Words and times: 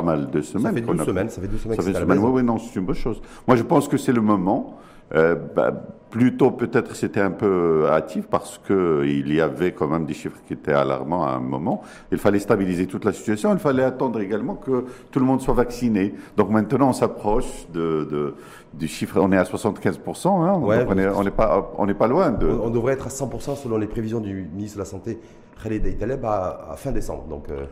pas 0.00 0.06
mal 0.06 0.30
de 0.30 0.40
semaines. 0.40 0.64
Ça 0.64 0.72
fait 0.72 0.80
deux 0.80 1.04
semaines, 1.04 1.30
ça 1.30 1.40
fait 1.40 1.48
deux 1.48 1.58
semaines. 1.58 1.76
Ça 1.76 1.82
fait 1.82 1.92
deux 1.92 2.00
semaines, 2.00 2.18
oui, 2.18 2.30
oui, 2.34 2.42
non, 2.42 2.58
c'est 2.58 2.78
une 2.78 2.86
bonne 2.86 2.94
chose. 2.94 3.20
Moi, 3.46 3.56
je 3.56 3.62
pense 3.62 3.88
que 3.88 3.96
c'est 3.96 4.12
le 4.12 4.20
moment. 4.20 4.78
Euh, 5.12 5.34
bah, 5.56 5.72
plutôt 6.10 6.52
peut-être 6.52 6.94
c'était 6.94 7.20
un 7.20 7.30
peu 7.32 7.88
hâtif 7.88 8.26
parce 8.28 8.58
que 8.58 9.04
il 9.04 9.32
y 9.32 9.40
avait 9.40 9.72
quand 9.72 9.88
même 9.88 10.06
des 10.06 10.14
chiffres 10.14 10.38
qui 10.46 10.52
étaient 10.52 10.72
alarmants 10.72 11.24
à 11.24 11.30
un 11.30 11.40
moment. 11.40 11.82
Il 12.12 12.18
fallait 12.18 12.38
stabiliser 12.38 12.86
toute 12.86 13.04
la 13.04 13.12
situation. 13.12 13.52
Il 13.52 13.58
fallait 13.58 13.82
attendre 13.82 14.20
également 14.20 14.54
que 14.54 14.84
tout 15.10 15.18
le 15.18 15.24
monde 15.24 15.40
soit 15.40 15.54
vacciné. 15.54 16.14
Donc 16.36 16.50
maintenant 16.50 16.90
on 16.90 16.92
s'approche 16.92 17.66
de, 17.72 18.08
de, 18.10 18.34
du 18.74 18.86
chiffre. 18.86 19.18
On 19.20 19.32
est 19.32 19.36
à 19.36 19.44
75 19.44 20.00
hein, 20.06 20.60
on 20.62 21.24
n'est 21.24 21.30
pas 21.30 21.72
on 21.76 21.86
n'est 21.86 21.94
pas 21.94 22.06
loin 22.08 22.30
de. 22.30 22.46
On, 22.46 22.70
devrait 22.70 22.94
être 22.94 23.06
à 23.06 23.10
100% 23.10 23.56
selon 23.56 23.78
les 23.78 23.88
prévisions 23.88 24.20
du 24.20 24.48
ministre 24.52 24.78
de 24.78 24.82
la 24.82 24.86
santé 24.86 25.18
Khaled 25.62 25.86
Aitaleb 25.86 26.24
à, 26.24 26.70
à 26.72 26.76
fin 26.76 26.92
décembre. 26.92 27.24
Donc 27.28 27.50
euh, 27.50 27.66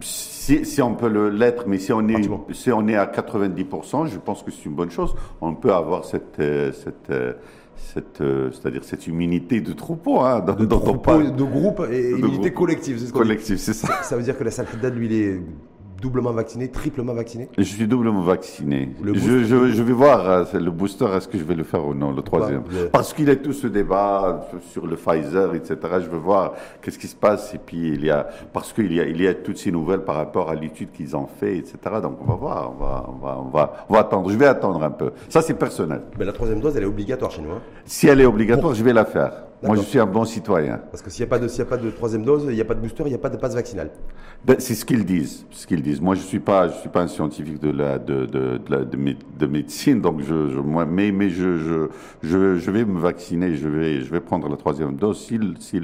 si, 0.00 0.64
si, 0.64 0.82
on 0.82 0.94
peut 0.94 1.08
l'être, 1.28 1.64
mais 1.66 1.78
si 1.78 1.92
on, 1.92 2.06
est, 2.08 2.28
si 2.52 2.72
on 2.72 2.88
est 2.88 2.96
à 2.96 3.06
90%, 3.06 4.08
je 4.08 4.18
pense 4.18 4.42
que 4.42 4.50
c'est 4.50 4.64
une 4.66 4.74
bonne 4.74 4.90
chose. 4.90 5.14
On 5.40 5.54
peut 5.54 5.72
avoir 5.72 6.04
cette, 6.04 6.38
euh, 6.40 6.72
cette, 6.72 7.10
euh, 7.10 7.34
cette, 7.76 8.20
euh, 8.20 8.50
c'est-à-dire 8.52 8.84
cette 8.84 9.06
immunité 9.06 9.60
de 9.60 9.72
troupeau, 9.72 10.20
hein, 10.20 10.40
de, 10.40 10.52
de, 10.52 10.64
de 10.64 11.44
groupe 11.44 11.82
et 11.90 12.10
immunité 12.10 12.52
collective. 12.52 12.98
C'est 12.98 13.12
collective, 13.12 13.56
c'est 13.56 13.72
ça. 13.72 14.02
Ça 14.02 14.16
veut 14.16 14.22
dire 14.22 14.36
que 14.36 14.44
la 14.44 14.50
salle 14.50 14.66
lui, 14.94 15.06
il 15.06 15.12
est 15.12 15.40
doublement 16.04 16.32
vacciné, 16.32 16.68
triplement 16.68 17.14
vacciné 17.14 17.48
Je 17.56 17.62
suis 17.62 17.86
doublement 17.86 18.20
vacciné. 18.20 18.90
Je, 19.02 19.44
je, 19.44 19.82
vais 19.82 19.92
voir 19.94 20.28
euh, 20.28 20.44
le 20.52 20.70
booster, 20.70 21.06
est-ce 21.16 21.26
que 21.26 21.38
je 21.38 21.44
vais 21.44 21.54
le 21.54 21.64
faire 21.64 21.86
ou 21.86 21.94
non, 21.94 22.12
le 22.12 22.20
troisième. 22.20 22.62
Parce 22.92 23.14
qu'il 23.14 23.26
y 23.26 23.30
a 23.30 23.36
tout 23.36 23.54
ce 23.54 23.66
débat 23.66 24.46
sur 24.70 24.86
le 24.86 24.96
Pfizer, 24.96 25.54
etc. 25.54 25.76
Je 26.00 26.10
veux 26.10 26.18
voir 26.18 26.52
qu'est-ce 26.82 26.98
qui 26.98 27.08
se 27.08 27.16
passe. 27.16 27.54
Et 27.54 27.58
puis, 27.58 27.88
il 27.94 28.04
y 28.04 28.10
a, 28.10 28.28
parce 28.52 28.74
qu'il 28.74 28.92
y 28.92 29.00
a, 29.00 29.06
il 29.06 29.20
y 29.22 29.26
a 29.26 29.32
toutes 29.32 29.56
ces 29.56 29.72
nouvelles 29.72 30.04
par 30.04 30.16
rapport 30.16 30.50
à 30.50 30.54
l'étude 30.54 30.92
qu'ils 30.92 31.16
ont 31.16 31.26
fait, 31.26 31.56
etc. 31.56 31.78
Donc, 32.02 32.18
on 32.20 32.26
va 32.26 32.34
voir, 32.34 32.72
on 32.72 32.84
va, 32.84 33.06
on 33.08 33.18
va, 33.24 33.38
on 33.40 33.48
va, 33.48 33.86
on 33.88 33.94
va 33.94 34.00
attendre. 34.00 34.30
Je 34.30 34.36
vais 34.36 34.46
attendre 34.46 34.82
un 34.82 34.90
peu. 34.90 35.12
Ça, 35.30 35.40
c'est 35.40 35.54
personnel. 35.54 36.02
Mais 36.18 36.26
la 36.26 36.32
troisième 36.32 36.60
dose, 36.60 36.76
elle 36.76 36.82
est 36.82 36.86
obligatoire 36.86 37.30
chez 37.30 37.40
nous. 37.40 37.52
Hein. 37.52 37.62
si 37.86 38.08
elle 38.08 38.20
est 38.20 38.26
obligatoire, 38.26 38.74
je 38.74 38.84
vais 38.84 38.92
la 38.92 39.06
faire. 39.06 39.43
Moi, 39.64 39.76
je 39.76 39.82
suis 39.82 39.98
un 39.98 40.06
bon 40.06 40.24
citoyen. 40.24 40.78
Parce 40.90 41.02
que 41.02 41.10
s'il 41.10 41.24
n'y 41.24 41.28
a, 41.28 41.30
pas 41.30 41.38
de, 41.38 41.48
a 41.48 41.64
pas 41.64 41.76
de 41.76 41.90
troisième 41.90 42.22
dose, 42.24 42.44
il 42.48 42.54
n'y 42.54 42.60
a 42.60 42.64
pas 42.64 42.74
de 42.74 42.80
booster, 42.80 43.02
il 43.06 43.08
n'y 43.08 43.14
a 43.14 43.18
pas 43.18 43.30
de 43.30 43.36
passe 43.36 43.54
vaccinal. 43.54 43.90
Ben, 44.44 44.56
c'est 44.58 44.74
ce 44.74 44.84
qu'ils 44.84 45.04
disent. 45.04 45.46
Ce 45.50 45.66
qu'ils 45.66 45.82
disent. 45.82 46.00
Moi, 46.00 46.14
je 46.14 46.20
ne 46.20 46.26
suis, 46.26 46.40
pas, 46.40 46.68
je 46.68 46.74
suis 46.74 46.88
pas 46.90 47.02
un 47.02 47.08
scientifique 47.08 47.58
de, 47.60 47.70
la, 47.70 47.98
de, 47.98 48.26
de, 48.26 48.58
de, 48.58 49.16
de 49.38 49.46
médecine, 49.46 50.00
donc 50.00 50.20
je, 50.20 50.50
je, 50.50 50.58
moi, 50.58 50.84
mais, 50.84 51.12
mais 51.12 51.30
je, 51.30 51.56
je, 52.22 52.56
je, 52.58 52.70
vais 52.70 52.84
me 52.84 52.98
vacciner, 52.98 53.54
je 53.54 53.68
vais, 53.68 54.00
je 54.00 54.10
vais 54.10 54.20
prendre 54.20 54.48
la 54.48 54.56
troisième 54.56 54.96
dose 54.96 55.18
si, 55.18 55.40
si, 55.60 55.80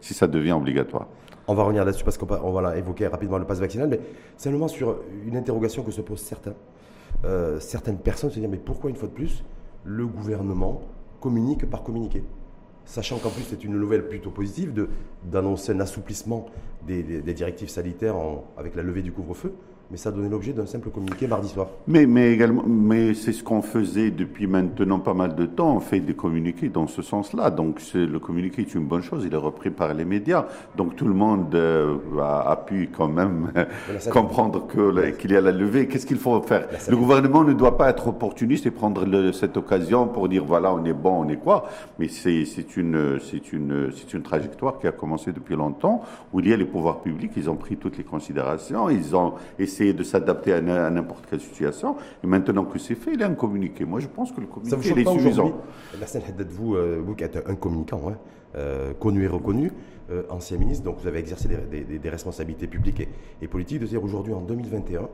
si 0.00 0.14
ça 0.14 0.26
devient 0.26 0.52
obligatoire. 0.52 1.06
On 1.46 1.54
va 1.54 1.62
revenir 1.62 1.84
là-dessus 1.84 2.04
parce 2.04 2.18
qu'on 2.18 2.26
va, 2.26 2.40
on 2.44 2.52
va 2.52 2.76
évoquer 2.76 3.06
rapidement 3.06 3.38
le 3.38 3.44
passe 3.44 3.60
vaccinal, 3.60 3.88
mais 3.88 4.00
simplement 4.36 4.68
sur 4.68 4.96
une 5.26 5.36
interrogation 5.36 5.82
que 5.82 5.90
se 5.90 6.00
posent 6.00 6.22
certains. 6.22 6.54
Euh, 7.24 7.60
certaines 7.60 7.98
personnes 7.98 8.30
se 8.30 8.38
disent 8.40 8.48
mais 8.48 8.56
pourquoi 8.56 8.90
une 8.90 8.96
fois 8.96 9.08
de 9.08 9.14
plus 9.14 9.44
le 9.84 10.06
gouvernement 10.06 10.82
communique 11.20 11.68
par 11.68 11.82
communiqué? 11.82 12.24
Sachant 12.84 13.18
qu'en 13.18 13.30
plus 13.30 13.44
c'est 13.44 13.64
une 13.64 13.78
nouvelle 13.78 14.08
plutôt 14.08 14.30
positive 14.30 14.88
d'annoncer 15.24 15.72
un 15.72 15.80
assouplissement 15.80 16.46
des, 16.86 17.02
directives 17.34 17.68
sanitaires 17.68 18.16
avec 18.56 18.74
la 18.74 18.82
levée 18.82 19.02
du 19.02 19.12
couvre-feu 19.12 19.54
mais 19.90 19.96
ça 19.96 20.12
donnait 20.12 20.28
l'objet 20.28 20.52
d'un 20.52 20.66
simple 20.66 20.90
communiqué 20.90 21.26
mardi 21.26 21.48
soir. 21.48 21.68
Mais, 21.88 22.06
mais 22.06 22.32
également, 22.32 22.62
mais 22.64 23.12
c'est 23.14 23.32
ce 23.32 23.42
qu'on 23.42 23.60
faisait 23.60 24.12
depuis 24.12 24.46
maintenant 24.46 25.00
pas 25.00 25.14
mal 25.14 25.34
de 25.34 25.46
temps. 25.46 25.76
On 25.76 25.80
fait 25.80 25.98
des 25.98 26.14
communiqués 26.14 26.68
dans 26.68 26.86
ce 26.86 27.02
sens-là. 27.02 27.50
Donc 27.50 27.80
le 27.94 28.18
communiqué 28.18 28.62
est 28.62 28.74
une 28.74 28.84
bonne 28.84 29.02
chose. 29.02 29.24
Il 29.26 29.34
est 29.34 29.36
repris 29.36 29.70
par 29.70 29.92
les 29.92 30.04
médias. 30.04 30.46
Donc 30.76 30.94
tout 30.94 31.06
le 31.06 31.14
monde 31.14 31.52
euh, 31.56 31.96
a, 32.20 32.56
pu 32.56 32.88
quand 32.96 33.08
même 33.08 33.52
comprendre 34.12 34.68
qu'il 34.68 35.32
y 35.32 35.36
a 35.36 35.40
la 35.40 35.50
levée. 35.50 35.88
Qu'est-ce 35.88 36.06
qu'il 36.06 36.18
faut 36.18 36.40
faire? 36.42 36.68
Le 36.88 36.96
gouvernement 36.96 37.42
ne 37.42 37.52
doit 37.52 37.76
pas 37.76 37.90
être 37.90 38.06
opportuniste 38.06 38.66
et 38.66 38.70
prendre 38.70 39.32
cette 39.32 39.56
occasion 39.56 40.06
pour 40.06 40.28
dire 40.28 40.44
voilà 40.44 40.72
on 40.72 40.84
est 40.84 40.92
bon, 40.92 41.24
on 41.24 41.28
est 41.28 41.36
quoi. 41.38 41.68
Mais 41.98 42.06
c'est 42.08 42.44
une 42.76 43.18
une 43.52 43.92
c'est 43.92 44.14
une 44.14 44.22
trajectoire 44.22 44.78
qui 44.78 44.86
a 44.86 44.92
commencé 44.92 45.32
depuis 45.32 45.56
longtemps 45.56 46.02
où 46.32 46.38
il 46.38 46.48
y 46.48 46.52
a 46.52 46.56
les 46.56 46.64
pouvoirs 46.64 47.00
publics. 47.00 47.32
Ils 47.36 47.50
ont 47.50 47.56
pris 47.56 47.76
toutes 47.76 47.98
les 47.98 48.04
considérations. 48.04 48.88
Ils 48.88 49.16
ont 49.16 49.34
essayé 49.58 49.79
de 49.80 50.02
s'adapter 50.02 50.52
à, 50.52 50.60
n'importe 50.60 51.26
quelle 51.28 51.40
situation. 51.40 51.96
Et 52.22 52.26
maintenant 52.26 52.64
que 52.64 52.78
c'est 52.78 52.94
fait, 52.94 53.12
il 53.14 53.22
est 53.22 53.24
un 53.24 53.34
communiqué. 53.34 53.84
Moi, 53.84 54.00
je 54.00 54.06
pense 54.06 54.32
que 54.32 54.40
le 54.40 54.46
communiqué 54.46 55.00
est 55.00 55.12
suffisant. 55.12 55.52
La 55.98 56.06
scène 56.06 56.22
vous, 56.50 56.76
vous 57.04 57.14
qui 57.14 57.24
êtes 57.24 57.42
un 57.46 57.54
communicant, 57.54 58.02
hein, 58.08 58.16
euh, 58.56 58.92
connu 58.94 59.22
et 59.22 59.28
reconnu, 59.28 59.70
euh, 60.10 60.24
ancien 60.28 60.58
ministre, 60.58 60.84
donc 60.84 60.98
vous 60.98 61.06
avez 61.06 61.20
exercé 61.20 61.46
des, 61.48 62.10
responsabilités 62.10 62.66
publiques 62.66 63.06
et, 63.40 63.46
politiques. 63.46 63.78
De 63.78 63.86
dire 63.86 64.02
aujourd'hui, 64.02 64.32
en 64.32 64.40
2021, 64.40 65.08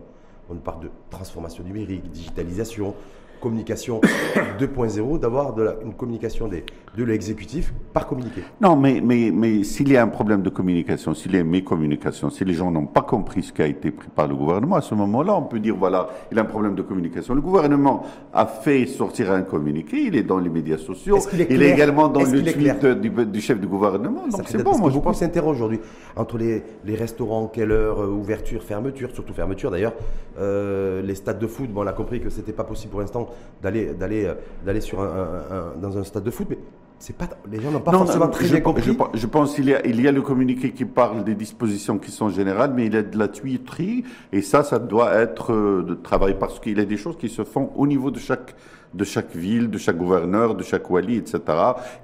on 0.49 0.55
parle 0.55 0.85
de 0.85 0.91
transformation 1.11 1.63
numérique, 1.63 2.11
digitalisation, 2.11 2.95
communication 3.39 4.01
2.0, 4.59 5.19
d'avoir 5.19 5.55
une 5.83 5.93
communication 5.93 6.49
des, 6.49 6.65
de 6.97 7.05
l'exécutif 7.05 7.75
par 7.93 8.07
communiqué. 8.07 8.43
Non, 8.61 8.75
mais, 8.75 9.01
mais, 9.05 9.31
mais 9.33 9.63
s'il 9.65 9.91
y 9.91 9.97
a 9.97 10.03
un 10.03 10.09
problème 10.09 10.43
de 10.43 10.49
communication, 10.49 11.15
s'il 11.15 11.33
y 11.33 11.37
a 11.37 11.41
une 11.41 11.51
mécommunication, 11.51 12.31
si 12.31 12.45
les 12.45 12.55
gens 12.55 12.71
n'ont 12.71 12.87
pas 12.87 13.03
compris 13.03 13.43
ce 13.43 13.53
qui 13.53 13.61
a 13.61 13.67
été 13.67 13.91
pris 13.91 14.09
par 14.09 14.27
le 14.27 14.35
gouvernement, 14.35 14.77
à 14.77 14.81
ce 14.81 14.95
moment-là, 14.95 15.35
on 15.35 15.43
peut 15.43 15.61
dire, 15.61 15.77
voilà, 15.77 16.09
il 16.31 16.37
y 16.37 16.41
a 16.41 16.43
un 16.43 16.47
problème 16.47 16.75
de 16.75 16.83
communication. 16.83 17.35
Le 17.35 17.43
gouvernement 17.43 18.05
a 18.33 18.47
fait 18.47 18.87
sortir 18.87 19.31
un 19.31 19.43
communiqué, 19.43 20.05
il 20.05 20.17
est 20.17 20.23
dans 20.23 20.39
les 20.39 20.49
médias 20.49 20.79
sociaux, 20.79 21.19
il, 21.33 21.63
est 21.63 21.71
également 21.71 22.09
dans 22.09 22.23
le 22.23 22.43
tweet 22.43 23.31
du, 23.31 23.41
chef 23.41 23.61
du 23.61 23.67
gouvernement. 23.67 24.27
Donc 24.29 24.43
c'est 24.47 24.63
bon, 24.63 24.79
moi 24.79 24.91
je 24.91 24.99
pense. 24.99 25.19
s'interroge 25.19 25.57
aujourd'hui 25.57 25.81
entre 26.17 26.39
les, 26.39 26.63
les, 26.85 26.95
restaurants, 26.95 27.47
quelle 27.47 27.73
heure, 27.73 28.03
euh, 28.03 28.09
ouverture, 28.09 28.63
fermeture, 28.63 29.11
surtout 29.13 29.33
fermeture 29.35 29.71
d'ailleurs, 29.71 29.95
euh, 30.39 31.03
les 31.03 31.15
stades 31.15 31.39
de 31.39 31.47
foot, 31.47 31.71
bon, 31.71 31.85
on 31.85 31.87
a 31.87 31.93
compris 31.93 32.21
que 32.21 32.31
c'était 32.31 32.53
pas 32.53 32.65
possible 32.65 32.91
pour 32.91 33.01
l'instant 33.01 33.29
d'aller 33.63 33.95
d'aller 33.95 34.27
euh, 34.27 34.35
d'aller 34.65 34.81
sur 34.81 35.01
un, 35.01 35.75
dans 35.81 35.99
un 35.99 36.05
stade 36.05 36.25
de 36.25 36.31
foot, 36.31 36.47
mais 36.51 36.59
c'est 36.99 37.17
pas 37.17 37.29
les 37.51 37.61
gens 37.61 37.71
n'ont 37.71 37.81
pas 37.81 37.93
forcément 37.93 38.29
très 38.29 38.49
bien 38.49 38.61
compris. 38.61 38.83
Je, 39.15 39.27
pense 39.27 39.55
qu'il 39.55 39.67
y 39.67 39.75
a 39.75 39.87
il 39.87 40.01
y 40.01 40.09
a 40.09 40.13
le 40.13 40.23
communiqué 40.23 40.73
qui 40.73 40.87
parle 40.87 41.25
des 41.25 41.35
dispositions 41.35 41.99
qui 41.99 42.11
sont 42.11 42.31
générales, 42.31 42.73
mais 42.75 42.87
il 42.87 42.95
y 42.95 42.97
a 42.97 43.03
de 43.03 43.19
la 43.19 43.29
tuyauterie 43.29 44.05
et 44.33 44.41
ça, 44.41 44.63
ça 44.63 44.79
doit 44.79 45.15
être 45.15 45.53
euh, 45.53 45.83
de 45.83 45.95
travail 45.95 46.37
parce 46.39 46.59
qu'il 46.59 46.79
y 46.79 46.81
a 46.81 46.85
des 46.85 46.97
choses 46.97 47.19
qui 47.19 47.29
se 47.29 47.45
font 47.45 47.71
au 47.77 47.87
niveau 47.87 48.11
de 48.11 48.19
chaque 48.19 48.55
de 48.95 49.05
chaque 49.05 49.37
ville, 49.37 49.69
de 49.69 49.77
chaque 49.77 49.99
gouverneur, 49.99 50.55
de 50.55 50.63
chaque 50.63 50.89
wali, 50.89 51.17
etc. 51.17 51.41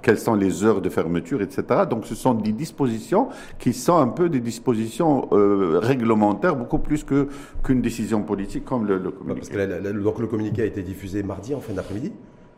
Quelles 0.03 0.19
sont 0.19 0.35
les 0.35 0.63
heures 0.63 0.79
de 0.79 0.89
fermeture, 0.89 1.41
etc. 1.41 1.63
Donc 1.89 2.05
ce 2.05 2.13
sont 2.13 2.35
des 2.35 2.51
dispositions 2.51 3.29
qui 3.57 3.73
sont 3.73 3.97
un 3.97 4.09
peu 4.09 4.29
des 4.29 4.41
dispositions 4.41 5.27
euh, 5.31 5.79
réglementaires, 5.81 6.55
beaucoup 6.55 6.77
plus 6.77 7.03
que 7.03 7.29
qu'une 7.63 7.81
décision 7.81 8.21
politique 8.21 8.65
comme 8.65 8.85
le, 8.85 8.99
communiqué. 9.09 9.39
Parce 9.39 9.49
que 9.49 10.01
donc 10.03 10.19
le 10.19 10.27
communiqué 10.27 10.61
a 10.61 10.65
été 10.65 10.83
diffusé 10.83 11.23
mardi 11.23 11.55
en 11.55 11.61
fin 11.61 11.73
d'après-midi, 11.73 12.11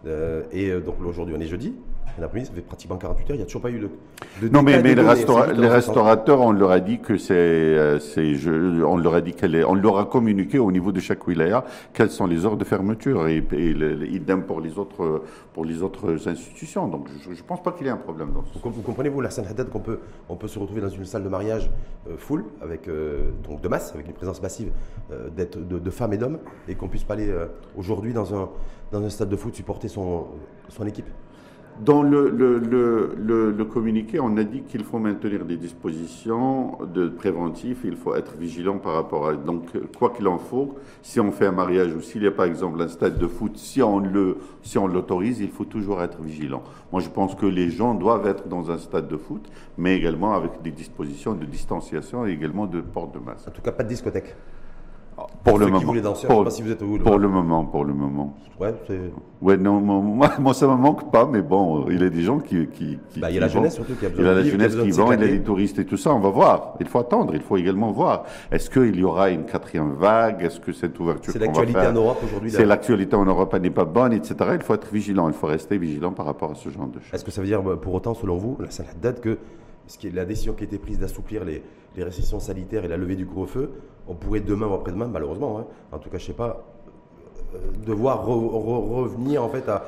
euh, 0.06 0.44
et 0.52 0.70
donc 0.82 0.96
aujourd'hui 1.06 1.36
on 1.38 1.40
est 1.40 1.48
jeudi 1.48 1.74
l'après-midi, 2.20 2.50
ça 2.50 2.56
fait 2.56 2.62
pratiquement 2.62 2.98
48 2.98 3.24
heures, 3.24 3.36
il 3.36 3.38
n'y 3.38 3.44
a 3.44 3.46
toujours 3.46 3.62
pas 3.62 3.72
eu 3.72 3.80
de. 3.80 4.50
non, 4.50 4.62
mais, 4.62 4.82
mais 4.82 4.96
les, 4.96 5.02
restaurateurs, 5.68 6.42
on 6.42 6.52
leur 6.52 6.72
a 6.72 6.80
dit 6.80 7.00
que 7.00 7.18
c'est. 7.18 7.34
Euh, 7.36 8.00
on 8.86 8.98
leur 8.98 9.16
a 9.16 9.22
dit 9.22 9.34
qu'elle. 9.34 9.64
On 9.66 9.76
leur 9.76 10.00
a 10.00 10.06
communiqué 10.06 10.60
au 10.60 10.72
niveau 10.72 10.92
de 10.92 11.00
chaque 11.00 11.28
wilaya 11.28 11.64
quelles 11.94 12.12
sont 12.12 12.26
les 12.26 12.46
heures 12.46 12.58
de 12.58 12.64
fermeture 12.64 13.28
et, 13.28 13.44
et 13.52 13.70
idem 14.12 14.44
pour 14.44 14.62
les, 14.62 14.78
autres, 14.78 15.24
pour 15.54 15.66
les 15.66 15.82
autres 15.82 16.28
institutions. 16.28 16.88
Donc 16.88 17.08
je 17.22 17.30
ne 17.30 17.36
pense 17.36 17.62
pas 17.62 17.72
qu'il 17.72 17.86
y 17.86 17.90
ait 17.90 17.94
un 17.94 17.98
problème 17.98 18.32
dans 18.32 18.44
ça. 18.44 18.60
Vous, 18.64 18.82
comprenez-vous, 18.82 19.22
la 19.22 19.30
scène 19.30 19.48
Haddad, 19.48 19.70
qu'on 19.70 19.80
peut, 19.80 20.00
on 20.30 20.36
peut 20.36 20.48
se 20.48 20.60
retrouver 20.60 20.82
dans 20.82 20.90
une 20.90 21.06
salle 21.06 21.24
de 21.24 21.30
mariage 21.30 21.70
euh, 22.10 22.18
full, 22.18 22.46
avec, 22.62 22.88
euh, 22.88 23.32
donc 23.48 23.62
de 23.62 23.68
masse, 23.68 23.94
avec 23.94 24.08
une 24.08 24.14
présence 24.14 24.42
massive 24.42 24.72
d'être 25.36 25.60
de, 25.60 25.90
femmes 25.90 26.14
et 26.14 26.18
d'hommes, 26.18 26.40
et 26.68 26.76
qu'on 26.76 26.88
puisse 26.88 27.04
pas 27.04 27.14
aller 27.14 27.32
aujourd'hui 27.78 28.12
dans 28.12 28.34
un, 28.36 28.50
dans 28.92 29.04
un 29.04 29.10
stade 29.10 29.30
de 29.30 29.36
foot 29.36 29.56
supporter 29.56 29.88
son, 29.88 30.28
son 30.70 30.86
équipe? 30.88 31.06
Dans 31.82 32.04
le, 32.04 32.30
le, 32.30 33.52
le, 33.52 33.66
communiqué, 33.66 34.20
on 34.20 34.38
a 34.38 34.44
dit 34.44 34.62
qu'il 34.62 34.84
faut 34.84 35.00
maintenir 35.00 35.44
des 35.46 35.58
dispositions 35.58 36.78
de 36.94 37.10
préventif, 37.10 37.80
il 37.84 37.96
faut 37.96 38.16
être 38.16 38.38
vigilant 38.38 38.78
par 38.78 38.94
rapport 38.94 39.28
à... 39.28 39.34
Donc, 39.34 39.66
quoi 39.98 40.12
qu'il 40.12 40.28
en 40.28 40.38
faut, 40.38 40.76
si 41.02 41.20
on 41.20 41.32
fait 41.32 41.48
un 41.48 41.52
mariage 41.52 41.94
ou 41.94 42.02
s'il 42.02 42.24
y 42.24 42.28
a 42.28 42.32
par 42.32 42.46
exemple 42.46 42.82
un 42.82 42.88
stade 42.88 43.18
de 43.18 43.28
foot, 43.28 43.58
si 43.58 43.82
on 43.82 44.00
le, 44.00 44.38
si 44.62 44.78
l'autorise, 44.78 45.40
il 45.42 45.50
faut 45.50 45.66
toujours 45.66 46.02
être 46.02 46.22
vigilant. 46.22 46.64
Moi, 46.92 47.02
je 47.02 47.10
pense 47.10 47.36
que 47.36 47.46
les 47.46 47.70
gens 47.70 47.94
doivent 47.94 48.28
être 48.28 48.48
dans 48.48 48.72
un 48.72 48.78
stade 48.78 49.08
de 49.08 49.18
foot, 49.18 49.46
mais 49.78 49.98
également 49.98 50.34
avec 50.34 50.62
des 50.62 50.72
dispositions 50.72 51.34
de 51.34 51.46
distanciation 51.46 52.26
et 52.26 52.32
également 52.32 52.68
de 52.68 52.82
porte 52.82 53.14
de 53.14 53.20
masse. 53.20 53.48
En 53.48 53.52
tout 53.52 53.62
cas, 53.62 53.72
pas 53.72 53.84
de 53.84 53.90
discothèque. 53.90 54.36
Pour 55.44 55.60
le 55.60 55.68
moment. 55.68 55.94
pour, 56.28 56.52
si 56.52 56.62
vous 56.62 56.72
êtes 56.72 56.80
pour 56.80 57.18
le 57.18 57.28
moment, 57.28 57.64
pour 57.66 57.86
le 57.86 57.94
moment. 57.94 58.36
Ouais, 58.60 58.74
ouais 59.42 59.58
non, 59.58 59.80
moi, 59.80 60.34
moi, 60.40 60.54
ça 60.54 60.68
me 60.68 60.76
manque 60.76 61.12
pas, 61.12 61.26
mais 61.26 61.42
bon, 61.42 61.90
il 61.90 62.02
y 62.02 62.06
a 62.06 62.10
des 62.10 62.22
gens 62.22 62.40
qui. 62.40 62.68
qui, 62.68 63.00
bah, 63.18 63.30
il 63.30 63.36
y 63.36 63.38
a 63.38 63.42
la 63.42 63.48
jeunesse 63.48 63.76
surtout 63.76 63.96
qui 63.96 64.06
a 64.06 64.10
besoin 64.10 64.24
Il 64.24 64.28
y 64.28 64.30
a 64.30 64.34
la 64.34 64.44
jeunesse 64.44 64.76
qui 64.76 64.92
vend, 64.92 65.12
il 65.14 65.22
y 65.22 65.24
a 65.24 65.28
les 65.28 65.42
touristes 65.42 65.80
et 65.80 65.86
tout 65.86 65.98
ça, 65.98 66.14
on 66.14 66.20
va 66.20 66.30
voir. 66.30 66.76
Il 66.80 66.88
faut 66.88 67.00
attendre, 67.00 67.34
il 67.34 67.42
faut 67.42 67.56
également 67.56 67.92
voir. 67.92 68.24
Est-ce 68.52 68.70
qu'il 68.70 68.96
y 68.98 69.04
aura 69.04 69.30
une 69.30 69.46
quatrième 69.46 69.94
vague? 69.94 70.44
Est-ce 70.44 70.60
que 70.60 70.74
cette 70.74 71.00
ouverture. 71.00 71.32
C'est 71.32 71.40
l'actualité 71.40 71.80
en 71.80 71.94
Europe 71.94 72.20
aujourd'hui. 72.24 72.52
C'est 72.52 72.66
l'actualité 72.66 73.16
en 73.16 73.26
Europe, 73.26 73.54
elle 73.54 73.62
n'est 73.62 73.70
pas 73.70 73.86
bonne, 73.86 74.14
etc. 74.14 74.36
Il 74.54 74.64
faut 74.64 74.74
être 74.74 74.92
vigilant, 74.92 75.28
il 75.30 75.34
faut 75.34 75.48
rester 75.48 75.78
vigilant 75.78 76.12
par 76.12 76.26
rapport 76.26 76.52
à 76.52 76.56
ce 76.56 76.70
genre 76.70 76.88
de 76.88 77.00
choses. 77.00 77.14
Est-ce 77.14 77.24
que 77.24 77.32
ça 77.32 77.42
veut 77.42 77.48
dire, 77.48 77.62
pour 77.80 77.94
autant, 77.94 78.14
selon 78.14 78.38
vous, 78.38 78.58
la 78.60 78.68
Haddad, 78.92 79.22
que 79.22 79.38
la 80.14 80.26
décision 80.26 80.54
qui 80.54 80.64
a 80.64 80.66
été 80.66 80.78
prise 80.78 81.00
d'assouplir 81.00 81.44
les, 81.46 81.64
restrictions 81.98 82.40
sanitaires 82.40 82.84
et 82.84 82.88
la 82.90 82.98
levée 82.98 83.16
du 83.16 83.26
couvre-feu, 83.26 83.72
on 84.08 84.16
pourrait 84.16 84.42
demain 84.42 84.68
ou 84.68 84.74
après-demain, 84.74 85.08
malheureusement, 85.08 85.60
hein, 85.60 85.66
en 85.94 85.98
tout 85.98 86.10
cas, 86.10 86.18
je 86.18 86.26
sais 86.26 86.34
pas, 86.34 86.66
euh, 87.54 87.58
devoir 87.86 88.26
revenir 88.26 89.44
en 89.44 89.50
fait 89.50 89.70
à, 89.70 89.86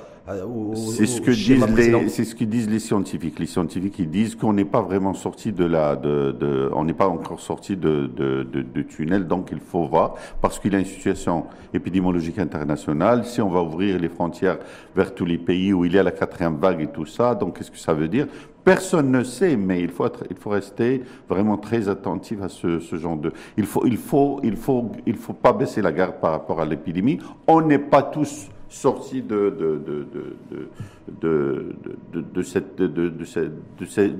c'est 0.75 1.05
ce 1.05 1.21
que 1.21 1.31
disent 1.31 1.65
les, 1.75 2.09
ce 2.09 2.35
que 2.35 2.43
disent 2.43 2.69
les 2.69 2.79
scientifiques. 2.79 3.39
Les 3.39 3.45
scientifiques 3.45 3.97
ils 3.99 4.09
disent 4.09 4.35
qu'on 4.35 4.51
n'est 4.51 4.65
pas 4.65 4.81
vraiment 4.81 5.13
sorti 5.13 5.53
de 5.53 5.63
la, 5.63 5.95
de, 5.95 6.35
de 6.37 6.69
on 6.73 6.83
n'est 6.83 6.93
pas 6.93 7.07
encore 7.07 7.39
sorti 7.39 7.77
de, 7.77 8.07
de, 8.07 8.43
de, 8.43 8.61
de, 8.61 8.81
tunnel, 8.81 9.25
donc 9.25 9.49
il 9.53 9.59
faut 9.59 9.85
voir 9.85 10.15
parce 10.41 10.59
qu'il 10.59 10.73
y 10.73 10.75
a 10.75 10.79
une 10.79 10.85
situation 10.85 11.45
épidémiologique 11.73 12.39
internationale. 12.39 13.23
Si 13.23 13.41
on 13.41 13.49
va 13.49 13.61
ouvrir 13.61 13.99
les 13.99 14.09
frontières 14.09 14.57
vers 14.93 15.15
tous 15.15 15.25
les 15.25 15.37
pays 15.37 15.71
où 15.71 15.85
il 15.85 15.93
y 15.93 15.99
a 15.99 16.03
la 16.03 16.11
quatrième 16.11 16.57
vague 16.57 16.81
et 16.81 16.87
tout 16.87 17.05
ça, 17.05 17.33
donc 17.33 17.57
qu'est-ce 17.57 17.71
que 17.71 17.77
ça 17.77 17.93
veut 17.93 18.09
dire? 18.09 18.27
Personne 18.65 19.09
ne 19.11 19.23
sait, 19.23 19.55
mais 19.55 19.81
il 19.81 19.89
faut 19.89 20.05
être, 20.05 20.25
il 20.29 20.35
faut 20.35 20.49
rester 20.49 21.03
vraiment 21.29 21.57
très 21.57 21.87
attentif 21.87 22.41
à 22.41 22.49
ce, 22.49 22.81
ce 22.81 22.97
genre 22.97 23.15
de. 23.15 23.31
Il 23.55 23.65
faut, 23.65 23.85
il 23.85 23.95
faut, 23.95 24.41
il 24.43 24.57
faut, 24.57 24.91
il 25.05 25.15
faut 25.15 25.31
pas 25.31 25.53
baisser 25.53 25.81
la 25.81 25.93
garde 25.93 26.19
par 26.19 26.31
rapport 26.31 26.59
à 26.59 26.65
l'épidémie. 26.65 27.17
On 27.47 27.61
n'est 27.61 27.79
pas 27.79 28.03
tous 28.03 28.49
sorti 28.69 29.21
de, 29.21 29.53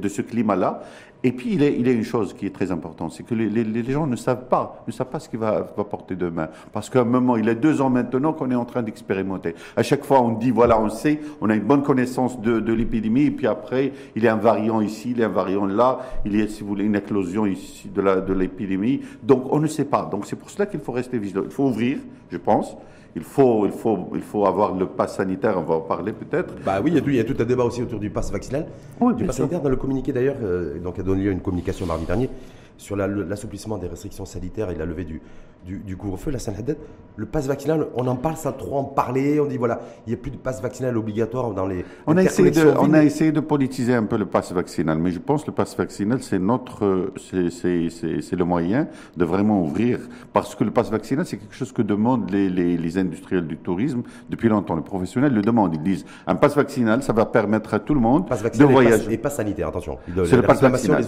ce, 0.10 0.22
climat-là. 0.22 0.84
Et 1.24 1.32
puis, 1.32 1.54
il, 1.54 1.62
y 1.62 1.90
a 1.90 1.92
une 1.92 2.04
chose 2.04 2.34
qui 2.34 2.46
est 2.46 2.52
très 2.52 2.72
importante, 2.72 3.12
c'est 3.12 3.24
que 3.24 3.34
les, 3.34 3.84
gens 3.92 4.06
ne 4.06 4.16
savent 4.16 4.48
pas, 4.48 4.84
ne 4.88 4.92
savent 4.92 5.10
pas 5.10 5.20
ce 5.20 5.28
qu'il 5.28 5.40
va, 5.40 5.62
porter 5.64 6.16
demain. 6.16 6.50
Parce 6.72 6.90
qu'à 6.90 7.02
un 7.02 7.06
moment, 7.06 7.38
il 7.38 7.46
y 7.46 7.50
a 7.50 7.56
deux 7.56 7.82
ans 7.82 7.90
maintenant 7.90 8.34
qu'on 8.34 8.52
est 8.52 8.56
en 8.56 8.66
train 8.66 8.84
d'expérimenter. 8.84 9.56
À 9.76 9.84
chaque 9.84 10.06
fois, 10.06 10.22
on 10.22 10.34
dit, 10.34 10.52
voilà, 10.52 10.80
on 10.80 10.90
sait, 10.90 11.20
on 11.42 11.50
a 11.50 11.56
une 11.56 11.64
bonne 11.64 11.84
connaissance 11.84 12.40
de 12.40 12.74
l'épidémie, 12.74 13.26
et 13.26 13.32
puis 13.32 13.48
après, 13.48 13.92
il 14.16 14.24
y 14.24 14.28
a 14.28 14.34
un 14.34 14.38
variant 14.38 14.80
ici, 14.80 15.12
il 15.12 15.18
y 15.20 15.24
a 15.24 15.28
un 15.28 15.30
variant 15.32 15.66
là, 15.66 16.00
il 16.24 16.38
y 16.38 16.42
a, 16.42 16.48
si 16.48 16.62
vous 16.62 16.70
voulez, 16.70 16.86
une 16.86 16.96
éclosion 16.96 17.46
ici 17.46 17.90
de 17.90 18.34
l'épidémie. 18.34 19.02
Donc, 19.24 19.52
on 19.52 19.60
ne 19.60 19.68
sait 19.68 19.86
pas. 19.86 20.06
Donc, 20.06 20.26
c'est 20.28 20.36
pour 20.36 20.52
cela 20.52 20.68
qu'il 20.68 20.80
faut 20.80 20.92
rester 20.92 21.18
vigilant. 21.18 21.42
Il 21.44 21.52
faut 21.52 21.66
ouvrir, 21.66 21.98
je 22.30 22.38
pense 22.38 22.78
il 23.16 23.24
faut, 23.24 23.66
il, 23.66 23.72
faut, 23.72 24.10
il 24.16 24.22
faut 24.22 24.46
avoir 24.46 24.74
le 24.76 24.86
pass 24.86 25.18
sanitaire, 25.18 25.58
on 25.58 25.64
va 25.64 25.76
en 25.76 25.82
parler 25.82 26.14
peut-être. 26.14 26.54
Bah 26.66 26.80
oui, 26.84 26.92
il 26.92 26.96
y, 26.96 26.98
a 26.98 27.02
tout, 27.02 27.10
il 27.10 27.16
y, 27.16 27.20
a 27.20 27.24
tout, 27.24 27.36
un 27.40 27.46
débat 27.46 27.64
aussi 27.64 27.82
autour 27.82 28.00
du 28.00 28.10
pass 28.10 28.32
vaccinal. 28.32 28.68
Oui, 29.00 29.16
du 29.16 29.26
pass 29.26 29.38
sanitaire, 29.38 29.62
dans 29.62 29.70
le 29.70 29.76
communiqué 29.76 30.12
d'ailleurs, 30.12 30.38
euh, 30.44 30.80
donc 30.80 31.00
a 31.00 31.04
donné 31.04 31.24
lieu 31.24 31.30
à 31.30 31.34
une 31.34 31.42
communication 31.42 31.86
mardi 31.86 32.06
dernier 32.06 32.30
sur 32.78 32.96
l'assouplissement 32.96 33.78
des 33.78 33.88
restrictions 33.88 34.26
sanitaires 34.26 34.70
et 34.70 34.76
la 34.76 34.86
levée 34.86 35.06
du, 35.06 35.22
du, 35.66 35.98
couvre-feu, 35.98 36.32
la 36.32 36.38
Haddad, 36.38 36.78
le 37.16 37.26
pass 37.26 37.48
vaccinal, 37.48 37.88
on 37.96 38.08
en 38.08 38.16
parle 38.16 38.38
sans 38.38 38.54
trop 38.54 38.78
en 38.78 38.84
parler. 38.84 39.40
On 39.40 39.46
dit 39.46 39.58
voilà, 39.58 39.82
il 40.06 40.10
n'y 40.12 40.14
a 40.14 40.18
plus 40.18 40.32
de 40.32 40.38
pass 40.38 40.62
vaccinal 40.62 40.96
obligatoire 40.98 41.52
dans 41.52 41.66
les. 41.66 41.84
On 42.06 42.16
a, 42.16 42.24
essayé 42.24 42.52
de, 42.52 42.74
on 42.80 42.94
a 42.94 43.04
essayé 43.04 43.32
de 43.32 43.40
politiser 43.40 43.96
un 43.96 44.04
peu 44.04 44.18
le 44.18 44.28
pass 44.28 44.52
vaccinal, 44.52 44.98
mais 45.00 45.12
je 45.12 45.20
pense 45.20 45.42
que 45.42 45.48
le 45.48 45.56
pass 45.56 45.76
vaccinal, 45.76 46.22
c'est 46.22 46.40
notre, 46.40 47.12
c'est 47.18 48.36
le 48.36 48.44
moyen 48.46 48.88
de 49.18 49.26
vraiment 49.26 49.62
ouvrir, 49.62 50.00
parce 50.32 50.56
que 50.56 50.64
le 50.64 50.72
pass 50.72 50.92
vaccinal, 50.92 51.26
c'est 51.26 51.38
quelque 51.38 51.56
chose 51.56 51.72
que 51.72 51.82
demandent 51.82 52.30
les, 52.30 52.50
les, 52.50 52.98
industriels 52.98 53.48
du 53.48 53.58
tourisme 53.58 54.04
depuis 54.30 54.48
longtemps. 54.48 54.76
Les 54.76 54.82
professionnels 54.82 55.34
le 55.34 55.42
demandent. 55.42 55.74
Ils 55.74 55.84
disent 55.84 56.06
un 56.26 56.36
pass 56.36 56.56
vaccinal, 56.56 57.04
ça 57.04 57.14
va 57.14 57.26
permettre 57.26 57.74
à 57.74 57.80
tout 57.80 57.94
le 57.94 58.00
monde 58.00 58.26
de 58.28 58.64
voyager. 58.64 59.12
Et 59.12 59.18
pas 59.18 59.30
sanitaire, 59.30 59.68
attention. 59.70 59.98
C'est 60.26 60.36
le 60.36 60.44
pass 60.44 60.62
vaccinal. 60.62 61.04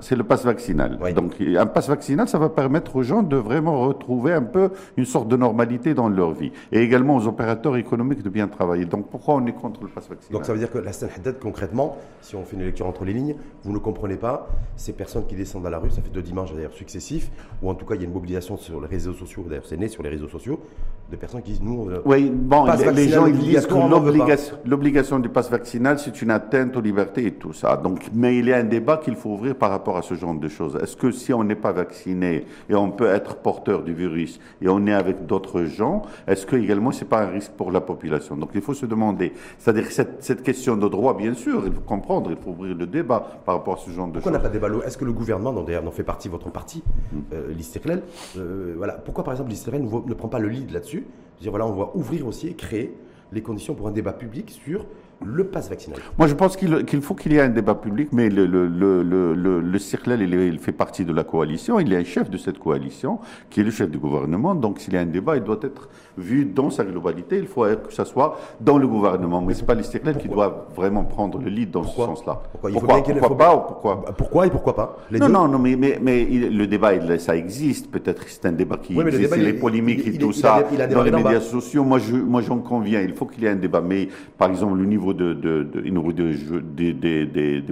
C'est 0.00 0.16
le 0.16 0.24
pass 0.24 0.44
vaccinal. 0.44 0.85
Donc 1.14 1.34
un 1.40 1.66
pass 1.66 1.88
vaccinal, 1.88 2.28
ça 2.28 2.38
va 2.38 2.48
permettre 2.48 2.96
aux 2.96 3.02
gens 3.02 3.22
de 3.22 3.36
vraiment 3.36 3.80
retrouver 3.80 4.32
un 4.32 4.42
peu 4.42 4.70
une 4.96 5.04
sorte 5.04 5.28
de 5.28 5.36
normalité 5.36 5.94
dans 5.94 6.08
leur 6.08 6.32
vie. 6.32 6.52
Et 6.72 6.80
également 6.80 7.16
aux 7.16 7.26
opérateurs 7.26 7.76
économiques 7.76 8.22
de 8.22 8.30
bien 8.30 8.48
travailler. 8.48 8.84
Donc 8.84 9.08
pourquoi 9.10 9.34
on 9.34 9.46
est 9.46 9.52
contre 9.52 9.82
le 9.82 9.88
pass 9.88 10.08
vaccinal? 10.08 10.32
Donc 10.32 10.44
ça 10.44 10.52
veut 10.52 10.58
dire 10.58 10.70
que 10.70 10.78
la 10.78 10.90
Haddad, 10.90 11.38
concrètement, 11.38 11.96
si 12.20 12.36
on 12.36 12.44
fait 12.44 12.56
une 12.56 12.64
lecture 12.64 12.86
entre 12.86 13.04
les 13.04 13.12
lignes, 13.12 13.36
vous 13.62 13.72
ne 13.72 13.78
comprenez 13.78 14.16
pas 14.16 14.48
ces 14.76 14.92
personnes 14.92 15.26
qui 15.26 15.34
descendent 15.34 15.66
à 15.66 15.70
la 15.70 15.78
rue, 15.78 15.90
ça 15.90 16.02
fait 16.02 16.10
deux 16.12 16.22
dimanches 16.22 16.52
d'ailleurs 16.54 16.72
successifs, 16.72 17.30
ou 17.62 17.70
en 17.70 17.74
tout 17.74 17.86
cas 17.86 17.94
il 17.94 18.00
y 18.00 18.04
a 18.04 18.06
une 18.06 18.12
mobilisation 18.12 18.56
sur 18.56 18.80
les 18.80 18.86
réseaux 18.86 19.12
sociaux, 19.12 19.44
d'ailleurs 19.48 19.66
c'est 19.66 19.76
né 19.76 19.88
sur 19.88 20.02
les 20.02 20.08
réseaux 20.08 20.28
sociaux, 20.28 20.60
de 21.10 21.16
personnes 21.16 21.42
qui 21.42 21.52
disent 21.52 21.62
nous. 21.62 21.88
oui, 22.04 22.30
bon, 22.30 22.66
les 22.94 23.08
gens 23.08 23.26
ils 23.26 23.38
disent 23.38 23.66
que 23.66 24.68
l'obligation 24.68 25.18
du 25.18 25.28
pass 25.28 25.50
vaccinal 25.50 25.98
c'est 25.98 26.20
une 26.20 26.30
atteinte 26.30 26.76
aux 26.76 26.80
libertés 26.80 27.26
et 27.26 27.32
tout 27.32 27.52
ça. 27.52 27.76
Donc, 27.76 28.00
mais 28.12 28.38
il 28.38 28.46
y 28.46 28.52
a 28.52 28.56
un 28.56 28.64
débat 28.64 28.96
qu'il 28.96 29.14
faut 29.14 29.30
ouvrir 29.30 29.54
par 29.54 29.70
rapport 29.70 29.96
à 29.96 30.02
ce 30.02 30.14
genre 30.14 30.34
de 30.34 30.48
choses. 30.48 30.76
Est-ce 30.82 30.96
que 30.96 31.10
si 31.10 31.32
on 31.32 31.44
n'est 31.44 31.54
pas 31.54 31.72
vacciné 31.72 32.46
et 32.68 32.74
on 32.74 32.90
peut 32.90 33.06
être 33.06 33.36
porté 33.36 33.76
du 33.84 33.94
virus 33.94 34.40
et 34.60 34.68
on 34.68 34.86
est 34.86 34.92
avec 34.92 35.26
d'autres 35.26 35.64
gens, 35.64 36.02
est-ce 36.26 36.46
que 36.46 36.56
également 36.56 36.92
c'est 36.92 37.04
pas 37.04 37.22
un 37.22 37.28
risque 37.28 37.52
pour 37.52 37.70
la 37.70 37.80
population? 37.80 38.36
Donc 38.36 38.50
il 38.54 38.60
faut 38.60 38.74
se 38.74 38.86
demander, 38.86 39.32
c'est-à-dire 39.58 39.90
cette, 39.90 40.22
cette, 40.22 40.42
question 40.42 40.76
de 40.76 40.88
droit, 40.88 41.16
bien 41.16 41.34
sûr, 41.34 41.62
il 41.66 41.72
faut 41.72 41.80
comprendre, 41.80 42.30
il 42.30 42.36
faut 42.36 42.50
ouvrir 42.50 42.76
le 42.76 42.86
débat 42.86 43.40
par 43.44 43.56
rapport 43.56 43.74
à 43.74 43.78
ce 43.78 43.90
genre 43.90 44.08
de 44.08 44.14
choses. 44.14 44.22
Pourquoi 44.22 44.32
n'a 44.32 44.38
pas 44.38 44.48
débat? 44.48 44.68
Est-ce 44.86 44.98
que 44.98 45.04
le 45.04 45.12
gouvernement, 45.12 45.52
dont 45.52 45.62
d'ailleurs 45.62 45.92
fait 45.92 46.04
partie 46.04 46.28
votre 46.28 46.50
parti, 46.50 46.82
mmh. 47.12 47.18
euh, 47.32 47.54
euh, 48.36 48.74
voilà, 48.76 48.94
pourquoi 48.94 49.24
par 49.24 49.34
exemple 49.34 49.50
l'Istiklal 49.50 49.82
ne, 49.82 49.88
ne 49.88 50.14
prend 50.14 50.28
pas 50.28 50.38
le 50.38 50.48
lead 50.48 50.70
là-dessus? 50.70 50.95
Dire 51.40 51.50
voilà, 51.50 51.66
on 51.66 51.72
va 51.72 51.90
ouvrir 51.94 52.26
aussi 52.26 52.48
et 52.48 52.54
créer 52.54 52.94
les 53.32 53.42
conditions 53.42 53.74
pour 53.74 53.88
un 53.88 53.92
débat 53.92 54.12
public 54.12 54.50
sur 54.50 54.86
le 55.24 55.44
pass 55.44 55.68
vaccinal. 55.68 55.98
Moi, 56.18 56.28
je 56.28 56.34
pense 56.34 56.56
qu'il 56.56 57.02
faut 57.02 57.14
qu'il 57.14 57.32
y 57.32 57.36
ait 57.36 57.40
un 57.40 57.48
débat 57.48 57.74
public, 57.74 58.08
mais 58.12 58.28
le, 58.28 58.46
le, 58.46 58.66
il, 60.46 60.58
fait 60.58 60.72
partie 60.72 61.04
de 61.04 61.12
la 61.12 61.24
coalition, 61.24 61.80
il 61.80 61.92
est 61.92 61.96
un 61.96 62.04
chef 62.04 62.28
de 62.28 62.36
cette 62.36 62.58
coalition, 62.58 63.18
qui 63.48 63.60
est 63.60 63.64
le 63.64 63.70
chef 63.70 63.90
du 63.90 63.98
gouvernement, 63.98 64.54
donc 64.54 64.78
s'il 64.78 64.92
y 64.92 64.96
a 64.96 65.00
un 65.00 65.06
débat, 65.06 65.36
il 65.36 65.42
doit 65.42 65.58
être 65.62 65.88
vu 66.16 66.44
dans 66.44 66.70
sa 66.70 66.84
globalité, 66.84 67.38
il 67.38 67.46
faut 67.46 67.64
que 67.64 67.92
ça 67.92 68.04
soit 68.04 68.38
dans 68.60 68.78
le 68.78 68.86
gouvernement, 68.86 69.40
mais 69.40 69.54
ce 69.54 69.60
n'est 69.60 69.66
pas 69.66 69.74
les 69.74 69.82
CIRCLEL 69.82 70.16
qui 70.16 70.28
doivent 70.28 70.64
vraiment 70.74 71.04
prendre 71.04 71.38
le 71.38 71.48
lead 71.48 71.70
dans 71.70 71.84
ce 71.84 71.96
sens-là. 71.96 72.42
Pourquoi, 72.52 72.70
pourquoi, 72.70 73.02
pourquoi 73.02 73.36
pas 73.36 73.56
pourquoi 73.56 74.04
Pourquoi 74.16 74.46
et 74.46 74.50
pourquoi 74.50 74.74
pas 74.74 74.98
Non, 75.10 75.28
non, 75.28 75.48
non, 75.48 75.58
mais, 75.58 75.76
mais, 75.76 75.98
mais 76.00 76.24
le 76.24 76.66
débat, 76.66 76.94
il, 76.94 77.20
ça 77.20 77.36
existe, 77.36 77.90
peut-être 77.90 78.24
que 78.24 78.30
c'est 78.30 78.46
un 78.46 78.52
débat 78.52 78.76
qui 78.76 78.98
existe, 78.98 79.36
les 79.36 79.52
polémiques 79.52 80.06
et 80.06 80.18
tout 80.18 80.32
ça, 80.32 80.64
dans 80.90 81.02
les 81.02 81.10
médias 81.10 81.40
sociaux, 81.40 81.84
moi, 81.84 81.98
je, 81.98 82.14
moi 82.14 82.40
j'en 82.40 82.58
conviens, 82.58 83.00
il 83.00 83.14
faut 83.14 83.26
qu'il 83.26 83.42
y 83.42 83.46
ait 83.46 83.50
un 83.50 83.56
débat, 83.56 83.80
mais 83.80 84.08
par 84.38 84.50
exemple, 84.50 84.78
le 84.78 84.86
niveau 84.86 85.12
de, 85.12 85.36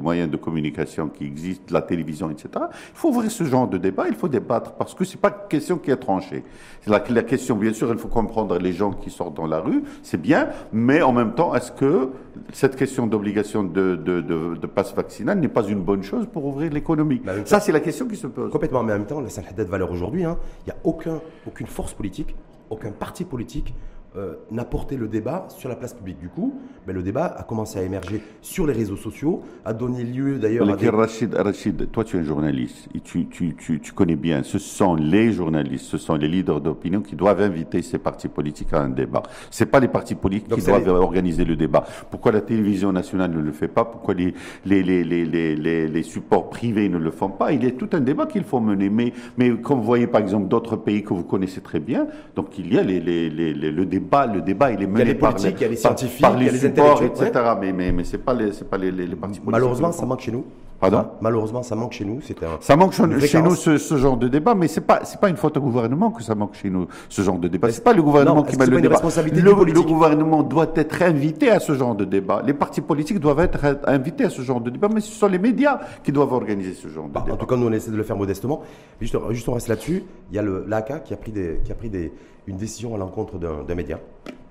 moyens 0.01 0.31
de 0.31 0.37
communication 0.37 1.09
qui 1.09 1.25
existent, 1.25 1.73
la 1.73 1.83
télévision, 1.83 2.31
etc. 2.31 2.49
Il 2.57 2.95
faut 2.95 3.09
ouvrir 3.09 3.31
ce 3.31 3.45
genre 3.45 3.69
de 3.69 3.79
débat, 3.79 4.07
il 4.09 4.15
faut 4.15 4.29
débattre, 4.29 4.73
parce 4.73 4.95
que 4.95 5.05
c'est 5.05 5.21
pas 5.21 5.29
une 5.29 5.49
question 5.49 5.79
qui 5.79 5.91
est 5.91 5.97
tranchée. 5.97 6.45
La, 6.87 7.03
la 7.09 7.23
question, 7.23 7.57
bien 7.57 7.73
sûr, 7.73 7.91
il 7.91 7.99
faut 7.99 8.09
comprendre 8.09 8.34
les 8.61 8.73
gens 8.73 8.93
qui 8.93 9.11
sortent 9.11 9.35
dans 9.35 9.47
la 9.47 9.61
rue, 9.61 9.85
c'est 10.03 10.21
bien, 10.21 10.49
mais 10.73 11.03
en 11.03 11.13
même 11.13 11.35
temps, 11.35 11.55
est-ce 11.55 11.73
que 11.73 12.11
cette 12.53 12.77
question 12.77 13.07
d'obligation 13.07 13.63
de, 13.63 13.97
de, 13.97 14.21
de, 14.21 14.67
passe 14.67 14.95
vaccinal 14.95 15.39
n'est 15.39 15.49
pas 15.49 15.65
une 15.65 15.81
bonne 15.81 16.03
chose 16.03 16.27
pour 16.33 16.45
ouvrir 16.45 16.73
l'économie? 16.73 17.21
Bah, 17.25 17.33
Ça, 17.45 17.61
c'est 17.61 17.73
la 17.73 17.81
question 17.81 18.07
qui 18.07 18.17
se 18.17 18.27
pose. 18.27 18.51
Complètement, 18.51 18.83
mais 18.83 18.93
en 18.93 18.99
même 18.99 19.07
temps, 19.07 19.21
la 19.21 19.29
Haddad 19.49 19.69
valeur 19.69 19.91
aujourd'hui, 19.91 20.25
hein, 20.25 20.37
il 20.67 20.71
n'y 20.71 20.73
a 20.73 20.77
aucun, 20.85 21.21
aucune 21.47 21.67
force 21.67 21.95
politique, 21.95 22.35
aucun 22.71 22.91
parti 22.91 23.25
politique 23.25 23.75
euh, 24.17 24.35
n'a 24.53 24.65
porté 24.65 24.97
le 24.97 25.09
débat 25.09 25.49
sur 25.49 25.69
la 25.69 25.75
place 25.75 25.93
publique. 25.93 26.21
Du 26.21 26.29
coup, 26.29 26.61
mais 26.87 26.93
le 26.93 27.03
débat 27.03 27.27
a 27.27 27.43
commencé 27.43 27.81
à 27.81 27.83
émerger 27.83 28.23
sur 28.43 28.65
les 28.65 28.73
réseaux 28.73 28.97
sociaux, 28.97 29.43
a 29.65 29.73
donné 29.73 30.05
lieu 30.05 30.39
d'ailleurs 30.39 30.71
à 30.71 30.77
des... 30.77 30.89
Rachid, 30.89 31.35
Rachid, 31.35 31.91
toi 31.91 32.05
tu 32.05 32.17
es 32.17 32.21
un 32.21 32.23
journaliste 32.23 32.89
et 32.95 33.01
tu, 33.01 33.27
tu, 33.27 33.57
tu, 33.57 33.81
tu, 33.81 33.93
connais 33.93 34.15
bien, 34.15 34.45
ce 34.45 34.61
sont 34.61 34.95
les 34.95 35.33
journalistes, 35.33 35.87
ce 35.87 35.99
sont 35.99 36.15
les 36.15 36.29
leaders 36.29 36.61
d'opinion 36.61 37.01
qui 37.01 37.17
doivent 37.17 37.41
inviter 37.41 37.83
ces 37.83 37.99
partis 37.99 38.29
politiques 38.29 38.73
à 38.73 38.83
un 38.83 38.89
débat. 38.89 39.25
C'est 39.51 39.67
pas 39.67 39.81
les 39.81 39.89
partis 39.89 40.15
politiques 40.15 40.55
qui 40.55 40.65
doivent 40.65 40.87
organiser 40.87 41.45
le 41.45 41.57
débat. 41.57 41.85
Pourquoi 42.09 42.31
la 42.31 42.41
télévision 42.41 42.93
nationale 42.93 43.33
ne 43.33 43.41
le 43.41 43.51
fait 43.51 43.67
pas? 43.67 43.85
Pourquoi 43.85 44.15
les, 44.15 44.33
les, 44.65 44.83
les, 44.85 45.87
les, 45.89 46.03
supports 46.05 46.51
privés 46.51 46.89
ne 46.89 46.99
le 46.99 47.11
font 47.11 47.31
pas? 47.31 47.51
Il 47.51 47.65
y 47.65 47.67
a 47.67 47.73
tout 47.73 47.89
un 47.93 48.01
débat 48.01 48.27
qu'il 48.27 48.45
faut 48.45 48.61
mener. 48.61 48.91
Mais, 48.91 49.13
mais 49.37 49.51
comme 49.57 49.79
vous 49.79 49.85
voyez 49.85 50.07
par 50.07 50.21
exemple 50.21 50.47
d'autres 50.47 50.77
pays 50.77 51.03
que 51.03 51.15
vous 51.15 51.25
connaissez 51.25 51.61
très 51.61 51.81
bien, 51.81 52.07
donc 52.37 52.57
il 52.59 52.73
y 52.73 52.79
a 52.79 52.85
le 52.85 53.85
débat 53.85 54.04
le 54.33 54.41
débat 54.41 54.73
il 54.73 54.83
est 54.83 54.87
mené 54.87 55.15
par 55.15 55.35
les, 55.37 55.51
il 55.51 55.61
y 55.61 55.65
a 55.65 55.69
les 55.69 55.77
scientifiques, 55.77 56.23
par, 56.23 56.37
les, 56.37 56.51
supports, 56.51 57.03
etc. 57.03 57.31
Mais, 57.61 57.73
mais, 57.73 57.93
mais 57.93 58.05
c'est 58.05 58.19
pas 58.19 58.35
les, 58.35 58.53
c'est 58.53 58.69
pas 58.69 58.79
les, 58.79 58.91
les, 58.91 59.07
partis 59.09 59.41
politiques. 59.41 59.45
Malheureusement, 59.47 59.93
ça 59.93 60.07
manque 60.07 60.21
chez 60.21 60.33
nous. 60.33 60.45
Pardon 60.81 61.07
Malheureusement, 61.21 61.63
ça 61.63 61.77
manque 61.77 61.93
chez 61.93 62.05
nous. 62.05 62.19
Un, 62.19 62.47
ça 62.61 62.77
manque 62.77 62.93
chez 62.93 63.41
nous 63.41 63.55
ce, 63.55 63.79
ce, 63.79 63.97
genre 63.97 64.17
de 64.17 64.29
débat, 64.29 64.55
mais 64.55 64.69
c'est 64.69 64.81
pas 64.81 65.01
c'est 65.05 65.21
pas 65.21 65.29
une 65.29 65.37
faute 65.37 65.57
au 65.57 65.61
gouvernement 65.61 66.11
que 66.11 66.23
ça 66.23 66.35
manque 66.35 66.55
chez 66.55 66.69
nous 66.69 66.89
ce 67.09 67.23
genre 67.23 67.39
de 67.39 67.49
débat. 67.49 67.71
C'est 67.71 67.85
pas 67.85 67.93
le 67.93 68.03
gouvernement 68.03 68.43
qui 68.43 68.57
met 68.57 68.67
le 68.67 68.81
débat. 68.81 69.01
Le, 69.03 69.65
le, 69.73 69.83
gouvernement 69.83 70.43
doit 70.43 70.73
être 70.75 71.03
invité 71.03 71.51
à 71.51 71.61
ce 71.61 71.75
genre 71.75 71.95
de 71.95 72.05
débat. 72.05 72.43
Les 72.45 72.55
partis 72.55 72.81
politiques 72.81 73.21
doivent 73.21 73.41
être 73.41 73.79
invités 73.87 74.25
à 74.25 74.31
ce 74.31 74.43
genre 74.43 74.61
de 74.61 74.71
débat, 74.71 74.89
mais 74.93 75.01
ce 75.01 75.13
sont 75.13 75.29
les 75.29 75.39
médias 75.39 75.79
qui 76.03 76.13
doivent 76.13 76.33
organiser 76.33 76.75
ce 76.75 76.89
genre 76.89 77.09
de 77.09 77.13
bah, 77.13 77.21
débat. 77.25 77.35
En 77.35 77.39
tout 77.39 77.47
cas, 77.47 77.57
nous 77.57 77.67
on 77.67 77.73
essaie 77.73 77.91
de 77.91 77.97
le 77.97 78.03
faire 78.03 78.17
modestement. 78.17 78.63
Juste, 79.01 79.17
juste 79.31 79.49
on 79.49 79.55
reste 79.55 79.69
là-dessus. 79.69 80.03
Il 80.31 80.37
y 80.37 80.39
a 80.39 80.43
le 80.43 80.65
l'ACA 80.67 80.99
qui 80.99 81.15
a 81.15 81.17
pris 81.17 81.33
des 81.33 81.61
qui 81.65 81.73
a 81.73 81.75
pris 81.75 81.89
des 81.89 82.13
une 82.47 82.57
décision 82.57 82.95
à 82.95 82.99
l'encontre 82.99 83.39
d'un 83.39 83.75
média 83.75 84.01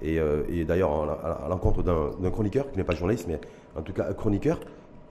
et, 0.02 0.20
euh, 0.20 0.44
et 0.50 0.66
d'ailleurs 0.66 0.92
à, 1.24 1.48
l'encontre 1.50 1.84
d'un 1.84 2.32
chroniqueur 2.32 2.72
qui 2.72 2.78
n'est 2.78 2.84
pas 2.84 2.96
journaliste 2.96 3.28
mais 3.28 3.40
en 3.78 3.82
tout 3.82 3.94
cas 3.94 4.08
un 4.10 4.14
chroniqueur 4.14 4.60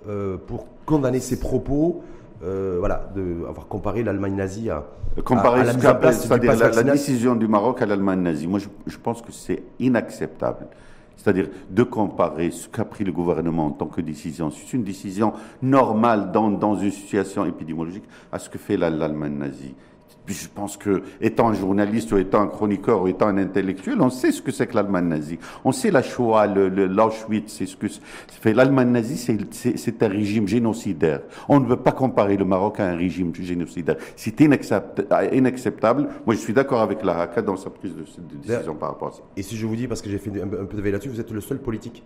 euh, 0.08 0.36
pour 0.36 0.66
condamner 0.84 1.20
ses 1.20 1.38
propos 1.38 2.02
euh, 2.44 2.76
voilà, 2.80 3.08
de 3.14 3.46
avoir 3.48 3.68
comparé 3.68 4.02
l'Allemagne 4.02 4.34
nazie 4.34 4.68
à, 4.68 4.84
comparer 5.24 5.60
à, 5.60 5.64
la 5.64 5.74
mise 5.74 6.28
la, 6.74 6.82
décision 6.82 7.36
du 7.36 7.46
Maroc 7.46 7.80
à 7.82 7.86
l'Allemagne 7.86 8.20
nazie. 8.20 8.48
Moi, 8.48 8.58
je, 8.58 8.66
je 8.88 8.98
pense 8.98 9.22
que 9.22 9.30
c'est 9.30 9.62
inacceptable 9.78 10.66
C'est-à-dire 11.16 11.48
de 11.70 11.82
comparer 11.84 12.50
ce 12.50 12.68
qu'a 12.68 12.84
pris 12.84 13.04
le 13.04 13.12
gouvernement 13.12 13.66
en 13.66 13.70
tant 13.70 13.86
que 13.86 14.00
décision, 14.00 14.50
c'est 14.50 14.72
une 14.72 14.82
décision 14.82 15.32
normale 15.62 16.32
dans, 16.32 16.50
dans 16.50 16.74
une 16.74 16.90
situation 16.90 17.46
épidémiologique, 17.46 18.04
à 18.32 18.40
ce 18.40 18.50
que 18.50 18.58
fait 18.58 18.76
l'Allemagne 18.76 19.38
nazie. 19.38 19.76
Puis 20.24 20.34
je 20.36 20.48
pense 20.48 20.76
que, 20.76 21.02
étant 21.20 21.48
un 21.48 21.54
journaliste 21.54 22.12
ou 22.12 22.16
étant 22.16 22.42
un 22.42 22.46
chroniqueur 22.46 23.02
ou 23.02 23.08
étant 23.08 23.26
un 23.26 23.38
intellectuel, 23.38 24.00
on 24.00 24.10
sait 24.10 24.30
ce 24.30 24.40
que 24.40 24.52
c'est 24.52 24.66
que 24.66 24.76
l'Allemagne 24.76 25.08
nazie. 25.08 25.38
On 25.64 25.72
sait 25.72 25.90
la 25.90 26.02
Shoah, 26.02 26.46
l'Auschwitz, 26.46 27.52
c'est 27.52 27.66
ce 27.66 27.76
que 27.76 27.88
fait. 28.40 28.54
L'Allemagne 28.54 28.90
nazie, 28.90 29.16
c'est 29.52 30.02
un 30.02 30.08
régime 30.08 30.46
génocidaire. 30.46 31.22
On 31.48 31.58
ne 31.58 31.66
veut 31.66 31.76
pas 31.76 31.92
comparer 31.92 32.36
le 32.36 32.44
Maroc 32.44 32.78
à 32.78 32.88
un 32.88 32.96
régime 32.96 33.34
génocidaire. 33.34 33.96
C'est 34.16 34.40
inacceptable. 34.40 36.08
Moi, 36.24 36.34
je 36.34 36.40
suis 36.40 36.52
d'accord 36.52 36.80
avec 36.80 37.02
la 37.02 37.14
RACA 37.14 37.42
dans 37.42 37.56
sa 37.56 37.70
prise 37.70 37.94
de, 37.94 38.04
décision 38.36 38.74
par 38.74 38.90
rapport 38.90 39.08
à 39.08 39.12
ça. 39.12 39.22
Et 39.36 39.42
si 39.42 39.56
je 39.56 39.66
vous 39.66 39.76
dis, 39.76 39.88
parce 39.88 40.02
que 40.02 40.10
j'ai 40.10 40.18
fait 40.18 40.30
un, 40.40 40.46
peu 40.46 40.76
de 40.76 40.82
veille 40.82 40.92
là-dessus, 40.92 41.08
vous 41.08 41.20
êtes 41.20 41.30
le 41.30 41.40
seul 41.40 41.58
politique 41.58 42.04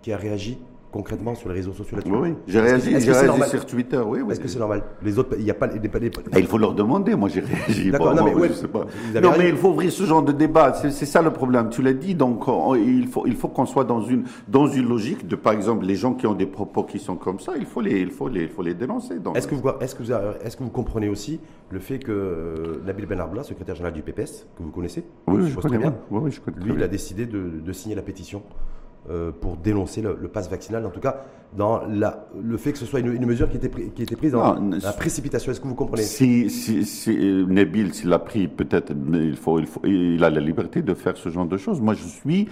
qui 0.00 0.12
a 0.12 0.16
réagi 0.16 0.58
concrètement 0.90 1.34
sur 1.34 1.48
les 1.48 1.56
réseaux 1.56 1.72
sociaux 1.72 1.96
là-dessus 1.96 2.14
Oui, 2.14 2.30
oui. 2.30 2.34
j'ai 2.46 2.60
réagi, 2.60 2.94
réagi 2.96 3.48
sur 3.50 3.66
Twitter. 3.66 3.98
Oui, 4.04 4.20
oui. 4.22 4.32
Est-ce 4.32 4.40
que 4.40 4.48
c'est 4.48 4.58
normal? 4.58 4.82
Les 5.02 5.18
autres, 5.18 5.36
il 5.38 5.44
n'y 5.44 5.50
a 5.50 5.54
pas, 5.54 5.66
les, 5.66 5.80
ah, 6.32 6.38
Il 6.38 6.46
faut 6.46 6.58
leur 6.58 6.74
demander. 6.74 7.14
Moi, 7.14 7.28
j'ai 7.28 7.40
réagi. 7.40 7.90
D'accord, 7.90 8.14
non, 8.14 8.24
mais, 8.24 8.48
je 8.48 8.54
sais 8.54 8.68
pas. 8.68 8.86
non 9.22 9.32
mais 9.38 9.48
il 9.50 9.56
faut 9.56 9.68
ouvrir 9.70 9.92
ce 9.92 10.04
genre 10.04 10.22
de 10.22 10.32
débat. 10.32 10.72
C'est 10.74 11.06
ça 11.06 11.22
le 11.22 11.32
problème. 11.32 11.68
Tu 11.70 11.82
l'as 11.82 11.92
dit. 11.92 12.14
Donc, 12.14 12.44
il 12.76 13.06
faut, 13.06 13.26
il 13.26 13.36
faut 13.36 13.48
qu'on 13.48 13.66
soit 13.66 13.84
dans 13.84 14.00
une, 14.00 14.24
dans 14.48 14.66
une 14.66 14.88
logique 14.88 15.26
de, 15.26 15.36
par 15.36 15.52
exemple, 15.52 15.84
les 15.84 15.96
gens 15.96 16.14
qui 16.14 16.26
ont 16.26 16.34
des 16.34 16.46
propos 16.46 16.84
qui 16.84 16.98
sont 16.98 17.16
comme 17.16 17.40
ça. 17.40 17.52
Il 17.58 17.66
faut 17.66 17.80
les, 17.80 18.00
il 18.00 18.10
faut 18.10 18.28
les, 18.28 18.42
il 18.42 18.48
faut 18.48 18.62
les 18.62 18.74
dénoncer. 18.74 19.14
Est-ce 19.34 19.46
que 19.48 19.54
vous, 19.54 19.68
est-ce 19.80 19.94
que 19.94 20.02
vous, 20.02 20.12
est-ce 20.44 20.56
que 20.56 20.62
vous 20.62 20.70
comprenez 20.70 21.08
aussi 21.08 21.40
le 21.70 21.80
fait 21.80 21.98
que 21.98 22.12
euh, 22.12 22.82
Nabil 22.86 23.06
Ben 23.06 23.20
Arbla, 23.20 23.42
secrétaire 23.42 23.74
général 23.74 23.92
du 23.92 24.02
PPS, 24.02 24.46
que 24.56 24.62
vous 24.62 24.70
connaissez, 24.70 25.04
oui, 25.26 25.50
je, 25.50 25.56
connais 25.56 25.78
bien. 25.78 25.94
Oui, 26.10 26.20
oui, 26.24 26.30
je 26.32 26.40
connais 26.40 26.64
lui, 26.64 26.72
il 26.74 26.82
a 26.82 26.88
décidé 26.88 27.26
de, 27.26 27.60
de 27.62 27.72
signer 27.72 27.94
la 27.94 28.02
pétition 28.02 28.42
euh, 29.10 29.30
pour 29.32 29.56
dénoncer 29.56 30.02
le, 30.02 30.28
pass 30.28 30.50
vaccinal, 30.50 30.84
en 30.84 30.90
tout 30.90 31.00
cas 31.00 31.24
dans 31.56 31.80
la, 31.86 32.26
le 32.38 32.58
fait 32.58 32.72
que 32.72 32.78
ce 32.78 32.84
soit 32.84 33.00
une, 33.00 33.24
mesure 33.24 33.48
qui 33.48 33.56
était, 33.56 33.70
qui 33.70 34.02
était 34.02 34.16
prise 34.16 34.32
dans 34.32 34.60
la 34.60 34.92
précipitation. 34.92 35.50
Est-ce 35.50 35.60
que 35.60 35.66
vous 35.66 35.74
comprenez? 35.74 36.02
Si, 36.02 36.50
si, 36.50 36.84
si 36.84 37.16
euh, 37.16 37.46
Nabil, 37.46 37.94
s'il 37.94 38.10
l'a 38.10 38.18
pris, 38.18 38.48
peut-être, 38.48 38.92
il, 39.14 39.34
faut, 39.34 39.58
il, 39.58 39.66
faut, 39.66 39.80
il 39.84 40.22
a 40.22 40.28
la 40.28 40.40
liberté 40.40 40.82
de 40.82 40.92
faire 40.92 41.16
ce 41.16 41.30
genre 41.30 41.46
de 41.46 41.56
choses. 41.56 41.80
Moi, 41.80 41.94
je 41.94 42.04
suis 42.04 42.48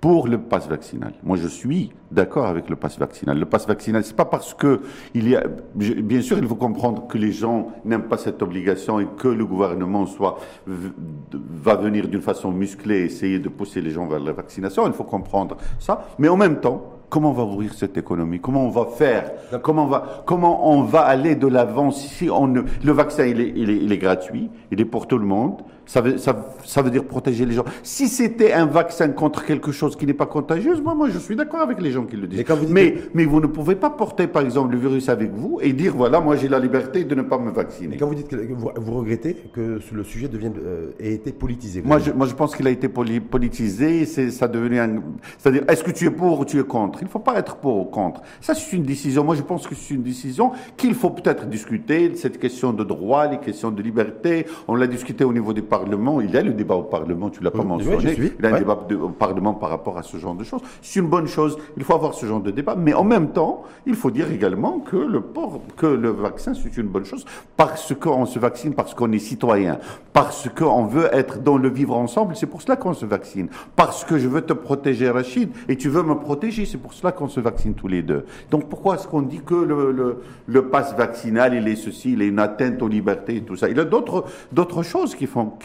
pour 0.00 0.28
le 0.28 0.38
pass 0.38 0.68
vaccinal. 0.68 1.14
Moi, 1.22 1.36
je 1.36 1.48
suis 1.48 1.90
d'accord 2.10 2.46
avec 2.46 2.68
le 2.68 2.76
pass 2.76 2.98
vaccinal. 2.98 3.38
Le 3.38 3.46
pass 3.46 3.66
vaccinal, 3.66 4.04
c'est 4.04 4.16
pas 4.16 4.24
parce 4.24 4.54
que 4.54 4.80
il 5.14 5.28
y 5.28 5.36
a, 5.36 5.44
bien 5.74 6.20
sûr, 6.20 6.38
il 6.38 6.46
faut 6.46 6.54
comprendre 6.54 7.06
que 7.06 7.18
les 7.18 7.32
gens 7.32 7.68
n'aiment 7.84 8.02
pas 8.08 8.18
cette 8.18 8.42
obligation 8.42 9.00
et 9.00 9.06
que 9.16 9.28
le 9.28 9.44
gouvernement 9.46 10.06
soit 10.06 10.38
va 10.66 11.74
venir 11.76 12.08
d'une 12.08 12.20
façon 12.20 12.52
musclée 12.52 13.04
essayer 13.04 13.38
de 13.38 13.48
pousser 13.48 13.80
les 13.80 13.90
gens 13.90 14.06
vers 14.06 14.20
la 14.20 14.32
vaccination. 14.32 14.86
Il 14.86 14.92
faut 14.92 15.04
comprendre 15.04 15.56
ça, 15.78 16.06
mais 16.18 16.28
en 16.28 16.36
même 16.36 16.60
temps, 16.60 16.84
comment 17.08 17.30
on 17.30 17.34
va 17.34 17.44
ouvrir 17.44 17.72
cette 17.74 17.96
économie? 17.96 18.40
Comment 18.40 18.66
on 18.66 18.70
va 18.70 18.86
faire? 18.86 19.32
Comment 19.62 19.84
on 19.84 19.88
va, 19.88 20.22
comment 20.26 20.70
on 20.70 20.82
va 20.82 21.00
aller 21.00 21.34
de 21.34 21.46
l'avant 21.46 21.90
si 21.90 22.28
on 22.30 22.48
ne, 22.48 22.62
le 22.84 22.92
vaccin 22.92 23.26
il 23.26 23.40
est, 23.40 23.52
il 23.56 23.70
est, 23.70 23.76
il 23.76 23.92
est 23.92 23.98
gratuit, 23.98 24.50
il 24.70 24.80
est 24.80 24.84
pour 24.84 25.06
tout 25.06 25.18
le 25.18 25.26
monde. 25.26 25.62
Ça 25.86 26.00
veut, 26.00 26.18
ça, 26.18 26.54
ça 26.64 26.82
veut 26.82 26.90
dire 26.90 27.04
protéger 27.04 27.46
les 27.46 27.54
gens. 27.54 27.64
Si 27.82 28.08
c'était 28.08 28.52
un 28.52 28.66
vaccin 28.66 29.08
contre 29.08 29.44
quelque 29.44 29.72
chose 29.72 29.96
qui 29.96 30.06
n'est 30.06 30.14
pas 30.14 30.26
contagieuse, 30.26 30.80
moi, 30.80 30.94
moi, 30.94 31.08
je 31.10 31.18
suis 31.18 31.36
d'accord 31.36 31.60
avec 31.60 31.80
les 31.80 31.92
gens 31.92 32.04
qui 32.04 32.16
le 32.16 32.26
disent. 32.26 32.44
Mais, 32.48 32.54
vous, 32.54 32.66
mais, 32.68 32.94
mais, 33.14 33.24
vous 33.24 33.40
ne 33.40 33.46
pouvez 33.46 33.76
pas 33.76 33.90
porter, 33.90 34.26
par 34.26 34.42
exemple, 34.42 34.72
le 34.72 34.78
virus 34.78 35.08
avec 35.08 35.32
vous 35.32 35.60
et 35.62 35.72
dire, 35.72 35.94
voilà, 35.96 36.20
moi, 36.20 36.36
j'ai 36.36 36.48
la 36.48 36.58
liberté 36.58 37.04
de 37.04 37.14
ne 37.14 37.22
pas 37.22 37.38
me 37.38 37.50
vacciner. 37.50 37.88
Mais 37.88 37.96
quand 37.96 38.06
vous 38.06 38.14
dites 38.14 38.28
que 38.28 38.36
vous, 38.36 38.94
regrettez 38.98 39.34
que 39.52 39.80
le 39.92 40.04
sujet 40.04 40.28
devienne, 40.28 40.54
euh, 40.64 40.90
ait 40.98 41.12
été 41.12 41.32
politisé 41.32 41.82
moi 41.84 41.98
je, 41.98 42.10
moi, 42.10 42.26
je 42.26 42.34
pense 42.34 42.54
qu'il 42.54 42.66
a 42.66 42.70
été 42.70 42.88
politisé. 42.88 44.04
C'est, 44.04 44.30
ça 44.30 44.48
devenu 44.48 44.78
un. 44.78 45.02
C'est-à-dire, 45.38 45.62
est-ce 45.68 45.84
que 45.84 45.90
tu 45.90 46.06
es 46.06 46.10
pour 46.10 46.40
ou 46.40 46.44
tu 46.44 46.58
es 46.58 46.64
contre? 46.64 47.00
Il 47.02 47.04
ne 47.04 47.10
faut 47.10 47.18
pas 47.18 47.38
être 47.38 47.56
pour 47.56 47.78
ou 47.78 47.84
contre. 47.84 48.22
Ça, 48.40 48.54
c'est 48.54 48.76
une 48.76 48.82
décision. 48.82 49.24
Moi, 49.24 49.34
je 49.34 49.42
pense 49.42 49.66
que 49.66 49.74
c'est 49.74 49.94
une 49.94 50.02
décision 50.02 50.52
qu'il 50.76 50.94
faut 50.94 51.10
peut-être 51.10 51.46
discuter. 51.46 52.14
Cette 52.16 52.38
question 52.38 52.72
de 52.72 52.84
droit, 52.84 53.26
les 53.28 53.38
questions 53.38 53.70
de 53.70 53.82
liberté, 53.82 54.46
on 54.68 54.74
l'a 54.74 54.86
discuté 54.86 55.24
au 55.24 55.32
niveau 55.32 55.52
des 55.52 55.62
Parlement, 55.78 56.20
il 56.22 56.30
y 56.30 56.36
a 56.36 56.42
le 56.42 56.52
débat 56.52 56.74
au 56.74 56.84
Parlement, 56.84 57.28
tu 57.28 57.42
l'as 57.42 57.50
pas 57.50 57.62
mentionné, 57.62 58.14
il 58.16 58.42
y 58.42 58.46
a 58.46 58.54
un 58.54 58.58
débat 58.58 58.78
au 59.02 59.08
Parlement 59.10 59.52
par 59.52 59.68
rapport 59.70 59.98
à 59.98 60.02
ce 60.02 60.16
genre 60.16 60.34
de 60.34 60.42
choses. 60.42 60.62
C'est 60.80 61.00
une 61.00 61.08
bonne 61.08 61.26
chose, 61.26 61.58
il 61.76 61.84
faut 61.84 61.94
avoir 61.94 62.14
ce 62.14 62.24
genre 62.24 62.40
de 62.40 62.50
débat, 62.50 62.76
mais 62.76 62.94
en 62.94 63.04
même 63.04 63.28
temps, 63.32 63.64
il 63.84 63.94
faut 63.94 64.10
dire 64.10 64.30
également 64.30 64.78
que 64.78 64.96
le 64.96 65.20
port, 65.20 65.60
que 65.76 65.86
le 65.86 66.08
vaccin, 66.08 66.54
c'est 66.54 66.76
une 66.78 66.88
bonne 66.88 67.04
chose, 67.04 67.26
parce 67.56 67.94
qu'on 67.94 68.24
se 68.24 68.38
vaccine, 68.38 68.72
parce 68.74 68.94
qu'on 68.94 69.12
est 69.12 69.18
citoyen, 69.18 69.78
parce 70.14 70.48
qu'on 70.48 70.86
veut 70.86 71.08
être 71.12 71.42
dans 71.42 71.58
le 71.58 71.68
vivre 71.68 71.96
ensemble, 71.96 72.36
c'est 72.36 72.46
pour 72.46 72.62
cela 72.62 72.76
qu'on 72.76 72.94
se 72.94 73.04
vaccine, 73.04 73.48
parce 73.74 74.04
que 74.04 74.16
je 74.16 74.28
veux 74.28 74.42
te 74.42 74.54
protéger, 74.54 75.10
Rachid, 75.10 75.50
et 75.68 75.76
tu 75.76 75.90
veux 75.90 76.02
me 76.02 76.14
protéger, 76.14 76.64
c'est 76.64 76.78
pour 76.78 76.94
cela 76.94 77.12
qu'on 77.12 77.28
se 77.28 77.40
vaccine 77.40 77.74
tous 77.74 77.88
les 77.88 78.02
deux. 78.02 78.24
Donc 78.50 78.68
pourquoi 78.68 78.94
est-ce 78.94 79.06
qu'on 79.06 79.22
dit 79.22 79.42
que 79.44 79.54
le, 79.54 79.92
le, 79.92 80.22
le 80.46 80.68
passe 80.68 80.96
vaccinal, 80.96 81.54
il 81.54 81.68
est 81.68 81.76
ceci, 81.76 82.12
il 82.14 82.22
est 82.22 82.28
une 82.28 82.38
atteinte 82.38 82.80
aux 82.80 82.88
libertés 82.88 83.36
et 83.36 83.42
tout 83.42 83.56
ça? 83.56 83.68
Il 83.68 83.76
y 83.76 83.80
a 83.80 83.84
d'autres, 83.84 84.24
d'autres 84.52 84.82
choses 84.82 85.14
qui 85.14 85.26
font, 85.26 85.52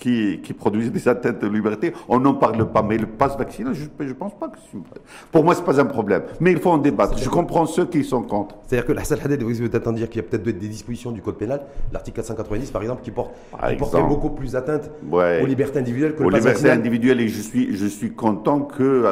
qui, 0.00 0.40
qui, 0.42 0.54
produisent 0.54 0.90
des 0.90 1.06
atteintes 1.06 1.40
de 1.40 1.46
liberté. 1.46 1.92
On 2.08 2.18
n'en 2.18 2.34
parle 2.34 2.72
pas, 2.72 2.82
mais 2.82 2.96
le 2.96 3.06
passe 3.06 3.36
vaccinal, 3.36 3.74
je 3.74 3.84
ne 4.04 4.12
pense 4.14 4.32
pas 4.34 4.48
que 4.48 4.56
Pour 5.30 5.44
moi, 5.44 5.54
ce 5.54 5.60
n'est 5.60 5.66
pas 5.66 5.80
un 5.80 5.84
problème. 5.84 6.22
Mais 6.40 6.52
il 6.52 6.58
faut 6.58 6.70
en 6.70 6.78
débattre. 6.78 7.18
Je 7.18 7.28
comprends 7.28 7.66
ceux 7.66 7.84
qui 7.84 8.02
sont 8.02 8.22
contre. 8.22 8.56
C'est-à-dire 8.66 8.86
que 8.86 8.92
la 8.92 9.04
salade, 9.04 9.40
vous 9.42 9.62
êtes 9.62 9.86
en 9.86 9.92
dire 9.92 10.08
qu'il 10.08 10.22
y 10.22 10.24
a 10.24 10.28
peut-être 10.28 10.42
des 10.42 10.52
dispositions 10.52 11.12
du 11.12 11.20
Code 11.20 11.36
pénal, 11.36 11.62
l'article 11.92 12.16
490 12.16 12.70
par 12.70 12.82
exemple, 12.82 13.02
qui, 13.02 13.10
porte, 13.10 13.32
porterait 13.78 14.02
beaucoup 14.02 14.30
plus 14.30 14.56
atteinte 14.56 14.90
aux 15.12 15.46
libertés 15.46 15.78
individuelles 15.78 16.14
que 16.14 16.22
aux 16.22 16.30
le 16.30 16.32
passe 16.32 16.46
libertés 16.46 16.70
individuelles. 16.70 17.20
Et 17.20 17.28
je 17.28 17.42
suis, 17.42 17.76
je 17.76 17.86
suis 17.86 18.12
content 18.12 18.62
que 18.62 19.04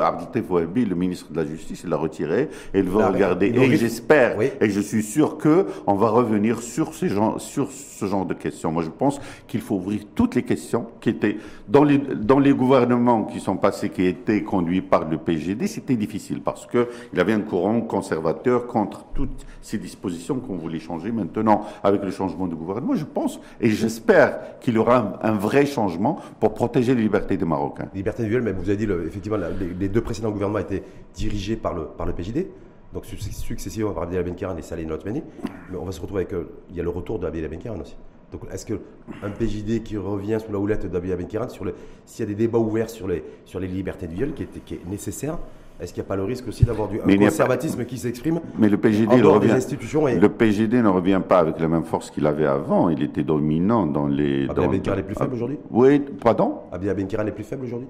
Fouabi, 0.46 0.86
le 0.86 0.94
ministre 0.94 1.32
de 1.32 1.36
la 1.36 1.46
Justice, 1.46 1.84
l'a 1.84 1.96
retiré 1.96 2.48
et 2.72 2.78
il 2.78 2.88
va 2.88 3.08
regarder. 3.08 3.48
Et 3.48 3.76
j'espère, 3.76 4.40
et 4.40 4.70
je 4.70 4.80
suis 4.80 5.02
sûr 5.02 5.36
qu'on 5.36 5.94
va 5.94 6.08
revenir 6.08 6.62
sur, 6.62 6.94
ces 6.94 7.08
gens, 7.08 7.38
sur 7.38 7.70
ce 7.70 8.06
genre 8.06 8.24
de 8.24 8.34
questions. 8.34 8.72
Moi, 8.72 8.82
je 8.82 8.90
pense 8.90 9.20
qu'il 9.46 9.60
faut 9.60 9.76
ouvrir 9.76 10.00
toutes 10.14 10.34
les 10.34 10.42
questions 10.42 10.77
qui 11.00 11.10
étaient 11.10 11.36
dans 11.68 11.84
les, 11.84 11.98
dans 11.98 12.38
les 12.38 12.52
gouvernements 12.52 13.24
qui 13.24 13.40
sont 13.40 13.56
passés, 13.56 13.90
qui 13.90 14.06
étaient 14.06 14.42
conduits 14.42 14.82
par 14.82 15.08
le 15.08 15.18
PGD, 15.18 15.66
c'était 15.66 15.96
difficile 15.96 16.40
parce 16.42 16.66
qu'il 16.66 17.20
avait 17.20 17.32
un 17.32 17.40
courant 17.40 17.80
conservateur 17.80 18.66
contre 18.66 19.04
toutes 19.14 19.46
ces 19.62 19.78
dispositions 19.78 20.40
qu'on 20.40 20.56
voulait 20.56 20.78
changer. 20.78 21.12
Maintenant, 21.12 21.64
avec 21.82 22.02
le 22.02 22.10
changement 22.10 22.46
de 22.46 22.54
gouvernement, 22.54 22.94
je 22.94 23.04
pense 23.04 23.40
et 23.60 23.70
j'espère 23.70 24.58
qu'il 24.60 24.74
y 24.74 24.78
aura 24.78 25.18
un, 25.22 25.32
vrai 25.32 25.66
changement 25.66 26.18
pour 26.40 26.54
protéger 26.54 26.94
les 26.94 27.02
libertés 27.02 27.36
des 27.36 27.44
Marocains. 27.44 27.88
Liberté 27.94 28.22
individuelle, 28.22 28.44
mais 28.44 28.52
vous 28.52 28.68
avez 28.68 28.76
dit, 28.76 28.92
effectivement, 29.06 29.38
les, 29.78 29.88
deux 29.88 30.00
précédents 30.00 30.30
gouvernements 30.30 30.58
étaient 30.58 30.82
dirigés 31.14 31.56
par 31.56 31.74
le, 31.74 31.84
par 31.84 32.06
le 32.06 32.12
PJD 32.12 32.46
donc 32.92 33.04
successivement 33.04 33.92
par 33.92 34.04
Abdel 34.04 34.24
Benkiran 34.24 34.56
et 34.56 34.62
Saleh 34.62 34.86
Notmeni. 34.86 35.22
Mais 35.70 35.76
on 35.76 35.84
va 35.84 35.92
se 35.92 36.00
retrouver 36.00 36.22
avec. 36.22 36.34
Euh, 36.34 36.48
il 36.70 36.76
y 36.76 36.80
a 36.80 36.82
le 36.82 36.88
retour 36.88 37.18
d'Abdel 37.18 37.48
Benkiran 37.48 37.78
aussi. 37.80 37.96
Donc, 38.32 38.42
est-ce 38.52 38.66
qu'un 38.66 39.30
PJD 39.38 39.82
qui 39.82 39.96
revient 39.96 40.38
sous 40.44 40.52
la 40.52 40.58
houlette 40.58 40.90
d'Abiy 40.90 41.14
Benkiran, 41.16 41.48
s'il 41.48 42.20
y 42.20 42.22
a 42.22 42.26
des 42.26 42.34
débats 42.34 42.58
ouverts 42.58 42.90
sur 42.90 43.08
les, 43.08 43.24
sur 43.44 43.58
les 43.58 43.68
libertés 43.68 44.06
qui 44.06 44.42
est, 44.42 44.64
qui 44.64 44.74
est 44.74 44.86
nécessaire, 44.86 45.38
est-ce 45.80 45.94
qu'il 45.94 46.02
n'y 46.02 46.06
a 46.06 46.08
pas 46.08 46.16
le 46.16 46.24
risque 46.24 46.46
aussi 46.48 46.64
d'avoir 46.64 46.88
du 46.88 47.00
un 47.00 47.16
conservatisme 47.16 47.84
qui 47.84 47.98
s'exprime 47.98 48.40
Mais 48.58 48.68
le 48.68 48.76
PGD, 48.76 49.22
revient, 49.22 49.52
institutions 49.52 50.08
et... 50.08 50.18
le 50.18 50.28
PGD 50.28 50.82
ne 50.82 50.88
revient 50.88 51.20
pas 51.26 51.38
avec 51.38 51.60
la 51.60 51.68
même 51.68 51.84
force 51.84 52.10
qu'il 52.10 52.26
avait 52.26 52.46
avant. 52.46 52.88
Il 52.88 53.02
était 53.02 53.22
dominant 53.22 53.86
dans 53.86 54.08
les. 54.08 54.48
Abiy 54.48 54.66
Benkiran 54.66 54.96
est 54.96 55.02
plus 55.04 55.14
faible 55.14 55.34
aujourd'hui 55.34 55.58
Oui, 55.70 56.00
pardon? 56.20 56.56
Abiy 56.72 56.92
Benkiran 56.92 57.26
est 57.26 57.32
plus 57.32 57.44
faible 57.44 57.64
aujourd'hui 57.64 57.88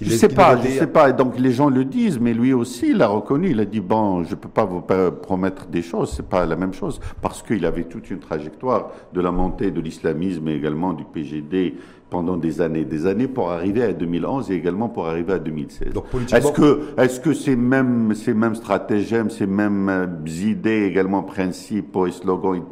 je 0.00 0.10
sais 0.10 0.28
pas, 0.28 0.56
je 0.60 0.68
sais 0.68 0.86
pas. 0.86 1.12
Donc 1.12 1.38
les 1.38 1.52
gens 1.52 1.70
le 1.70 1.84
disent, 1.84 2.18
mais 2.18 2.34
lui 2.34 2.52
aussi, 2.52 2.90
il 2.90 3.02
a 3.02 3.08
reconnu. 3.08 3.50
Il 3.50 3.60
a 3.60 3.64
dit 3.64 3.80
bon, 3.80 4.24
je 4.24 4.34
peux 4.34 4.48
pas 4.48 4.64
vous 4.64 4.82
promettre 5.22 5.66
des 5.66 5.82
choses, 5.82 6.12
c'est 6.16 6.28
pas 6.28 6.46
la 6.46 6.56
même 6.56 6.72
chose, 6.72 7.00
parce 7.22 7.42
qu'il 7.42 7.64
avait 7.64 7.84
toute 7.84 8.10
une 8.10 8.18
trajectoire 8.20 8.90
de 9.12 9.20
la 9.20 9.30
montée 9.30 9.70
de 9.70 9.80
l'islamisme 9.80 10.48
et 10.48 10.54
également 10.54 10.92
du 10.92 11.04
PGD 11.04 11.74
pendant 12.10 12.36
des 12.36 12.60
années, 12.60 12.84
des 12.84 13.06
années 13.06 13.26
pour 13.26 13.50
arriver 13.50 13.82
à 13.82 13.92
2011 13.92 14.50
et 14.50 14.54
également 14.54 14.88
pour 14.88 15.06
arriver 15.06 15.32
à 15.32 15.38
2016. 15.38 15.88
Est-ce 16.32 16.52
que, 16.52 16.80
est-ce 16.98 17.20
que 17.20 17.32
ces 17.32 17.56
mêmes, 17.56 18.14
ces 18.14 18.32
mêmes 18.32 18.54
stratagèmes, 18.54 19.28
ces 19.30 19.46
mêmes 19.46 19.88
euh, 19.88 20.06
idées, 20.26 20.84
également 20.84 21.22
principes 21.24 21.96
et 22.06 22.12
slogans 22.12 22.62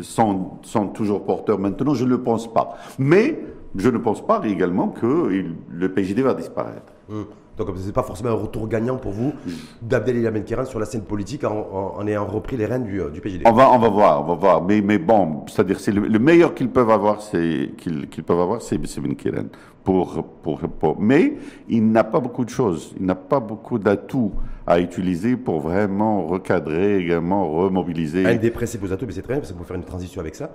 sont, 0.00 0.52
sont 0.62 0.86
toujours 0.88 1.24
porteurs 1.24 1.58
maintenant? 1.58 1.92
Je 1.94 2.04
ne 2.04 2.10
le 2.10 2.22
pense 2.22 2.50
pas. 2.52 2.78
Mais 2.98 3.38
je 3.76 3.88
ne 3.88 3.98
pense 3.98 4.24
pas 4.24 4.40
également 4.44 4.88
que 4.88 5.44
le 5.70 5.88
PJD 5.92 6.20
va 6.20 6.34
disparaître. 6.34 6.92
Hum. 7.10 7.26
Donc 7.60 7.76
ce 7.76 7.86
n'est 7.86 7.92
pas 7.92 8.02
forcément 8.02 8.30
un 8.30 8.34
retour 8.34 8.68
gagnant 8.68 8.96
pour 8.96 9.12
vous 9.12 9.34
d'Abdel 9.82 10.44
Kiran 10.44 10.64
sur 10.64 10.78
la 10.78 10.86
scène 10.86 11.02
politique 11.02 11.44
en, 11.44 12.06
ayant 12.06 12.24
repris 12.24 12.56
les 12.56 12.64
rênes 12.64 12.84
du, 12.84 13.02
euh, 13.02 13.10
du, 13.10 13.20
PJD. 13.20 13.42
On 13.44 13.52
va, 13.52 13.70
on 13.70 13.78
va 13.78 13.88
voir, 13.90 14.22
on 14.22 14.28
va 14.28 14.34
voir. 14.34 14.64
Mais, 14.64 14.80
mais 14.80 14.96
bon, 14.96 15.44
c'est-à-dire 15.46 15.78
c'est 15.78 15.92
le, 15.92 16.18
meilleur 16.18 16.54
qu'ils 16.54 16.70
peuvent 16.70 16.88
avoir, 16.90 17.20
c'est 17.20 17.72
qu'ils 17.76 18.24
peuvent 18.24 18.40
avoir, 18.40 18.62
c'est 18.62 18.78
Ben. 18.78 19.48
Pour, 19.84 20.24
pour, 20.42 21.00
mais 21.00 21.36
il 21.68 21.90
n'a 21.90 22.04
pas 22.04 22.20
beaucoup 22.20 22.44
de 22.44 22.50
choses, 22.50 22.94
il 22.98 23.06
n'a 23.06 23.14
pas 23.14 23.40
beaucoup 23.40 23.78
d'atouts 23.78 24.32
à 24.66 24.78
utiliser 24.78 25.36
pour 25.36 25.60
vraiment 25.60 26.26
recadrer, 26.26 26.98
également 26.98 27.50
remobiliser. 27.50 28.26
Un 28.26 28.36
des 28.36 28.50
principaux 28.50 28.92
atouts, 28.92 29.06
mais 29.06 29.12
c'est 29.12 29.22
très 29.22 29.34
bien 29.34 29.40
parce 29.40 29.52
qu'on 29.52 29.58
peut 29.58 29.64
faire 29.64 29.76
une 29.76 29.84
transition 29.84 30.20
avec 30.20 30.34
ça, 30.34 30.50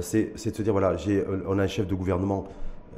c'est 0.00 0.32
de 0.32 0.38
se 0.38 0.62
dire 0.62 0.72
voilà, 0.72 0.96
euh, 1.08 1.42
on 1.46 1.58
a 1.58 1.62
un 1.62 1.66
chef 1.66 1.86
de 1.86 1.94
gouvernement 1.94 2.44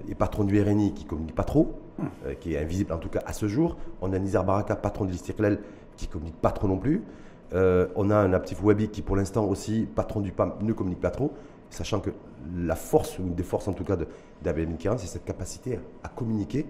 et 0.08 0.14
patron 0.14 0.44
du 0.44 0.60
RNI 0.60 0.94
qui 0.94 1.04
communique 1.04 1.34
pas 1.34 1.44
trop, 1.44 1.78
euh, 2.00 2.34
qui 2.38 2.54
est 2.54 2.58
invisible 2.58 2.92
en 2.92 2.98
tout 2.98 3.08
cas 3.08 3.20
à 3.26 3.32
ce 3.32 3.48
jour. 3.48 3.76
On 4.00 4.12
a 4.12 4.18
Nizar 4.18 4.44
Baraka, 4.44 4.76
patron 4.76 5.04
de 5.04 5.10
l'Istiklal, 5.10 5.60
qui 5.96 6.06
communique 6.06 6.40
pas 6.40 6.50
trop 6.50 6.68
non 6.68 6.78
plus. 6.78 7.02
Euh, 7.54 7.88
on 7.96 8.10
a 8.10 8.16
un 8.16 8.32
Aptif 8.32 8.62
Wabi 8.62 8.88
qui 8.88 9.02
pour 9.02 9.16
l'instant 9.16 9.44
aussi, 9.46 9.88
patron 9.94 10.20
du 10.20 10.32
PAM, 10.32 10.54
ne 10.60 10.72
communique 10.72 11.00
pas 11.00 11.10
trop, 11.10 11.32
sachant 11.70 12.00
que 12.00 12.10
la 12.56 12.74
force, 12.74 13.18
ou 13.18 13.22
une 13.22 13.34
des 13.34 13.42
forces 13.42 13.68
en 13.68 13.72
tout 13.72 13.84
cas 13.84 13.96
d'Abel 14.42 14.68
Kiran, 14.76 14.98
c'est 14.98 15.06
cette 15.06 15.24
capacité 15.24 15.80
à 16.04 16.08
communiquer 16.08 16.66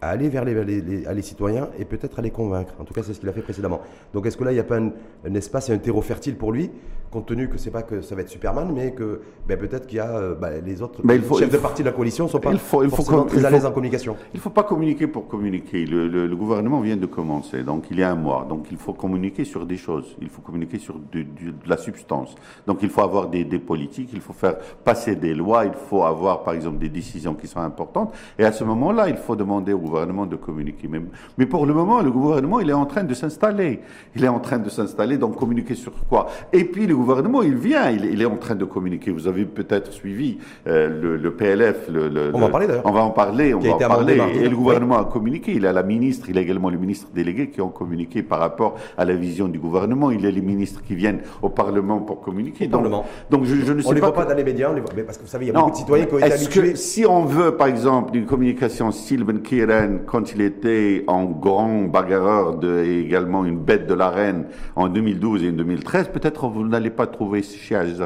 à 0.00 0.10
aller 0.10 0.28
vers 0.28 0.44
les, 0.44 1.22
citoyens 1.22 1.68
et 1.78 1.84
peut-être 1.84 2.18
à 2.18 2.22
les 2.22 2.30
convaincre. 2.30 2.74
En 2.78 2.84
tout 2.84 2.94
cas, 2.94 3.02
c'est 3.02 3.14
ce 3.14 3.20
qu'il 3.20 3.28
a 3.28 3.32
fait 3.32 3.42
précédemment. 3.42 3.80
Donc, 4.12 4.26
est-ce 4.26 4.36
que 4.36 4.44
là, 4.44 4.52
il 4.52 4.54
n'y 4.54 4.60
a 4.60 4.64
pas 4.64 4.78
un, 4.78 4.92
espace 5.34 5.70
et 5.70 5.72
un 5.72 5.78
terreau 5.78 6.02
fertile 6.02 6.36
pour 6.36 6.52
lui, 6.52 6.70
compte 7.10 7.26
tenu 7.26 7.48
que 7.48 7.58
c'est 7.58 7.70
pas 7.70 7.82
que 7.82 8.02
ça 8.02 8.14
va 8.14 8.22
être 8.22 8.28
Superman, 8.28 8.70
mais 8.74 8.92
que 8.92 9.20
ben, 9.46 9.58
peut-être 9.58 9.86
qu'il 9.86 9.96
y 9.96 10.00
a 10.00 10.10
euh, 10.10 10.34
ben, 10.34 10.62
les 10.64 10.82
autres 10.82 11.00
chefs 11.38 11.50
de 11.50 11.56
parti 11.56 11.82
de 11.82 11.88
la 11.88 11.92
coalition 11.92 12.24
ne 12.24 12.30
sont 12.30 12.38
pas 12.38 12.52
il 12.52 12.58
faut, 12.58 12.84
il 12.84 12.90
faut 12.90 13.22
très 13.22 13.44
à 13.44 13.50
l'aise 13.50 13.64
en 13.64 13.72
communication. 13.72 14.16
Il 14.34 14.36
ne 14.36 14.42
faut 14.42 14.50
pas 14.50 14.64
communiquer 14.64 15.06
pour 15.06 15.26
communiquer. 15.26 15.86
Le, 15.86 16.36
gouvernement 16.36 16.80
vient 16.80 16.96
de 16.96 17.06
commencer, 17.06 17.62
donc 17.62 17.86
il 17.90 17.98
y 17.98 18.02
a 18.02 18.10
un 18.10 18.14
mois. 18.14 18.46
Donc, 18.48 18.66
il 18.70 18.76
faut 18.76 18.92
communiquer 18.92 19.44
sur 19.44 19.66
des 19.66 19.76
choses. 19.76 20.16
Il 20.20 20.28
faut 20.28 20.42
communiquer 20.42 20.78
sur 20.78 20.94
de, 21.12 21.24
la 21.66 21.76
substance. 21.76 22.34
Donc, 22.66 22.78
il 22.82 22.90
faut 22.90 23.00
avoir 23.00 23.28
des, 23.28 23.44
des 23.44 23.58
politiques, 23.58 24.10
il 24.12 24.20
faut 24.20 24.32
faire 24.32 24.56
passer 24.84 25.16
des 25.16 25.34
lois, 25.34 25.64
il 25.64 25.72
faut 25.72 26.04
avoir, 26.04 26.42
par 26.42 26.54
exemple, 26.54 26.78
des 26.78 26.88
décisions 26.88 27.34
qui 27.34 27.46
sont 27.46 27.60
importantes. 27.60 28.14
Et 28.38 28.44
à 28.44 28.52
ce 28.52 28.64
moment-là, 28.64 29.08
il 29.08 29.16
faut 29.16 29.34
demander 29.34 29.72
au 29.72 29.78
gouvernement 29.78 30.26
de 30.26 30.36
communiquer. 30.36 30.88
Mais, 30.88 31.00
mais 31.36 31.46
pour 31.46 31.66
le 31.66 31.74
moment, 31.74 32.00
le 32.02 32.10
gouvernement, 32.10 32.60
il 32.60 32.70
est 32.70 32.74
en 32.74 32.86
train 32.86 33.04
de 33.04 33.14
s'installer. 33.14 33.80
Il 34.14 34.24
est 34.24 34.28
en 34.28 34.40
train 34.40 34.58
de 34.58 34.68
s'installer, 34.68 35.18
donc 35.18 35.36
communiquer 35.36 35.74
sur 35.74 35.92
quoi? 36.08 36.28
Et 36.52 36.64
puis 36.64 36.86
le 36.86 36.97
gouvernement, 36.98 37.42
il 37.42 37.56
vient, 37.56 37.90
il, 37.90 38.20
est 38.20 38.24
en 38.24 38.36
train 38.36 38.54
de 38.54 38.64
communiquer. 38.64 39.10
Vous 39.10 39.26
avez 39.26 39.44
peut-être 39.44 39.92
suivi 39.92 40.38
euh, 40.66 41.18
le, 41.18 41.30
PLF. 41.32 41.88
Le, 41.88 42.30
on 42.34 42.38
va 42.38 42.46
en 42.46 42.50
parler 42.50 42.66
d'ailleurs. 42.66 42.82
On 42.84 42.92
va 42.92 43.00
en 43.00 43.10
parler, 43.10 43.54
on 43.54 43.60
va 43.60 43.74
en 43.74 43.78
parler. 43.78 44.18
Et 44.40 44.48
le 44.48 44.56
gouvernement 44.56 44.98
a 44.98 45.04
communiqué. 45.04 45.52
Il 45.52 45.66
a 45.66 45.72
la 45.72 45.82
ministre, 45.82 46.28
il 46.28 46.38
a 46.38 46.40
également 46.40 46.70
le 46.70 46.78
ministre 46.78 47.08
délégué 47.14 47.50
qui 47.50 47.60
ont 47.60 47.70
communiqué 47.70 48.22
par 48.22 48.40
rapport 48.40 48.76
à 48.96 49.04
la 49.04 49.14
vision 49.14 49.48
du 49.48 49.58
gouvernement. 49.58 50.10
Il 50.10 50.22
y 50.22 50.26
a 50.26 50.30
les 50.30 50.40
ministres 50.40 50.82
qui 50.82 50.94
viennent 50.94 51.20
au 51.42 51.48
Parlement 51.48 52.00
pour 52.00 52.20
communiquer. 52.20 52.66
donc, 52.66 52.82
Parlement. 52.82 53.04
donc 53.30 53.44
je, 53.44 53.72
ne 53.72 53.80
sais 53.80 53.88
on 53.88 53.92
les 53.92 54.00
voit 54.00 54.12
pas 54.12 54.24
dans 54.24 54.34
les 54.34 54.44
médias, 54.44 54.70
mais 54.96 55.02
parce 55.02 55.18
que 55.18 55.22
vous 55.22 55.28
savez, 55.28 55.46
il 55.46 55.48
y 55.48 55.50
a 55.50 55.54
beaucoup 55.54 55.70
de 55.70 55.76
citoyens 55.76 56.06
qui 56.06 56.14
ont 56.14 56.18
été 56.18 56.32
habitués. 56.32 56.76
si 56.76 57.06
on 57.06 57.24
veut, 57.24 57.56
par 57.56 57.66
exemple, 57.66 58.16
une 58.16 58.26
communication 58.26 58.90
style 58.90 59.24
Ben 59.24 59.40
Kiren, 59.40 60.00
quand 60.06 60.32
il 60.32 60.40
était 60.40 61.04
en 61.06 61.24
grand 61.24 61.84
bagarreur 61.84 62.56
de, 62.56 62.84
et 62.84 63.00
également 63.00 63.44
une 63.44 63.58
bête 63.58 63.86
de 63.86 63.94
l'arène 63.94 64.46
en 64.76 64.88
2012 64.88 65.44
et 65.44 65.48
en 65.50 65.52
2013, 65.52 66.08
peut-être 66.08 66.48
vous 66.48 66.66
n'allez 66.66 66.87
pas 66.90 67.06
trouver 67.06 67.42
chez 67.42 67.74
Aziz 67.74 68.02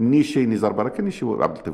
ni 0.00 0.22
chez 0.22 0.46
Nizar 0.46 0.74
Baraka, 0.74 1.02
ni 1.02 1.10
chez 1.10 1.26
Abdel 1.40 1.72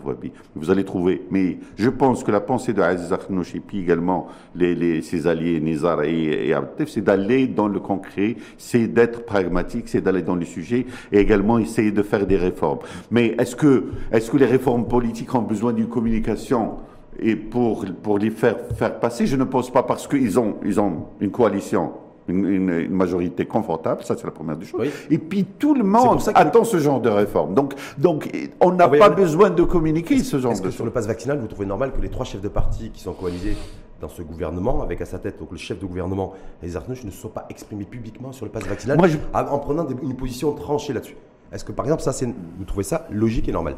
Vous 0.54 0.70
allez 0.70 0.84
trouver. 0.84 1.22
Mais 1.30 1.58
je 1.76 1.88
pense 1.88 2.24
que 2.24 2.30
la 2.30 2.40
pensée 2.40 2.72
de 2.72 2.82
Aziz 2.82 3.12
et 3.54 3.60
puis 3.60 3.80
également 3.80 4.28
les, 4.54 5.02
ses 5.02 5.26
alliés 5.26 5.60
Nizar 5.60 6.02
et, 6.02 6.50
et 6.50 6.54
c'est 6.86 7.02
d'aller 7.02 7.46
dans 7.46 7.68
le 7.68 7.80
concret, 7.80 8.36
c'est 8.56 8.86
d'être 8.86 9.24
pragmatique, 9.24 9.88
c'est 9.88 10.00
d'aller 10.00 10.22
dans 10.22 10.34
le 10.36 10.44
sujet 10.44 10.86
et 11.12 11.18
également 11.18 11.58
essayer 11.58 11.92
de 11.92 12.02
faire 12.02 12.26
des 12.26 12.36
réformes. 12.36 12.78
Mais 13.10 13.34
est-ce 13.38 13.56
que, 13.56 13.86
est-ce 14.12 14.30
que 14.30 14.36
les 14.36 14.46
réformes 14.46 14.86
politiques 14.86 15.34
ont 15.34 15.42
besoin 15.42 15.72
d'une 15.72 15.88
communication 15.88 16.76
et 17.20 17.34
pour, 17.34 17.84
pour 18.02 18.18
les 18.18 18.30
faire, 18.30 18.56
faire 18.76 19.00
passer, 19.00 19.26
je 19.26 19.36
ne 19.36 19.44
pense 19.44 19.72
pas 19.72 19.82
parce 19.82 20.06
qu'ils 20.06 20.38
ont, 20.38 20.56
ils 20.64 20.78
ont 20.78 21.08
une 21.20 21.30
coalition 21.30 21.92
une, 22.28 22.88
majorité 22.88 23.46
confortable, 23.46 24.02
ça 24.04 24.16
c'est 24.16 24.24
la 24.24 24.30
première 24.30 24.56
des 24.56 24.66
choses. 24.66 24.86
Et 25.10 25.18
puis 25.18 25.44
tout 25.44 25.74
le 25.74 25.84
monde 25.84 26.20
attend 26.34 26.64
ce 26.64 26.78
genre 26.78 27.00
de 27.00 27.08
réforme. 27.08 27.54
Donc, 27.54 27.74
donc 27.96 28.30
on 28.60 28.72
n'a 28.72 28.88
pas 28.88 29.10
besoin 29.10 29.50
de 29.50 29.62
communiquer 29.62 30.18
ce 30.18 30.38
genre 30.38 30.54
de 30.54 30.60
que 30.60 30.70
Sur 30.70 30.84
le 30.84 30.90
pass 30.90 31.06
vaccinal, 31.06 31.38
vous 31.38 31.46
trouvez 31.46 31.66
normal 31.66 31.92
que 31.92 32.00
les 32.00 32.08
trois 32.08 32.24
chefs 32.24 32.40
de 32.40 32.48
parti 32.48 32.90
qui 32.90 33.00
sont 33.00 33.12
coalisés 33.12 33.56
dans 34.00 34.08
ce 34.08 34.22
gouvernement, 34.22 34.82
avec 34.82 35.00
à 35.00 35.06
sa 35.06 35.18
tête 35.18 35.38
donc 35.40 35.50
le 35.50 35.58
chef 35.58 35.80
de 35.80 35.86
gouvernement 35.86 36.34
et 36.62 36.66
les 36.66 36.76
Arnouch, 36.76 37.02
ne 37.04 37.10
se 37.10 37.20
soient 37.20 37.34
pas 37.34 37.46
exprimés 37.50 37.84
publiquement 37.84 38.32
sur 38.32 38.46
le 38.46 38.52
pass 38.52 38.64
vaccinal 38.64 38.98
en 39.34 39.58
prenant 39.58 39.86
une 39.88 40.16
position 40.16 40.52
tranchée 40.52 40.92
là-dessus? 40.92 41.16
Est-ce 41.50 41.64
que 41.64 41.72
par 41.72 41.86
exemple, 41.86 42.02
ça, 42.02 42.12
vous 42.58 42.64
trouvez 42.66 42.82
ça 42.82 43.06
logique 43.10 43.48
et 43.48 43.52
normal? 43.52 43.76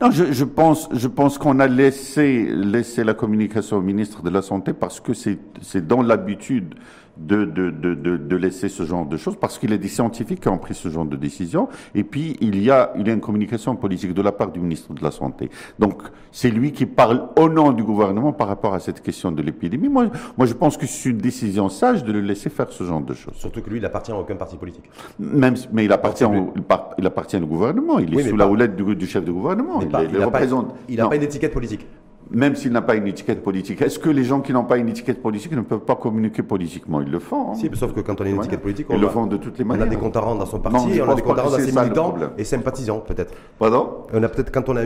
Non, 0.00 0.10
je, 0.10 0.32
je, 0.32 0.44
pense, 0.44 0.88
je 0.92 1.06
pense 1.06 1.38
qu'on 1.38 1.60
a 1.60 1.68
laissé, 1.68 2.46
laissé 2.50 3.04
la 3.04 3.14
communication 3.14 3.76
au 3.76 3.80
ministre 3.80 4.22
de 4.22 4.30
la 4.30 4.42
Santé 4.42 4.72
parce 4.72 4.98
que 4.98 5.12
c'est 5.14 5.86
dans 5.86 6.02
l'habitude 6.02 6.74
de, 7.16 7.44
de, 7.44 7.70
de, 7.70 7.94
de, 8.16 8.36
laisser 8.36 8.68
ce 8.68 8.84
genre 8.84 9.04
de 9.04 9.16
choses 9.16 9.36
parce 9.36 9.58
qu'il 9.58 9.70
y 9.70 9.74
a 9.74 9.78
des 9.78 9.88
scientifiques 9.88 10.40
qui 10.40 10.48
ont 10.48 10.58
pris 10.58 10.74
ce 10.74 10.88
genre 10.88 11.04
de 11.04 11.16
décision. 11.16 11.68
Et 11.94 12.04
puis, 12.04 12.36
il 12.40 12.62
y 12.62 12.70
a, 12.70 12.92
il 12.96 13.06
y 13.06 13.10
a 13.10 13.12
une 13.12 13.20
communication 13.20 13.76
politique 13.76 14.14
de 14.14 14.22
la 14.22 14.32
part 14.32 14.50
du 14.50 14.60
ministre 14.60 14.94
de 14.94 15.02
la 15.02 15.10
Santé. 15.10 15.50
Donc, 15.78 16.02
c'est 16.30 16.50
lui 16.50 16.72
qui 16.72 16.86
parle 16.86 17.28
au 17.36 17.48
nom 17.48 17.72
du 17.72 17.82
gouvernement 17.82 18.32
par 18.32 18.48
rapport 18.48 18.74
à 18.74 18.80
cette 18.80 19.02
question 19.02 19.30
de 19.30 19.42
l'épidémie. 19.42 19.88
Moi, 19.88 20.06
moi, 20.38 20.46
je 20.46 20.54
pense 20.54 20.76
que 20.76 20.86
c'est 20.86 21.10
une 21.10 21.18
décision 21.18 21.68
sage 21.68 22.02
de 22.02 22.12
le 22.12 22.20
laisser 22.20 22.48
faire 22.48 22.70
ce 22.70 22.84
genre 22.84 23.02
de 23.02 23.14
choses. 23.14 23.34
Surtout 23.34 23.60
que 23.60 23.70
lui, 23.70 23.78
il 23.78 23.84
appartient 23.84 24.12
à 24.12 24.18
aucun 24.18 24.36
parti 24.36 24.56
politique. 24.56 24.84
Même, 25.18 25.54
mais 25.72 25.84
il 25.84 25.92
appartient, 25.92 26.24
au, 26.24 26.54
il, 26.98 27.06
appartient 27.06 27.36
au 27.36 27.46
gouvernement. 27.46 27.98
Il 27.98 28.18
est 28.18 28.28
sous 28.28 28.36
la 28.36 28.48
houlette 28.48 28.74
du, 28.74 28.96
du, 28.96 29.06
chef 29.06 29.24
de 29.24 29.32
gouvernement. 29.32 29.80
il, 29.82 29.88
il, 30.12 30.24
représente. 30.24 30.74
il 30.88 30.96
n'a 30.96 31.08
pas 31.08 31.16
une 31.16 31.22
étiquette 31.22 31.52
politique 31.52 31.86
même 32.30 32.56
s'il 32.56 32.72
n'a 32.72 32.82
pas 32.82 32.94
une 32.94 33.06
étiquette 33.06 33.42
politique. 33.42 33.82
Est-ce 33.82 33.98
que 33.98 34.08
les 34.08 34.24
gens 34.24 34.40
qui 34.40 34.52
n'ont 34.52 34.64
pas 34.64 34.78
une 34.78 34.88
étiquette 34.88 35.20
politique 35.20 35.52
ne 35.52 35.60
peuvent 35.60 35.80
pas 35.80 35.96
communiquer 35.96 36.42
politiquement? 36.42 37.00
Ils 37.00 37.10
le 37.10 37.18
font. 37.18 37.50
Hein. 37.50 37.54
Si, 37.54 37.68
sauf 37.74 37.92
que 37.92 38.00
quand 38.00 38.20
on 38.20 38.24
a 38.24 38.28
une 38.28 38.36
étiquette 38.36 38.62
politique, 38.62 38.86
on, 38.90 38.94
Ils 38.94 39.00
le 39.00 39.08
font 39.08 39.26
de 39.26 39.36
toutes 39.36 39.58
les 39.58 39.64
manières. 39.64 39.86
On 39.86 39.88
a 39.88 39.90
des 39.90 39.96
comptes 39.96 40.16
à 40.16 40.20
rendre 40.20 40.40
dans 40.40 40.46
son 40.46 40.60
parti, 40.60 41.00
on 41.00 41.10
a 41.10 41.14
des 41.14 41.22
comptes 41.22 41.38
à 41.38 41.42
rendre 41.42 41.58
dans 41.58 41.64
ses 41.64 41.72
militants 41.72 42.14
et 42.38 42.44
sympathisants, 42.44 43.00
peut-être. 43.00 43.34
Pardon? 43.58 44.06
On 44.12 44.22
a 44.22 44.28
peut-être, 44.28 44.50
quand, 44.50 44.68
on 44.68 44.76
a 44.76 44.82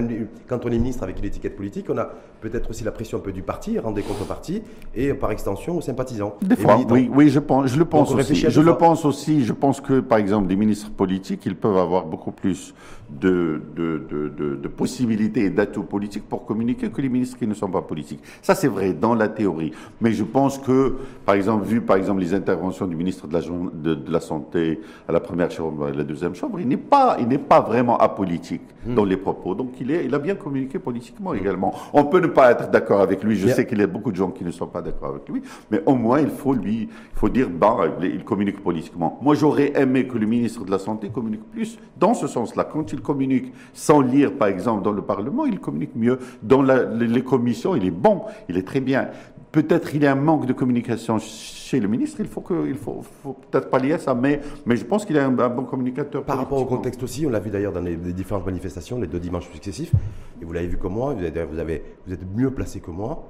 quand 0.49 0.64
on 0.64 0.68
est 0.68 0.79
ministre 0.79 1.03
avec 1.03 1.18
une 1.18 1.25
étiquette 1.25 1.57
politique, 1.57 1.87
on 1.88 1.99
a 1.99 2.09
peut-être 2.40 2.70
aussi 2.70 2.85
la 2.85 2.90
pression 2.90 3.18
un 3.18 3.20
peu 3.20 3.33
du 3.33 3.42
parti, 3.42 3.79
rendre 3.79 3.96
des 3.96 4.03
comptes 4.03 4.20
au 4.22 4.25
parti 4.25 4.62
et 4.94 5.14
par 5.14 5.31
extension 5.31 5.77
aux 5.79 5.81
sympathisants. 5.81 6.37
Des 6.42 6.57
fois, 6.57 6.79
oui, 6.90 7.11
oui, 7.14 7.29
je, 7.29 7.38
pense, 7.40 7.66
je 7.66 7.79
le 7.79 7.85
pense 7.85 8.12
aussi. 8.12 8.35
Je 8.35 8.61
le 8.61 8.75
pense 8.77 9.05
aussi. 9.05 9.44
Je 9.44 9.53
pense 9.53 9.81
que, 9.81 10.01
par 10.01 10.18
exemple, 10.18 10.49
des 10.49 10.57
ministres 10.57 10.90
politiques, 10.90 11.46
ils 11.46 11.57
peuvent 11.57 11.77
avoir 11.77 12.07
beaucoup 12.07 12.33
plus 12.33 12.75
de, 13.09 13.62
de, 13.77 14.03
de, 14.11 14.57
de 14.57 14.68
possibilités 14.68 15.44
et 15.44 15.51
d'atouts 15.51 15.85
politiques 15.85 16.29
pour 16.29 16.44
communiquer 16.44 16.90
que 16.90 17.01
les 17.01 17.09
ministres 17.09 17.36
qui 17.37 17.46
ne 17.46 17.55
sont 17.55 17.68
pas 17.68 17.83
politiques. 17.83 18.20
Ça, 18.42 18.55
c'est 18.55 18.68
vrai 18.68 18.92
dans 18.92 19.14
la 19.14 19.29
théorie. 19.29 19.72
Mais 20.01 20.12
je 20.12 20.25
pense 20.25 20.59
que, 20.59 20.96
par 21.25 21.35
exemple, 21.35 21.64
vu 21.64 21.81
par 21.81 21.96
exemple 21.96 22.20
les 22.20 22.35
interventions 22.35 22.87
du 22.87 22.96
ministre 22.96 23.27
de 23.27 23.33
la, 23.35 23.40
de, 23.40 24.11
la 24.11 24.20
Santé 24.20 24.81
à 25.09 25.12
la 25.12 25.20
première 25.20 25.51
chambre 25.51 25.88
et 25.88 25.90
à 25.92 25.94
la 25.94 26.05
deuxième 26.05 26.35
chambre, 26.35 26.61
il 26.61 26.68
n'est 26.68 26.77
pas, 26.77 27.16
il 27.20 27.29
n'est 27.29 27.38
pas 27.38 27.61
vraiment 27.61 27.99
apolitique 27.99 28.62
hmm. 28.87 28.94
dans 28.94 29.05
les 29.05 29.16
propos. 29.16 29.55
Donc, 29.55 29.72
il, 29.81 29.90
est, 29.90 30.05
il 30.05 30.14
a 30.14 30.18
bien 30.18 30.35
communiqué 30.35 30.79
politiquement 30.79 31.35
également. 31.35 31.75
On 31.92 32.05
peut 32.05 32.20
ne 32.20 32.27
pas 32.29 32.51
être 32.53 32.70
d'accord 32.70 33.01
avec 33.01 33.22
lui. 33.22 33.37
Je 33.37 33.49
sais 33.49 33.66
qu'il 33.66 33.79
y 33.79 33.83
a 33.83 33.87
beaucoup 33.87 34.11
de 34.11 34.16
gens 34.16 34.31
qui 34.31 34.44
ne 34.44 34.51
sont 34.51 34.66
pas 34.66 34.83
d'accord 34.83 35.11
avec 35.11 35.29
lui. 35.29 35.42
Mais 35.70 35.83
au 35.87 35.94
moins, 35.94 36.20
il 36.20 36.31
faut 36.31 36.55
lui, 36.55 36.83
il 36.83 37.18
faut 37.18 37.29
dire, 37.29 37.49
bah, 37.49 37.77
il 38.03 38.25
communique 38.25 38.62
politiquement. 38.62 39.18
Moi, 39.22 39.35
j'aurais 39.35 39.72
aimé 39.81 40.07
que 40.07 40.18
le 40.18 40.27
ministre 40.27 40.64
de 40.64 40.70
la 40.70 40.79
Santé 40.79 41.11
communique 41.11 41.44
plus 41.51 41.79
dans 41.99 42.14
ce 42.14 42.27
sens-là. 42.27 42.64
Quand 42.64 42.92
il 42.92 43.01
communique 43.01 43.53
sans 43.72 44.01
lire, 44.01 44.33
par 44.33 44.49
exemple, 44.49 44.83
dans 44.83 44.92
le 44.92 45.03
Parlement, 45.03 45.46
il 45.46 45.59
communique 45.61 45.94
mieux. 45.94 46.18
Dans 46.42 46.62
les 46.62 47.15
commissions, 47.22 47.74
il 47.74 47.85
est 47.85 47.90
bon 47.90 48.22
il 48.48 48.57
est 48.57 48.66
très 48.66 48.81
bien. 48.81 49.09
Peut-être 49.52 49.94
il 49.94 50.02
y 50.02 50.07
a 50.07 50.12
un 50.12 50.16
manque 50.16 50.46
de 50.46 50.52
communication 50.52 51.18
chez 51.18 51.81
le 51.81 51.88
ministre, 51.88 52.20
il 52.20 52.26
faut, 52.26 52.42
que, 52.42 52.68
il 52.68 52.74
faut, 52.74 53.02
faut 53.22 53.33
peut-être 53.33 53.70
pallier 53.70 53.98
ça, 53.98 54.14
mais, 54.14 54.40
mais 54.66 54.76
je 54.76 54.85
pense 54.85 55.05
qu'il 55.05 55.16
est 55.16 55.20
un, 55.20 55.31
bon 55.31 55.64
communicateur. 55.64 56.24
Par 56.24 56.37
rapport 56.37 56.61
au 56.61 56.66
contexte 56.66 57.02
aussi, 57.02 57.26
on 57.26 57.31
l'a 57.31 57.40
vu 57.40 57.50
d'ailleurs 57.50 57.72
dans 57.72 57.81
les, 57.81 57.96
différentes 57.96 58.44
manifestations, 58.44 59.00
les 59.00 59.07
deux 59.07 59.20
dimanches 59.20 59.50
successifs, 59.50 59.92
et 60.40 60.44
vous 60.44 60.52
l'avez 60.52 60.66
vu 60.66 60.76
comme 60.76 60.94
moi, 60.94 61.14
vous, 61.14 61.20
vous, 61.20 61.59
avez, 61.59 61.83
vous 62.07 62.12
êtes 62.12 62.26
mieux 62.35 62.50
placé 62.50 62.81
que 62.81 62.90
moi, 62.90 63.29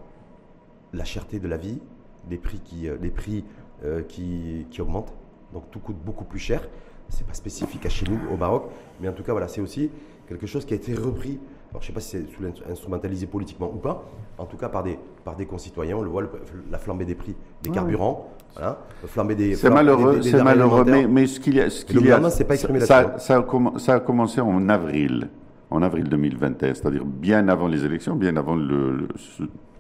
la 0.93 1.05
cherté 1.05 1.39
de 1.39 1.49
la 1.49 1.57
vie, 1.57 1.79
les 2.29 2.39
prix 2.39 2.61
qui, 2.65 2.89
euh, 2.89 2.97
les 3.01 3.11
prix, 3.11 3.45
euh, 3.85 4.03
qui, 4.03 4.67
qui 4.71 4.81
augmentent, 4.81 5.15
donc 5.53 5.71
tout 5.71 5.79
coûte 5.79 5.99
beaucoup 6.05 6.25
plus 6.25 6.41
cher. 6.41 6.69
C'est 7.09 7.27
pas 7.27 7.35
spécifique 7.35 7.87
à 7.87 7.89
chez 7.89 8.07
nous, 8.07 8.19
au 8.33 8.37
Maroc, 8.37 8.71
mais 9.01 9.09
en 9.09 9.13
tout 9.13 9.23
cas, 9.23 9.33
voilà, 9.33 9.49
c'est 9.49 9.61
aussi 9.61 9.91
quelque 10.29 10.47
chose 10.47 10.65
qui 10.65 10.75
a 10.75 10.77
été 10.77 10.95
repris 10.95 11.39
alors, 11.71 11.83
je 11.83 11.87
ne 11.87 11.87
sais 11.89 11.93
pas 11.93 12.01
si 12.01 12.17
c'est 12.65 12.71
instrumentalisé 12.73 13.27
politiquement 13.27 13.71
ou 13.73 13.79
pas, 13.79 14.05
en 14.39 14.47
tout 14.47 14.57
cas 14.57 14.69
par 14.69 14.83
des, 14.83 14.99
par 15.25 15.37
des 15.37 15.47
concitoyens. 15.47 15.97
On 15.97 16.03
le 16.03 16.09
voit, 16.09 16.23
la 16.71 16.79
flambée 16.79 17.05
des 17.05 17.15
prix 17.15 17.35
des 17.63 17.71
carburants, 17.71 18.31
voilà, 18.55 18.79
flambée 19.07 19.35
des. 19.35 19.57
C'est 19.57 19.71
malheureux, 19.71 20.23
c'est 20.23 20.43
malheureux, 20.43 20.85
mais, 20.87 21.07
mais, 21.07 21.27
ce 21.27 21.41
qu'il 21.41 21.55
y 21.57 21.61
a. 21.61 21.69
Ce 21.69 21.85
qu'il 21.85 22.01
y 22.07 22.11
a 22.11 22.19
pas 22.21 22.55
exprimé 22.55 22.81
ça, 22.81 23.19
ça, 23.19 23.39
a 23.39 23.79
ça, 23.79 23.95
a 23.95 24.01
commencé 24.01 24.41
en 24.41 24.69
avril, 24.69 25.29
en 25.71 25.83
avril 25.83 26.09
2021, 26.09 26.75
c'est-à-dire 26.75 27.05
bien 27.05 27.49
avant 27.49 27.69
les 27.69 27.85
élections, 27.85 28.15
bien 28.15 28.37
avant 28.37 28.55
le, 28.55 29.09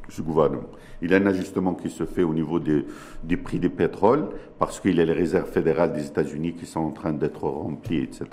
ce 0.08 0.22
gouvernement. 0.22 0.68
Il 1.02 1.10
y 1.10 1.14
a 1.14 1.18
un 1.18 1.26
ajustement 1.26 1.74
qui 1.74 1.90
se 1.90 2.04
fait 2.04 2.22
au 2.22 2.32
niveau 2.32 2.58
des, 2.58 2.84
des 3.22 3.36
prix 3.36 3.58
des 3.58 3.68
pétroles, 3.68 4.28
parce 4.58 4.80
qu'il 4.80 4.96
y 4.96 5.00
a 5.00 5.04
les 5.04 5.12
réserves 5.12 5.50
fédérales 5.50 5.92
des 5.92 6.06
États-Unis 6.06 6.54
qui 6.54 6.66
sont 6.66 6.80
en 6.80 6.90
train 6.90 7.12
d'être 7.12 7.44
remplies, 7.44 8.02
etc. 8.02 8.24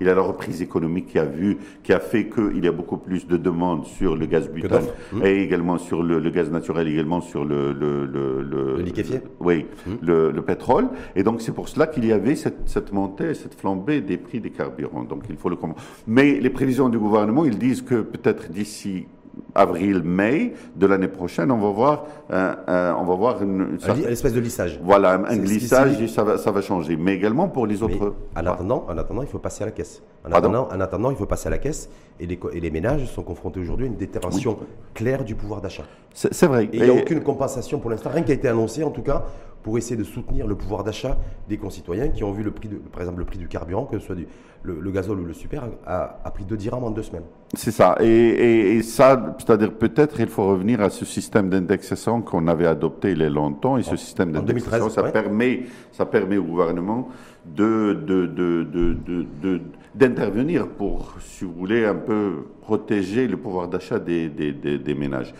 Il 0.00 0.06
y 0.06 0.10
a 0.10 0.14
la 0.14 0.22
reprise 0.22 0.62
économique 0.62 1.06
qui 1.08 1.18
a 1.18 1.24
vu, 1.26 1.58
qui 1.82 1.92
a 1.92 2.00
fait 2.00 2.28
qu'il 2.28 2.64
y 2.64 2.68
a 2.68 2.72
beaucoup 2.72 2.96
plus 2.96 3.26
de 3.26 3.36
demandes 3.36 3.84
sur 3.84 4.16
le 4.16 4.26
gaz 4.26 4.48
butane 4.48 4.84
mmh. 5.12 5.26
et 5.26 5.42
également 5.42 5.78
sur 5.78 6.02
le, 6.02 6.30
gaz 6.30 6.50
naturel, 6.50 6.88
également 6.88 7.20
sur 7.20 7.44
le 7.44 7.72
le 7.72 8.06
le, 8.06 8.42
le, 8.42 8.76
le 8.76 8.82
liquéfié. 8.82 9.20
Oui, 9.40 9.66
mmh. 9.86 9.90
le, 10.02 10.30
le, 10.30 10.42
pétrole. 10.42 10.88
Et 11.16 11.22
donc 11.22 11.42
c'est 11.42 11.52
pour 11.52 11.68
cela 11.68 11.86
qu'il 11.86 12.06
y 12.06 12.12
avait 12.12 12.36
cette, 12.36 12.66
cette 12.66 12.92
montée, 12.92 13.34
cette 13.34 13.54
flambée 13.54 14.00
des 14.00 14.16
prix 14.16 14.40
des 14.40 14.50
carburants. 14.50 15.04
Donc 15.04 15.24
il 15.28 15.36
faut 15.36 15.50
le 15.50 15.56
comprendre. 15.56 15.82
Mais 16.06 16.40
les 16.40 16.50
prévisions 16.50 16.88
du 16.88 16.98
gouvernement, 16.98 17.44
ils 17.44 17.58
disent 17.58 17.82
que 17.82 18.00
peut-être 18.00 18.50
d'ici 18.50 19.06
avril, 19.54 20.02
mai 20.04 20.54
de 20.76 20.86
l'année 20.86 21.08
prochaine, 21.08 21.50
on 21.50 21.58
va 21.58 21.70
voir, 21.70 22.04
on 22.30 23.04
va 23.04 23.14
voir 23.14 23.42
une, 23.42 23.78
une 23.86 24.04
espèce 24.08 24.32
de 24.34 24.40
lissage. 24.40 24.80
Voilà, 24.82 25.14
un 25.14 25.36
glissage 25.36 26.00
et 26.00 26.08
ça 26.08 26.24
va, 26.24 26.38
ça 26.38 26.50
va 26.50 26.60
changer. 26.60 26.96
Mais 26.96 27.14
également 27.14 27.48
pour 27.48 27.66
les 27.66 27.82
autres. 27.82 28.14
en, 28.36 28.46
attendant, 28.46 28.86
en 28.88 28.98
attendant, 28.98 29.22
il 29.22 29.28
faut 29.28 29.38
passer 29.38 29.62
à 29.62 29.66
la 29.66 29.72
caisse. 29.72 30.02
En 30.26 30.32
attendant, 30.32 30.68
en 30.70 30.80
attendant, 30.80 31.10
il 31.10 31.16
faut 31.16 31.26
passer 31.26 31.48
à 31.48 31.50
la 31.50 31.58
caisse 31.58 31.88
et 32.20 32.26
les, 32.26 32.38
et 32.52 32.60
les 32.60 32.70
ménages 32.70 33.04
sont 33.06 33.22
confrontés 33.22 33.60
aujourd'hui 33.60 33.86
à 33.86 33.88
une 33.88 33.96
détermination 33.96 34.58
claire 34.94 35.24
du 35.24 35.34
pouvoir 35.34 35.60
d'achat. 35.60 35.84
C'est 36.12 36.46
vrai. 36.46 36.64
Et 36.72 36.76
il 36.78 36.82
n'y 36.82 36.90
a 36.90 36.94
aucune 36.94 37.22
compensation 37.22 37.78
pour 37.78 37.90
l'instant, 37.90 38.10
rien 38.12 38.22
qui 38.22 38.32
a 38.32 38.34
été 38.34 38.48
annoncé 38.48 38.82
en 38.82 38.90
tout 38.90 39.02
cas 39.02 39.24
pour 39.68 39.76
essayer 39.76 39.96
de 39.96 40.04
soutenir 40.04 40.46
le 40.46 40.54
pouvoir 40.54 40.82
d'achat 40.82 41.18
des 41.46 41.58
concitoyens 41.58 42.08
qui 42.08 42.24
ont 42.24 42.32
vu 42.32 42.42
le 42.42 42.52
prix, 42.52 42.70
de, 42.70 42.76
par 42.76 43.02
exemple 43.02 43.18
le 43.18 43.26
prix 43.26 43.36
du 43.36 43.48
carburant, 43.48 43.84
que 43.84 43.98
ce 43.98 44.06
soit 44.06 44.14
du, 44.14 44.26
le, 44.62 44.80
le 44.80 44.90
gazole 44.90 45.20
ou 45.20 45.26
le 45.26 45.34
super, 45.34 45.64
a, 45.86 46.20
a 46.24 46.30
pris 46.30 46.46
2 46.46 46.56
dirhams 46.56 46.84
en 46.84 46.90
deux 46.90 47.02
semaines. 47.02 47.24
C'est 47.52 47.70
ça. 47.70 47.94
Et, 48.00 48.76
et, 48.78 48.82
ça, 48.82 49.36
c'est-à-dire 49.38 49.74
peut-être 49.74 50.20
il 50.20 50.28
faut 50.28 50.48
revenir 50.48 50.80
à 50.80 50.88
ce 50.88 51.04
système 51.04 51.50
d'indexation 51.50 52.22
qu'on 52.22 52.48
avait 52.48 52.66
adopté 52.66 53.10
il 53.10 53.18
y 53.18 53.24
a 53.24 53.28
longtemps. 53.28 53.76
Et 53.76 53.82
ce 53.82 53.96
système 53.96 54.32
d'indexation, 54.32 54.88
ça, 54.88 55.02
permet, 55.02 55.64
ça 55.92 56.06
permet 56.06 56.38
au 56.38 56.44
gouvernement 56.44 57.10
de, 57.44 57.92
de, 57.92 58.24
de, 58.26 59.60
d'intervenir 59.94 60.66
pour, 60.68 61.16
si 61.20 61.44
vous 61.44 61.52
voulez, 61.52 61.84
un 61.84 61.94
peu 61.94 62.46
protéger 62.62 63.28
le 63.28 63.36
pouvoir 63.36 63.68
d'achat 63.68 63.98
des, 63.98 64.30
des, 64.30 64.52
des, 64.52 64.78
des 64.78 64.94
ménages. 64.94 65.34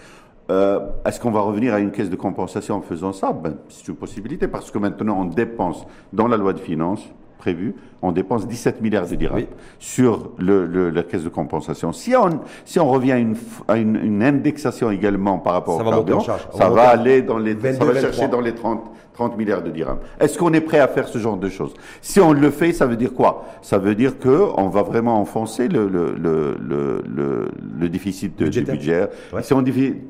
Euh, 0.51 0.81
Est-ce 1.05 1.21
qu'on 1.21 1.31
va 1.31 1.41
revenir 1.41 1.75
à 1.75 1.79
une 1.81 1.91
caisse 1.91 2.11
de 2.11 2.17
compensation 2.17 2.77
en 2.77 2.81
faisant 2.81 3.13
ça? 3.13 3.33
Ben, 3.33 3.55
C'est 3.69 3.89
une 3.89 3.97
possibilité 3.97 4.49
parce 4.49 4.71
que 4.71 4.79
maintenant 4.79 5.21
on 5.21 5.25
dépense 5.27 5.87
dans 6.13 6.27
la 6.27 6.37
loi 6.37 6.53
de 6.53 6.59
finances 6.59 7.07
prévue, 7.39 7.77
on 8.03 8.11
dépense 8.11 8.49
17 8.49 8.81
milliards 8.81 9.07
de 9.07 9.15
dirhams 9.15 9.47
sur 9.79 10.33
le, 10.39 10.67
le, 10.67 10.91
la 10.91 11.05
caisse 11.05 11.23
de 11.23 11.29
compensation. 11.29 11.93
Si 11.93 12.15
on, 12.17 12.41
si 12.65 12.81
on 12.81 12.89
revient 12.91 13.13
à 13.13 13.19
une, 13.19 13.37
à 13.69 13.77
une, 13.77 13.95
une 13.97 14.23
indexation 14.25 14.91
également 14.91 15.39
par 15.39 15.53
rapport 15.53 15.79
ça 15.79 15.87
au 15.87 15.91
carburant, 15.91 16.21
ça 16.21 16.69
va 16.71 16.89
aller 16.89 17.23
dans 17.23 17.39
les, 17.39 17.55
22, 17.55 17.79
ça 17.79 17.85
va 17.85 18.01
chercher 18.01 18.29
dans 18.29 18.41
les 18.41 18.55
30, 18.55 18.91
30 19.19 19.37
milliards 19.37 19.63
de 19.63 19.71
dirhams. 19.71 19.99
Est-ce 20.21 20.39
qu'on 20.39 20.53
est 20.53 20.61
prêt 20.61 20.79
à 20.79 20.87
faire 20.87 21.09
ce 21.09 21.19
genre 21.19 21.37
de 21.37 21.49
choses? 21.49 21.75
Si 22.01 22.21
on 22.21 22.33
le 22.33 22.51
fait, 22.51 22.73
ça 22.73 22.87
veut 22.87 22.95
dire 22.97 23.13
quoi? 23.15 23.47
Ça 23.63 23.77
veut 23.79 23.97
dire 23.97 24.17
que 24.21 24.47
on 24.57 24.69
va 24.69 24.83
vraiment 24.83 25.21
enfoncer 25.21 25.67
le, 25.67 25.89
le, 25.89 26.15
le, 26.15 26.57
le, 26.61 27.49
le 27.81 27.89
déficit 27.89 28.39
de, 28.39 28.47
du 28.47 28.63
budget. 28.63 29.09
Ouais. 29.33 29.43
Si 29.43 29.53
on, 29.53 29.65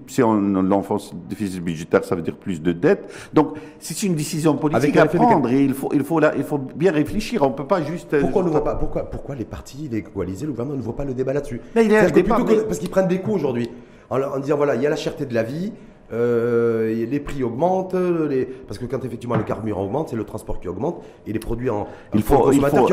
si 0.06 0.22
on 0.22 0.34
l'enfonce 0.34 1.14
le 1.14 1.28
déficit 1.30 1.62
budgétaire, 1.64 2.04
ça 2.04 2.14
veut 2.16 2.20
dire 2.22 2.36
plus 2.36 2.60
de 2.60 2.72
dettes. 2.72 3.10
Donc, 3.32 3.56
c'est 3.78 4.02
une 4.02 4.14
décision 4.14 4.54
politique 4.56 4.96
Avec 4.98 5.14
à 5.14 5.18
prendre 5.18 5.48
et 5.48 5.64
il 5.64 5.72
faut, 5.72 5.88
il, 5.94 6.04
faut 6.04 6.20
là, 6.20 6.34
il 6.36 6.44
faut 6.44 6.58
bien 6.58 6.92
réfléchir. 6.92 7.42
On 7.42 7.50
peut 7.52 7.66
pas 7.66 7.80
juste... 7.80 8.12
Euh, 8.12 8.20
pourquoi, 8.20 8.42
on 8.42 8.44
ne 8.44 8.50
voit 8.50 8.64
pas, 8.64 8.74
pourquoi, 8.74 9.04
pourquoi 9.04 9.34
les 9.36 9.46
partis, 9.46 9.88
les 9.90 10.02
coalisés, 10.02 10.44
le 10.44 10.52
gouvernement 10.52 10.76
ne 10.76 10.82
voit 10.82 10.96
pas 10.96 11.06
le 11.06 11.14
débat 11.14 11.32
là-dessus? 11.32 11.62
Mais 11.74 11.86
il 11.86 11.92
y 11.92 11.96
a 11.96 12.04
un 12.04 12.10
débat, 12.10 12.38
mais... 12.46 12.56
Parce 12.56 12.78
qu'ils 12.78 12.90
prennent 12.90 13.08
des 13.08 13.20
coups 13.20 13.36
aujourd'hui. 13.36 13.70
En, 14.10 14.20
en 14.20 14.38
disant, 14.38 14.58
voilà, 14.58 14.74
il 14.74 14.82
y 14.82 14.86
a 14.86 14.90
la 14.90 14.96
cherté 14.96 15.24
de 15.24 15.34
la 15.34 15.42
vie, 15.42 15.72
euh, 16.12 17.06
les 17.06 17.20
prix 17.20 17.42
augmentent, 17.42 17.94
les... 17.94 18.44
parce 18.44 18.78
que 18.78 18.86
quand 18.86 19.04
effectivement 19.04 19.36
le 19.36 19.42
carburant 19.42 19.84
augmente, 19.84 20.08
c'est 20.08 20.16
le 20.16 20.24
transport 20.24 20.60
qui 20.60 20.68
augmente 20.68 21.02
et 21.26 21.32
les 21.32 21.38
produits 21.38 21.70
en. 21.70 21.86
Il 22.14 22.22
faut, 22.22 22.50
il 22.52 22.60
faut 22.60 22.86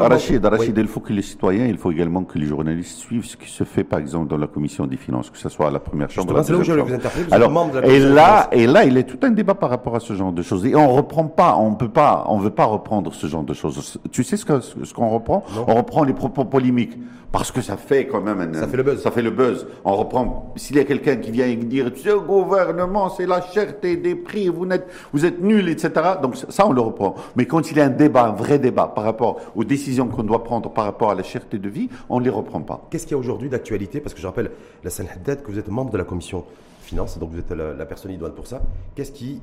oui. 0.59 0.73
il 0.75 0.87
faut 0.87 0.99
que 0.99 1.13
les 1.13 1.21
citoyens, 1.21 1.65
il 1.65 1.77
faut 1.77 1.91
également 1.91 2.23
que 2.23 2.37
les 2.37 2.45
journalistes 2.45 2.97
suivent 2.97 3.25
ce 3.25 3.37
qui 3.37 3.49
se 3.49 3.63
fait 3.63 3.83
par 3.83 3.99
exemple 3.99 4.27
dans 4.27 4.37
la 4.37 4.47
commission 4.47 4.85
des 4.85 4.97
finances, 4.97 5.29
que 5.29 5.37
ce 5.37 5.49
soit 5.49 5.67
à 5.67 5.71
la 5.71 5.79
première 5.79 6.09
chambre. 6.09 6.41
C'est 6.43 6.51
là 6.51 6.59
où 6.59 6.63
je 6.63 6.73
vous 6.73 6.93
interpeller. 6.93 7.25
Alors, 7.31 7.69
et 7.83 7.99
là, 7.99 8.49
et 8.51 8.67
là, 8.67 8.83
il 8.83 8.97
est 8.97 9.03
tout 9.03 9.19
un 9.23 9.31
débat 9.31 9.55
par 9.55 9.69
rapport 9.69 9.95
à 9.95 9.99
ce 9.99 10.13
genre 10.13 10.31
de 10.31 10.41
choses. 10.41 10.65
Et 10.65 10.75
on 10.75 10.93
reprend 10.93 11.25
pas, 11.25 11.55
on 11.57 11.75
peut 11.75 11.89
pas, 11.89 12.25
on 12.27 12.37
veut 12.37 12.49
pas 12.49 12.65
reprendre 12.65 13.13
ce 13.13 13.27
genre 13.27 13.43
de 13.43 13.53
choses. 13.53 13.99
Tu 14.11 14.23
sais 14.23 14.37
ce 14.37 14.45
qu'on 14.45 14.61
ce 14.61 14.93
qu'on 14.93 15.09
reprend? 15.09 15.43
Non. 15.55 15.65
On 15.67 15.75
reprend 15.75 16.03
les 16.03 16.13
propos 16.13 16.45
polémiques 16.45 16.97
parce 17.31 17.51
que 17.51 17.61
ça 17.61 17.75
fait 17.75 18.07
quand 18.07 18.21
même 18.21 18.39
un, 18.39 18.53
ça 18.53 18.67
fait 18.67 18.77
le 18.77 18.83
buzz. 18.83 19.01
Ça 19.01 19.11
fait 19.11 19.21
le 19.21 19.31
buzz. 19.31 19.67
On 19.83 19.95
reprend. 19.95 20.53
S'il 20.55 20.77
y 20.77 20.79
a 20.79 20.85
quelqu'un 20.85 21.17
qui 21.17 21.31
vient 21.31 21.53
dire, 21.55 21.93
tu 21.93 22.01
sais, 22.01 22.11
au 22.11 22.21
gouvernement 22.21 23.04
c'est 23.09 23.25
la 23.25 23.41
cherté 23.41 23.97
des 23.97 24.15
prix, 24.15 24.49
vous 24.49 24.67
êtes, 24.69 24.87
vous 25.13 25.25
êtes 25.25 25.41
nuls, 25.41 25.69
etc. 25.69 25.91
Donc 26.21 26.35
ça, 26.37 26.67
on 26.67 26.73
le 26.73 26.81
reprend. 26.81 27.15
Mais 27.35 27.45
quand 27.45 27.71
il 27.71 27.77
y 27.77 27.81
a 27.81 27.85
un 27.85 27.89
débat, 27.89 28.25
un 28.25 28.31
vrai 28.33 28.59
débat 28.59 28.91
par 28.93 29.03
rapport 29.03 29.39
aux 29.55 29.63
décisions 29.63 30.07
qu'on 30.07 30.23
doit 30.23 30.43
prendre 30.43 30.69
par 30.69 30.85
rapport 30.85 31.11
à 31.11 31.15
la 31.15 31.23
cherté 31.23 31.57
de 31.57 31.69
vie, 31.69 31.89
on 32.09 32.19
ne 32.19 32.25
les 32.25 32.29
reprend 32.29 32.61
pas. 32.61 32.87
Qu'est-ce 32.89 33.05
qu'il 33.05 33.13
y 33.13 33.15
a 33.15 33.19
aujourd'hui 33.19 33.49
d'actualité? 33.49 33.99
Parce 33.99 34.13
que 34.13 34.21
je 34.21 34.27
rappelle, 34.27 34.51
la 34.83 34.91
Haddad, 35.13 35.43
que 35.43 35.51
vous 35.51 35.59
êtes 35.59 35.67
membre 35.67 35.91
de 35.91 35.97
la 35.97 36.03
commission 36.03 36.45
finance, 36.81 37.17
donc 37.17 37.31
vous 37.31 37.39
êtes 37.39 37.51
la, 37.51 37.73
la 37.73 37.85
personne 37.85 38.11
idoine 38.11 38.33
pour 38.33 38.47
ça. 38.47 38.61
Qu'est-ce 38.95 39.11
qui, 39.11 39.41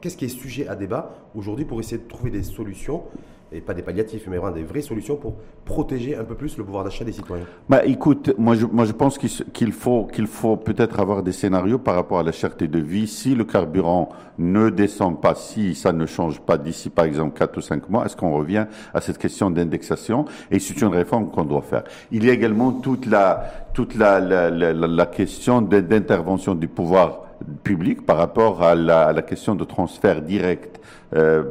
qu'est-ce 0.00 0.16
qui 0.16 0.24
est 0.24 0.28
sujet 0.28 0.66
à 0.68 0.74
débat 0.74 1.14
aujourd'hui 1.34 1.64
pour 1.64 1.78
essayer 1.80 1.98
de 1.98 2.08
trouver 2.08 2.30
des 2.30 2.42
solutions 2.42 3.04
et 3.54 3.60
pas 3.60 3.74
des 3.74 3.82
palliatifs, 3.82 4.26
mais 4.28 4.38
vraiment 4.38 4.54
des 4.54 4.62
vraies 4.62 4.82
solutions 4.82 5.16
pour 5.16 5.34
protéger 5.64 6.16
un 6.16 6.24
peu 6.24 6.34
plus 6.34 6.56
le 6.56 6.64
pouvoir 6.64 6.84
d'achat 6.84 7.04
des 7.04 7.12
citoyens 7.12 7.44
bah, 7.68 7.84
Écoute, 7.84 8.32
moi 8.38 8.54
je, 8.54 8.66
moi 8.66 8.84
je 8.84 8.92
pense 8.92 9.18
qu'il 9.18 9.72
faut, 9.72 10.04
qu'il 10.06 10.26
faut 10.26 10.56
peut-être 10.56 11.00
avoir 11.00 11.22
des 11.22 11.32
scénarios 11.32 11.78
par 11.78 11.94
rapport 11.94 12.18
à 12.18 12.22
la 12.22 12.32
cherté 12.32 12.68
de 12.68 12.78
vie. 12.78 13.06
Si 13.06 13.34
le 13.34 13.44
carburant 13.44 14.10
ne 14.38 14.70
descend 14.70 15.20
pas, 15.20 15.34
si 15.34 15.74
ça 15.74 15.92
ne 15.92 16.06
change 16.06 16.40
pas 16.40 16.58
d'ici 16.58 16.90
par 16.90 17.04
exemple 17.04 17.38
4 17.38 17.56
ou 17.56 17.60
5 17.60 17.88
mois, 17.88 18.06
est-ce 18.06 18.16
qu'on 18.16 18.34
revient 18.34 18.66
à 18.94 19.00
cette 19.00 19.18
question 19.18 19.50
d'indexation 19.50 20.24
Et 20.50 20.58
c'est 20.58 20.80
une 20.80 20.88
réforme 20.88 21.30
qu'on 21.30 21.44
doit 21.44 21.62
faire. 21.62 21.84
Il 22.10 22.24
y 22.24 22.30
a 22.30 22.32
également 22.32 22.72
toute 22.72 23.06
la, 23.06 23.44
toute 23.74 23.94
la, 23.94 24.20
la, 24.20 24.50
la, 24.50 24.72
la 24.72 25.06
question 25.06 25.62
d'intervention 25.62 26.54
du 26.54 26.68
pouvoir 26.68 27.22
public 27.64 28.06
par 28.06 28.16
rapport 28.16 28.62
à 28.62 28.74
la, 28.74 29.06
à 29.08 29.12
la 29.12 29.22
question 29.22 29.54
de 29.54 29.64
transfert 29.64 30.22
direct 30.22 30.80
euh, 31.14 31.44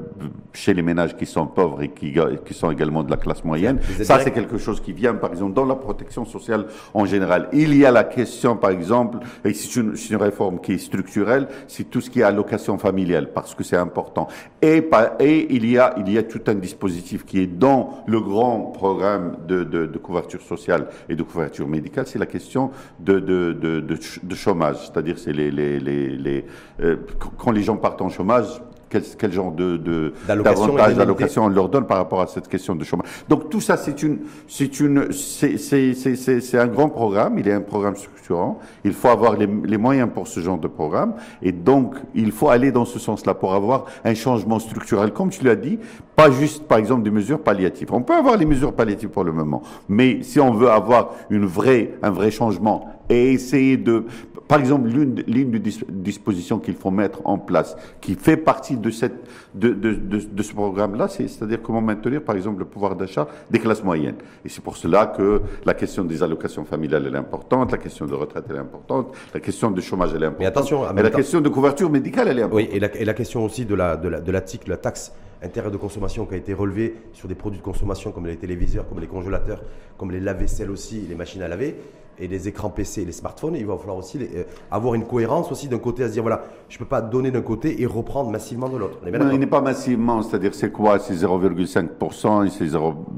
chez 0.54 0.74
les 0.74 0.82
ménages 0.82 1.16
qui 1.16 1.26
sont 1.26 1.48
pauvres 1.48 1.82
et 1.82 1.90
qui, 1.90 2.14
qui 2.46 2.54
sont 2.54 2.72
également 2.72 3.04
de 3.04 3.12
la 3.12 3.18
classe 3.18 3.44
moyenne. 3.44 3.80
Ça, 4.04 4.20
c'est 4.20 4.32
quelque 4.32 4.58
chose 4.58 4.82
qui 4.82 4.94
vient, 4.94 5.14
par 5.16 5.32
exemple, 5.32 5.54
dans 5.54 5.66
la 5.66 5.76
protection 5.76 6.26
sociale 6.26 6.66
en 6.94 7.06
général. 7.06 7.48
Il 7.54 7.76
y 7.76 7.86
a 7.86 7.92
la 7.92 8.04
question, 8.04 8.58
par 8.58 8.72
exemple, 8.72 9.20
et 9.46 9.54
c'est 9.54 9.80
une, 9.80 9.96
une, 10.10 10.16
réforme 10.18 10.60
qui 10.60 10.74
est 10.74 10.78
structurelle, 10.78 11.48
c'est 11.68 11.90
tout 11.90 12.02
ce 12.02 12.10
qui 12.10 12.20
est 12.20 12.24
allocation 12.24 12.78
familiale, 12.78 13.30
parce 13.34 13.56
que 13.56 13.64
c'est 13.64 13.78
important. 13.78 14.28
Et, 14.62 14.90
et 15.20 15.54
il, 15.54 15.70
y 15.70 15.78
a, 15.78 15.96
il 15.98 16.12
y 16.12 16.18
a 16.18 16.24
tout 16.24 16.42
un 16.48 16.56
dispositif 16.56 17.26
qui 17.26 17.40
est 17.40 17.48
dans 17.48 18.04
le 18.08 18.20
grand 18.20 18.72
programme 18.72 19.38
de, 19.48 19.64
de, 19.64 19.86
de 19.86 19.98
couverture 19.98 20.42
sociale 20.42 20.88
et 21.10 21.16
de 21.16 21.24
couverture 21.24 21.68
médicale, 21.68 22.08
c'est 22.08 22.20
la 22.20 22.26
question 22.26 22.72
de, 23.00 23.20
de, 23.20 23.54
de, 23.54 23.80
de 23.82 24.36
chômage, 24.36 24.78
c'est-à-dire 24.88 25.18
c'est 25.18 25.34
les, 25.34 25.52
les, 25.52 25.80
les, 25.80 26.10
les 26.10 26.46
euh, 26.82 26.98
quand 27.38 27.52
les 27.52 27.64
gens 27.64 27.78
partent 27.78 28.02
en 28.02 28.10
chômage, 28.10 28.62
quel, 28.92 29.04
quel, 29.18 29.32
genre 29.32 29.52
de, 29.52 29.78
de 29.78 30.14
d'avantages 30.28 30.96
d'allocation 30.96 31.46
on 31.46 31.48
leur 31.48 31.70
donne 31.70 31.88
par 31.88 31.98
rapport 31.98 32.22
à 32.22 32.28
cette 32.28 32.48
question 32.48 32.76
de 32.76 32.84
chômage. 32.84 33.08
Donc 33.30 33.50
tout 33.50 33.62
ça, 33.62 33.78
c'est 33.78 34.04
une, 34.04 34.20
c'est 34.48 34.80
une, 34.80 35.12
c'est, 35.12 35.58
c'est, 35.58 35.94
c'est, 35.94 36.42
c'est 36.42 36.60
un 36.60 36.68
grand 36.68 36.90
programme. 36.90 37.40
Il 37.40 37.48
est 37.48 37.54
un 37.54 37.62
programme 37.62 37.96
structurant. 37.96 38.60
Il 38.84 38.94
faut 38.94 39.08
avoir 39.08 39.38
les, 39.38 39.48
les, 39.66 39.78
moyens 39.78 40.10
pour 40.14 40.28
ce 40.28 40.40
genre 40.42 40.58
de 40.58 40.68
programme. 40.68 41.14
Et 41.42 41.52
donc, 41.52 41.96
il 42.14 42.32
faut 42.32 42.50
aller 42.50 42.72
dans 42.72 42.86
ce 42.86 43.00
sens-là 43.00 43.34
pour 43.34 43.54
avoir 43.54 43.86
un 44.04 44.14
changement 44.14 44.60
structurel, 44.60 45.12
comme 45.12 45.30
tu 45.30 45.44
l'as 45.44 45.56
dit, 45.56 45.80
pas 46.16 46.30
juste, 46.30 46.68
par 46.68 46.78
exemple, 46.78 47.04
des 47.04 47.12
mesures 47.12 47.40
palliatives. 47.40 47.88
On 47.94 48.02
peut 48.02 48.16
avoir 48.16 48.38
les 48.38 48.46
mesures 48.46 48.74
palliatives 48.74 49.10
pour 49.10 49.24
le 49.24 49.32
moment, 49.32 49.62
mais 49.88 50.22
si 50.24 50.40
on 50.40 50.54
veut 50.54 50.70
avoir 50.70 51.12
une 51.30 51.46
vraie, 51.46 51.94
un 52.04 52.12
vrai 52.12 52.32
changement 52.32 52.90
et 53.10 53.34
essayer 53.34 53.78
de, 53.78 54.06
par 54.52 54.60
exemple, 54.60 54.90
l'une 54.90 55.14
des 55.50 55.72
dispositions 55.88 56.60
qu'il 56.60 56.74
faut 56.74 56.92
mettre 56.92 57.22
en 57.24 57.38
place, 57.38 57.78
qui 58.02 58.16
fait 58.16 58.36
partie 58.36 58.76
de, 58.76 58.90
cette, 58.90 59.16
de, 59.56 59.70
de, 59.70 59.94
de, 59.94 60.20
de 60.20 60.44
ce 60.44 60.54
programme-là, 60.54 61.08
c'est-à-dire 61.08 61.62
comment 61.62 61.80
maintenir, 61.80 62.22
par 62.22 62.36
exemple, 62.36 62.60
le 62.60 62.66
pouvoir 62.66 62.98
d'achat 62.98 63.30
des 63.50 63.60
classes 63.60 63.82
moyennes. 63.82 64.18
Et 64.44 64.50
c'est 64.50 64.62
pour 64.62 64.76
cela 64.76 65.06
que 65.06 65.42
la 65.64 65.74
question 65.74 66.04
des 66.04 66.22
allocations 66.22 66.66
familiales 66.66 67.06
elle 67.08 67.16
est 67.16 67.18
importante, 67.18 67.72
la 67.72 67.78
question 67.78 68.06
de 68.06 68.14
retraite 68.14 68.44
elle 68.50 68.58
est 68.58 68.60
importante, 68.60 69.16
la 69.34 69.40
question 69.40 69.72
du 69.72 69.82
chômage 69.82 70.10
elle 70.14 70.24
est 70.24 70.26
importante. 70.26 70.40
Mais 70.42 70.46
attention, 70.48 70.98
et 70.98 71.02
la 71.02 71.10
question 71.12 71.40
de 71.40 71.48
couverture 71.48 71.90
médicale 71.90 72.28
elle 72.28 72.40
est 72.40 72.44
importante. 72.44 72.68
Oui, 72.70 72.76
et 72.76 72.82
la, 72.82 72.94
et 72.94 73.06
la 73.06 73.14
question 73.14 73.46
aussi 73.46 73.64
de 73.64 73.76
la, 73.76 73.96
de 73.96 74.10
la, 74.10 74.20
de 74.20 74.32
la 74.34 74.42
TIC, 74.42 74.68
la 74.68 74.76
taxe 74.76 75.14
intérêt 75.42 75.72
de 75.72 75.78
consommation 75.78 76.26
qui 76.26 76.34
a 76.34 76.38
été 76.38 76.54
relevé 76.54 76.96
sur 77.14 77.30
des 77.30 77.36
produits 77.36 77.60
de 77.60 77.64
consommation 77.64 78.12
comme 78.12 78.28
les 78.28 78.36
téléviseurs, 78.36 78.86
comme 78.90 79.00
les 79.00 79.08
congélateurs, 79.08 79.64
comme 79.98 80.12
les 80.12 80.20
lave-vaisselle 80.20 80.72
aussi, 80.72 81.06
les 81.08 81.16
machines 81.16 81.42
à 81.42 81.48
laver 81.48 81.78
et 82.22 82.28
les 82.28 82.48
écrans 82.48 82.70
PC 82.70 83.02
et 83.02 83.06
les 83.06 83.12
smartphones, 83.12 83.56
il 83.56 83.66
va 83.66 83.78
falloir 83.78 83.98
aussi 83.98 84.20
les, 84.20 84.28
euh, 84.36 84.44
avoir 84.70 84.94
une 84.94 85.06
cohérence 85.06 85.52
aussi 85.52 85.68
d'un 85.68 85.80
côté 85.80 86.04
à 86.04 86.08
se 86.08 86.14
dire 86.14 86.22
voilà, 86.22 86.44
je 86.70 86.76
ne 86.76 86.80
peux 86.80 86.86
pas 86.86 87.02
donner 87.02 87.32
d'un 87.32 87.42
côté 87.42 87.82
et 87.82 87.86
reprendre 87.86 88.30
massivement 88.30 88.70
de 88.70 88.78
l'autre. 88.78 89.00
Non, 89.12 89.32
il 89.32 89.40
n'est 89.40 89.48
pas 89.48 89.62
massivement, 89.62 90.22
c'est-à-dire 90.22 90.54
c'est 90.54 90.72
quoi 90.72 91.00
C'est 91.00 91.16
0,5% 91.16 92.46
et 92.46 92.50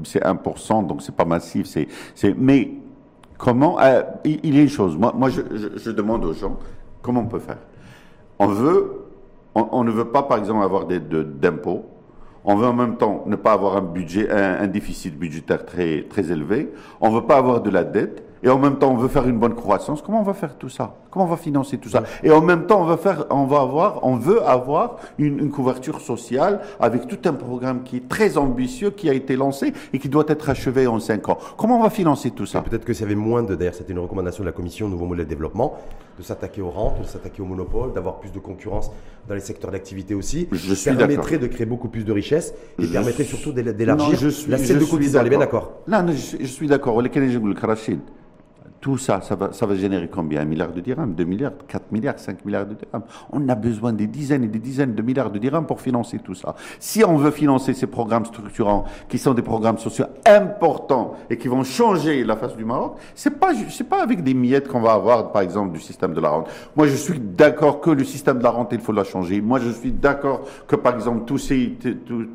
c'est 0.04 0.22
1%, 0.22 0.86
donc 0.86 1.02
c'est 1.02 1.14
pas 1.14 1.26
massif. 1.26 1.66
C'est, 1.66 1.86
c'est, 2.14 2.34
mais 2.36 2.72
comment 3.36 3.78
euh, 3.80 4.02
il, 4.24 4.40
il, 4.42 4.54
y 4.56 4.58
a 4.58 4.62
une 4.62 4.68
chose. 4.68 4.96
Moi, 4.96 5.12
moi 5.14 5.28
je, 5.28 5.42
je, 5.52 5.78
je, 5.78 5.90
demande 5.90 6.24
aux 6.24 6.32
gens 6.32 6.56
comment 7.02 7.20
on 7.20 7.26
peut 7.26 7.38
faire? 7.38 7.58
On 8.38 8.46
veut, 8.46 9.04
on, 9.54 9.68
on 9.70 9.84
ne 9.84 9.90
veut 9.90 10.06
pas 10.06 10.22
par 10.22 10.38
exemple 10.38 10.64
avoir 10.64 10.86
des, 10.86 10.98
de, 10.98 11.22
d'impôts 11.22 11.84
on 12.44 12.56
veut 12.56 12.66
en 12.66 12.74
même 12.74 12.96
temps 12.96 13.24
ne 13.26 13.36
pas 13.36 13.52
avoir 13.52 13.76
un 13.76 13.80
budget, 13.80 14.30
un, 14.30 14.60
un 14.60 14.66
déficit 14.66 15.18
budgétaire 15.18 15.64
très, 15.64 16.02
très 16.02 16.30
élevé. 16.30 16.70
On 17.00 17.10
ne 17.10 17.14
veut 17.16 17.26
pas 17.26 17.38
avoir 17.38 17.62
de 17.62 17.70
la 17.70 17.84
dette. 17.84 18.23
Et 18.44 18.50
en 18.50 18.58
même 18.58 18.76
temps, 18.76 18.92
on 18.92 18.96
veut 18.96 19.08
faire 19.08 19.26
une 19.26 19.38
bonne 19.38 19.54
croissance. 19.54 20.02
Comment 20.02 20.20
on 20.20 20.24
va 20.24 20.34
faire 20.34 20.56
tout 20.58 20.68
ça? 20.68 20.94
Comment 21.10 21.24
on 21.24 21.28
va 21.28 21.38
financer 21.38 21.78
tout 21.78 21.88
ça? 21.88 22.02
Et 22.22 22.30
en 22.30 22.42
même 22.42 22.66
temps, 22.66 22.82
on 22.82 22.84
va 22.84 22.98
faire, 22.98 23.24
on 23.30 23.46
va 23.46 23.60
avoir, 23.62 24.04
on 24.04 24.16
veut 24.16 24.42
avoir 24.46 24.96
une, 25.18 25.38
une, 25.38 25.50
couverture 25.50 26.00
sociale 26.02 26.60
avec 26.78 27.08
tout 27.08 27.18
un 27.26 27.32
programme 27.32 27.84
qui 27.84 27.96
est 27.96 28.08
très 28.08 28.36
ambitieux, 28.36 28.90
qui 28.90 29.08
a 29.08 29.14
été 29.14 29.34
lancé 29.36 29.72
et 29.94 29.98
qui 29.98 30.10
doit 30.10 30.24
être 30.28 30.50
achevé 30.50 30.86
en 30.86 31.00
cinq 31.00 31.28
ans. 31.30 31.38
Comment 31.56 31.78
on 31.78 31.82
va 31.82 31.88
financer 31.88 32.32
tout 32.32 32.44
ça? 32.44 32.60
Peut-être 32.60 32.84
que 32.84 32.92
s'il 32.92 33.04
y 33.04 33.06
avait 33.06 33.14
moins 33.14 33.42
de, 33.42 33.54
d'ailleurs, 33.54 33.74
c'était 33.74 33.92
une 33.92 33.98
recommandation 33.98 34.42
de 34.44 34.48
la 34.48 34.52
Commission 34.52 34.88
Nouveau 34.90 35.06
Modèle 35.06 35.24
de 35.24 35.30
Développement, 35.30 35.78
de 36.18 36.22
s'attaquer 36.22 36.60
aux 36.60 36.70
rentes, 36.70 37.00
de 37.00 37.06
s'attaquer 37.06 37.40
au 37.40 37.46
monopole, 37.46 37.94
d'avoir 37.94 38.18
plus 38.20 38.30
de 38.30 38.38
concurrence 38.40 38.90
dans 39.26 39.34
les 39.34 39.40
secteurs 39.40 39.70
d'activité 39.70 40.14
aussi. 40.14 40.48
Je 40.52 40.74
suis 40.74 40.92
permettrait 40.94 41.38
de 41.38 41.46
créer 41.46 41.66
beaucoup 41.66 41.88
plus 41.88 42.04
de 42.04 42.12
richesses 42.12 42.52
et 42.78 42.82
Je 42.82 42.92
permettrait 42.92 43.24
suis- 43.24 43.36
surtout 43.38 43.52
d'élargir 43.52 44.10
Non, 44.10 44.14
je 44.14 44.28
suis- 44.28 44.50
l'assiette 44.50 44.80
je 44.80 44.84
de 44.84 44.90
cotisants. 44.90 45.20
On 45.22 45.24
est 45.24 45.30
bien 45.30 45.38
d'accord 45.38 45.72
Là, 45.86 46.02
non, 46.02 46.12
je, 46.12 46.18
suis- 46.18 46.38
je 46.40 46.46
suis 46.46 46.66
d'accord. 46.66 47.00
Tout 48.84 48.98
ça, 48.98 49.22
ça 49.22 49.34
va, 49.34 49.50
ça 49.54 49.64
va 49.64 49.74
générer 49.76 50.08
combien? 50.12 50.42
Un 50.42 50.44
milliard 50.44 50.70
de 50.70 50.82
dirhams, 50.82 51.14
2 51.14 51.24
milliards, 51.24 51.52
4 51.66 51.90
milliards, 51.90 52.18
5 52.18 52.44
milliards 52.44 52.66
de 52.66 52.74
dirhams. 52.74 53.04
On 53.32 53.48
a 53.48 53.54
besoin 53.54 53.94
des 53.94 54.06
dizaines 54.06 54.44
et 54.44 54.46
des 54.48 54.58
dizaines 54.58 54.94
de 54.94 55.00
milliards 55.00 55.30
de 55.30 55.38
dirhams 55.38 55.64
pour 55.64 55.80
financer 55.80 56.18
tout 56.18 56.34
ça. 56.34 56.54
Si 56.78 57.02
on 57.02 57.16
veut 57.16 57.30
financer 57.30 57.72
ces 57.72 57.86
programmes 57.86 58.26
structurants, 58.26 58.84
qui 59.08 59.16
sont 59.16 59.32
des 59.32 59.40
programmes 59.40 59.78
sociaux 59.78 60.04
importants 60.26 61.14
et 61.30 61.38
qui 61.38 61.48
vont 61.48 61.64
changer 61.64 62.24
la 62.24 62.36
face 62.36 62.54
du 62.56 62.66
Maroc, 62.66 62.98
c'est 63.14 63.38
pas, 63.40 63.52
c'est 63.70 63.88
pas 63.88 64.02
avec 64.02 64.22
des 64.22 64.34
miettes 64.34 64.68
qu'on 64.68 64.82
va 64.82 64.92
avoir, 64.92 65.32
par 65.32 65.40
exemple, 65.40 65.72
du 65.72 65.80
système 65.80 66.12
de 66.12 66.20
la 66.20 66.28
rente. 66.28 66.50
Moi, 66.76 66.86
je 66.86 66.96
suis 66.96 67.18
d'accord 67.18 67.80
que 67.80 67.88
le 67.88 68.04
système 68.04 68.36
de 68.36 68.42
la 68.42 68.50
rente, 68.50 68.68
il 68.72 68.80
faut 68.80 68.92
la 68.92 69.04
changer. 69.04 69.40
Moi, 69.40 69.60
je 69.60 69.70
suis 69.70 69.92
d'accord 69.92 70.42
que, 70.68 70.76
par 70.76 70.94
exemple, 70.94 71.24
tous 71.24 71.38
ces, 71.38 71.74
tous- 72.06 72.26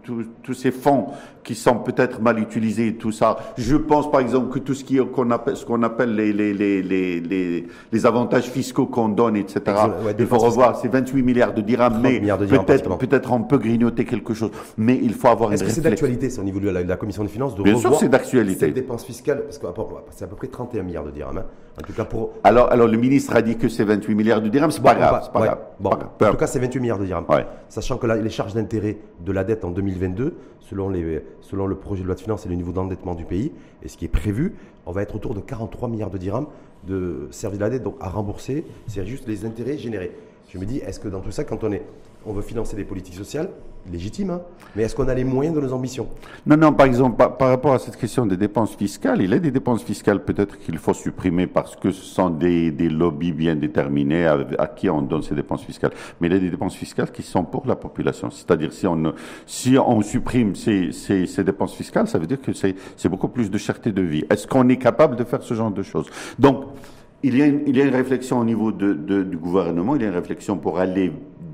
tous 0.41 0.53
ces 0.55 0.71
fonds 0.71 1.09
qui 1.43 1.55
sont 1.55 1.75
peut-être 1.75 2.21
mal 2.21 2.37
utilisés 2.39 2.87
et 2.87 2.95
tout 2.95 3.11
ça. 3.11 3.37
Je 3.57 3.75
pense, 3.75 4.11
par 4.11 4.19
exemple, 4.21 4.49
que 4.51 4.59
tout 4.59 4.73
ce 4.73 4.83
qui, 4.83 4.97
qu'on 4.97 5.29
appelle, 5.31 5.55
ce 5.55 5.65
qu'on 5.65 5.81
appelle 5.83 6.13
les, 6.15 6.33
les, 6.53 6.81
les, 6.81 7.19
les, 7.21 7.67
les, 7.91 8.05
avantages 8.05 8.45
fiscaux 8.49 8.85
qu'on 8.85 9.09
donne, 9.09 9.35
etc. 9.35 9.59
Ouais, 9.67 9.73
il 9.73 10.25
faut 10.25 10.35
dépenses 10.37 10.43
revoir, 10.43 10.75
c'est 10.77 10.87
28 10.87 11.21
milliards 11.21 11.53
de 11.53 11.61
dirhams, 11.61 12.01
30 12.01 12.03
mais 12.03 12.21
peut-être, 12.59 12.97
peut-être 12.97 13.31
on 13.31 13.41
peut 13.43 13.57
grignoter 13.57 14.05
quelque 14.05 14.33
chose. 14.33 14.51
Mais 14.77 14.97
il 15.01 15.13
faut 15.13 15.27
avoir 15.27 15.49
une 15.49 15.55
Est-ce 15.55 15.63
que 15.63 15.69
c'est 15.71 15.81
d'actualité, 15.81 16.29
c'est 16.29 16.39
au 16.41 16.43
niveau 16.45 16.59
de 16.59 16.69
la, 16.69 16.83
de 16.83 16.89
la 16.89 16.95
commission 16.97 17.23
des 17.23 17.29
finances, 17.29 17.55
de 17.55 17.63
Bien 17.63 17.73
sûr, 17.75 17.83
revoir 17.89 17.99
c'est 17.99 18.09
d'actualité. 18.09 18.59
cette 18.67 18.73
dépense 18.73 19.03
fiscale 19.03 19.43
Parce 19.43 19.57
que 19.57 19.67
c'est 20.11 20.23
à 20.25 20.27
peu 20.27 20.35
près 20.35 20.47
31 20.47 20.83
milliards 20.83 21.03
de 21.05 21.11
dirhams. 21.11 21.37
hein. 21.37 21.45
En 21.77 21.81
tout 21.81 21.93
cas, 21.93 22.03
pour. 22.05 22.31
Alors, 22.43 22.71
alors, 22.71 22.87
le 22.87 22.97
ministre 22.97 23.35
a 23.35 23.41
dit 23.41 23.55
que 23.55 23.69
c'est 23.69 23.83
28 23.85 24.13
milliards 24.15 24.41
de 24.41 24.49
dirhams, 24.49 24.71
c'est 24.71 24.81
pas 24.83 24.93
Bon, 24.93 24.99
grave, 24.99 25.31
pas 25.31 25.39
ouais, 25.39 25.45
grave. 25.47 25.59
bon, 25.79 25.89
Pas 25.91 25.95
grave. 25.97 26.29
En 26.29 26.31
tout 26.31 26.37
cas, 26.37 26.47
c'est 26.47 26.59
28 26.59 26.79
milliards 26.79 26.99
de 26.99 27.05
dirhams. 27.05 27.25
Ouais. 27.29 27.45
Sachant 27.69 27.97
que 27.97 28.07
les 28.07 28.29
charges 28.29 28.53
d'intérêt 28.53 28.97
de 29.25 29.31
la 29.31 29.43
dette 29.43 29.63
en 29.63 29.71
2022, 29.71 30.33
selon, 30.69 30.87
le 30.89 31.75
projet 31.75 32.01
de 32.01 32.07
loi 32.07 32.15
de 32.15 32.19
finances 32.19 32.45
et 32.45 32.49
le 32.49 32.55
niveau 32.55 32.71
d'endettement 32.71 33.15
du 33.15 33.25
pays, 33.25 33.51
et 33.83 33.87
ce 33.87 33.97
qui 33.97 34.05
est 34.05 34.09
prévu, 34.09 34.55
on 34.85 34.91
va 34.91 35.01
être 35.01 35.15
autour 35.15 35.33
de 35.33 35.39
43 35.39 35.89
milliards 35.89 36.09
de 36.09 36.17
dirhams 36.17 36.47
de 36.87 37.27
service 37.31 37.59
de 37.59 37.63
la 37.63 37.69
dette 37.69 37.83
donc 37.83 37.95
à 37.99 38.09
rembourser. 38.09 38.65
C'est 38.87 39.05
juste 39.05 39.27
les 39.27 39.45
intérêts 39.45 39.77
générés. 39.77 40.11
Je 40.49 40.57
me 40.57 40.65
dis, 40.65 40.77
est-ce 40.77 40.99
que 40.99 41.07
dans 41.07 41.21
tout 41.21 41.31
ça, 41.31 41.43
quand 41.43 41.63
on, 41.63 41.71
est, 41.71 41.83
on 42.25 42.33
veut 42.33 42.41
financer 42.41 42.75
des 42.75 42.85
politiques 42.85 43.15
sociales, 43.15 43.49
légitimes, 43.91 44.31
hein, 44.31 44.41
mais 44.75 44.83
est-ce 44.83 44.95
qu'on 44.95 45.07
a 45.07 45.13
les 45.13 45.23
moyens 45.23 45.55
de 45.55 45.61
nos 45.61 45.73
ambitions? 45.73 46.07
Non, 46.45 46.55
non, 46.55 46.73
par 46.73 46.85
exemple, 46.85 47.17
par, 47.17 47.49
rapport 47.49 47.73
à 47.73 47.79
cette 47.79 47.95
question 47.95 48.25
des 48.25 48.37
dépenses 48.37 48.75
fiscales, 48.75 49.21
il 49.21 49.31
y 49.31 49.33
a 49.33 49.39
des 49.39 49.51
dépenses 49.51 49.83
fiscales 49.83 50.23
peut-être 50.23 50.59
qu'il 50.59 50.77
faut 50.77 50.93
supprimer 50.93 51.47
parce 51.47 51.75
que 51.75 51.91
ce 51.91 52.03
sont 52.03 52.29
des, 52.29 52.71
des 52.71 52.89
lobbies 52.89 53.31
bien 53.31 53.55
déterminés 53.55 54.27
à, 54.27 54.67
qui 54.67 54.89
on 54.89 55.01
donne 55.01 55.23
ces 55.23 55.33
dépenses 55.33 55.63
fiscales. 55.63 55.91
Mais 56.21 56.27
il 56.27 56.33
y 56.33 56.35
a 56.35 56.39
des 56.39 56.51
dépenses 56.51 56.75
fiscales 56.75 57.11
qui 57.11 57.23
sont 57.23 57.43
pour 57.43 57.65
la 57.65 57.75
population. 57.75 58.29
C'est-à-dire, 58.29 58.71
si 58.71 58.85
on, 58.85 59.13
si 59.45 59.77
on 59.77 60.01
supprime 60.01 60.55
ces, 60.55 60.91
ces, 60.91 61.43
dépenses 61.43 61.73
fiscales, 61.73 62.07
ça 62.07 62.19
veut 62.19 62.27
dire 62.27 62.41
que 62.41 62.51
c'est 62.53 63.09
beaucoup 63.09 63.29
plus 63.29 63.49
de 63.49 63.57
cherté 63.57 63.91
de 63.91 64.01
vie. 64.01 64.23
Est-ce 64.29 64.45
qu'on 64.45 64.69
est 64.69 64.77
capable 64.77 65.15
de 65.15 65.23
faire 65.23 65.41
ce 65.41 65.53
genre 65.55 65.71
de 65.71 65.81
choses? 65.81 66.07
Donc, 66.37 66.65
il 67.21 67.37
y, 67.37 67.41
a 67.41 67.47
une, 67.47 67.63
il 67.67 67.75
y 67.75 67.81
a 67.81 67.85
une 67.85 67.95
réflexion 67.95 68.39
au 68.39 68.45
niveau 68.45 68.71
de, 68.71 68.93
du 68.93 69.37
gouvernement, 69.37 69.95
il 69.95 70.03
y 70.03 70.05
a 70.05 70.07
une 70.07 70.13
réflexion 70.13 70.57
pour 70.57 70.79
aller 70.79 71.11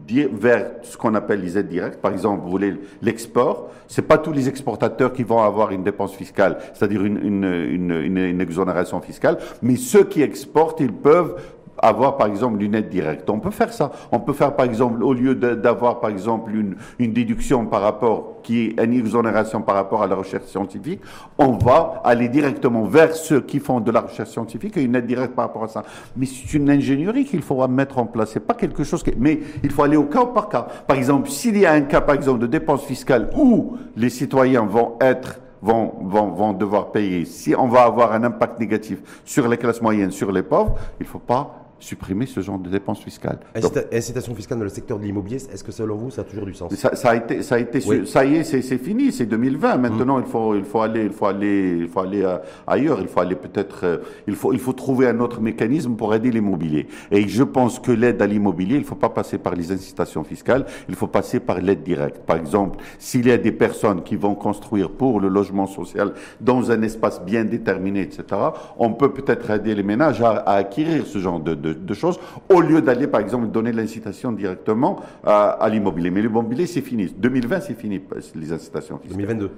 vers 0.07 0.71
ce 0.83 0.97
qu'on 0.97 1.15
appelle 1.15 1.41
les 1.41 1.57
aides 1.57 1.67
directes. 1.67 1.99
Par 1.99 2.11
exemple, 2.11 2.43
vous 2.43 2.49
voulez 2.51 2.75
l'export, 3.01 3.71
c'est 3.87 4.01
pas 4.03 4.17
tous 4.17 4.31
les 4.31 4.47
exportateurs 4.49 5.13
qui 5.13 5.23
vont 5.23 5.41
avoir 5.41 5.71
une 5.71 5.83
dépense 5.83 6.13
fiscale, 6.13 6.57
c'est-à-dire 6.73 7.03
une, 7.03 7.17
une, 7.17 7.91
une, 7.91 8.17
une- 8.17 8.41
exonération 8.41 9.01
fiscale, 9.01 9.37
mais 9.61 9.75
ceux 9.75 10.03
qui 10.03 10.21
exportent, 10.21 10.79
ils 10.79 10.91
peuvent 10.93 11.35
avoir 11.87 12.17
par 12.17 12.27
exemple 12.27 12.61
une 12.61 12.75
aide 12.75 12.89
directe. 12.89 13.29
On 13.29 13.39
peut 13.39 13.51
faire 13.51 13.73
ça. 13.73 13.91
On 14.11 14.19
peut 14.19 14.33
faire 14.33 14.55
par 14.55 14.65
exemple, 14.65 15.03
au 15.03 15.13
lieu 15.13 15.35
d'avoir 15.35 15.99
par 15.99 16.09
exemple 16.09 16.55
une, 16.55 16.75
une 16.99 17.13
déduction 17.13 17.65
par 17.65 17.81
rapport, 17.81 18.41
qui 18.43 18.67
est 18.77 18.83
une 18.83 18.93
exonération 18.93 19.61
par 19.61 19.75
rapport 19.75 20.03
à 20.03 20.07
la 20.07 20.15
recherche 20.15 20.45
scientifique, 20.45 21.01
on 21.37 21.53
va 21.53 22.01
aller 22.03 22.29
directement 22.29 22.83
vers 22.83 23.15
ceux 23.15 23.41
qui 23.41 23.59
font 23.59 23.79
de 23.79 23.91
la 23.91 24.01
recherche 24.01 24.29
scientifique 24.29 24.77
et 24.77 24.83
une 24.83 24.95
aide 24.95 25.07
directe 25.07 25.35
par 25.35 25.47
rapport 25.47 25.63
à 25.63 25.67
ça. 25.67 25.83
Mais 26.15 26.25
c'est 26.25 26.53
une 26.53 26.69
ingénierie 26.69 27.25
qu'il 27.25 27.41
faudra 27.41 27.67
mettre 27.67 27.97
en 27.97 28.05
place. 28.05 28.31
C'est 28.33 28.45
pas 28.45 28.53
quelque 28.53 28.83
chose 28.83 29.03
qui, 29.03 29.11
mais 29.17 29.39
il 29.63 29.71
faut 29.71 29.83
aller 29.83 29.97
au 29.97 30.03
cas 30.03 30.25
par 30.25 30.49
cas. 30.49 30.67
Par 30.87 30.97
exemple, 30.97 31.29
s'il 31.29 31.57
y 31.57 31.65
a 31.65 31.71
un 31.71 31.81
cas 31.81 32.01
par 32.01 32.15
exemple 32.15 32.39
de 32.39 32.47
dépenses 32.47 32.83
fiscales 32.83 33.29
où 33.35 33.77
les 33.95 34.09
citoyens 34.09 34.65
vont 34.65 34.97
être 35.01 35.39
vont, 35.61 35.93
vont, 36.01 36.27
vont 36.27 36.53
devoir 36.53 36.91
payer, 36.91 37.25
si 37.25 37.55
on 37.55 37.67
va 37.67 37.83
avoir 37.83 38.13
un 38.13 38.23
impact 38.23 38.59
négatif 38.59 38.99
sur 39.25 39.47
les 39.47 39.57
classes 39.57 39.81
moyennes, 39.81 40.11
sur 40.11 40.31
les 40.31 40.43
pauvres, 40.43 40.75
il 40.99 41.03
ne 41.03 41.09
faut 41.09 41.19
pas 41.19 41.64
supprimer 41.79 42.25
ce 42.25 42.39
genre 42.41 42.57
de 42.59 42.69
dépenses 42.69 43.01
fiscales. 43.03 43.39
Incitation 43.91 44.33
fiscale 44.35 44.57
dans 44.57 44.63
le 44.63 44.69
secteur 44.69 44.97
de 44.99 45.03
l'immobilier, 45.03 45.37
est-ce 45.37 45.63
que 45.63 45.71
selon 45.71 45.95
vous, 45.95 46.09
ça 46.11 46.21
a 46.21 46.23
toujours 46.23 46.45
du 46.45 46.53
sens? 46.53 46.73
Ça, 46.75 46.95
ça 46.95 47.09
a 47.11 47.15
été, 47.15 47.41
ça 47.43 47.55
a 47.55 47.59
été, 47.59 47.79
Oui. 47.87 48.07
ça 48.07 48.25
y 48.25 48.35
est, 48.35 48.43
c'est 48.43 48.77
fini, 48.77 49.11
c'est 49.11 49.25
2020. 49.25 49.77
Maintenant, 49.77 50.19
il 50.19 50.25
faut, 50.25 50.55
il 50.55 50.63
faut 50.63 50.81
aller, 50.81 51.03
il 51.05 51.11
faut 51.11 51.25
aller, 51.25 51.77
il 51.81 51.87
faut 51.87 51.99
aller 51.99 52.23
euh, 52.23 52.37
ailleurs. 52.67 52.99
Il 53.01 53.07
faut 53.07 53.19
aller 53.19 53.35
peut-être, 53.35 53.79
euh, 53.83 53.97
il 54.27 54.35
faut, 54.35 54.53
il 54.53 54.59
faut 54.59 54.73
trouver 54.73 55.07
un 55.07 55.19
autre 55.19 55.41
mécanisme 55.41 55.95
pour 55.95 56.13
aider 56.13 56.31
l'immobilier. 56.31 56.87
Et 57.11 57.27
je 57.27 57.43
pense 57.43 57.79
que 57.79 57.91
l'aide 57.91 58.21
à 58.21 58.27
l'immobilier, 58.27 58.75
il 58.75 58.81
ne 58.81 58.85
faut 58.85 58.95
pas 58.95 59.09
passer 59.09 59.37
par 59.37 59.53
les 59.55 59.71
incitations 59.71 60.23
fiscales, 60.23 60.65
il 60.89 60.95
faut 60.95 61.07
passer 61.07 61.39
par 61.39 61.59
l'aide 61.59 61.83
directe. 61.83 62.19
Par 62.25 62.37
exemple, 62.37 62.79
s'il 62.99 63.27
y 63.27 63.31
a 63.31 63.37
des 63.37 63.51
personnes 63.51 64.03
qui 64.03 64.15
vont 64.15 64.35
construire 64.35 64.89
pour 64.89 65.19
le 65.19 65.27
logement 65.27 65.67
social 65.67 66.13
dans 66.41 66.71
un 66.71 66.81
espace 66.81 67.21
bien 67.23 67.43
déterminé, 67.45 68.01
etc., 68.01 68.23
on 68.77 68.93
peut 68.93 69.11
peut-être 69.11 69.49
aider 69.51 69.75
les 69.75 69.83
ménages 69.83 70.21
à, 70.21 70.31
à 70.37 70.53
acquérir 70.55 71.05
ce 71.05 71.19
genre 71.19 71.39
de, 71.39 71.53
de- 71.53 71.64
de 71.73 71.93
choses 71.93 72.19
au 72.53 72.61
lieu 72.61 72.81
d'aller, 72.81 73.07
par 73.07 73.21
exemple, 73.21 73.47
donner 73.47 73.71
l'incitation 73.71 74.31
directement 74.31 74.99
à, 75.23 75.49
à 75.51 75.69
l'immobilier. 75.69 76.09
Mais 76.11 76.21
l'immobilier, 76.21 76.67
c'est 76.67 76.81
fini. 76.81 77.13
2020, 77.17 77.59
c'est 77.61 77.73
fini, 77.73 78.01
les 78.35 78.51
incitations 78.53 78.97
fiscales. 78.97 79.17
2022 79.17 79.51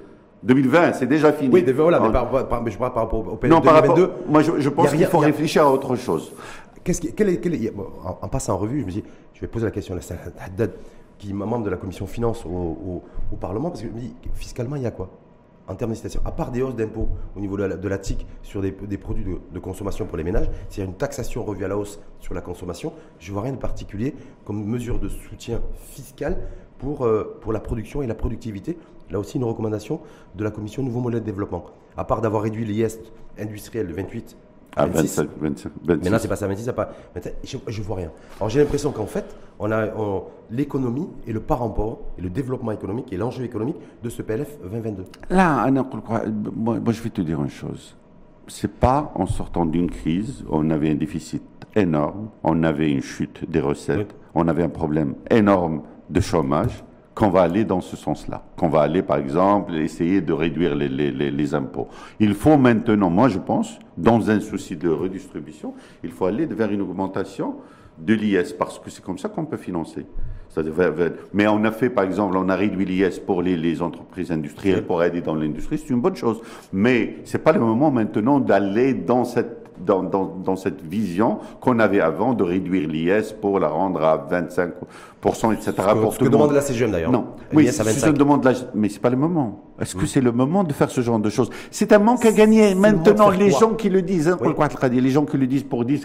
2020, 0.43 0.93
c'est 0.93 1.07
déjà 1.07 1.33
fini. 1.33 1.51
Oui, 1.51 1.63
mais 1.65 1.71
voilà, 1.73 1.99
mais 1.99 2.07
On- 2.09 2.11
par, 2.11 2.47
par- 2.47 2.61
mais 2.61 2.69
je 2.69 2.77
parle 2.77 2.93
par 2.93 3.03
rapport 3.03 3.19
au 3.27 3.35
PLF 3.37 3.51
non, 3.51 3.59
par 3.59 3.73
rapport, 3.73 3.95
2022. 3.95 4.31
moi, 4.31 4.41
je, 4.43 4.69
pense 4.69 4.91
qu'il 4.93 5.05
faut 5.07 5.21
a- 5.21 5.25
réfléchir 5.25 5.63
à 5.65 5.71
autre 5.71 5.95
chose. 5.95 6.31
Qu'est-ce 6.83 7.01
qui, 7.01 7.11
quel 7.13 7.29
est- 7.29 7.37
quel 7.37 7.55
est- 7.55 7.71
bon, 7.75 7.87
en, 8.05 8.19
en 8.21 8.27
passant 8.27 8.53
en 8.53 8.57
revue, 8.57 8.81
je 8.81 8.85
me 8.85 8.91
dis, 8.91 9.03
je 9.33 9.41
vais 9.41 9.47
poser 9.47 9.65
la 9.65 9.71
question 9.71 9.95
à 9.95 10.43
Haddad, 10.45 10.73
qui 11.17 11.31
est 11.31 11.33
membre 11.33 11.63
de 11.65 11.71
la 11.71 11.77
commission 11.77 12.05
finance 12.05 12.45
au, 12.45 12.49
au- 12.49 13.03
au 13.33 13.35
Parlement, 13.35 13.69
parce 13.71 13.81
que 13.81 13.87
je 13.87 13.93
me 13.93 13.99
dis, 13.99 14.13
fiscalement, 14.35 14.75
il 14.75 14.83
y 14.83 14.85
a 14.85 14.91
quoi? 14.91 15.09
En 15.67 15.75
termes 15.75 15.91
d'incitation, 15.91 16.21
à 16.23 16.31
part 16.31 16.51
des 16.51 16.61
hausses 16.61 16.75
d'impôts 16.75 17.09
au 17.35 17.39
niveau 17.41 17.57
de 17.57 17.87
la, 17.87 17.97
TIC 17.97 18.25
sur 18.41 18.61
des, 18.61 18.71
produits 18.71 19.25
de, 19.51 19.59
consommation 19.59 20.05
pour 20.05 20.17
les 20.17 20.23
ménages, 20.23 20.49
a 20.77 20.81
une 20.81 20.93
taxation 20.93 21.43
revue 21.43 21.65
à 21.65 21.67
la 21.67 21.77
hausse 21.77 21.99
sur 22.19 22.33
la 22.33 22.41
consommation, 22.41 22.93
je 23.19 23.29
ne 23.29 23.33
vois 23.33 23.43
rien 23.43 23.51
de 23.51 23.57
particulier 23.57 24.15
comme 24.45 24.63
mesure 24.63 24.99
de 24.99 25.09
soutien 25.09 25.61
fiscal 25.75 26.37
pour, 26.77 27.05
euh, 27.05 27.37
pour 27.41 27.51
la 27.51 27.59
production 27.59 28.01
et 28.01 28.07
la 28.07 28.15
productivité. 28.15 28.77
Là 29.09 29.19
aussi, 29.19 29.37
une 29.37 29.43
recommandation 29.43 29.99
de 30.35 30.43
la 30.43 30.51
commission 30.51 30.83
Nouveau 30.83 31.01
Modèle 31.01 31.21
de 31.21 31.25
Développement. 31.25 31.65
À 31.97 32.05
part 32.05 32.21
d'avoir 32.21 32.43
réduit 32.43 32.65
l'IS 32.65 32.99
industriel 33.37 33.87
de 33.87 33.93
28 33.93 34.37
À 34.77 34.85
26, 34.85 35.17
25, 35.17 35.29
25, 35.41 35.71
26. 35.83 36.03
Maintenant, 36.03 36.17
c'est 36.19 36.27
passé 36.27 36.43
à 36.45 36.47
26, 36.47 36.63
ça 36.63 36.73
pas. 36.73 36.91
maintenant, 37.15 37.31
Je, 37.43 37.57
je 37.67 37.81
vois 37.81 37.95
rien. 37.97 38.11
Alors, 38.39 38.49
j'ai 38.49 38.59
l'impression 38.59 38.91
qu'en 38.91 39.05
fait, 39.07 39.25
on 39.59 39.71
a 39.71 39.87
on- 39.97 40.23
l'économie 40.51 41.09
et 41.27 41.33
le 41.33 41.39
parent 41.41 41.69
pauvre 41.69 41.99
et 42.17 42.21
le 42.21 42.29
développement 42.29 42.71
économique 42.71 43.11
et 43.11 43.17
l'enjeu 43.17 43.43
économique 43.43 43.77
de 44.03 44.09
ce 44.09 44.21
PLF 44.21 44.57
2022. 44.63 45.03
Là, 45.29 45.69
moi, 46.55 46.79
je 46.91 47.01
vais 47.01 47.09
te 47.09 47.21
dire 47.21 47.41
une 47.41 47.49
chose. 47.49 47.95
C'est 48.47 48.71
pas 48.71 49.11
en 49.15 49.25
sortant 49.25 49.65
d'une 49.65 49.89
crise, 49.89 50.45
on 50.49 50.69
avait 50.69 50.89
un 50.91 50.95
déficit 50.95 51.43
énorme, 51.75 52.29
on 52.43 52.63
avait 52.63 52.89
une 52.91 53.01
chute 53.01 53.49
des 53.49 53.59
recettes, 53.59 54.15
on 54.35 54.47
avait 54.47 54.63
un 54.63 54.69
problème 54.69 55.15
énorme 55.29 55.81
de 56.09 56.21
chômage, 56.21 56.83
qu'on 57.17 57.29
va 57.29 57.41
aller 57.41 57.65
dans 57.65 57.81
ce 57.81 57.95
sens-là. 57.95 58.43
Qu'on 58.55 58.69
va 58.69 58.81
aller, 58.81 59.01
par 59.01 59.17
exemple, 59.17 59.73
essayer 59.73 60.21
de 60.21 60.33
réduire 60.33 60.75
les, 60.75 61.55
impôts. 61.55 61.87
Il 62.19 62.35
faut 62.35 62.57
maintenant, 62.57 63.09
moi 63.09 63.27
je 63.27 63.39
pense, 63.39 63.79
dans 63.97 64.29
un 64.29 64.39
souci 64.39 64.75
de 64.75 64.87
redistribution, 64.87 65.73
il 66.03 66.11
faut 66.11 66.25
aller 66.25 66.45
vers 66.45 66.71
une 66.71 66.81
augmentation 66.81 67.55
de 67.97 68.13
l'IS, 68.13 68.53
parce 68.53 68.77
que 68.77 68.91
c'est 68.91 69.03
comme 69.03 69.17
ça 69.17 69.29
qu'on 69.29 69.45
peut 69.45 69.57
financer. 69.57 70.05
Mais 71.33 71.47
on 71.47 71.63
a 71.63 71.71
fait, 71.71 71.89
par 71.89 72.03
exemple, 72.03 72.37
on 72.37 72.49
a 72.49 72.55
réduit 72.55 72.85
l'IS 72.85 73.19
pour 73.19 73.41
les, 73.41 73.81
entreprises 73.81 74.31
industrielles, 74.31 74.85
pour 74.85 75.03
aider 75.03 75.21
dans 75.21 75.33
l'industrie, 75.33 75.79
c'est 75.79 75.89
une 75.89 76.01
bonne 76.01 76.15
chose. 76.15 76.39
Mais 76.71 77.17
c'est 77.25 77.39
pas 77.39 77.51
le 77.51 77.59
moment 77.59 77.89
maintenant 77.89 78.39
d'aller 78.39 78.93
dans 78.93 79.25
cette 79.25 79.67
dans 79.85 80.55
cette 80.55 80.81
vision 80.81 81.39
qu'on 81.61 81.79
avait 81.79 82.01
avant 82.01 82.33
de 82.33 82.43
réduire 82.43 82.87
l'IS 82.87 83.33
pour 83.33 83.59
la 83.59 83.67
rendre 83.67 84.03
à 84.03 84.17
25%, 84.17 84.71
etc. 85.27 85.73
Ce 85.77 85.81
que, 85.81 85.99
pour 86.01 86.13
ce 86.13 86.19
que 86.19 86.25
demande 86.25 86.51
la 86.51 86.61
CGM 86.61 86.91
d'ailleurs. 86.91 87.11
Non, 87.11 87.25
oui, 87.53 87.67
c'est 87.71 87.83
25. 87.83 88.07
une 88.07 88.13
demande, 88.17 88.43
la- 88.43 88.53
mais 88.75 88.89
c'est 88.89 88.99
pas 89.01 89.09
le 89.09 89.17
moment. 89.17 89.63
Est-ce 89.79 89.95
que 89.95 90.05
c'est 90.05 90.21
le 90.21 90.31
moment 90.31 90.63
de 90.63 90.73
faire 90.73 90.89
ce 90.89 91.01
genre 91.01 91.19
de 91.19 91.29
choses? 91.29 91.49
C'est 91.71 91.91
un 91.93 91.99
manque 91.99 92.25
à 92.25 92.31
gagner. 92.31 92.73
Maintenant, 92.75 93.29
les 93.29 93.51
gens 93.51 93.73
qui 93.73 93.89
le 93.89 94.01
disent, 94.01 94.27
hein, 94.29 94.37
les 94.91 95.09
gens 95.09 95.25
qui 95.25 95.37
le 95.37 95.47
disent 95.47 95.63
pour 95.63 95.85
dire, 95.85 95.99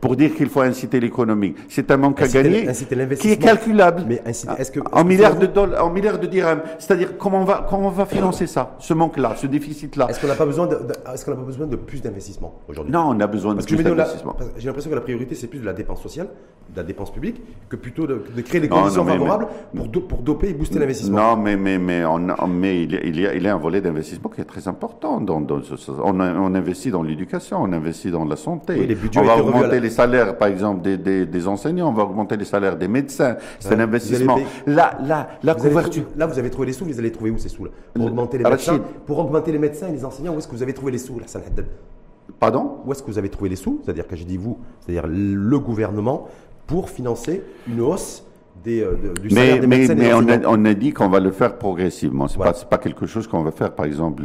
pour 0.00 0.16
dire 0.16 0.34
qu'il 0.34 0.48
faut 0.48 0.60
inciter 0.60 1.00
l'économie, 1.00 1.54
c'est 1.68 1.90
un 1.90 1.96
manque 1.96 2.22
à 2.22 2.28
gagner 2.28 2.68
qui 3.18 3.30
est 3.32 3.36
calculable 3.36 4.04
mais 4.08 4.22
est-ce 4.24 4.70
que, 4.70 4.80
en 4.92 5.04
milliards 5.04 5.36
de 5.36 5.46
dollars, 5.46 5.84
en 5.84 5.90
milliards 5.90 6.18
de 6.18 6.26
dirhams. 6.26 6.62
C'est-à-dire 6.78 7.16
comment 7.18 7.42
on 7.42 7.44
va 7.44 7.66
comment 7.68 7.88
on 7.88 7.90
va 7.90 8.06
financer 8.06 8.46
ça, 8.46 8.76
ce 8.78 8.94
manque-là, 8.94 9.34
ce 9.36 9.46
déficit-là? 9.46 10.06
Est-ce 10.08 10.20
qu'on 10.20 10.26
n'a 10.26 10.34
pas 10.34 10.46
besoin 10.46 10.66
de, 10.66 10.78
est-ce 11.12 11.24
qu'on 11.24 11.32
n'a 11.32 11.36
pas 11.36 11.42
besoin 11.42 11.66
de 11.66 11.76
plus 11.76 12.00
d'investissement 12.02 12.54
aujourd'hui? 12.68 12.92
Non, 12.92 13.08
on 13.08 13.20
a 13.20 13.26
besoin 13.26 13.54
de 13.54 13.62
plus 13.62 13.82
d'investissement. 13.82 14.36
J'ai 14.56 14.66
l'impression 14.66 14.90
que 14.90 14.94
la 14.94 15.00
priorité 15.00 15.34
c'est 15.34 15.46
plus 15.46 15.60
de 15.60 15.66
la 15.66 15.72
dépense 15.72 16.02
sociale, 16.02 16.28
de 16.70 16.76
la 16.76 16.82
dépense 16.82 17.12
publique, 17.12 17.40
que 17.68 17.76
plutôt 17.76 18.06
de, 18.06 18.22
créer 18.42 18.57
les 18.60 18.68
conditions 18.68 19.04
favorables 19.04 19.48
pour, 19.74 20.06
pour 20.06 20.18
doper 20.18 20.50
et 20.50 20.54
booster 20.54 20.78
l'investissement. 20.78 21.36
Non, 21.36 21.42
mais 21.42 21.56
mais 21.56 21.78
mais 21.78 22.04
on, 22.04 22.20
mais 22.48 22.82
il, 22.82 23.00
il 23.04 23.20
y 23.20 23.26
a 23.26 23.34
il 23.34 23.42
y 23.42 23.48
a 23.48 23.54
un 23.54 23.58
volet 23.58 23.80
d'investissement 23.80 24.30
qui 24.30 24.40
est 24.40 24.44
très 24.44 24.68
important. 24.68 25.20
Dans, 25.20 25.40
on, 25.40 26.20
on, 26.20 26.54
investit 26.54 26.90
dans 26.90 27.02
l'éducation, 27.02 27.58
on 27.62 27.72
investit 27.72 28.10
dans 28.10 28.24
la 28.24 28.36
santé. 28.36 28.96
on 29.16 29.22
va 29.22 29.36
augmenter 29.36 29.80
les 29.80 29.90
salaires, 29.90 30.36
par 30.36 30.48
exemple, 30.48 30.82
des, 30.82 30.96
des, 30.96 31.26
des, 31.26 31.48
enseignants, 31.48 31.88
on 31.88 31.92
va 31.92 32.04
augmenter 32.04 32.36
les 32.36 32.44
salaires 32.44 32.76
des 32.76 32.88
médecins. 32.88 33.36
C'est 33.58 33.74
un 33.74 33.80
investissement. 33.80 34.38
Là, 34.66 34.98
là, 35.04 35.28
la 35.42 35.54
couverture. 35.54 36.04
là, 36.16 36.26
vous 36.26 36.38
avez 36.38 36.50
trouvé 36.50 36.66
les 36.66 36.72
sous, 36.72 36.84
vous 36.84 36.98
allez 36.98 37.12
trouver 37.12 37.30
où 37.30 37.38
ces 37.38 37.48
sous-là? 37.48 37.70
Pour 37.94 38.06
augmenter 38.06 38.38
les 38.38 38.44
médecins, 38.44 38.80
pour 39.06 39.18
augmenter 39.18 39.52
les 39.52 39.58
médecins 39.58 39.88
et 39.88 39.92
les 39.92 40.04
enseignants, 40.04 40.34
où 40.34 40.38
est-ce 40.38 40.48
que 40.48 40.54
vous 40.54 40.62
avez 40.62 40.74
trouvé 40.74 40.92
les 40.92 40.98
sous, 40.98 41.18
là, 41.18 41.26
Pardon? 42.40 42.78
Où 42.84 42.92
est-ce 42.92 43.02
que 43.02 43.10
vous 43.10 43.18
avez 43.18 43.30
trouvé 43.30 43.50
les 43.50 43.56
sous? 43.56 43.80
C'est-à-dire 43.84 44.06
que 44.06 44.14
j'ai 44.14 44.24
dit 44.24 44.36
vous, 44.36 44.58
c'est-à-dire 44.80 45.06
le 45.08 45.58
gouvernement, 45.58 46.28
pour 46.66 46.90
financer 46.90 47.42
une 47.66 47.80
hausse 47.80 48.22
des, 48.64 48.82
euh, 48.82 48.94
du 49.22 49.30
salaire 49.30 49.54
mais, 49.54 49.60
des 49.60 49.66
médecins 49.66 49.94
mais, 49.94 50.04
mais 50.08 50.14
on, 50.14 50.28
a, 50.28 50.46
on 50.46 50.64
a, 50.64 50.74
dit 50.74 50.92
qu'on 50.92 51.08
va 51.08 51.20
le 51.20 51.30
faire 51.30 51.56
progressivement. 51.58 52.28
C'est 52.28 52.38
n'est 52.38 52.44
pas, 52.44 52.52
pas, 52.52 52.78
quelque 52.78 53.06
chose 53.06 53.26
qu'on 53.26 53.42
va 53.42 53.50
faire, 53.50 53.74
par 53.74 53.86
exemple, 53.86 54.22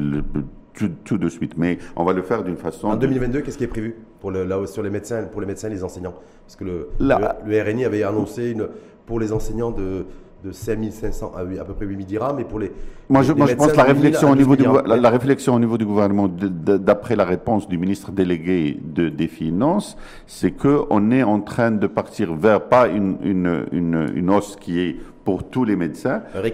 tout, 1.03 1.17
de 1.17 1.29
suite. 1.29 1.53
Mais 1.57 1.77
on 1.95 2.03
va 2.03 2.13
le 2.13 2.21
faire 2.21 2.43
d'une 2.43 2.57
façon. 2.57 2.87
En 2.87 2.95
2022, 2.95 3.41
qu'est-ce 3.41 3.57
qui 3.57 3.63
est 3.63 3.67
prévu 3.67 3.95
pour 4.19 4.31
le, 4.31 4.47
sur 4.67 4.83
les 4.83 4.89
médecins, 4.89 5.23
pour 5.23 5.41
les 5.41 5.47
médecins 5.47 5.67
et 5.69 5.73
les 5.73 5.83
enseignants? 5.83 6.15
Parce 6.45 6.55
que 6.55 6.63
le, 6.63 6.89
le, 6.99 7.61
RNI 7.63 7.85
avait 7.85 8.03
annoncé 8.03 8.49
une, 8.51 8.67
pour 9.05 9.19
les 9.19 9.31
enseignants 9.31 9.71
de 9.71 10.05
de 10.43 10.51
5500 10.51 11.32
à, 11.36 11.62
à 11.62 11.65
peu 11.65 11.73
près 11.73 11.86
8000 11.86 12.06
dirhams, 12.06 12.36
mais 12.36 12.43
pour 12.43 12.60
les. 12.60 12.71
Moi, 13.10 13.21
je, 13.21 13.32
moi, 13.34 13.47
je 13.47 13.56
pense 13.56 13.71
que 13.71 13.77
la 13.77 13.84
réflexion, 13.84 14.29
au 14.32 14.36
niveau 14.36 14.56
du, 14.56 14.65
la, 14.86 15.10
réflexion 15.10 15.56
au 15.56 15.60
niveau 15.60 15.77
du 15.77 15.86
gouvernement, 15.86 16.27
d'après 16.27 17.15
la 17.15 17.25
réponse 17.25 17.67
du 17.67 17.77
ministre 17.77 18.12
délégué 18.12 18.79
de, 18.84 19.10
des 19.10 19.27
Finances, 19.27 19.97
c'est 20.27 20.51
qu'on 20.51 21.12
est 21.12 21.23
en 21.23 21.39
train 21.39 21.71
de 21.71 21.88
partir 21.88 22.34
vers 22.34 22.62
pas 22.62 22.88
une, 22.88 23.17
une, 23.23 23.65
une, 23.71 24.12
une 24.15 24.29
hausse 24.29 24.56
qui 24.60 24.79
est 24.79 24.95
pour 25.23 25.45
tous 25.45 25.63
les 25.63 25.75
médecins. 25.75 26.23
Mais, 26.43 26.53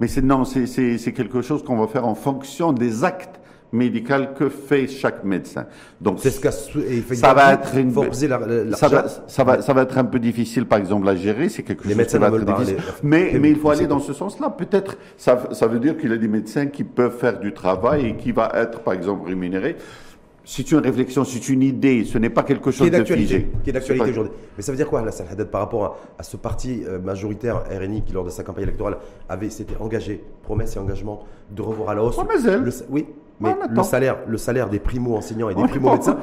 mais 0.00 0.08
c'est 0.08 0.22
non, 0.22 0.44
c'est 0.44 1.12
quelque 1.12 1.42
chose 1.42 1.62
qu'on 1.62 1.76
va 1.76 1.86
faire 1.86 2.06
en 2.06 2.14
fonction 2.14 2.72
des 2.72 3.04
actes 3.04 3.40
médical 3.74 4.34
que 4.34 4.48
fait 4.48 4.86
chaque 4.86 5.24
médecin. 5.24 5.66
Donc, 6.00 6.20
ce 6.20 6.30
ça 6.30 7.34
va 7.34 7.54
être 7.54 7.76
une, 7.76 7.92
ça, 8.74 8.88
va, 8.88 9.08
ça, 9.08 9.44
va, 9.44 9.62
ça 9.62 9.72
va 9.72 9.82
être 9.82 9.98
un 9.98 10.04
peu 10.04 10.18
difficile, 10.18 10.64
par 10.66 10.78
exemple, 10.78 11.08
à 11.08 11.16
gérer. 11.16 11.48
C'est 11.48 11.62
quelque 11.62 11.82
chose 11.84 11.92
qui 11.92 12.18
va 12.18 12.28
être 12.28 12.44
difficile. 12.44 12.76
mais, 13.02 13.32
mais 13.40 13.50
il 13.50 13.56
faut 13.56 13.70
aller 13.70 13.86
dans 13.86 14.00
ce 14.00 14.12
sens-là. 14.12 14.50
Peut-être, 14.50 14.96
ça, 15.16 15.48
ça 15.52 15.66
veut 15.66 15.80
dire 15.80 15.96
qu'il 15.96 16.10
y 16.10 16.14
a 16.14 16.16
des 16.16 16.28
médecins 16.28 16.66
qui 16.66 16.84
peuvent 16.84 17.18
faire 17.18 17.38
du 17.38 17.52
travail 17.52 18.06
et 18.06 18.16
qui 18.16 18.32
va 18.32 18.50
être, 18.54 18.80
par 18.80 18.94
exemple, 18.94 19.28
rémunéré 19.28 19.76
c'est 20.44 20.70
une 20.72 20.78
réflexion, 20.78 21.24
c'est 21.24 21.48
une 21.48 21.62
idée, 21.62 22.04
ce 22.04 22.18
n'est 22.18 22.30
pas 22.30 22.42
quelque 22.42 22.70
chose 22.70 22.90
de 22.90 23.04
figé. 23.04 23.48
Qui 23.62 23.70
est 23.70 23.72
d'actualité 23.72 24.10
aujourd'hui. 24.10 24.32
Mais 24.56 24.62
ça 24.62 24.72
veut 24.72 24.76
dire 24.76 24.88
quoi, 24.88 25.00
Hassan 25.00 25.26
Haddad, 25.30 25.50
par 25.50 25.62
rapport 25.62 25.98
à, 26.18 26.22
ce 26.22 26.36
parti 26.36 26.82
euh, 26.86 26.98
majoritaire 26.98 27.64
RNI 27.70 28.02
qui, 28.02 28.12
lors 28.12 28.24
de 28.24 28.30
sa 28.30 28.44
campagne 28.44 28.64
électorale, 28.64 28.98
avait 29.28 29.48
s'était 29.48 29.76
engagé, 29.80 30.22
promesse 30.42 30.76
et 30.76 30.78
engagement, 30.78 31.24
de 31.50 31.62
revoir 31.62 31.90
à 31.90 31.94
la 31.94 32.04
hausse. 32.04 32.16
le, 32.18 32.70
oui, 32.90 33.06
mais 33.40 33.54
le 33.68 33.82
salaire, 33.82 34.18
le 34.26 34.38
salaire 34.38 34.68
des 34.68 34.78
primo-enseignants 34.78 35.48
et 35.48 35.54
des 35.54 35.66
primo-médecins, 35.66 36.18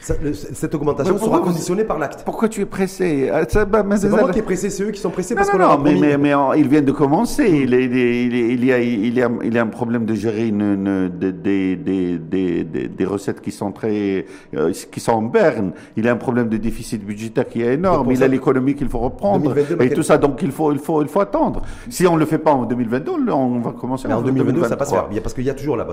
cette 0.00 0.74
augmentation 0.74 1.18
sera 1.18 1.40
conditionnée 1.40 1.84
par 1.84 1.98
l'acte. 1.98 2.22
Pourquoi 2.24 2.48
tu 2.48 2.60
es 2.60 2.66
pressé? 2.66 3.30
Ah, 3.32 3.42
bah, 3.64 3.84
C'est 3.96 4.10
pas 4.10 4.20
moi 4.20 4.30
qui 4.30 4.38
est 4.38 4.42
pressé, 4.42 4.70
c'est 4.70 4.84
eux 4.84 4.90
qui 4.90 5.00
sont 5.00 5.10
pressés 5.10 5.34
parce 5.34 5.50
qu'on 5.50 5.58
non, 5.58 5.78
mais, 5.78 5.94
mais, 5.94 6.16
mais, 6.18 6.32
ils 6.56 6.68
viennent 6.68 6.84
de 6.84 6.92
commencer. 6.92 7.48
Il, 7.48 7.74
il, 7.74 8.34
il, 8.34 8.64
y 8.64 8.72
a, 8.72 8.78
il, 8.78 9.14
y 9.14 9.22
a, 9.22 9.30
il 9.42 9.54
y 9.54 9.58
a 9.58 9.62
un 9.62 9.66
problème 9.66 10.04
de 10.04 10.14
gérer 10.14 10.48
une, 10.48 10.62
une, 10.62 11.08
des, 11.08 11.76
des, 11.76 12.18
des, 12.18 12.64
des, 12.64 13.04
recettes 13.04 13.40
qui 13.40 13.50
sont 13.50 13.72
très, 13.72 14.26
euh, 14.54 14.72
qui 14.90 15.00
sont 15.00 15.12
en 15.12 15.22
berne. 15.22 15.72
Il 15.96 16.04
y 16.04 16.08
a 16.08 16.12
un 16.12 16.16
problème 16.16 16.48
de 16.48 16.56
déficit 16.56 17.04
budgétaire 17.04 17.48
qui 17.48 17.62
est 17.62 17.74
énorme. 17.74 18.10
Il 18.12 18.22
a 18.22 18.28
l'économie 18.28 18.74
qu'il 18.74 18.88
faut 18.88 18.98
reprendre 18.98 19.54
et 19.80 19.90
tout 19.90 20.02
ça. 20.02 20.18
Donc 20.18 20.40
il 20.42 20.52
faut, 20.52 20.72
il 20.72 20.78
faut, 20.78 21.02
il 21.02 21.08
faut 21.08 21.20
attendre. 21.20 21.62
Si 21.88 22.06
on 22.06 22.16
le 22.16 22.26
fait 22.26 22.38
pas 22.38 22.52
en 22.52 22.64
2022, 22.64 23.30
on 23.30 23.60
va 23.60 23.72
commencer. 23.72 24.08
Mais 24.08 24.14
en 24.14 24.22
2022, 24.22 24.64
ça 24.64 24.76
passe. 24.76 24.92
Parce 25.22 25.34
qu'il 25.34 25.44
y 25.44 25.50
a 25.50 25.54
toujours 25.54 25.76
là, 25.76 25.84
bah, 25.84 25.92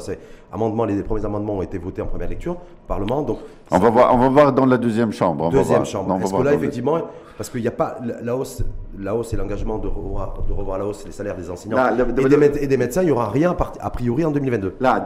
amendements, 0.52 0.86
les 0.86 1.02
premiers 1.04 1.26
amendements 1.26 1.58
ont 1.58 1.62
été 1.62 1.78
votés 1.78 2.02
en 2.02 2.08
première 2.08 2.30
lecture, 2.30 2.58
Parlement. 2.88 3.22
Donc 3.22 3.39
on 3.72 3.80
va 3.80 3.89
voir, 3.89 4.03
on 4.12 4.18
va 4.18 4.30
voir 4.30 4.54
dans 4.54 4.66
la 4.66 4.78
deuxième 4.78 5.12
chambre. 5.12 5.50
deuxième 5.50 5.86
chambre. 5.86 6.20
Est-ce 6.22 6.34
que 6.34 6.42
là, 6.42 6.54
effectivement, 6.54 6.98
parce 7.38 7.50
qu'il 7.50 7.62
n'y 7.62 7.68
a 7.68 7.72
pas 7.72 7.98
la 8.22 8.36
hausse, 8.36 8.63
la 9.00 9.16
hausse 9.16 9.34
et 9.34 9.38
l'engagement 9.38 9.78
de 9.78 9.88
revoir, 9.88 10.44
de 10.48 10.54
revoir 10.54 10.78
la 10.78 10.86
hausse 10.86 11.06
les 11.06 11.12
salaires 11.12 11.36
des 11.36 11.50
enseignants 11.50 11.78
et, 11.98 12.68
des, 12.68 12.78
médecins, 12.78 13.02
il 13.02 13.06
n'y 13.06 13.12
aura 13.12 13.30
rien 13.30 13.56
a 13.80 13.89
priori 13.89 14.26
en 14.26 14.32
2022. 14.32 14.76
Là, 14.80 15.04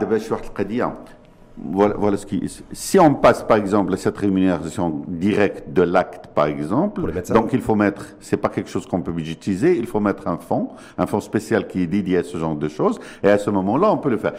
voilà, 1.64 1.94
voilà 1.98 2.16
ce 2.16 2.26
qui. 2.26 2.42
Si 2.72 2.98
on 2.98 3.14
passe 3.14 3.42
par 3.42 3.56
exemple 3.56 3.92
à 3.92 3.96
cette 3.96 4.16
rémunération 4.16 5.02
directe 5.08 5.70
de 5.70 5.82
l'acte, 5.82 6.28
par 6.28 6.46
exemple, 6.46 7.02
donc 7.32 7.52
il 7.52 7.60
faut 7.60 7.74
mettre, 7.74 8.06
c'est 8.20 8.36
pas 8.36 8.48
quelque 8.48 8.70
chose 8.70 8.86
qu'on 8.86 9.00
peut 9.00 9.12
budgétiser, 9.12 9.76
il 9.76 9.86
faut 9.86 10.00
mettre 10.00 10.28
un 10.28 10.38
fonds, 10.38 10.68
un 10.96 11.06
fonds 11.06 11.20
spécial 11.20 11.66
qui 11.66 11.82
est 11.82 11.86
dédié 11.86 12.18
à 12.18 12.22
ce 12.22 12.36
genre 12.36 12.54
de 12.54 12.68
choses, 12.68 13.00
et 13.22 13.28
à 13.28 13.38
ce 13.38 13.50
moment-là, 13.50 13.92
on 13.92 13.98
peut 13.98 14.10
le 14.10 14.18
faire 14.18 14.34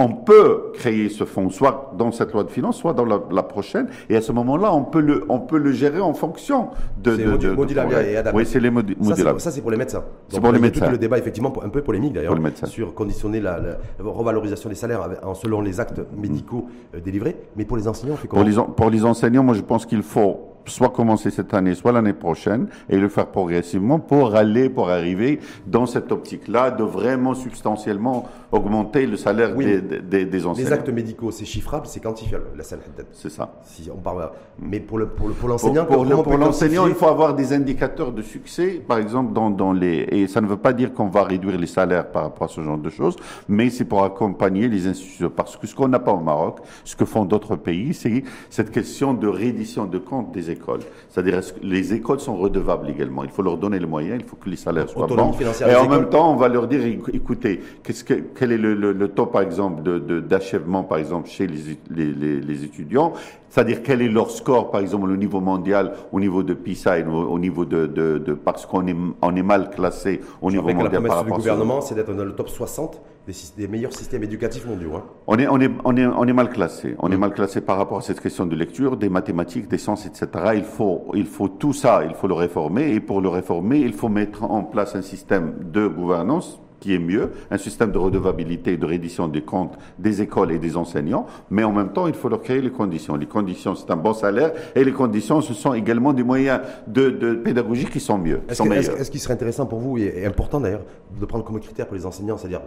on 0.00 0.08
peut 0.08 0.72
créer 0.72 1.10
ce 1.10 1.24
fonds, 1.24 1.50
soit 1.50 1.92
dans 1.98 2.10
cette 2.10 2.32
loi 2.32 2.42
de 2.44 2.50
finances, 2.50 2.78
soit 2.78 2.94
dans 2.94 3.04
la, 3.04 3.42
prochaine, 3.42 3.88
et 4.08 4.16
à 4.16 4.22
ce 4.22 4.32
moment-là, 4.32 4.72
on 4.72 4.82
peut 4.82 5.00
le, 5.00 5.24
on 5.28 5.40
peut 5.40 5.58
le 5.58 5.72
gérer 5.72 6.00
en 6.00 6.14
fonction 6.14 6.68
de. 7.02 7.16
C'est 7.16 7.38
de, 7.46 7.50
modulable 7.50 7.92
et 7.92 8.16
adapté. 8.16 8.38
Oui, 8.38 8.46
c'est 8.46 8.60
les 8.60 8.70
modulables. 8.70 9.40
Ça, 9.40 9.50
c'est 9.50 9.60
pour 9.60 9.70
les 9.70 9.76
médecins. 9.76 10.02
C'est 10.28 10.40
pour 10.40 10.52
les 10.52 10.58
médecins. 10.58 10.86
Tout 10.86 10.92
le 10.92 10.98
débat, 10.98 11.18
effectivement, 11.18 11.52
un 11.62 11.68
peu 11.68 11.82
polémique 11.82 12.14
d'ailleurs, 12.14 12.36
sur 12.64 12.94
conditionner 12.94 13.40
la, 13.40 13.58
revalorisation 13.98 14.70
des 14.70 14.74
salaires 14.74 15.06
en, 15.22 15.34
selon 15.34 15.60
les 15.60 15.80
actes 15.80 16.00
médicaux 16.16 16.66
euh, 16.94 17.00
délivrés, 17.00 17.36
mais 17.56 17.64
pour 17.66 17.76
les 17.76 17.86
enseignants, 17.86 18.14
on 18.14 18.16
fait 18.16 18.28
comment 18.28 18.42
pour 18.42 18.50
les, 18.50 18.74
pour 18.74 18.90
les 18.90 19.04
enseignants, 19.04 19.42
moi, 19.42 19.54
je 19.54 19.62
pense 19.62 19.84
qu'il 19.84 20.02
faut 20.02 20.50
soit 20.66 20.90
commencer 20.90 21.30
cette 21.30 21.52
année, 21.54 21.74
soit 21.74 21.92
l'année 21.92 22.12
prochaine, 22.12 22.68
et 22.88 22.96
le 22.96 23.08
faire 23.08 23.26
progressivement 23.26 23.98
pour 23.98 24.34
aller, 24.34 24.68
pour 24.68 24.90
arriver 24.90 25.40
dans 25.66 25.86
cette 25.86 26.12
optique-là 26.12 26.70
de 26.70 26.84
vraiment 26.84 27.34
substantiellement 27.34 28.28
augmenter 28.52 29.06
le 29.06 29.16
salaire 29.16 29.54
des, 29.54 29.80
des, 29.80 30.24
des, 30.24 30.46
enseignants. 30.46 30.68
Les 30.68 30.72
actes 30.72 30.88
médicaux, 30.88 31.30
c'est 31.30 31.44
chiffrable, 31.44 31.86
c'est 31.86 32.00
quantifiable, 32.00 32.46
la 32.56 32.64
C'est 33.12 33.30
ça. 33.30 33.60
Si 33.64 33.88
on 33.92 33.98
parle, 33.98 34.30
mais 34.58 34.80
pour 34.80 34.98
l'enseignant, 34.98 35.84
pour, 35.84 36.04
pour, 36.22 36.36
l'enseignant, 36.36 36.86
il 36.86 36.94
faut 36.94 37.06
avoir 37.06 37.34
des 37.34 37.52
indicateurs 37.52 38.12
de 38.12 38.22
succès, 38.22 38.82
par 38.86 38.98
exemple, 38.98 39.32
dans, 39.32 39.50
dans 39.50 39.72
les, 39.72 40.06
et 40.10 40.26
ça 40.26 40.40
ne 40.40 40.46
veut 40.46 40.56
pas 40.56 40.72
dire 40.72 40.92
qu'on 40.92 41.08
va 41.08 41.24
réduire 41.24 41.58
les 41.58 41.66
salaires 41.66 42.10
par 42.10 42.24
rapport 42.24 42.48
à 42.48 42.48
ce 42.48 42.60
genre 42.60 42.78
de 42.78 42.90
choses, 42.90 43.16
mais 43.48 43.70
c'est 43.70 43.84
pour 43.84 44.04
accompagner 44.04 44.68
les 44.68 44.86
institutions. 44.86 45.30
Parce 45.30 45.56
que 45.56 45.66
ce 45.66 45.74
qu'on 45.74 45.88
n'a 45.88 46.00
pas 46.00 46.12
au 46.12 46.20
Maroc, 46.20 46.58
ce 46.84 46.96
que 46.96 47.04
font 47.04 47.24
d'autres 47.24 47.56
pays, 47.56 47.94
c'est 47.94 48.24
cette 48.48 48.70
question 48.70 49.14
de 49.14 49.28
reddition 49.28 49.86
de 49.86 49.98
compte 49.98 50.32
des 50.32 50.50
écoles. 50.50 50.80
C'est-à-dire, 51.08 51.40
les 51.62 51.94
écoles 51.94 52.20
sont 52.20 52.36
redevables 52.36 52.90
également? 52.90 53.24
Il 53.24 53.30
faut 53.30 53.42
leur 53.42 53.58
donner 53.58 53.78
les 53.78 53.86
moyens, 53.86 54.20
il 54.20 54.26
faut 54.26 54.36
que 54.36 54.50
les 54.50 54.56
salaires 54.56 54.88
soient 54.88 55.06
bons. 55.06 55.32
Et 55.66 55.74
en 55.74 55.88
même 55.88 56.08
temps, 56.08 56.32
on 56.32 56.36
va 56.36 56.48
leur 56.48 56.66
dire, 56.66 56.80
écoutez, 57.12 57.60
qu'est-ce 57.82 58.04
que, 58.04 58.14
quel 58.40 58.52
est 58.52 58.56
le, 58.56 58.74
le, 58.74 59.08
taux, 59.08 59.26
par 59.26 59.42
exemple, 59.42 59.82
d'achèvement, 60.22 60.80
de, 60.80 60.88
par 60.88 60.96
exemple, 60.96 61.28
chez 61.28 61.46
les, 61.46 61.76
les, 61.90 62.40
les 62.40 62.64
étudiants? 62.64 63.12
C'est-à-dire 63.50 63.82
quel 63.82 64.00
est 64.00 64.08
leur 64.08 64.30
score, 64.30 64.70
par 64.70 64.80
exemple, 64.80 65.10
au 65.10 65.16
niveau 65.18 65.40
mondial, 65.40 65.92
au 66.10 66.18
niveau 66.18 66.42
de 66.42 66.54
PISA 66.54 67.00
et 67.00 67.04
au, 67.04 67.38
niveau 67.38 67.66
de, 67.66 67.84
de, 67.84 68.16
de 68.16 68.32
parce 68.32 68.64
qu'on 68.64 68.86
est, 68.86 68.96
on 69.20 69.36
est 69.36 69.42
mal 69.42 69.68
classé 69.68 70.22
au 70.40 70.50
niveau 70.50 70.62
mondial. 70.72 70.90
La 70.90 71.00
promesse 71.02 71.24
du 71.24 71.32
gouvernement, 71.32 71.82
c'est 71.82 71.94
d'être 71.94 72.14
dans 72.14 72.24
le 72.24 72.34
top 72.34 72.48
60 72.48 73.02
des, 73.26 73.34
des 73.58 73.68
meilleurs 73.68 73.92
systèmes 73.92 74.22
éducatifs 74.22 74.64
mondiaux. 74.64 74.92
Hein. 74.96 75.04
On, 75.26 75.38
est, 75.38 75.46
on, 75.46 75.60
est, 75.60 75.70
on, 75.84 75.94
est, 75.98 76.06
on 76.06 76.24
est 76.24 76.32
mal 76.32 76.48
classé. 76.48 76.96
On 77.00 77.12
est 77.12 77.18
mm. 77.18 77.20
mal 77.20 77.34
classé 77.34 77.60
par 77.60 77.76
rapport 77.76 77.98
à 77.98 78.00
cette 78.00 78.22
question 78.22 78.46
de 78.46 78.56
lecture, 78.56 78.96
des 78.96 79.10
mathématiques, 79.10 79.68
des 79.68 79.76
sciences, 79.76 80.06
etc. 80.06 80.28
Il 80.54 80.64
faut, 80.64 81.08
il 81.12 81.26
faut 81.26 81.48
tout 81.48 81.74
ça, 81.74 82.04
il 82.08 82.14
faut 82.14 82.26
le 82.26 82.32
réformer. 82.32 82.94
Et 82.94 83.00
pour 83.00 83.20
le 83.20 83.28
réformer, 83.28 83.80
il 83.80 83.92
faut 83.92 84.08
mettre 84.08 84.44
en 84.44 84.62
place 84.62 84.96
un 84.96 85.02
système 85.02 85.56
de 85.60 85.86
gouvernance 85.86 86.58
qui 86.80 86.94
est 86.94 86.98
mieux, 86.98 87.30
un 87.50 87.58
système 87.58 87.92
de 87.92 87.98
redevabilité 87.98 88.72
et 88.72 88.76
de 88.76 88.86
reddition 88.86 89.28
des 89.28 89.42
comptes 89.42 89.78
des 89.98 90.22
écoles 90.22 90.52
et 90.52 90.58
des 90.58 90.76
enseignants, 90.76 91.26
mais 91.50 91.62
en 91.62 91.72
même 91.72 91.92
temps, 91.92 92.06
il 92.06 92.14
faut 92.14 92.28
leur 92.28 92.42
créer 92.42 92.60
les 92.60 92.70
conditions. 92.70 93.16
Les 93.16 93.26
conditions, 93.26 93.74
c'est 93.74 93.90
un 93.90 93.96
bon 93.96 94.14
salaire, 94.14 94.52
et 94.74 94.82
les 94.82 94.92
conditions, 94.92 95.40
ce 95.40 95.54
sont 95.54 95.74
également 95.74 96.12
des 96.12 96.22
moyens 96.22 96.60
de, 96.86 97.10
de 97.10 97.34
pédagogie 97.34 97.86
qui 97.86 98.00
sont 98.00 98.18
mieux. 98.18 98.40
Est-ce 98.48 98.62
est 98.62 99.10
qu'il 99.10 99.20
serait 99.20 99.34
intéressant 99.34 99.66
pour 99.66 99.78
vous, 99.78 99.98
et, 99.98 100.24
important 100.26 100.60
d'ailleurs, 100.60 100.84
de 101.18 101.24
prendre 101.26 101.44
comme 101.44 101.60
critère 101.60 101.86
pour 101.86 101.96
les 101.96 102.06
enseignants, 102.06 102.36
c'est-à-dire, 102.36 102.62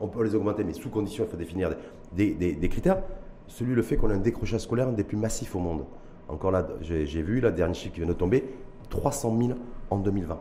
on 0.00 0.08
peut 0.08 0.22
les 0.22 0.34
augmenter, 0.34 0.62
mais 0.64 0.74
sous 0.74 0.90
condition, 0.90 1.24
il 1.24 1.30
faut 1.30 1.36
définir 1.36 1.70
des, 2.12 2.34
des, 2.34 2.52
des 2.52 2.68
critères, 2.68 2.98
celui 3.48 3.74
le 3.74 3.82
fait 3.82 3.96
qu'on 3.96 4.10
a 4.10 4.14
un 4.14 4.18
décrochage 4.18 4.60
scolaire 4.60 4.88
un 4.88 4.92
des 4.92 5.04
plus 5.04 5.16
massifs 5.16 5.54
au 5.54 5.60
monde. 5.60 5.84
Encore 6.28 6.50
là, 6.50 6.66
j'ai 6.80 7.22
vu, 7.22 7.40
la 7.40 7.50
dernière 7.50 7.74
chiffre 7.74 7.94
qui 7.94 8.00
vient 8.00 8.08
de 8.08 8.14
tomber, 8.14 8.44
300 8.90 9.36
000 9.38 9.52
en 9.90 9.98
2020. 9.98 10.38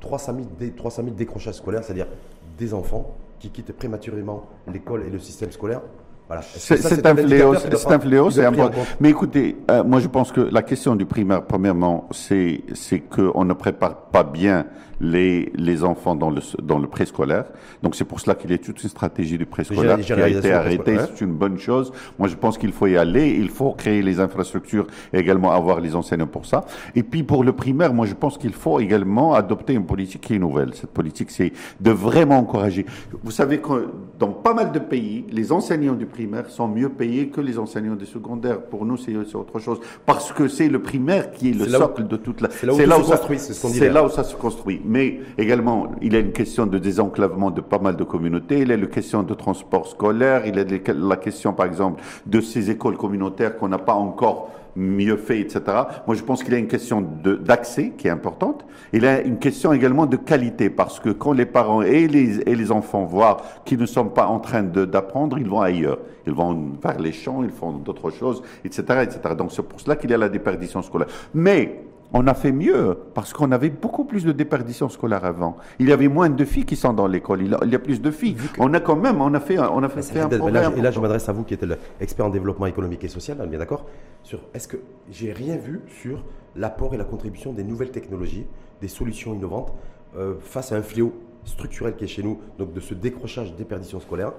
300 0.00 0.34
000, 0.58 0.72
300 0.76 1.02
000 1.04 1.14
décrochages 1.14 1.54
scolaires, 1.54 1.84
c'est-à-dire 1.84 2.08
des 2.56 2.74
enfants 2.74 3.16
qui 3.38 3.50
quittent 3.50 3.72
prématurément 3.72 4.48
l'école 4.72 5.04
et 5.06 5.10
le 5.10 5.18
système 5.18 5.52
scolaire. 5.52 5.82
Voilà. 6.26 6.42
C'est 6.42 7.06
un, 7.06 7.14
fléau, 7.14 7.54
c'est 7.54 7.92
un 7.92 8.00
fléau, 8.00 8.30
c'est 8.30 8.46
important. 8.46 8.80
Mais 8.98 9.10
écoutez, 9.10 9.56
euh, 9.70 9.84
moi 9.84 10.00
je 10.00 10.08
pense 10.08 10.32
que 10.32 10.40
la 10.40 10.62
question 10.62 10.96
du 10.96 11.04
primaire, 11.04 11.44
premièrement, 11.44 12.08
c'est 12.12 12.62
c'est 12.72 13.00
qu'on 13.00 13.44
ne 13.44 13.52
prépare 13.52 14.06
pas 14.06 14.24
bien 14.24 14.66
les, 15.00 15.52
les 15.54 15.84
enfants 15.84 16.14
dans 16.14 16.30
le, 16.30 16.40
dans 16.62 16.78
le 16.78 16.86
préscolaire. 16.86 17.44
Donc 17.82 17.94
c'est 17.94 18.04
pour 18.04 18.20
cela 18.20 18.34
qu'il 18.34 18.50
y 18.50 18.54
a 18.54 18.58
toute 18.58 18.82
une 18.82 18.88
stratégie 18.88 19.38
du 19.38 19.46
préscolaire 19.46 19.98
qui 19.98 20.12
a 20.12 20.28
été 20.28 20.52
arrêtée. 20.52 20.96
C'est 21.14 21.24
une 21.24 21.34
bonne 21.34 21.58
chose. 21.58 21.92
Moi 22.18 22.28
je 22.28 22.36
pense 22.36 22.58
qu'il 22.58 22.72
faut 22.72 22.86
y 22.86 22.96
aller. 22.96 23.30
Il 23.30 23.50
faut 23.50 23.72
créer 23.72 24.02
les 24.02 24.20
infrastructures 24.20 24.86
et 25.12 25.18
également 25.18 25.52
avoir 25.52 25.80
les 25.80 25.94
enseignants 25.94 26.26
pour 26.26 26.46
ça. 26.46 26.64
Et 26.94 27.02
puis 27.02 27.22
pour 27.22 27.44
le 27.44 27.52
primaire, 27.52 27.92
moi 27.92 28.06
je 28.06 28.14
pense 28.14 28.38
qu'il 28.38 28.52
faut 28.52 28.80
également 28.80 29.34
adopter 29.34 29.74
une 29.74 29.86
politique 29.86 30.22
qui 30.22 30.34
est 30.34 30.38
nouvelle. 30.38 30.74
Cette 30.74 30.90
politique, 30.90 31.30
c'est 31.30 31.52
de 31.80 31.90
vraiment 31.90 32.38
encourager. 32.38 32.86
Vous 33.22 33.30
savez 33.30 33.58
que 33.58 33.88
dans 34.18 34.28
pas 34.28 34.54
mal 34.54 34.72
de 34.72 34.78
pays, 34.78 35.24
les 35.30 35.52
enseignants 35.52 35.94
du 35.94 36.06
primaire 36.06 36.48
sont 36.50 36.68
mieux 36.68 36.88
payés 36.88 37.28
que 37.28 37.40
les 37.40 37.58
enseignants 37.58 37.96
du 37.96 38.06
secondaire. 38.06 38.60
Pour 38.62 38.84
nous, 38.84 38.96
c'est 38.96 39.14
autre 39.34 39.58
chose. 39.58 39.80
Parce 40.06 40.32
que 40.32 40.48
c'est 40.48 40.68
le 40.68 40.80
primaire 40.80 41.32
qui 41.32 41.50
est 41.50 41.54
le 41.54 41.68
socle 41.68 42.06
de 42.06 42.16
toute 42.16 42.40
la... 42.40 42.50
C'est 42.50 42.66
là 42.86 42.98
où, 42.98 43.04
ça, 43.04 43.20
c'est 43.38 43.90
là 43.90 44.04
où 44.04 44.08
ça 44.08 44.24
se 44.24 44.34
construit 44.36 44.80
mais 44.84 45.20
également, 45.38 45.92
il 46.02 46.12
y 46.12 46.16
a 46.16 46.20
une 46.20 46.32
question 46.32 46.66
de 46.66 46.78
désenclavement 46.78 47.50
de 47.50 47.60
pas 47.60 47.78
mal 47.78 47.96
de 47.96 48.04
communautés, 48.04 48.60
il 48.60 48.68
y 48.68 48.72
a 48.72 48.74
une 48.74 48.88
question 48.88 49.22
de 49.22 49.34
transport 49.34 49.86
scolaire, 49.86 50.46
il 50.46 50.56
y 50.56 50.60
a 50.60 50.94
la 50.94 51.16
question, 51.16 51.52
par 51.52 51.66
exemple, 51.66 52.02
de 52.26 52.40
ces 52.40 52.70
écoles 52.70 52.96
communautaires 52.96 53.56
qu'on 53.56 53.68
n'a 53.68 53.78
pas 53.78 53.94
encore 53.94 54.50
mieux 54.76 55.16
fait, 55.16 55.40
etc. 55.40 55.62
Moi, 56.06 56.16
je 56.16 56.22
pense 56.22 56.42
qu'il 56.42 56.52
y 56.52 56.56
a 56.56 56.58
une 56.58 56.68
question 56.68 57.06
d'accès 57.22 57.92
qui 57.96 58.08
est 58.08 58.10
importante. 58.10 58.64
Il 58.92 59.02
y 59.02 59.06
a 59.06 59.20
une 59.20 59.38
question 59.38 59.72
également 59.72 60.06
de 60.06 60.16
qualité, 60.16 60.70
parce 60.70 61.00
que 61.00 61.10
quand 61.10 61.32
les 61.32 61.46
parents 61.46 61.82
et 61.82 62.08
les, 62.08 62.40
et 62.40 62.54
les 62.54 62.72
enfants 62.72 63.04
voient 63.04 63.38
qu'ils 63.64 63.78
ne 63.78 63.86
sont 63.86 64.06
pas 64.06 64.26
en 64.26 64.40
train 64.40 64.62
d'apprendre, 64.62 65.38
ils 65.38 65.48
vont 65.48 65.60
ailleurs. 65.60 65.98
Ils 66.26 66.32
vont 66.32 66.72
vers 66.82 66.98
les 66.98 67.12
champs, 67.12 67.42
ils 67.44 67.50
font 67.50 67.72
d'autres 67.72 68.10
choses, 68.10 68.42
etc., 68.64 68.82
etc. 69.02 69.34
Donc, 69.36 69.52
c'est 69.52 69.62
pour 69.62 69.80
cela 69.80 69.96
qu'il 69.96 70.10
y 70.10 70.14
a 70.14 70.18
la 70.18 70.28
déperdition 70.28 70.82
scolaire. 70.82 71.08
Mais, 71.34 71.84
on 72.14 72.28
a 72.28 72.34
fait 72.34 72.52
mieux 72.52 72.96
parce 73.12 73.32
qu'on 73.32 73.50
avait 73.50 73.70
beaucoup 73.70 74.04
plus 74.04 74.24
de 74.24 74.30
déperdition 74.30 74.88
scolaire 74.88 75.24
avant. 75.24 75.56
Il 75.80 75.88
y 75.88 75.92
avait 75.92 76.06
moins 76.06 76.30
de 76.30 76.44
filles 76.44 76.64
qui 76.64 76.76
sont 76.76 76.92
dans 76.92 77.08
l'école. 77.08 77.42
Il, 77.42 77.70
y 77.70 77.74
a 77.74 77.78
plus 77.80 78.00
de 78.00 78.10
filles. 78.12 78.36
On 78.60 78.72
a 78.72 78.78
quand 78.78 78.94
même, 78.94 79.20
on 79.20 79.34
a 79.34 79.40
fait, 79.40 79.58
on 79.58 79.82
a 79.82 79.88
fait, 79.88 80.20
un. 80.20 80.30
Et 80.30 80.80
là, 80.80 80.90
je 80.92 81.00
m'adresse 81.00 81.28
à 81.28 81.32
vous 81.32 81.42
qui 81.42 81.54
êtes 81.54 81.66
l'expert 82.00 82.24
en 82.24 82.30
développement 82.30 82.66
économique 82.66 83.02
et 83.02 83.08
social, 83.08 83.36
bien 83.48 83.58
d'accord 83.58 83.84
Sur 84.22 84.38
est-ce 84.54 84.68
que 84.68 84.76
j'ai 85.10 85.32
rien 85.32 85.56
vu 85.56 85.80
sur 86.00 86.24
l'apport 86.54 86.94
et 86.94 86.96
la 86.96 87.04
contribution 87.04 87.52
des 87.52 87.64
nouvelles 87.64 87.90
technologies, 87.90 88.46
des 88.80 88.88
solutions 88.88 89.34
innovantes 89.34 89.72
euh, 90.16 90.34
face 90.40 90.70
à 90.70 90.76
un 90.76 90.82
fléau 90.82 91.12
structurel 91.44 91.96
qui 91.96 92.04
est 92.04 92.08
chez 92.08 92.22
nous, 92.22 92.38
donc 92.58 92.72
de 92.72 92.80
ce 92.80 92.94
décrochage 92.94 93.54
déperdition 93.56 93.98
scolaire 93.98 94.32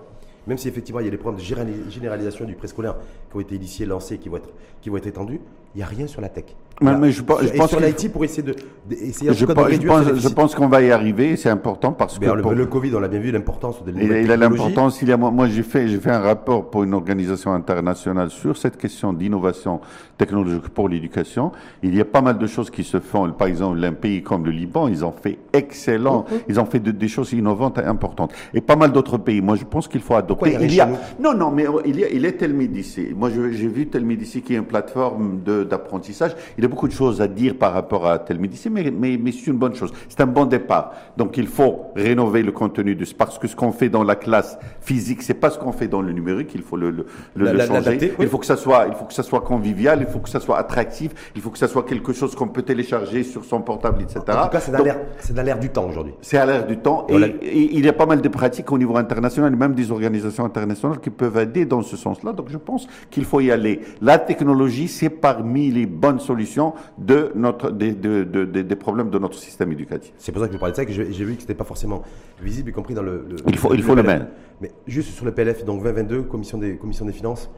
même 0.48 0.60
si 0.60 0.68
effectivement 0.68 1.00
il 1.00 1.06
y 1.06 1.08
a 1.08 1.12
des 1.12 1.18
problèmes 1.18 1.42
de 1.42 1.90
généralisation 1.90 2.46
du 2.46 2.54
préscolaire 2.54 2.98
qui 3.32 3.36
ont 3.36 3.40
été 3.40 3.56
initiés, 3.56 3.88
lancés, 3.88 4.20
qui 4.20 4.30
vont 4.30 4.38
être, 4.38 4.52
qui 4.82 4.90
vont 4.90 4.98
être 4.98 5.08
étendus, 5.08 5.42
il 5.74 5.78
n'y 5.78 5.84
a 5.84 5.88
rien 5.88 6.06
sur 6.06 6.22
la 6.22 6.30
tech. 6.30 6.46
Mais, 6.82 7.12
je, 7.12 7.22
pense 7.22 7.42
et 7.42 7.68
sur 7.68 7.80
l'IT 7.80 8.12
pour 8.12 8.26
essayer 8.26 8.44
de, 8.44 8.54
essayer 8.92 9.34
je, 9.34 9.46
pense, 9.46 9.72
je 9.72 9.88
pense, 9.88 10.14
je 10.14 10.28
pense 10.28 10.56
qu'on 10.56 10.68
va 10.68 10.82
y 10.82 10.92
arriver, 10.92 11.38
c'est 11.38 11.50
important 11.50 11.94
parce 11.94 12.20
que 12.20 12.26
le, 12.26 12.54
le, 12.54 12.66
Covid, 12.66 12.94
on 12.96 13.00
l'a 13.00 13.08
bien 13.08 13.22
vu, 13.22 13.32
l'importance 13.32 13.82
de 13.86 13.94
il, 13.96 14.12
il 14.12 14.32
a 14.32 14.36
l'importance. 14.36 15.02
Il 15.02 15.08
y 15.08 15.14
a 15.14 15.18
moi, 15.18 15.48
j'ai 15.48 15.64
fait 15.64 15.88
j'ai 15.88 16.00
fait 16.00 16.12
un 16.12 16.20
rapport 16.20 16.70
pour 16.70 16.84
une 16.84 16.94
organisation 16.94 17.54
internationale 17.54 18.30
sur 18.30 18.58
cette 18.58 18.76
question 18.76 19.14
d'innovation 19.14 19.80
technologique 20.18 20.68
pour 20.70 20.90
l'éducation. 20.90 21.54
Il 21.82 21.96
y 21.96 22.02
a 22.02 22.06
pas 22.06 22.22
mal 22.22 22.38
de 22.38 22.48
choses 22.48 22.70
qui 22.70 22.84
se 22.84 23.00
font. 23.00 23.32
Par 23.32 23.48
exemple, 23.48 23.82
un 23.84 23.94
pays 23.94 24.22
comme 24.22 24.44
le 24.44 24.52
Liban, 24.52 24.90
ils 24.90 25.06
ont 25.06 25.14
fait 25.14 25.40
excellent, 25.54 26.26
ils 26.50 26.60
ont 26.60 26.66
fait 26.66 26.80
des 26.80 27.08
choses 27.08 27.32
innovantes 27.32 27.78
et 27.78 27.86
importantes. 27.86 28.34
Et 28.54 28.60
pas 28.60 28.76
mal 28.76 28.92
d'autres 28.92 29.18
pays. 29.18 29.42
Moi, 29.42 29.56
je 29.56 29.64
pense 29.64 29.88
qu'il 29.88 30.02
faut 30.02 30.16
adopter. 30.16 30.58
il 30.60 30.74
y 30.74 30.82
a, 30.82 30.90
non, 31.20 31.34
non, 31.34 31.52
mais 31.52 31.66
il 31.86 32.00
y 32.00 32.04
a, 32.04 32.10
il 32.10 32.26
est 32.26 32.34
Telmid 32.34 32.78
Moi, 33.16 33.30
j'ai 33.30 33.68
vu 33.68 33.88
Telmid 33.88 34.22
qui 34.24 34.54
est 34.54 34.58
une 34.58 34.66
plateforme 34.66 35.40
d'apprentissage. 35.70 36.36
Il 36.58 36.65
a 36.66 36.70
beaucoup 36.70 36.88
de 36.88 36.94
choses 36.94 37.22
à 37.22 37.28
dire 37.28 37.58
par 37.58 37.74
rapport 37.74 38.08
à 38.08 38.20
tel 38.20 38.40
médecin, 38.40 38.70
mais, 38.72 38.92
mais, 38.92 39.18
mais 39.22 39.32
c'est 39.32 39.48
une 39.48 39.58
bonne 39.58 39.76
chose. 39.76 39.92
C'est 40.10 40.22
un 40.22 40.28
bon 40.28 40.46
départ. 40.46 40.94
Donc 41.18 41.38
il 41.38 41.48
faut 41.48 41.86
rénover 41.96 42.44
le 42.44 42.52
contenu 42.52 42.96
de 42.96 43.06
parce 43.18 43.38
que 43.40 43.48
ce 43.48 43.56
qu'on 43.56 43.72
fait 43.72 43.90
dans 43.90 44.04
la 44.04 44.16
classe 44.16 44.58
physique, 44.82 45.22
c'est 45.22 45.34
pas 45.34 45.50
ce 45.50 45.60
qu'on 45.60 45.72
fait 45.72 45.88
dans 45.88 46.02
le 46.02 46.12
numérique. 46.12 46.52
Il 46.56 46.62
faut 46.62 46.78
le, 46.78 46.92
le, 46.92 47.06
le, 47.36 47.60
changer. 47.66 48.14
Il 48.20 48.28
faut 48.28 48.38
que 48.38 48.46
ça 48.46 48.58
soit, 48.58 48.86
il 48.88 48.94
faut 48.96 49.06
que 49.06 49.14
ça 49.14 49.24
soit 49.24 49.42
convivial, 49.42 50.00
il 50.02 50.08
faut 50.08 50.20
que 50.20 50.30
ça 50.30 50.40
soit 50.40 50.58
attractif, 50.58 51.12
il 51.36 51.42
faut 51.42 51.50
que 51.50 51.58
ça 51.58 51.68
soit 51.68 51.84
quelque 51.84 52.14
chose 52.14 52.36
qu'on 52.36 52.48
peut 52.48 52.62
télécharger 52.62 53.24
sur 53.24 53.46
son 53.46 53.62
portable, 53.62 54.02
etc. 54.02 54.20
En 54.28 54.44
tout 54.46 54.50
cas, 54.50 54.60
c'est 54.60 55.34
dans 55.34 55.44
l'air 55.44 55.60
du 55.60 55.70
temps 55.70 55.88
aujourd'hui. 55.88 56.14
C'est 56.22 56.38
à 56.38 56.46
l'air 56.46 56.66
du 56.66 56.78
temps. 56.78 57.06
Et, 57.10 57.16
et, 57.16 57.76
il 57.76 57.86
y 57.86 57.90
a 57.90 57.94
pas 57.94 58.06
mal 58.06 58.22
de 58.22 58.30
pratiques 58.30 58.72
au 58.72 58.78
niveau 58.78 58.98
international, 58.98 59.56
même 59.56 59.74
des 59.74 59.92
organisations 59.92 60.46
internationales 60.46 61.00
qui 61.00 61.10
peuvent 61.10 61.38
aider 61.38 61.66
dans 61.66 61.82
ce 61.82 61.98
sens-là. 61.98 62.34
Donc 62.34 62.48
je 62.50 62.58
pense 62.58 62.88
qu'il 63.12 63.26
faut 63.26 63.42
y 63.42 63.52
aller. 63.52 63.82
La 64.02 64.18
technologie, 64.18 64.88
c'est 64.88 65.10
parmi 65.10 65.72
les 65.72 65.86
bonnes 65.86 66.20
solutions 66.20 66.55
de 66.98 67.32
notre, 67.36 67.72
des, 67.72 67.94
de, 67.94 68.24
de, 68.24 68.46
des 68.46 68.76
problèmes 68.76 69.10
de 69.10 69.20
notre 69.20 69.38
système 69.38 69.72
éducatif. 69.72 70.14
C'est 70.18 70.32
pour 70.32 70.42
ça 70.42 70.48
que 70.48 70.54
je 70.54 70.60
parlais 70.60 70.72
de 70.72 70.78
ça, 70.78 70.86
que 70.86 70.92
j'ai 70.92 71.04
vu 71.04 71.36
que 71.36 71.42
ce 71.42 71.46
n'était 71.46 71.56
pas 71.56 71.64
forcément 71.64 72.02
visible, 72.42 72.70
y 72.70 72.74
compris 72.74 72.94
dans 72.94 73.04
le. 73.04 73.26
il 73.48 73.58
faut 73.58 73.70
le, 73.70 73.76
il 73.76 73.84
faut 73.84 73.96
le 73.96 74.04
mettre. 74.04 74.28
Mais 74.62 74.72
juste 74.88 75.10
sur 75.10 75.26
le 75.26 75.32
PLF, 75.32 75.66
donc 75.66 75.84
2022, 75.84 76.24
commission 76.24 76.58
des, 76.58 76.78
commission 76.78 77.06
des 77.06 77.14
finances, 77.14 77.50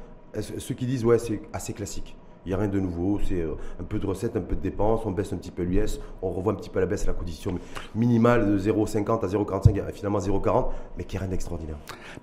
ceux 0.58 0.76
qui 0.76 0.86
disent 0.86 1.06
ouais, 1.06 1.20
c'est 1.20 1.42
assez 1.54 1.74
classique. 1.74 2.16
Il 2.46 2.52
n'y 2.52 2.54
a 2.54 2.60
rien 2.60 2.70
de 2.70 2.80
nouveau, 2.80 3.20
c'est 3.28 3.42
euh, 3.42 3.56
un 3.78 3.84
peu 3.84 4.00
de 4.00 4.06
recettes, 4.06 4.38
un 4.38 4.42
peu 4.42 4.56
de 4.56 4.62
dépenses, 4.62 5.02
on 5.06 5.12
baisse 5.12 5.34
un 5.34 5.36
petit 5.36 5.52
peu 5.52 5.64
l'US, 5.64 6.00
on 6.22 6.30
revoit 6.30 6.54
un 6.54 6.56
petit 6.56 6.70
peu 6.70 6.78
à 6.78 6.82
la 6.82 6.86
baisse 6.86 7.06
la 7.06 7.12
condition 7.12 7.54
minimale 7.94 8.54
de 8.54 8.58
0,50 8.58 9.26
à 9.26 9.28
0,45, 9.28 9.92
finalement 9.92 10.20
0,40, 10.20 10.68
mais 10.98 11.04
qui 11.04 11.18
est 11.18 11.20
rien 11.20 11.28
d'extraordinaire. 11.28 11.76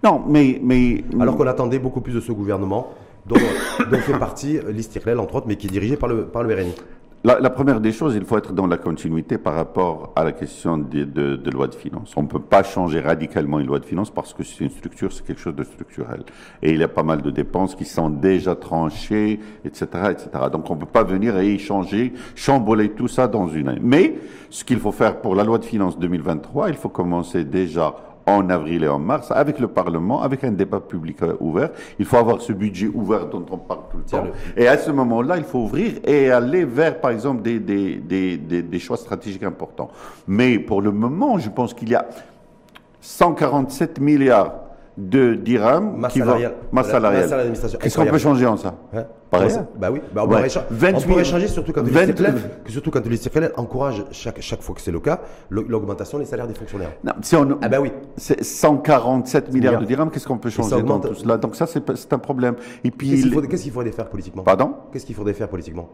Non, 0.03 0.23
mais, 0.27 0.61
mais... 0.63 1.05
Alors 1.21 1.37
qu'on 1.37 1.47
attendait 1.47 1.79
beaucoup 1.79 2.01
plus 2.01 2.15
de 2.15 2.21
ce 2.21 2.33
gouvernement, 2.33 2.89
dont, 3.27 3.37
fait 3.37 4.19
partie 4.19 4.59
l'Istiklal, 4.71 5.19
entre 5.21 5.37
autres, 5.37 5.47
mais 5.47 5.57
qui 5.57 5.67
est 5.67 5.71
dirigé 5.71 5.97
par 5.97 6.09
le, 6.09 6.27
par 6.27 6.43
le 6.43 6.55
RNI. 6.55 6.75
La, 7.27 7.49
première 7.49 7.81
des 7.81 7.91
choses, 7.91 8.15
il 8.17 8.25
faut 8.27 8.37
être 8.37 8.53
dans 8.53 8.67
la 8.67 8.77
continuité 8.77 9.39
par 9.39 9.55
rapport 9.55 10.13
à 10.15 10.25
la 10.25 10.33
question 10.33 10.77
de, 10.77 11.05
de, 11.05 11.51
loi 11.51 11.69
de 11.69 11.75
finances. 11.75 12.13
On 12.19 12.23
ne 12.25 12.29
peut 12.29 12.39
pas 12.39 12.63
changer 12.63 13.01
radicalement 13.01 13.59
une 13.59 13.67
loi 13.67 13.79
de 13.79 13.87
finances 13.87 14.11
parce 14.11 14.35
que 14.35 14.45
c'est 14.45 14.63
une 14.63 14.71
structure, 14.71 15.11
c'est 15.11 15.25
quelque 15.25 15.41
chose 15.41 15.57
de 15.57 15.65
structurel. 15.65 16.23
Et 16.61 16.73
il 16.73 16.79
y 16.79 16.83
a 16.83 16.89
pas 16.89 17.03
mal 17.03 17.23
de 17.23 17.31
dépenses 17.31 17.75
qui 17.75 17.87
sont 17.87 18.11
déjà 18.11 18.55
tranchées, 18.55 19.41
etc., 19.65 19.87
etc. 20.11 20.29
Donc 20.53 20.69
on 20.69 20.75
ne 20.75 20.81
peut 20.81 20.85
pas 20.85 21.03
venir 21.03 21.39
et 21.39 21.55
y 21.55 21.59
changer, 21.59 22.13
chambouler 22.35 22.91
tout 22.91 23.09
ça 23.09 23.27
dans 23.27 23.49
une 23.49 23.69
année. 23.69 23.81
Mais 23.83 24.17
ce 24.51 24.63
qu'il 24.63 24.79
faut 24.79 24.93
faire 24.93 25.23
pour 25.23 25.35
la 25.35 25.45
loi 25.45 25.57
de 25.57 25.65
finances 25.65 25.99
2023, 25.99 26.69
il 26.69 26.77
faut 26.77 26.91
commencer 26.91 27.45
déjà 27.45 27.95
en 28.27 28.49
avril 28.51 28.85
et 28.85 28.89
en 28.89 28.99
mars 28.99 29.31
avec 29.31 29.59
le 29.59 29.69
Parlement, 29.69 30.23
avec 30.23 30.45
un 30.45 30.53
débat 30.53 30.81
public 30.81 31.23
euh, 31.23 31.35
ouvert. 31.41 31.71
Il 31.99 32.05
faut 32.05 32.17
avoir 32.17 32.41
ce 32.41 32.53
budget 32.53 32.89
ouvert 32.93 33.27
dont 33.27 33.45
on 33.51 33.59
parle 33.59 33.81
tout 33.91 33.99
le 33.99 34.05
temps. 34.05 34.25
Et 34.57 34.67
à 34.67 34.79
ce 34.79 34.91
moment-là, 34.91 35.37
il 35.37 35.45
faut 35.45 35.61
ouvrir 35.61 35.95
et 36.05 36.31
aller 36.31 36.65
vers, 36.65 37.01
par 37.01 37.11
exemple, 37.11 37.43
des, 37.43 37.59
des, 37.61 37.97
des, 37.97 38.37
des, 38.37 38.79
choix 38.79 38.97
stratégiques 38.97 39.43
importants. 39.43 39.91
Mais 40.27 40.59
pour 40.59 40.81
le 40.81 40.91
moment, 40.91 41.39
je 41.39 41.51
pense 41.51 41.75
qu'il 41.75 41.91
y 41.91 41.95
a 41.95 42.07
147 43.01 44.01
milliards 44.01 44.64
de 44.97 45.35
dirhams 45.35 45.97
masse 45.97 46.13
qui 46.13 46.21
salariale. 46.21 46.55
masse 46.71 46.89
salariale. 46.89 47.53
Qu'est-ce 47.81 47.97
qu'on 47.97 48.07
peut 48.07 48.19
changer 48.19 48.47
en 48.47 48.57
ça 48.57 48.75
hein 48.95 49.05
Pareil. 49.31 49.51
Bah 49.77 49.91
oui, 49.91 50.01
bah 50.15 50.23
on, 50.25 50.29
pourrait, 50.29 51.25
changer 51.25 51.49
surtout 51.49 51.73
quand 51.73 51.83
le 51.83 51.91
surtout 52.69 52.91
quand 52.93 53.05
le 53.05 53.51
encourage 53.57 54.05
chaque, 54.13 54.41
chaque 54.41 54.63
fois 54.63 54.77
que 54.77 54.81
c'est 54.81 54.93
le 54.93 55.01
cas 55.01 55.21
l'augmentation 55.51 56.19
des 56.19 56.25
salaires 56.25 56.47
des 56.47 56.55
fonctionnaires. 56.55 56.93
Non, 57.03 57.13
si 57.21 57.35
on, 57.35 57.59
ah 57.61 57.69
bah 57.69 57.81
oui. 57.81 57.93
C'est 58.17 58.45
147 58.45 59.53
milliards 59.53 59.81
de 59.81 59.87
dirhams, 59.87 60.11
qu'est-ce 60.11 60.29
qu'on 60.29 60.39
peut 60.39 60.51
changer 60.51 60.83
dans 60.83 61.01
tout 61.01 61.15
cela? 61.15 61.37
Donc 61.37 61.57
ça 61.57 61.67
c'est 61.67 62.13
un 62.13 62.19
problème. 62.19 62.55
Et 62.85 62.91
puis 62.91 63.11
qu'est-ce 63.11 63.23
qu'il 63.23 63.59
qu'il 63.59 63.73
faudrait 63.73 63.93
faire 63.93 64.09
politiquement? 64.09 64.45
Pardon? 64.45 64.75
Qu'est-ce 64.93 65.07
qu'il 65.07 65.17
faudrait 65.17 65.35
faire 65.35 65.49
politiquement? 65.49 65.89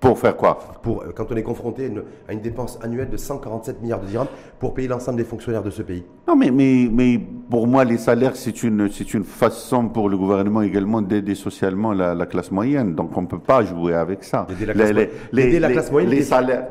Pour 0.00 0.18
faire 0.18 0.36
quoi 0.36 0.58
pour, 0.82 1.02
euh, 1.02 1.12
Quand 1.14 1.30
on 1.30 1.36
est 1.36 1.42
confronté 1.42 1.90
à 2.28 2.32
une 2.32 2.40
dépense 2.40 2.78
annuelle 2.82 3.08
de 3.08 3.16
147 3.16 3.80
milliards 3.82 4.00
de 4.00 4.06
dirhams 4.06 4.26
pour 4.58 4.74
payer 4.74 4.88
l'ensemble 4.88 5.18
des 5.18 5.24
fonctionnaires 5.24 5.62
de 5.62 5.70
ce 5.70 5.82
pays. 5.82 6.04
Non, 6.28 6.36
mais, 6.36 6.50
mais, 6.50 6.88
mais 6.90 7.18
pour 7.50 7.66
moi, 7.66 7.84
les 7.84 7.98
salaires, 7.98 8.36
c'est 8.36 8.62
une, 8.62 8.90
c'est 8.90 9.14
une 9.14 9.24
façon 9.24 9.88
pour 9.88 10.08
le 10.08 10.16
gouvernement 10.18 10.62
également 10.62 11.02
d'aider 11.02 11.34
socialement 11.34 11.92
la, 11.92 12.26
classe 12.26 12.50
moyenne. 12.50 12.94
Donc 12.94 13.16
on 13.16 13.22
ne 13.22 13.26
peut 13.26 13.38
pas 13.38 13.64
jouer 13.64 13.94
avec 13.94 14.24
ça. 14.24 14.46
D'aider 14.48 14.66
la, 14.66 14.74
classe, 14.74 15.08
les, 15.32 15.60
la 15.60 15.70
classe 15.70 15.90
moyenne. 15.90 16.10
Les 16.10 16.22
salaires. 16.22 16.68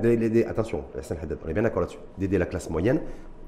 attention, 0.47 0.83
on 0.93 1.49
est 1.49 1.53
bien 1.53 1.63
d'accord 1.63 1.81
là-dessus. 1.81 1.99
D'aider 2.17 2.37
la 2.37 2.45
classe 2.45 2.69
moyenne 2.69 2.99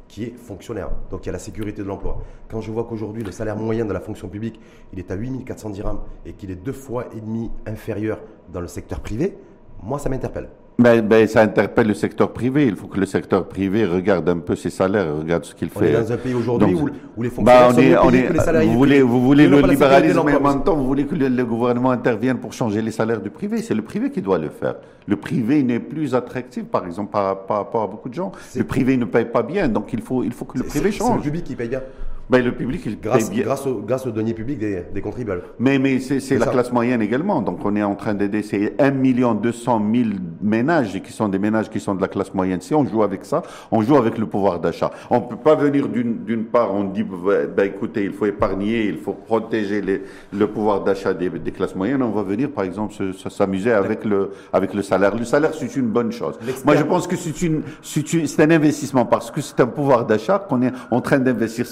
qui 0.07 0.23
est 0.23 0.33
fonctionnaire. 0.35 0.89
Donc 1.11 1.23
il 1.23 1.27
y 1.27 1.29
a 1.29 1.33
la 1.33 1.39
sécurité 1.39 1.81
de 1.81 1.87
l'emploi. 1.87 2.23
Quand 2.49 2.61
je 2.61 2.71
vois 2.71 2.85
qu'aujourd'hui 2.85 3.23
le 3.23 3.31
salaire 3.31 3.57
moyen 3.57 3.85
de 3.85 3.93
la 3.93 3.99
fonction 3.99 4.29
publique, 4.29 4.59
il 4.93 4.99
est 4.99 5.11
à 5.11 5.15
8400 5.15 5.69
dirhams 5.71 5.99
et 6.25 6.33
qu'il 6.33 6.51
est 6.51 6.55
deux 6.55 6.73
fois 6.73 7.07
et 7.15 7.21
demi 7.21 7.51
inférieur 7.65 8.19
dans 8.51 8.61
le 8.61 8.67
secteur 8.67 9.01
privé, 9.01 9.37
moi, 9.83 9.99
ça 9.99 10.09
m'interpelle. 10.09 10.49
Mais, 10.79 11.01
ben, 11.01 11.27
ça 11.27 11.41
interpelle 11.41 11.87
le 11.87 11.95
secteur 11.95 12.31
privé. 12.33 12.67
Il 12.67 12.75
faut 12.75 12.85
que 12.85 12.99
le 12.99 13.07
secteur 13.07 13.47
privé 13.47 13.83
regarde 13.85 14.29
un 14.29 14.37
peu 14.37 14.55
ses 14.55 14.69
salaires, 14.69 15.15
regarde 15.17 15.43
ce 15.43 15.55
qu'il 15.55 15.69
fait. 15.69 15.79
On 15.79 15.99
est 15.99 16.03
dans 16.03 16.11
un 16.11 16.17
pays 16.17 16.33
aujourd'hui 16.35 16.75
où, 16.75 17.23
les 17.23 17.29
fonctionnaires 17.31 17.71
sont 17.71 17.81
mieux 17.81 18.11
payés 18.11 18.25
que 18.25 18.33
les 18.33 18.39
salariés 18.39 18.69
Vous 18.69 18.77
voulez, 18.77 19.01
vous 19.01 19.21
voulez 19.21 19.47
le 19.47 19.59
libéralisme, 19.61 20.21
mais 20.23 20.35
en 20.35 20.41
même 20.41 20.63
temps, 20.63 20.75
vous 20.75 20.85
voulez 20.85 21.05
que 21.05 21.15
le, 21.15 21.45
gouvernement 21.45 21.89
intervienne 21.89 22.37
pour 22.37 22.53
changer 22.53 22.81
les 22.83 22.91
salaires 22.91 23.21
du 23.21 23.31
privé. 23.31 23.63
C'est 23.63 23.73
le 23.73 23.81
privé 23.81 24.11
qui 24.11 24.21
doit 24.21 24.37
le 24.37 24.49
faire. 24.49 24.75
Le 25.07 25.15
privé 25.15 25.63
n'est 25.63 25.79
plus 25.79 26.13
attractif, 26.13 26.65
par 26.65 26.85
exemple, 26.85 27.11
par, 27.11 27.47
rapport 27.47 27.81
à 27.81 27.87
beaucoup 27.87 28.09
de 28.09 28.13
gens. 28.13 28.31
Le 28.55 28.63
privé 28.63 28.97
ne 28.97 29.05
paye 29.05 29.25
pas 29.25 29.41
bien, 29.41 29.67
donc 29.67 29.93
il 29.93 30.01
faut, 30.01 30.23
il 30.23 30.31
faut 30.31 30.45
que 30.45 30.59
le 30.59 30.63
privé 30.63 30.91
change. 30.91 31.09
C'est 31.09 31.15
le 31.15 31.21
public 31.21 31.43
qui 31.43 31.55
paye 31.55 31.69
bien. 31.69 31.81
Ben, 32.29 32.43
le 32.43 32.51
public, 32.53 32.81
il 32.85 32.99
grâce, 32.99 33.29
paye 33.29 33.37
bien. 33.37 33.45
grâce, 33.45 33.65
au, 33.65 33.75
grâce 33.79 34.05
aux 34.05 34.11
deniers 34.11 34.33
publics 34.33 34.59
des, 34.59 34.83
des 34.93 35.01
contribuables. 35.01 35.43
Mais, 35.59 35.79
mais 35.79 35.99
c'est 35.99 36.37
la 36.37 36.45
ça. 36.45 36.51
classe 36.51 36.73
moyenne 36.73 37.01
également. 37.01 37.41
Donc, 37.41 37.59
on 37.63 37.73
est 37.75 37.83
en 37.83 37.95
train 37.95 38.13
d'aider 38.13 38.43
ces 38.43 38.73
1 38.79 38.91
million 38.91 39.33
200 39.33 39.81
000 39.93 40.09
ménages 40.41 41.01
qui 41.01 41.13
sont 41.13 41.29
des 41.29 41.39
ménages 41.39 41.69
qui 41.69 41.79
sont 41.79 41.95
de 41.95 42.01
la 42.01 42.09
classe 42.09 42.33
moyenne. 42.33 42.59
Si 42.59 42.75
on 42.75 42.85
joue 42.85 43.01
avec 43.03 43.23
ça, 43.23 43.43
on 43.71 43.81
joue 43.81 43.95
avec 43.95 44.17
le 44.17 44.25
pouvoir 44.25 44.59
d'achat. 44.59 44.91
On 45.09 45.21
peut 45.21 45.37
pas 45.37 45.55
venir 45.55 45.87
d'une 45.87 46.43
part, 46.45 46.73
on 46.73 46.83
dit, 46.83 47.03
ben, 47.03 47.65
écoutez, 47.65 48.03
il 48.03 48.11
faut 48.11 48.25
épargner, 48.25 48.87
il 48.87 48.97
faut 48.97 49.13
protéger 49.13 49.81
les- 49.81 50.01
le 50.33 50.47
pouvoir 50.47 50.83
d'achat 50.83 51.13
des, 51.13 51.29
des 51.29 51.51
classes 51.51 51.75
moyennes. 51.75 52.01
On 52.01 52.11
va 52.11 52.23
venir, 52.23 52.51
par 52.51 52.65
exemple, 52.65 52.93
se- 52.93 53.13
se- 53.13 53.29
s'amuser 53.29 53.71
avec 53.71 54.03
le, 54.03 54.31
avec 54.51 54.73
le 54.73 54.81
salaire. 54.81 55.15
Le 55.15 55.23
salaire, 55.23 55.51
c'est 55.53 55.75
une 55.77 55.87
bonne 55.87 56.11
chose. 56.11 56.37
Moi, 56.65 56.75
je 56.75 56.83
pense 56.83 57.07
que 57.07 57.15
c'est 57.15 58.41
un 58.43 58.51
investissement 58.51 59.05
parce 59.05 59.31
que 59.31 59.39
c'est 59.39 59.59
un 59.61 59.67
pouvoir 59.67 60.05
d'achat 60.05 60.39
qu'on 60.39 60.61
est 60.61 60.73
en 60.91 60.99
train 60.99 61.19
d'investir 61.19 61.65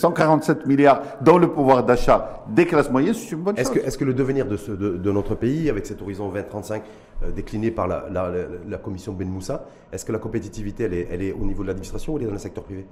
147 0.46 0.66
milliards 0.68 1.02
dans 1.22 1.38
le 1.38 1.48
pouvoir 1.48 1.84
d'achat 1.84 2.44
des 2.48 2.66
classes 2.66 2.90
moyennes. 2.92 3.14
C'est 3.14 3.32
une 3.36 3.42
bonne 3.42 3.58
Est-ce 3.58 3.72
chose. 3.74 3.82
que, 3.82 3.88
est-ce 3.88 3.98
que 3.98 4.06
le 4.06 4.14
devenir 4.14 4.46
de, 4.46 4.58
ce- 4.58 4.72
de, 4.72 4.98
de 4.98 5.12
notre 5.12 5.36
pays, 5.36 5.70
avec 5.70 5.86
cet 5.86 6.02
horizon 6.02 6.30
2035 6.30 6.84
euh, 7.24 7.32
décliné 7.32 7.72
par 7.72 7.88
la, 7.88 8.06
la- 8.12 8.78
commission 8.78 9.14
Ben 9.14 9.28
Moussa, 9.30 9.66
est-ce 9.92 10.04
que 10.06 10.12
la 10.12 10.20
compétitivité, 10.20 10.84
elle 10.84 10.94
est, 10.94 11.08
elle 11.12 11.22
est 11.24 11.32
au 11.34 11.46
niveau 11.46 11.64
de 11.64 11.68
l'administration 11.68 12.14
ou 12.14 12.18
elle 12.18 12.24
est 12.24 12.28
dans 12.28 12.34
le 12.34 12.38
secteur 12.40 12.64
privé? 12.64 12.86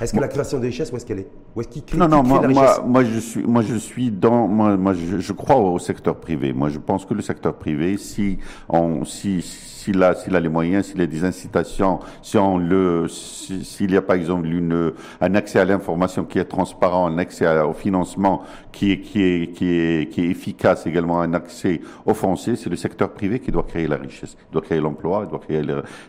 Est-ce 0.00 0.14
que 0.14 0.18
la 0.20 0.28
création 0.28 0.58
des 0.58 0.68
richesses, 0.68 0.90
où 0.92 0.96
est-ce 0.96 1.04
qu'elle 1.06 1.20
est? 1.20 1.28
Où 1.54 1.60
est-ce 1.60 1.68
qu'il 1.68 1.84
crée, 1.84 1.98
Non, 1.98 2.08
non, 2.08 2.22
crée 2.22 2.28
moi, 2.30 2.40
la 2.42 2.48
moi, 2.48 2.84
moi, 2.86 3.04
je 3.04 3.18
suis, 3.18 3.42
moi, 3.42 3.62
je 3.62 3.74
suis 3.76 4.10
dans, 4.10 4.48
moi, 4.48 4.76
moi, 4.76 4.94
je, 4.94 5.18
je 5.18 5.32
crois 5.32 5.56
au 5.56 5.78
secteur 5.78 6.16
privé. 6.16 6.52
Moi, 6.52 6.70
je 6.70 6.78
pense 6.78 7.04
que 7.04 7.12
le 7.14 7.20
secteur 7.22 7.54
privé, 7.54 7.96
si 7.98 8.38
on, 8.68 9.04
si, 9.04 9.42
s'il 9.42 10.02
a, 10.02 10.14
s'il 10.14 10.34
a 10.34 10.40
les 10.40 10.48
moyens, 10.48 10.86
s'il 10.86 11.00
a 11.02 11.06
des 11.06 11.22
incitations, 11.24 12.00
si 12.22 12.36
on 12.38 12.56
le, 12.58 13.06
si- 13.08 13.64
s'il 13.64 13.90
y 13.92 13.96
a 13.96 14.02
par 14.02 14.16
exemple 14.16 14.46
une, 14.48 14.92
un 15.20 15.34
accès 15.34 15.58
à 15.60 15.64
l'information 15.66 16.24
qui 16.24 16.38
est 16.38 16.44
transparent, 16.46 17.06
un 17.06 17.18
accès 17.18 17.46
à- 17.46 17.66
au 17.66 17.72
financement 17.74 18.42
qui 18.72 18.92
est, 18.92 19.00
qui 19.00 19.22
est, 19.22 19.52
qui 19.52 19.68
est, 19.70 20.08
qui 20.10 20.22
est 20.22 20.28
efficace, 20.30 20.86
également 20.86 21.20
un 21.20 21.34
accès 21.34 21.80
au 22.06 22.14
foncier, 22.14 22.56
c'est 22.56 22.70
le 22.70 22.76
secteur 22.76 23.12
privé 23.12 23.38
qui 23.38 23.49
doit 23.52 23.64
créer 23.64 23.86
la 23.86 23.96
richesse, 23.96 24.36
il 24.48 24.52
doit 24.52 24.62
créer 24.62 24.80
l'emploi, 24.80 25.22
il 25.24 25.30
doit 25.30 25.38
créer 25.38 25.62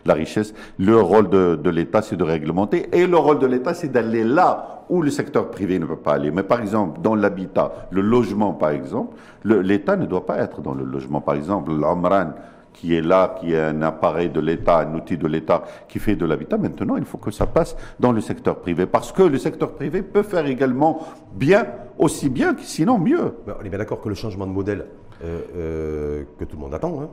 la 0.04 0.14
richesse. 0.14 0.54
Le 0.78 1.00
rôle 1.00 1.28
de, 1.30 1.70
l'État, 1.70 2.02
c'est 2.02 2.16
de 2.16 2.24
réglementer, 2.24 2.88
et 2.92 3.06
le 3.06 3.16
rôle 3.16 3.38
de 3.38 3.46
l'État, 3.46 3.74
c'est 3.74 3.88
d'aller 3.88 4.24
là 4.24 4.84
où 4.88 5.00
le 5.02 5.10
secteur 5.10 5.50
privé 5.50 5.78
ne 5.78 5.86
peut 5.86 5.96
pas 5.96 6.12
aller. 6.14 6.30
Mais 6.30 6.42
par 6.42 6.60
exemple, 6.60 7.00
dans 7.00 7.14
l'habitat, 7.14 7.88
le 7.90 8.00
logement, 8.02 8.52
par 8.52 8.70
exemple, 8.70 9.16
le- 9.42 9.60
l'État 9.62 9.96
ne 9.96 10.06
doit 10.06 10.26
pas 10.26 10.38
être 10.38 10.60
dans 10.60 10.74
le 10.74 10.84
logement. 10.84 11.20
Par 11.20 11.34
exemple, 11.34 11.72
l'Amran, 11.72 12.32
qui 12.74 12.94
est 12.96 13.02
là, 13.02 13.36
qui 13.38 13.52
est 13.52 13.60
un 13.60 13.82
appareil 13.82 14.30
de 14.30 14.40
l'État, 14.40 14.78
un 14.80 14.94
outil 14.94 15.18
de 15.18 15.26
l'État 15.26 15.62
qui 15.88 15.98
fait 15.98 16.16
de 16.16 16.24
l'habitat. 16.24 16.56
Maintenant, 16.56 16.96
il 16.96 17.04
faut 17.04 17.18
que 17.18 17.30
ça 17.30 17.46
passe 17.46 17.76
dans 18.00 18.12
le 18.12 18.20
secteur 18.22 18.56
privé. 18.56 18.86
Parce 18.86 19.12
que 19.12 19.22
le 19.22 19.36
secteur 19.38 19.72
privé 19.74 20.00
peut 20.02 20.22
faire 20.22 20.46
également 20.46 21.00
bien, 21.34 21.66
aussi 21.98 22.30
bien 22.30 22.56
sinon 22.58 22.98
mieux. 22.98 23.34
Ben, 23.46 23.54
on 23.60 23.64
est 23.64 23.68
bien 23.68 23.78
d'accord 23.78 24.00
que 24.00 24.08
le 24.08 24.14
changement 24.14 24.46
de 24.46 24.52
modèle 24.52 24.86
euh, 25.22 25.40
euh, 25.56 26.22
que 26.38 26.44
tout 26.44 26.56
le 26.56 26.62
monde 26.62 26.74
attend, 26.74 26.98
hein, 27.02 27.08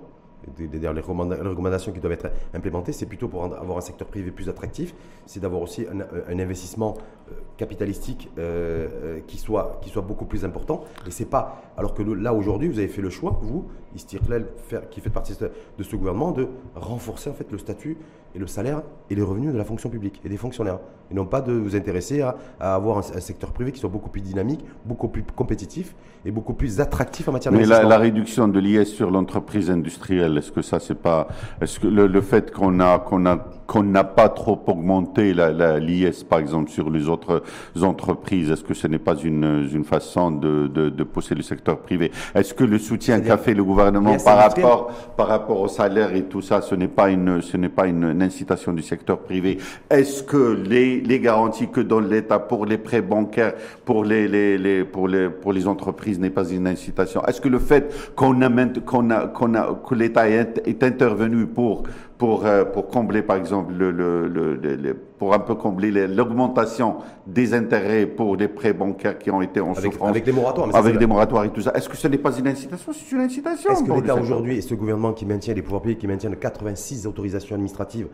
les, 0.58 1.02
recommanda- 1.02 1.42
les 1.42 1.50
recommandations 1.50 1.92
qui 1.92 2.00
doivent 2.00 2.14
être 2.14 2.32
implémentées, 2.54 2.92
c'est 2.94 3.06
plutôt 3.06 3.28
pour 3.28 3.44
avoir 3.44 3.78
un 3.78 3.82
secteur 3.82 4.08
privé 4.08 4.32
plus 4.32 4.50
attractif, 4.50 4.94
c'est 5.26 5.40
d'avoir 5.40 5.62
aussi 5.62 5.86
un, 5.88 6.40
investissement 6.40 6.98
euh, 7.30 7.36
capitalistique 7.58 8.30
euh, 8.38 8.88
euh, 9.04 9.20
qui, 9.28 9.38
soit, 9.38 9.80
beaucoup 10.08 10.26
plus 10.26 10.46
important. 10.46 10.84
Et 11.08 11.12
c'est 11.12 11.26
pas, 11.26 11.62
alors 11.78 11.94
que 11.94 12.02
là 12.04 12.34
aujourd'hui, 12.34 12.70
vous 12.70 12.80
avez 12.80 12.88
fait 12.88 13.02
le 13.02 13.10
choix, 13.10 13.40
vous, 13.42 13.68
Istiklal, 13.96 14.46
qui 14.92 15.02
fait 15.02 15.10
partie 15.10 15.34
de 15.34 15.84
ce- 15.84 15.92
de 15.92 15.98
gouvernement, 15.98 16.32
de 16.32 16.48
renforcer 16.76 17.30
en 17.30 17.34
fait 17.34 17.52
le 17.52 17.58
statut 17.58 17.98
et 18.36 18.40
le 18.40 18.46
salaire 18.48 18.84
et 19.10 19.16
les 19.16 19.24
revenus 19.24 19.52
de 19.52 19.58
la 19.58 19.64
fonction 19.66 19.90
publique 19.90 20.22
et 20.24 20.30
des 20.30 20.38
fonctionnaires. 20.38 20.80
Et 21.12 21.16
non 21.16 21.26
pas 21.26 21.42
de 21.42 21.52
vous 21.52 21.76
intéresser 21.76 22.22
à, 22.22 22.36
à 22.60 22.76
avoir 22.76 22.98
un, 22.98 23.02
un 23.02 23.20
secteur 23.20 23.52
privé 23.52 23.72
qui 23.72 23.80
soit 23.80 23.90
beaucoup 23.90 24.10
plus 24.10 24.22
dynamique, 24.22 24.64
beaucoup 24.86 25.08
plus 25.08 25.24
compétitif 25.36 25.96
et 26.26 26.30
beaucoup 26.32 26.54
plus 26.54 26.80
attractif 26.80 27.28
en 27.28 27.32
matière 27.32 27.52
Mais 27.52 27.66
la, 27.66 27.98
réduction 27.98 28.48
de 28.48 28.60
l'IS 28.60 28.86
sur 28.86 29.10
l'entreprise 29.10 29.72
industrielle, 29.72 30.38
est-ce 30.38 30.52
que 30.52 30.62
ça, 30.62 30.80
c'est 30.80 30.94
pas, 31.02 31.28
est-ce 31.62 31.80
que 31.80 31.88
le, 31.88 32.06
le 32.06 32.22
fait 32.22 32.52
qu'on 32.52 32.80
a, 32.82 33.00
qu'on 33.00 33.26
a, 33.26 33.38
qu'on 33.66 33.82
n'a 33.84 34.04
pas 34.04 34.30
trop 34.30 34.60
augmenté 34.68 35.34
la, 35.34 35.52
la- 35.52 35.80
l'IS, 35.80 36.24
par 36.24 36.38
exemple, 36.40 36.70
sur 36.70 36.92
les 36.92 37.08
autres 37.10 37.42
entreprises, 37.82 38.52
est-ce 38.52 38.64
que 38.64 38.74
ce 38.76 38.86
n'est 38.88 39.00
pas 39.00 39.16
une, 39.16 39.68
une 39.74 39.84
façon 39.86 40.30
de, 40.32 40.68
de, 40.68 40.90
de 40.90 41.04
pousser 41.04 41.34
le 41.36 41.42
secteur 41.42 41.80
privé? 41.80 42.12
Est-ce 42.36 42.54
que 42.54 42.64
le 42.66 42.78
soutien 42.78 43.20
qu'a 43.22 43.38
fait 43.38 43.54
le 43.56 43.64
gouvernement 43.64 43.79
par 44.26 44.38
rapport, 44.38 44.92
par 45.18 45.28
rapport 45.28 45.62
au 45.62 45.68
salaire 45.68 46.16
et 46.16 46.24
tout 46.24 46.42
ça, 46.42 46.62
ce 46.62 46.76
n'est 46.76 46.88
pas 46.88 47.10
une, 47.10 47.42
ce 47.42 47.58
n'est 47.58 47.70
pas 47.70 47.88
une, 47.88 48.04
une 48.04 48.22
incitation 48.22 48.74
du 48.74 48.82
secteur 48.82 49.20
privé? 49.20 49.58
Est-ce 49.90 50.24
que 50.24 50.58
les, 50.68 51.02
les 51.02 51.20
garanties 51.20 51.68
que 51.70 51.82
donne 51.82 52.10
l'État 52.10 52.40
pour 52.40 52.66
les 52.66 52.78
prêts 52.78 53.02
bancaires, 53.02 53.54
pour 53.86 54.04
les, 54.04 54.28
les, 54.28 54.58
les, 54.58 54.84
pour 54.84 55.08
les, 55.08 55.30
pour 55.30 55.54
les 55.54 55.68
entreprises 55.68 56.20
n'est 56.20 56.30
pas 56.30 56.48
une 56.50 56.68
incitation? 56.68 57.24
Est-ce 57.26 57.42
que 57.42 57.50
le 57.50 57.60
fait 57.60 58.14
qu'on 58.16 58.42
a, 58.42 58.50
maint- 58.50 58.80
qu'on 58.86 59.10
a, 59.12 59.28
qu'on 59.28 59.54
a, 59.56 59.80
que 59.88 59.96
l'État 59.96 60.30
est, 60.30 60.62
est 60.66 60.84
intervenu 60.84 61.46
pour, 61.46 61.84
pour, 62.20 62.46
euh, 62.46 62.66
pour 62.66 62.88
combler, 62.90 63.22
par 63.24 63.38
exemple, 63.38 63.74
le, 63.74 63.92
le, 63.92 64.28
le, 64.28 64.56
le- 64.56 64.76
le- 64.76 64.94
pour 64.94 65.34
un 65.34 65.40
peu 65.40 65.56
combler 65.56 65.90
l'augmentation 66.06 66.98
des 67.26 67.54
intérêts 67.54 68.06
pour 68.06 68.36
les 68.36 68.48
prêts 68.50 68.74
bancaires 68.74 69.18
qui 69.18 69.32
ont 69.32 69.42
été 69.42 69.62
en 69.62 69.72
avec, 69.72 69.86
souffrance, 69.94 70.10
avec 70.10 70.26
des 70.26 70.32
moratoires. 70.34 70.68
mais 70.68 70.76
avec 70.76 70.98
des 70.98 71.08
moratoires 71.08 71.46
et 71.46 71.50
tout 71.50 71.62
ça, 71.62 71.72
est-ce 71.74 71.88
que 71.90 71.96
ce 71.98 72.08
n'est 72.10 72.18
pas 72.18 72.38
une 72.38 72.48
incitation? 72.48 72.92
C'est 72.94 73.16
une 73.16 73.22
incitation. 73.22 73.72
Est-ce 73.72 73.84
que 73.84 73.92
l'État 73.94 74.16
aujourd'hui 74.16 74.58
et 74.58 74.62
ce 74.62 74.76
gouvernement 74.76 75.14
qui 75.14 75.26
maintient 75.26 75.54
les 75.54 75.62
pouvoirs 75.62 75.82
publics, 75.82 76.00
qui 76.00 76.08
maintiennent 76.08 76.36
86 76.36 77.08
autorisations 77.08 77.56
administratives 77.56 78.08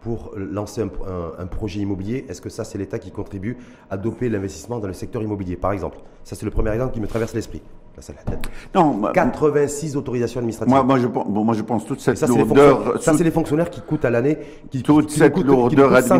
pour 0.00 0.32
lancer 0.36 0.82
un, 0.82 0.86
un- 0.86 1.42
un 1.44 1.46
projet 1.46 1.78
immobilier, 1.80 2.26
est-ce 2.28 2.40
que 2.40 2.48
ça 2.50 2.64
c'est 2.64 2.78
l'État 2.78 2.98
qui 2.98 3.12
contribue 3.12 3.56
à 3.90 3.96
doper 3.96 4.28
l'investissement 4.28 4.80
dans 4.80 4.88
le 4.88 4.92
secteur 4.92 5.22
immobilier, 5.22 5.54
par 5.54 5.70
exemple? 5.70 5.98
Ça 6.24 6.34
c'est 6.34 6.44
le 6.44 6.50
premier 6.50 6.72
exemple 6.72 6.94
qui 6.94 7.00
me 7.00 7.06
traverse 7.06 7.32
l'esprit. 7.32 7.62
La. 7.96 8.80
Non, 8.80 8.94
moi- 8.94 9.12
86 9.12 9.96
autorisations 9.96 10.38
administratives. 10.40 10.74
moi, 10.74 10.82
moi, 10.82 10.98
je, 10.98 11.06
pense- 11.06 11.28
bon, 11.28 11.44
moi, 11.44 11.54
je 11.54 11.62
pense 11.62 11.84
toute 11.84 11.98
Et 11.98 12.02
cette 12.02 12.16
ça, 12.18 12.26
c'est 12.26 12.32
les, 12.32 12.38
lourdeur, 12.38 13.00
ça, 13.02 13.12
c'est 13.14 13.22
les 13.22 13.30
fonctionnaires 13.30 13.70
qui 13.70 13.80
coûtent 13.82 14.04
à 14.04 14.10
l'année, 14.10 14.38
qui, 14.70 14.82
toute 14.82 15.06
qui- 15.06 15.12
qui 15.14 15.18
cette 15.20 15.32
coûtent- 15.34 15.46
lourdeur 15.46 15.90
coûtent 15.90 16.02
147 16.02 16.12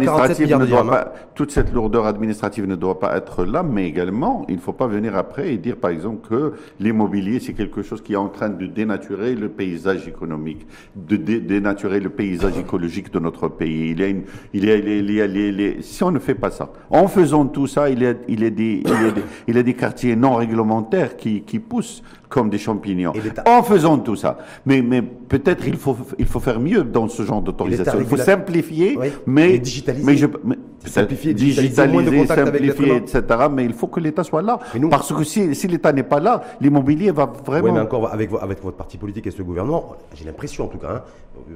administrative 0.46 0.58
ne 0.58 0.66
doit 0.66 0.80
hein. 0.82 0.86
pas, 0.86 1.12
toute 1.34 1.50
cette 1.50 1.72
lourdeur 1.72 2.06
administrative 2.06 2.66
ne 2.66 2.76
doit 2.76 3.00
pas 3.00 3.16
être 3.16 3.44
là, 3.44 3.62
mais 3.62 3.86
également, 3.88 4.44
il 4.48 4.56
ne 4.56 4.60
faut 4.60 4.74
pas 4.74 4.86
venir 4.86 5.16
après 5.16 5.52
et 5.54 5.56
dire, 5.58 5.76
par 5.76 5.90
exemple, 5.90 6.28
que 6.28 6.52
l'immobilier, 6.78 7.40
c'est 7.40 7.54
quelque 7.54 7.82
chose 7.82 8.02
qui 8.02 8.12
est 8.12 8.16
en 8.16 8.28
train 8.28 8.50
de 8.50 8.66
dénaturer 8.66 9.34
le 9.34 9.48
paysage 9.48 10.06
économique, 10.06 10.66
de 10.94 11.16
dé- 11.16 11.40
dénaturer 11.40 12.00
le 12.00 12.10
paysage 12.10 12.58
écologique 12.58 13.12
de 13.12 13.18
notre 13.18 13.48
pays. 13.48 13.90
Il 13.92 14.00
y 14.00 14.04
a 14.04 14.08
une, 14.08 14.22
il 14.52 14.64
y 14.66 14.70
a, 14.70 14.76
il 14.76 15.10
y 15.10 15.20
a- 15.20 15.24
il 15.26 15.60
y 15.60 15.68
a 15.68 15.72
si 15.82 16.04
on 16.04 16.10
ne 16.10 16.18
fait 16.18 16.34
pas 16.34 16.50
ça, 16.50 16.70
en 16.90 17.08
faisant 17.08 17.46
tout 17.46 17.66
ça, 17.66 17.88
il 17.88 18.02
y 18.02 18.06
a, 18.06 18.14
il 18.28 18.42
y 18.42 18.46
a 18.46 18.50
des, 18.50 18.82
il 18.84 18.90
y 18.90 19.06
a 19.06 19.10
des, 19.10 19.22
il 19.48 19.56
y 19.56 19.58
a 19.58 19.62
des 19.62 19.74
quartiers 19.74 20.14
non 20.16 20.34
réglementaires 20.36 21.16
qui, 21.16 21.40
qui 21.42 21.58
poussent 21.62 22.02
comme 22.28 22.50
des 22.50 22.58
champignons. 22.58 23.12
En 23.46 23.62
faisant 23.62 23.98
tout 23.98 24.16
ça. 24.16 24.38
Mais, 24.66 24.82
mais 24.82 25.02
peut-être 25.02 25.66
il 25.66 25.76
faut, 25.76 25.96
il 26.18 26.26
faut 26.26 26.40
faire 26.40 26.60
mieux 26.60 26.82
dans 26.84 27.08
ce 27.08 27.22
genre 27.22 27.40
d'autorisation. 27.42 27.98
Il 28.00 28.06
faut 28.06 28.16
simplifier, 28.16 28.96
Oui, 28.98 29.08
mais, 29.26 29.54
et 29.54 29.58
digitaliser. 29.58 30.04
mais 30.06 30.16
je, 30.16 30.26
mais 30.44 30.56
Simplifier, 30.84 31.32
digitaliser, 31.32 31.86
moins 31.86 32.02
de 32.02 32.10
contact 32.10 32.48
avec 32.48 32.60
l'être 32.60 32.76
simplifier, 32.76 32.96
etc. 32.96 33.22
Mais 33.52 33.64
il 33.64 33.72
faut 33.72 33.86
que 33.86 34.00
l'État 34.00 34.24
soit 34.24 34.42
là. 34.42 34.58
Nous- 34.78 34.88
Parce 34.88 35.12
que 35.14 35.22
si, 35.22 35.54
si 35.54 35.68
l'État 35.68 35.92
n'est 35.92 36.02
pas 36.02 36.18
là, 36.18 36.42
l'immobilier 36.60 37.12
va 37.12 37.26
vraiment. 37.46 37.64
Oui, 37.66 37.72
mais 37.72 37.78
encore 37.80 38.12
avec, 38.12 38.30
avec 38.40 38.60
votre 38.62 38.76
parti 38.76 38.98
politique 38.98 39.26
et 39.28 39.30
ce 39.30 39.42
gouvernement, 39.42 39.94
j'ai 40.14 40.24
l'impression 40.24 40.64
en 40.64 40.68
tout 40.68 40.78
cas, 40.78 40.88
hein, 40.96 41.02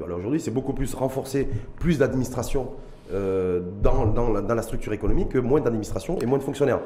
alors 0.05 0.19
aujourd'hui 0.19 0.39
c'est 0.41 0.53
beaucoup 0.53 0.73
plus 0.75 0.95
renforcé, 0.95 1.49
plus 1.81 1.99
d'administration 1.99 2.69
euh, 3.13 3.61
dans, 3.83 4.07
dans 4.07 4.31
la, 4.33 4.43
dans 4.43 4.55
la 4.55 4.63
structure 4.63 4.93
économique 4.93 5.31
que 5.31 5.39
moins 5.39 5.61
d'administration 5.61 6.19
et 6.21 6.27
moins 6.27 6.39
de 6.39 6.45
fonctionnaires. 6.45 6.79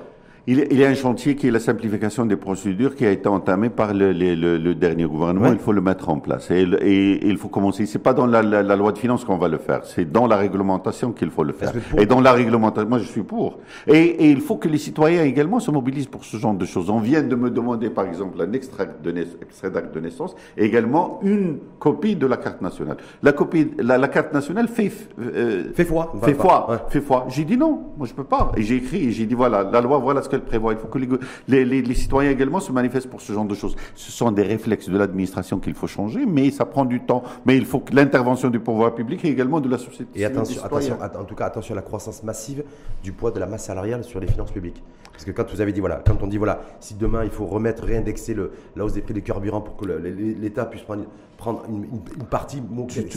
Il, 0.46 0.58
y 0.78 0.84
a- 0.84 0.88
un 0.88 0.94
chantier 0.94 1.36
qui 1.36 1.46
est 1.48 1.50
la 1.50 1.60
simplification 1.60 2.24
des 2.26 2.36
procédures 2.36 2.94
qui 2.96 3.06
a 3.06 3.10
été 3.10 3.28
entamé 3.28 3.68
par 3.70 3.94
le, 3.94 4.12
le- 4.12 4.34
le- 4.34 4.58
le 4.58 4.74
dernier 4.74 5.04
gouvernement. 5.04 5.46
Ouais. 5.48 5.52
Il 5.54 5.58
faut 5.58 5.72
le 5.72 5.80
mettre 5.80 6.08
en 6.08 6.18
place. 6.18 6.50
Et, 6.50 6.62
et- 6.62 7.12
et 7.12 7.28
il 7.28 7.36
faut 7.36 7.48
commencer. 7.48 7.86
C'est 7.86 7.98
pas 7.98 8.14
dans 8.14 8.26
la, 8.26 8.42
la- 8.42 8.62
la 8.62 8.76
loi 8.76 8.92
de 8.92 8.98
finances 8.98 9.24
qu'on 9.24 9.36
va 9.38 9.48
le 9.48 9.58
faire. 9.58 9.84
C'est 9.84 10.10
dans 10.10 10.26
la 10.26 10.36
réglementation 10.36 11.12
qu'il 11.12 11.30
faut 11.30 11.44
le 11.44 11.52
faire. 11.52 11.72
Pour- 11.72 12.00
Et 12.00 12.06
dans 12.06 12.20
la 12.20 12.32
réglementation, 12.32 12.88
moi 12.88 12.98
je 12.98 13.04
suis 13.04 13.22
pour. 13.22 13.58
Et, 13.86 13.92
et 13.98 14.30
il 14.30 14.40
faut 14.40 14.56
que 14.56 14.68
les 14.68 14.78
citoyens 14.78 15.22
également 15.24 15.60
se 15.60 15.70
mobilisent 15.70 16.06
pour 16.06 16.24
ce 16.24 16.36
genre 16.36 16.54
de 16.54 16.64
choses. 16.64 16.90
On 16.90 17.00
vient 17.00 17.22
de 17.22 17.34
me 17.36 17.50
demander 17.50 17.90
par 17.90 18.06
exemple 18.06 18.40
un 18.40 18.52
extrait 18.52 18.86
d'acte 18.86 19.94
de 19.94 20.00
naissance 20.00 20.34
et 20.56 20.64
également 20.64 21.20
une 21.22 21.58
copie 21.78 22.16
de 22.16 22.26
la 22.26 22.36
carte 22.36 22.60
nationale. 22.62 22.96
La 23.22 23.32
copie, 23.32 23.70
la, 23.78 23.98
la 23.98 24.08
carte 24.08 24.32
nationale 24.32 24.68
fait, 24.68 24.90
euh, 25.20 25.64
Fait 25.74 25.84
foi. 25.84 26.12
fait 26.22 26.34
foi, 26.34 26.70
ouais. 26.70 26.76
fait 26.88 27.00
foi. 27.00 27.26
J'ai 27.28 27.44
dit 27.44 27.56
non, 27.56 27.80
moi 27.98 28.06
je 28.06 28.14
peux 28.14 28.24
pas. 28.24 28.52
Et 28.56 28.62
j'ai 28.62 28.76
écrit, 28.76 29.04
et 29.08 29.10
j'ai 29.12 29.26
dit 29.26 29.34
voilà, 29.34 29.68
la 29.70 29.80
loi, 29.80 29.98
voilà 29.98 30.22
ce 30.22 30.28
qu'elle 30.30 30.40
prévoit. 30.42 30.72
Il 30.72 30.78
faut 30.78 30.88
que 30.88 30.98
les, 30.98 31.06
go- 31.06 31.18
les, 31.48 31.64
les- 31.64 31.82
les 31.82 31.94
citoyens 31.94 32.30
également 32.30 32.60
se 32.60 32.72
manifestent 32.72 33.10
pour 33.10 33.20
ce 33.20 33.32
genre 33.32 33.44
de 33.44 33.54
choses. 33.54 33.76
Ce 33.94 34.10
sont 34.10 34.30
des 34.32 34.42
réflexes 34.42 34.88
de 34.88 34.96
l'administration 34.96 35.58
qu'il 35.58 35.74
faut 35.74 35.86
changer, 35.86 36.24
mais 36.26 36.50
ça 36.50 36.64
prend 36.64 36.84
du 36.84 37.00
temps. 37.00 37.22
Mais 37.44 37.56
il 37.56 37.66
faut 37.66 37.80
que 37.80 37.94
l'intervention 37.94 38.48
du 38.48 38.60
pouvoir 38.60 38.94
public 38.94 39.24
et 39.24 39.28
également 39.28 39.60
de 39.60 39.68
la 39.68 39.78
société. 39.78 40.18
Et 40.20 40.24
attention, 40.24 40.62
attention, 40.64 40.96
att- 41.00 41.16
en 41.16 41.24
tout 41.24 41.34
cas, 41.34 41.46
attention 41.46 41.74
à 41.74 41.76
la 41.76 41.82
croissance 41.82 42.22
massive 42.22 42.62
du 43.02 43.12
poids 43.12 43.30
de 43.30 43.38
la 43.40 43.46
masse 43.46 43.64
salariale 43.64 44.04
sur 44.04 44.20
les 44.20 44.26
finances 44.26 44.52
publiques. 44.52 44.82
Parce 45.12 45.24
que 45.24 45.32
quand 45.32 45.50
vous 45.52 45.60
avez 45.60 45.72
dit, 45.72 45.80
voilà, 45.80 46.02
quand 46.06 46.22
on 46.22 46.26
dit, 46.26 46.38
voilà, 46.38 46.60
si 46.80 46.94
demain 46.94 47.24
il 47.24 47.30
faut 47.30 47.44
remettre, 47.44 47.84
réindexer 47.84 48.32
le, 48.32 48.52
la 48.74 48.84
hausse 48.86 48.94
des 48.94 49.02
prix 49.02 49.12
des 49.12 49.20
carburants 49.20 49.60
pour 49.60 49.76
que 49.76 49.84
l'État 49.84 50.64
puisse 50.64 50.80
prendre, 50.82 51.04
prendre 51.36 51.62
une, 51.68 51.84
partie, 52.30 52.62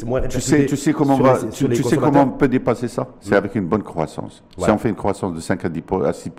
moins 0.05 0.21
Tu 0.27 0.41
sais, 0.41 0.65
tu 0.65 0.75
sais 0.75 0.91
comment 0.91 1.13
on 1.13 1.17
sur 1.17 1.25
va, 1.25 1.33
les- 1.69 1.75
tu, 1.77 1.83
sais 1.83 1.95
comment 1.95 2.23
on 2.23 2.29
peut 2.31 2.49
dépasser 2.49 2.89
ça? 2.89 3.07
C'est 3.21 3.35
avec 3.35 3.55
une 3.55 3.67
bonne 3.67 3.83
croissance. 3.83 4.43
Si 4.57 4.69
on 4.69 4.77
fait 4.77 4.89
une 4.89 4.95
croissance 4.95 5.33
de 5.33 5.39
5 5.39 5.63
à 5.63 5.69
10 5.69 5.81
pour- 5.81 6.03
à 6.05 6.11
6 6.11 6.29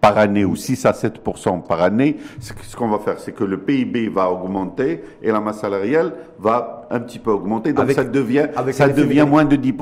par 0.00 0.18
année 0.18 0.44
ou 0.44 0.56
6 0.56 0.86
à 0.86 0.92
7 0.92 1.20
par 1.66 1.82
année, 1.82 2.16
ce 2.40 2.76
qu'on 2.76 2.88
va 2.88 2.98
faire, 2.98 3.18
c'est 3.18 3.32
que 3.32 3.44
le 3.44 3.58
PIB 3.58 4.08
va 4.08 4.30
augmenter 4.30 5.02
et 5.22 5.30
la 5.30 5.40
masse 5.40 5.60
salariale 5.60 6.14
va 6.38 6.79
un 6.90 7.00
petit 7.00 7.18
peu 7.18 7.30
augmenter. 7.30 7.72
Donc 7.72 7.90
ça 7.92 8.04
devient, 8.04 8.48
ça 8.72 8.88
devient 8.88 9.26
moins 9.28 9.44
de 9.44 9.56
10 9.56 9.74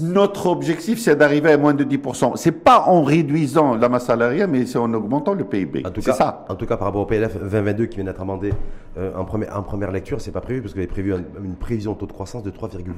Notre 0.00 0.46
objectif, 0.46 1.00
c'est 1.00 1.16
d'arriver 1.16 1.52
à 1.52 1.56
moins 1.56 1.74
de 1.74 1.84
10 1.84 1.98
C'est 2.36 2.52
pas 2.52 2.84
en 2.86 3.02
réduisant 3.02 3.74
la 3.74 3.88
masse 3.88 4.06
salariale, 4.06 4.50
mais 4.50 4.66
c'est 4.66 4.78
en 4.78 4.92
augmentant 4.92 5.34
le 5.34 5.44
PIB. 5.44 5.82
En 5.86 5.90
tout 5.90 6.02
cas, 6.02 6.12
ça. 6.12 6.44
En 6.48 6.54
tout 6.54 6.66
cas, 6.66 6.76
par 6.76 6.88
rapport 6.88 7.02
au 7.02 7.06
PLF 7.06 7.38
2022 7.38 7.86
qui 7.86 7.96
vient 7.96 8.04
d'être 8.04 8.20
amendé 8.20 8.52
euh, 8.98 9.12
en, 9.16 9.24
première, 9.24 9.56
en 9.56 9.62
première 9.62 9.90
lecture, 9.90 10.20
c'est 10.20 10.30
pas 10.30 10.42
prévu 10.42 10.60
parce 10.60 10.74
vous 10.74 10.78
avez 10.78 10.86
prévu 10.86 11.14
une 11.42 11.56
prévision 11.56 11.94
de 11.94 11.98
taux 11.98 12.06
de 12.06 12.12
croissance 12.12 12.42
de 12.42 12.50
3,2 12.50 12.92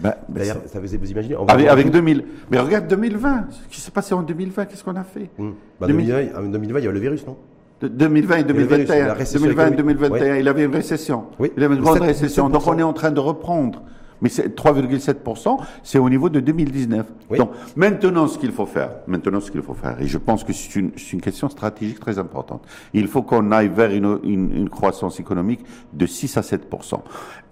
ben, 0.00 0.14
D'ailleurs, 0.28 0.58
ça 0.66 0.78
vous, 0.78 0.86
vous 0.86 1.10
imaginez 1.10 1.36
avec, 1.48 1.66
avec 1.66 1.90
2000. 1.90 2.24
Mais 2.50 2.58
regarde 2.58 2.86
2020. 2.86 3.46
Ce 3.50 3.74
qui 3.74 3.80
s'est 3.80 3.90
passé 3.90 4.14
en 4.14 4.22
2020, 4.22 4.66
qu'est-ce 4.66 4.84
qu'on 4.84 4.96
a 4.96 5.04
fait? 5.04 5.30
Hmm. 5.38 5.50
bah, 5.80 5.88
2020, 5.88 6.38
En 6.38 6.42
2020, 6.44 6.78
il 6.78 6.84
y 6.84 6.88
a 6.88 6.92
le 6.92 7.00
virus, 7.00 7.26
non? 7.26 7.36
2020 7.82 8.36
et 8.36 8.44
2021. 8.44 9.14
2020 9.14 9.66
et 9.66 9.76
2021, 9.76 10.36
il 10.36 10.48
avait 10.48 10.64
une 10.64 10.74
récession. 10.74 11.24
Oui. 11.38 11.52
Il 11.56 11.62
avait 11.62 11.74
une 11.74 11.82
grande 11.82 12.00
récession. 12.00 12.48
Donc 12.48 12.66
on 12.66 12.78
est 12.78 12.82
en 12.82 12.92
train 12.92 13.10
de 13.10 13.20
reprendre. 13.20 13.82
Mais 14.22 14.30
3,7%, 14.30 15.58
c'est 15.82 15.98
au 15.98 16.08
niveau 16.08 16.30
de 16.30 16.40
2019. 16.40 17.06
Donc 17.36 17.50
maintenant, 17.76 18.26
ce 18.26 18.38
qu'il 18.38 18.52
faut 18.52 18.64
faire, 18.64 18.90
maintenant 19.06 19.40
ce 19.40 19.50
qu'il 19.50 19.60
faut 19.60 19.74
faire, 19.74 20.00
et 20.00 20.06
je 20.06 20.16
pense 20.16 20.44
que 20.44 20.52
c'est 20.52 20.76
une, 20.76 20.92
une, 21.12 21.20
question 21.20 21.48
stratégique 21.50 22.00
très 22.00 22.18
importante. 22.18 22.64
Il 22.94 23.06
faut 23.08 23.22
qu'on 23.22 23.52
aille 23.52 23.68
vers 23.68 23.90
une, 23.90 24.18
une, 24.22 24.56
une, 24.56 24.70
croissance 24.70 25.20
économique 25.20 25.60
de 25.92 26.06
6 26.06 26.38
à 26.38 26.40
7%. 26.40 27.00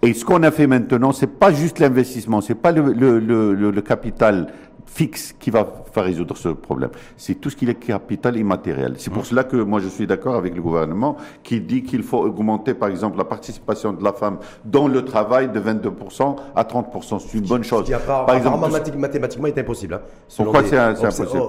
Et 0.01 0.13
ce 0.13 0.25
qu'on 0.25 0.41
a 0.41 0.49
fait 0.49 0.65
maintenant, 0.65 1.11
c'est 1.11 1.27
pas 1.27 1.51
juste 1.51 1.77
l'investissement, 1.79 2.41
c'est 2.41 2.55
pas 2.55 2.71
le, 2.71 2.91
le, 2.93 3.19
le, 3.19 3.53
le 3.53 3.81
capital 3.81 4.47
fixe 4.93 5.33
qui 5.39 5.49
va 5.49 5.65
faire 5.91 6.03
résoudre 6.03 6.37
ce 6.37 6.49
problème. 6.49 6.91
C'est 7.17 7.35
tout 7.35 7.49
ce 7.49 7.55
qui 7.55 7.67
est 7.67 7.73
capital 7.75 8.37
immatériel. 8.37 8.95
C'est 8.97 9.11
pour 9.11 9.25
cela 9.25 9.43
que 9.43 9.57
moi 9.57 9.79
je 9.79 9.87
suis 9.87 10.05
d'accord 10.05 10.35
avec 10.35 10.55
le 10.55 10.61
gouvernement 10.61 11.17
qui 11.41 11.59
dit 11.61 11.83
qu'il 11.83 12.03
faut 12.03 12.19
augmenter 12.19 12.73
par 12.73 12.89
exemple 12.89 13.17
la 13.17 13.23
participation 13.23 13.93
de 13.93 14.03
la 14.03 14.13
femme 14.13 14.37
dans 14.65 14.87
le 14.87 15.03
travail 15.03 15.49
de 15.51 15.59
22% 15.59 16.35
à 16.55 16.63
30%. 16.63 17.19
C'est 17.19 17.37
une 17.39 17.45
bonne 17.45 17.63
chose. 17.63 17.85
Qui 17.85 17.93
par 18.05 18.35
exemple, 18.35 18.69
mathématiquement 18.97 19.47
est 19.47 19.57
impossible. 19.57 19.95
Hein, 19.95 20.01
Pourquoi 20.37 20.63
c'est 20.63 20.77
impossible 20.77 21.39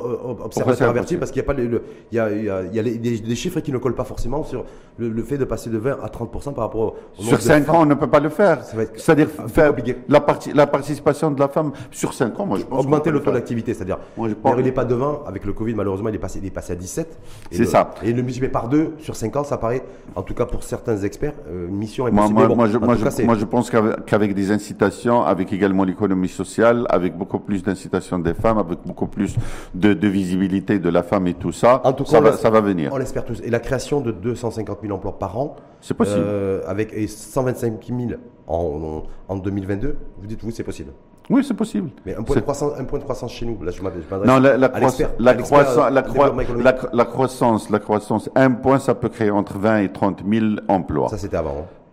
c'est 0.50 0.84
impossible 0.84 1.20
Parce 1.20 1.30
qu'il 1.30 1.42
y 1.42 1.44
a 1.44 1.46
pas 1.46 1.52
le, 1.52 1.82
y 2.12 2.18
a, 2.18 2.30
y 2.30 3.30
a, 3.30 3.34
chiffres 3.34 3.60
qui 3.60 3.72
ne 3.72 3.78
collent 3.78 3.94
pas 3.94 4.04
forcément 4.04 4.44
sur 4.44 4.64
le, 4.98 5.22
fait 5.22 5.38
de 5.38 5.44
passer 5.44 5.70
de 5.70 5.78
20 5.78 5.98
à 6.02 6.08
30% 6.08 6.54
par 6.54 6.64
rapport 6.64 6.94
au 7.18 7.22
Sur 7.22 7.40
5 7.40 7.68
ans, 7.68 7.82
on 7.82 7.86
ne 7.86 7.94
peut 7.94 8.06
pas 8.08 8.20
le 8.20 8.28
faire. 8.30 8.62
C'est-à-dire 8.96 9.28
faire 9.48 9.74
la, 10.08 10.24
la 10.54 10.66
participation 10.66 11.30
de 11.30 11.40
la 11.40 11.48
femme 11.48 11.72
sur 11.90 12.14
5 12.14 12.38
ans, 12.40 12.46
moi 12.46 12.58
je 12.58 12.64
pense 12.64 12.84
augmenter 12.84 13.10
le 13.10 13.20
taux 13.20 13.33
d'activité, 13.34 13.74
c'est-à-dire 13.74 13.98
il 14.18 14.64
n'est 14.64 14.72
pas 14.72 14.84
de 14.84 14.94
20, 14.94 15.22
avec 15.26 15.44
le 15.44 15.52
Covid, 15.52 15.74
malheureusement, 15.74 16.08
il 16.08 16.14
est 16.14 16.18
passé, 16.18 16.38
il 16.42 16.46
est 16.46 16.50
passé 16.50 16.72
à 16.72 16.76
17. 16.76 17.18
C'est 17.50 17.64
ça. 17.64 17.90
Et 18.02 18.12
le 18.12 18.22
multiplier 18.22 18.50
par 18.50 18.68
2 18.68 18.94
sur 18.98 19.16
5 19.16 19.36
ans, 19.36 19.44
ça 19.44 19.58
paraît, 19.58 19.84
en 20.14 20.22
tout 20.22 20.34
cas 20.34 20.46
pour 20.46 20.62
certains 20.62 20.96
experts, 20.98 21.34
euh, 21.48 21.68
une 21.68 21.76
mission 21.76 22.06
impossible. 22.06 22.34
Moi, 22.34 22.48
moi, 22.48 22.66
je, 22.68 22.78
moi, 22.78 23.34
je, 23.36 23.44
pense 23.44 23.70
qu'avec 23.70 24.34
des 24.34 24.50
incitations, 24.50 25.22
avec 25.22 25.52
également 25.52 25.84
l'économie 25.84 26.28
sociale, 26.28 26.86
avec 26.88 27.16
beaucoup 27.16 27.38
plus 27.38 27.62
d'incitations 27.62 28.18
des 28.18 28.34
femmes, 28.34 28.58
avec 28.58 28.78
beaucoup 28.86 29.06
plus 29.06 29.36
de, 29.74 30.08
visibilité 30.08 30.78
de 30.78 30.88
la 30.88 31.02
femme 31.02 31.26
et 31.26 31.34
tout 31.34 31.52
ça, 31.52 31.80
en 31.84 31.92
tout 31.92 32.04
cas, 32.04 32.10
ça, 32.10 32.20
va, 32.20 32.32
ça 32.32 32.50
va 32.50 32.60
venir. 32.60 32.90
On 32.92 32.98
l'espère 32.98 33.24
tous. 33.24 33.40
Et 33.42 33.50
la 33.50 33.60
création 33.60 34.00
de 34.00 34.12
250 34.12 34.78
000 34.82 34.94
emplois 34.94 35.18
par 35.18 35.38
an, 35.38 35.56
c'est 35.80 35.94
possible. 35.94 36.22
Euh, 36.24 36.62
avec 36.66 36.92
et 36.92 37.06
125 37.06 37.84
000 37.86 38.20
en, 38.46 39.02
en 39.28 39.36
2022, 39.36 39.96
vous 40.18 40.26
dites, 40.26 40.42
vous, 40.42 40.50
c'est 40.50 40.64
possible? 40.64 40.92
Oui, 41.30 41.42
c'est 41.42 41.54
possible. 41.54 41.90
Mais 42.04 42.14
un 42.14 42.22
point, 42.22 42.36
de 42.36 42.40
croissance, 42.40 42.72
un 42.78 42.84
point 42.84 42.98
de 42.98 43.04
croissance 43.04 43.32
chez 43.32 43.46
nous, 43.46 43.62
là 43.62 43.70
je 43.70 43.82
m'adresse 43.82 44.04
Non, 44.26 44.38
la, 44.38 44.56
la, 44.56 44.68
croissance, 44.68 45.08
la, 45.18 45.34
croissance, 45.34 45.90
la, 45.90 47.04
croissance, 47.04 47.70
la 47.70 47.78
croissance, 47.78 48.30
un 48.34 48.50
point, 48.50 48.78
ça 48.78 48.94
peut 48.94 49.08
créer 49.08 49.30
entre 49.30 49.58
20 49.58 49.78
et 49.78 49.92
30 49.92 50.22
000 50.28 50.46
emplois. 50.68 51.08
Ça, 51.08 51.16
c'était 51.18 51.36
avant. 51.36 51.60
Hein. 51.60 51.83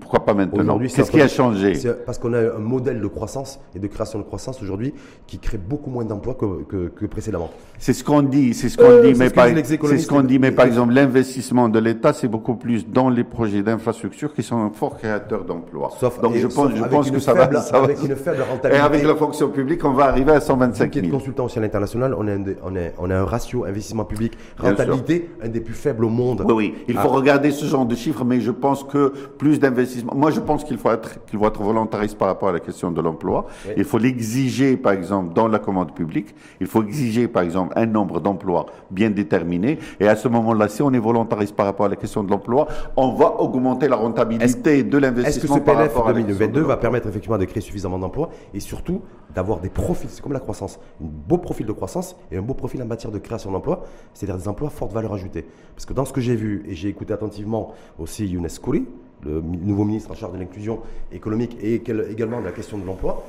Pourquoi 0.00 0.24
pas 0.24 0.34
maintenant? 0.34 0.78
Qu'est-ce 0.78 1.10
qui 1.10 1.20
a 1.20 1.28
changé? 1.28 1.74
Parce 2.04 2.18
qu'on 2.18 2.32
a 2.32 2.40
un 2.40 2.58
modèle 2.58 3.00
de 3.00 3.06
croissance 3.06 3.60
et 3.74 3.78
de 3.78 3.86
création 3.86 4.18
de 4.18 4.24
croissance 4.24 4.62
aujourd'hui 4.62 4.94
qui 5.26 5.38
crée 5.38 5.58
beaucoup 5.58 5.90
moins 5.90 6.04
d'emplois 6.04 6.34
que, 6.34 6.88
que, 6.88 7.06
précédemment. 7.06 7.50
C'est 7.78 7.92
ce 7.92 8.02
qu'on 8.02 8.22
dit, 8.22 8.54
c'est 8.54 8.68
ce 8.68 8.78
qu'on 8.78 8.84
euh, 8.84 9.12
dit, 9.12 9.18
mais 9.18 9.30
par, 9.30 9.46
ce 9.48 10.06
qu'on 10.06 10.22
dit, 10.22 10.38
mais 10.38 10.52
par 10.52 10.66
exemple 10.66 10.94
l'investissement 10.94 11.68
de 11.68 11.78
l'État, 11.78 12.12
c'est 12.12 12.28
beaucoup 12.28 12.54
plus 12.54 12.88
dans 12.88 13.10
les 13.10 13.24
projets 13.24 13.62
d'infrastructure 13.62 14.32
qui 14.32 14.42
sont 14.42 14.56
un 14.56 14.70
fort 14.70 14.96
créateur 14.96 15.44
d'emplois. 15.44 15.90
Donc 16.22 16.36
je 16.36 16.46
pense, 16.46 16.74
je 16.74 16.84
pense 16.84 17.10
que 17.10 17.18
ça 17.18 17.34
va, 17.34 17.60
ça 17.60 17.82
avec 17.82 18.02
une 18.02 18.16
faible 18.16 18.42
rentabilité. 18.42 18.76
Et 18.76 18.80
avec 18.80 19.02
la 19.04 19.14
fonction 19.16 19.50
publique, 19.50 19.84
on 19.84 19.92
va 19.92 20.04
arriver 20.06 20.32
à 20.32 20.40
125 20.40 20.78
000. 20.78 20.90
Qui 20.90 21.08
est 21.08 21.12
consultant 21.12 21.44
aussi 21.44 21.58
à 21.58 21.62
l'international, 21.62 22.14
on, 22.14 22.26
on, 22.26 22.74
on, 22.98 23.10
a 23.10 23.16
un 23.16 23.24
ratio 23.24 23.64
investissement 23.64 24.04
public 24.04 24.32
rentabilité 24.58 25.30
un 25.42 25.48
des 25.48 25.60
plus 25.60 25.74
faibles 25.74 26.04
au 26.04 26.08
monde. 26.08 26.44
Oui, 26.46 26.54
oui. 26.54 26.74
Il 26.88 26.94
faut 26.94 27.08
ah. 27.10 27.16
regarder 27.16 27.50
ce 27.50 27.66
genre 27.66 27.86
de 27.86 27.94
chiffres, 27.94 28.24
mais 28.24 28.40
je 28.40 28.50
pense 28.50 28.84
que 28.84 29.12
plus 29.28 29.58
d'investissement. 29.58 30.14
Moi, 30.14 30.30
je 30.30 30.40
pense 30.40 30.64
qu'il 30.64 30.78
faut 30.78 30.90
être, 30.90 31.24
qu'il 31.26 31.38
faut 31.38 31.46
être 31.46 31.62
volontariste 31.62 32.16
par 32.18 32.28
rapport 32.28 32.48
à 32.48 32.52
la 32.52 32.60
question 32.60 32.90
de 32.90 33.00
l'emploi. 33.00 33.46
Il 33.76 33.84
faut 33.84 33.98
l'exiger, 33.98 34.76
par 34.76 34.92
exemple, 34.92 35.34
dans 35.34 35.48
la 35.48 35.58
commande 35.58 35.94
publique. 35.94 36.34
Il 36.60 36.66
faut 36.66 36.82
exiger, 36.82 37.28
par 37.28 37.42
exemple, 37.42 37.72
un 37.76 37.86
nombre 37.86 38.20
d'emplois 38.20 38.66
bien 38.90 39.10
déterminé. 39.10 39.78
Et 40.00 40.08
à 40.08 40.16
ce 40.16 40.28
moment-là, 40.28 40.68
si 40.68 40.82
on 40.82 40.92
est 40.92 40.98
volontariste 40.98 41.54
par 41.54 41.66
rapport 41.66 41.86
à 41.86 41.88
la 41.88 41.96
question 41.96 42.22
de 42.22 42.30
l'emploi, 42.30 42.66
on 42.96 43.12
va 43.12 43.40
augmenter 43.40 43.88
la 43.88 43.96
rentabilité 43.96 44.82
de 44.82 44.98
l'investissement. 44.98 45.56
Est-ce 45.56 45.62
que 45.64 45.72
ce 45.72 45.92
PLF 45.92 45.94
2022 46.06 46.60
va 46.62 46.76
permettre 46.76 47.08
effectivement 47.08 47.38
de 47.38 47.44
créer 47.44 47.62
suffisamment 47.62 47.98
d'emplois 47.98 48.30
et 48.54 48.60
surtout 48.60 49.00
d'avoir 49.34 49.60
des 49.60 49.68
profils, 49.68 50.08
c'est 50.10 50.22
comme 50.22 50.32
la 50.32 50.40
croissance, 50.40 50.78
un 51.02 51.06
beau 51.06 51.38
profil 51.38 51.66
de 51.66 51.72
croissance 51.72 52.16
et 52.30 52.36
un 52.36 52.42
beau 52.42 52.54
profil 52.54 52.82
en 52.82 52.86
matière 52.86 53.12
de 53.12 53.18
création 53.18 53.50
d'emplois, 53.50 53.84
c'est-à-dire 54.14 54.38
des 54.38 54.48
emplois 54.48 54.70
forte 54.70 54.92
valeur 54.92 55.12
ajoutée. 55.12 55.44
Parce 55.74 55.86
que 55.86 55.92
dans 55.92 56.04
ce 56.04 56.12
que 56.12 56.20
j'ai 56.20 56.36
vu, 56.36 56.64
et 56.66 56.74
j'ai 56.74 56.88
écouté 56.88 57.12
attentivement 57.12 57.74
aussi 57.98 58.26
Younes 58.26 58.48
Kouri, 58.62 58.86
le 59.22 59.40
nouveau 59.40 59.84
ministre 59.84 60.10
en 60.10 60.14
charge 60.14 60.32
de 60.32 60.38
l'inclusion 60.38 60.80
économique 61.12 61.56
et 61.60 61.74
également 61.74 62.40
de 62.40 62.44
la 62.44 62.52
question 62.52 62.78
de 62.78 62.84
l'emploi, 62.84 63.24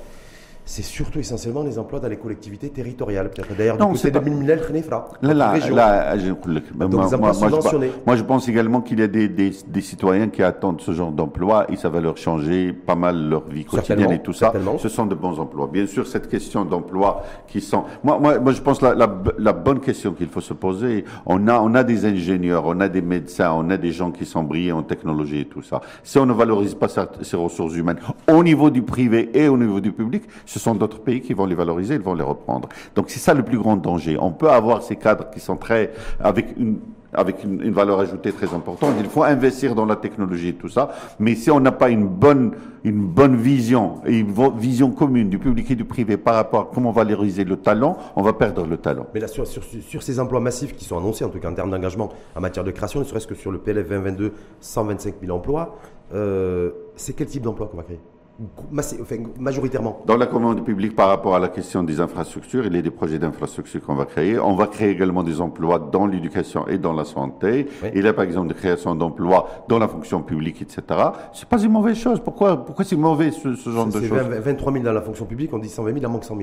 c'est 0.68 0.84
surtout 0.84 1.20
essentiellement 1.20 1.64
les 1.64 1.80
emplois 1.80 2.02
dans 2.02 2.10
les 2.10 2.18
collectivités 2.18 2.70
territoriales. 2.70 3.30
Peut-être 3.30 3.56
d'ailleurs, 3.56 3.78
du 3.78 3.86
côté 3.86 4.12
de 4.12 4.20
Milminel, 4.20 4.62
Là, 5.22 5.34
là, 5.34 5.58
là, 5.72 6.18
je, 6.18 6.32
ben, 6.76 6.88
moi, 6.88 7.08
moi, 7.18 7.32
je, 7.32 7.88
moi, 8.06 8.16
je 8.18 8.24
pense 8.24 8.50
également 8.50 8.82
qu'il 8.82 9.00
y 9.00 9.04
a 9.04 9.08
des, 9.08 9.30
des, 9.30 9.52
des, 9.66 9.82
citoyens 9.82 10.28
qui 10.28 10.44
attendent 10.44 10.82
ce 10.82 10.92
genre 10.92 11.12
d'emploi 11.12 11.66
et 11.72 11.78
ça 11.78 11.88
va 11.88 12.02
leur 12.02 12.18
changer 12.18 12.74
pas 12.74 12.96
mal 12.96 13.30
leur 13.30 13.48
vie 13.48 13.64
quotidienne 13.64 14.12
et 14.12 14.22
tout 14.22 14.34
ça. 14.34 14.52
Ce 14.78 14.90
sont 14.90 15.06
de 15.06 15.16
bons 15.16 15.40
emplois. 15.40 15.70
Bien 15.72 15.88
sûr, 15.88 16.06
cette 16.06 16.28
question 16.28 16.66
d'emploi 16.66 17.24
qui 17.48 17.62
sont... 17.62 17.86
Moi, 18.04 18.20
moi, 18.20 18.40
moi, 18.40 18.52
je 18.52 18.62
pense 18.62 18.82
la, 18.82 18.94
la, 18.94 19.10
la 19.38 19.54
bonne 19.54 19.80
question 19.80 20.12
qu'il 20.12 20.28
faut 20.28 20.42
se 20.42 20.54
poser, 20.54 21.06
on 21.26 21.48
a, 21.48 21.60
on 21.62 21.74
a 21.76 21.84
des 21.86 22.06
ingénieurs, 22.06 22.66
on 22.66 22.80
a 22.82 22.90
des 22.90 23.02
médecins, 23.02 23.54
on 23.56 23.70
a 23.70 23.78
des 23.78 23.92
gens 23.92 24.12
qui 24.12 24.26
sont 24.26 24.44
brillés 24.44 24.74
en 24.74 24.84
technologie 24.84 25.42
et 25.42 25.46
tout 25.46 25.62
ça. 25.62 25.80
Si 26.04 26.18
on 26.18 26.26
ne 26.26 26.34
valorise 26.34 26.76
pas 26.76 26.88
ces 27.22 27.38
ressources 27.38 27.76
humaines 27.76 28.00
au 28.32 28.44
niveau 28.44 28.70
du 28.70 28.82
privé 28.82 29.30
et 29.34 29.48
au 29.48 29.58
niveau 29.58 29.80
du 29.80 29.94
public, 29.94 30.24
ce 30.46 30.57
sont 30.60 30.76
d'autres 30.76 31.00
pays 31.00 31.22
qui 31.22 31.34
vont 31.34 31.46
les 31.46 31.56
valoriser, 31.56 31.96
ils 31.96 32.02
vont 32.02 32.14
les 32.14 32.24
reprendre. 32.24 32.70
Donc 32.96 33.10
c'est 33.10 33.20
ça 33.20 33.34
le 33.34 33.44
plus 33.44 33.58
grand 33.58 33.78
danger. 33.78 34.18
On 34.20 34.32
peut 34.32 34.50
avoir 34.50 34.84
ces 34.84 34.96
cadres 34.96 35.30
qui 35.30 35.40
sont 35.40 35.58
très 35.58 35.92
avec 36.20 36.56
une 36.58 36.80
avec 37.14 37.44
une, 37.44 37.72
valeur 37.72 38.00
ajoutée 38.00 38.32
très 38.32 38.54
importante. 38.54 38.96
Il 39.00 39.10
faut 39.10 39.24
investir 39.24 39.76
dans 39.76 39.86
la 39.86 39.96
technologie 39.96 40.50
et 40.50 40.54
tout 40.54 40.70
ça. 40.70 40.90
Mais 41.20 41.36
si 41.36 41.50
on 41.50 41.60
n'a 41.60 41.72
pas 41.72 41.90
une 41.90 42.08
bonne, 42.08 42.52
une 42.84 43.06
bonne 43.06 43.36
vision 43.36 44.02
et 44.06 44.20
une 44.20 44.34
vision 44.58 44.92
commune 44.92 45.30
du 45.30 45.40
public 45.40 45.72
et 45.72 45.76
du 45.76 45.86
privé 45.86 46.18
par 46.18 46.36
rapport 46.36 46.62
à 46.62 46.70
comment 46.74 46.92
valoriser 46.92 47.44
le 47.44 47.58
talent, 47.58 47.98
on 48.16 48.22
va 48.22 48.34
perdre 48.34 48.66
le 48.66 48.78
talent. 48.78 49.08
Mais 49.14 49.20
là, 49.20 49.28
sur, 49.28 49.48
sur, 49.48 50.04
ces 50.04 50.20
emplois 50.20 50.40
massifs 50.40 50.76
qui 50.76 50.86
sont 50.86 50.98
annoncés, 50.98 51.26
en 51.26 51.30
tout 51.30 51.40
cas 51.40 51.50
en 51.50 51.54
termes 51.54 51.72
d'engagement 51.72 52.10
en 52.36 52.42
matière 52.42 52.64
de 52.64 52.72
création, 52.72 53.00
ne 53.00 53.06
serait-ce 53.06 53.28
que 53.28 53.36
sur 53.36 53.52
le 53.52 53.60
PLF 53.60 53.88
2022, 53.88 54.34
125 54.60 55.16
000 55.22 55.36
emplois, 55.36 55.78
euh, 56.14 56.72
c'est 56.96 57.14
quel 57.14 57.28
type 57.28 57.44
d'emploi 57.44 57.68
qu'on 57.68 57.78
va 57.78 57.84
créer? 57.84 58.00
Majoritairement 59.40 60.02
Dans 60.06 60.18
la 60.18 60.28
commande 60.28 60.64
publique, 60.64 60.96
par 60.96 61.08
rapport 61.08 61.36
à 61.36 61.40
la 61.40 61.48
question 61.48 61.84
des 61.84 62.00
infrastructures, 62.00 62.66
il 62.66 62.76
y 62.76 62.78
a 62.78 62.82
des 62.82 62.92
projets 62.92 63.18
d'infrastructures 63.18 63.82
qu'on 63.82 63.96
va 63.96 64.06
créer. 64.06 64.38
On 64.40 64.56
va 64.56 64.68
créer 64.68 64.92
également 64.92 65.24
des 65.24 65.42
emplois 65.42 65.80
dans 65.80 66.06
l'éducation 66.06 66.68
et 66.68 66.78
dans 66.78 66.94
la 66.94 67.04
santé. 67.04 67.68
Il 67.96 68.04
y 68.04 68.08
a 68.08 68.14
par 68.14 68.26
exemple 68.26 68.50
des 68.50 68.54
créations 68.54 68.94
d'emplois 68.96 69.66
dans 69.68 69.80
la 69.80 69.88
fonction 69.88 70.22
publique, 70.22 70.62
etc. 70.62 70.84
C'est 71.34 71.50
pas 71.50 71.62
une 71.62 71.72
mauvaise 71.72 71.98
chose. 71.98 72.20
Pourquoi, 72.20 72.64
pourquoi 72.64 72.86
c'est 72.86 72.96
mauvais 72.96 73.32
ce, 73.32 73.54
genre 73.54 73.88
de 73.88 74.02
choses? 74.02 74.12
23 74.12 74.72
000 74.74 74.86
dans 74.86 74.94
la 74.94 75.02
fonction 75.02 75.26
publique, 75.26 75.52
on 75.54 75.60
dit 75.60 75.70
120 75.70 75.88
000, 75.90 75.98
il 75.98 76.06
en 76.06 76.10
manque 76.10 76.26
100 76.26 76.38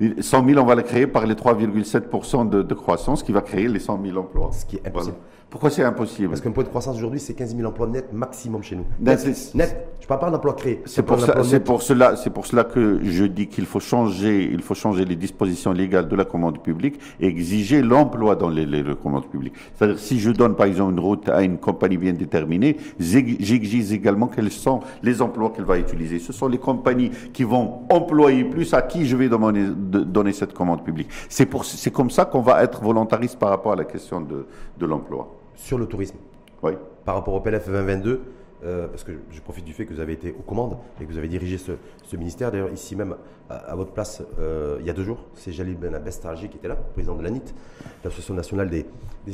000. 0.00 0.14
100 0.20 0.44
000, 0.46 0.60
on 0.60 0.64
va 0.64 0.74
les 0.74 0.82
créer 0.82 1.06
par 1.06 1.26
les 1.26 1.34
3,7% 1.34 2.48
de, 2.48 2.62
de, 2.62 2.74
croissance 2.74 3.22
qui 3.22 3.32
va 3.32 3.40
créer 3.40 3.68
les 3.68 3.78
100 3.78 4.00
000 4.04 4.16
emplois. 4.18 4.50
Ce 4.52 4.66
qui 4.66 4.76
est 4.76 4.86
impossible. 4.86 5.16
Pourquoi 5.48 5.70
c'est 5.70 5.84
impossible 5.84 6.28
Parce 6.28 6.40
qu'un 6.40 6.50
point 6.50 6.64
de 6.64 6.68
croissance 6.68 6.96
aujourd'hui, 6.96 7.20
c'est 7.20 7.34
15 7.34 7.56
000 7.56 7.68
emplois 7.68 7.86
net 7.86 8.12
maximum 8.12 8.62
chez 8.62 8.76
nous. 8.76 8.84
Net. 9.00 9.54
net. 9.54 9.88
Je 10.00 10.04
ne 10.04 10.08
parle 10.08 10.20
pas 10.20 10.30
d'emplois 10.30 10.54
créés. 10.54 10.82
C'est 10.84 11.02
pour 11.02 11.20
ça. 11.20 11.42
cela, 11.42 11.60
pour 11.60 11.82
cela, 11.82 12.16
c'est 12.16 12.30
pour 12.30 12.46
cela 12.46 12.64
que 12.64 13.00
je 13.02 13.24
dis 13.24 13.46
qu'il 13.46 13.64
faut 13.64 13.80
changer, 13.80 14.50
il 14.52 14.60
faut 14.60 14.74
changer 14.74 15.04
les 15.04 15.16
dispositions 15.16 15.72
légales 15.72 16.08
de 16.08 16.16
la 16.16 16.24
commande 16.24 16.62
publique 16.62 17.00
et 17.20 17.26
exiger 17.26 17.80
l'emploi 17.80 18.36
dans 18.36 18.48
les, 18.48 18.66
les, 18.66 18.84
commandes 18.96 19.26
publiques. 19.26 19.54
C'est-à-dire, 19.74 19.98
si 19.98 20.18
je 20.20 20.30
donne 20.30 20.56
par 20.56 20.66
exemple 20.66 20.92
une 20.92 21.00
route 21.00 21.28
à 21.28 21.42
une 21.42 21.58
compagnie 21.58 21.96
bien 21.96 22.12
déterminée, 22.12 22.76
j'exige 22.98 23.92
également 23.92 24.26
quels 24.26 24.50
sont 24.50 24.80
les 25.02 25.22
emplois 25.22 25.50
qu'elle 25.50 25.64
va 25.64 25.78
utiliser. 25.78 26.18
Ce 26.18 26.32
sont 26.32 26.48
les 26.48 26.58
compagnies 26.58 27.10
qui 27.32 27.44
vont 27.44 27.82
employer 27.88 28.44
plus 28.44 28.74
à 28.74 28.82
qui 28.82 29.06
je 29.06 29.16
vais 29.16 29.28
demander, 29.28 29.64
de, 29.64 30.00
donner 30.00 30.32
cette 30.32 30.52
commande 30.52 30.84
publique. 30.84 31.08
C'est 31.28 31.46
pour, 31.46 31.64
c'est 31.64 31.92
comme 31.92 32.10
ça 32.10 32.24
qu'on 32.24 32.42
va 32.42 32.62
être 32.62 32.82
volontariste 32.82 33.38
par 33.38 33.48
rapport 33.48 33.72
à 33.72 33.76
la 33.76 33.84
question 33.84 34.20
de, 34.20 34.46
de 34.78 34.86
l'emploi. 34.86 35.28
Sur 35.56 35.78
le 35.78 35.86
tourisme. 35.86 36.16
Oui. 36.62 36.72
Par 37.04 37.14
rapport 37.14 37.34
au 37.34 37.40
PLF 37.40 37.66
2022 37.66 38.22
euh, 38.64 38.88
parce 38.88 39.04
que 39.04 39.12
je 39.30 39.40
profite 39.42 39.66
du 39.66 39.74
fait 39.74 39.84
que 39.84 39.92
vous 39.92 40.00
avez 40.00 40.14
été 40.14 40.34
aux 40.36 40.42
commandes 40.42 40.78
et 40.98 41.04
que 41.04 41.12
vous 41.12 41.18
avez 41.18 41.28
dirigé 41.28 41.58
ce, 41.58 42.16
ministère. 42.16 42.50
D'ailleurs, 42.50 42.72
ici 42.72 42.96
même, 42.96 43.14
à, 43.50 43.76
votre 43.76 43.92
place, 43.92 44.22
euh, 44.40 44.78
il 44.80 44.86
y 44.86 44.90
a 44.90 44.94
deux 44.94 45.04
jours, 45.04 45.18
c'est 45.34 45.52
Jalil 45.52 45.76
Ben 45.76 45.94
Abestarji 45.94 46.48
qui 46.48 46.56
était 46.56 46.68
là, 46.68 46.74
président 46.74 47.14
de 47.16 47.22
l'ANIT, 47.22 47.54
l'Association 48.02 48.34
nationale 48.34 48.70
des, 48.70 48.86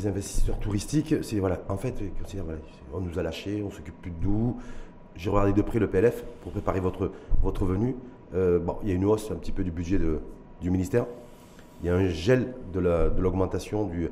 investisseurs 0.06 0.58
touristiques. 0.58 1.14
C'est 1.22 1.38
voilà, 1.38 1.60
en 1.68 1.76
fait, 1.76 1.94
on 2.92 3.00
nous 3.00 3.18
a 3.18 3.22
lâchés, 3.22 3.62
on 3.64 3.70
s'occupe 3.70 4.00
plus 4.02 4.10
de 4.10 4.26
nous. 4.26 4.56
J'ai 5.14 5.30
regardé 5.30 5.52
de 5.52 5.62
près 5.62 5.78
le 5.78 5.88
PLF 5.88 6.24
pour 6.42 6.50
préparer 6.50 6.80
votre, 6.80 7.12
votre 7.42 7.64
venue. 7.64 7.94
Euh, 8.34 8.58
bon, 8.58 8.78
il 8.82 8.88
y 8.88 8.92
a 8.92 8.94
une 8.94 9.04
hausse 9.04 9.30
un 9.30 9.36
petit 9.36 9.52
peu 9.52 9.62
du 9.62 9.70
budget 9.70 9.98
de, 9.98 10.18
du 10.60 10.70
ministère. 10.70 11.06
Il 11.82 11.86
y 11.86 11.90
a 11.90 11.94
un 11.94 12.08
gel 12.08 12.54
de 12.72 12.80
l'augmentation 13.20 13.86
du, 13.86 14.10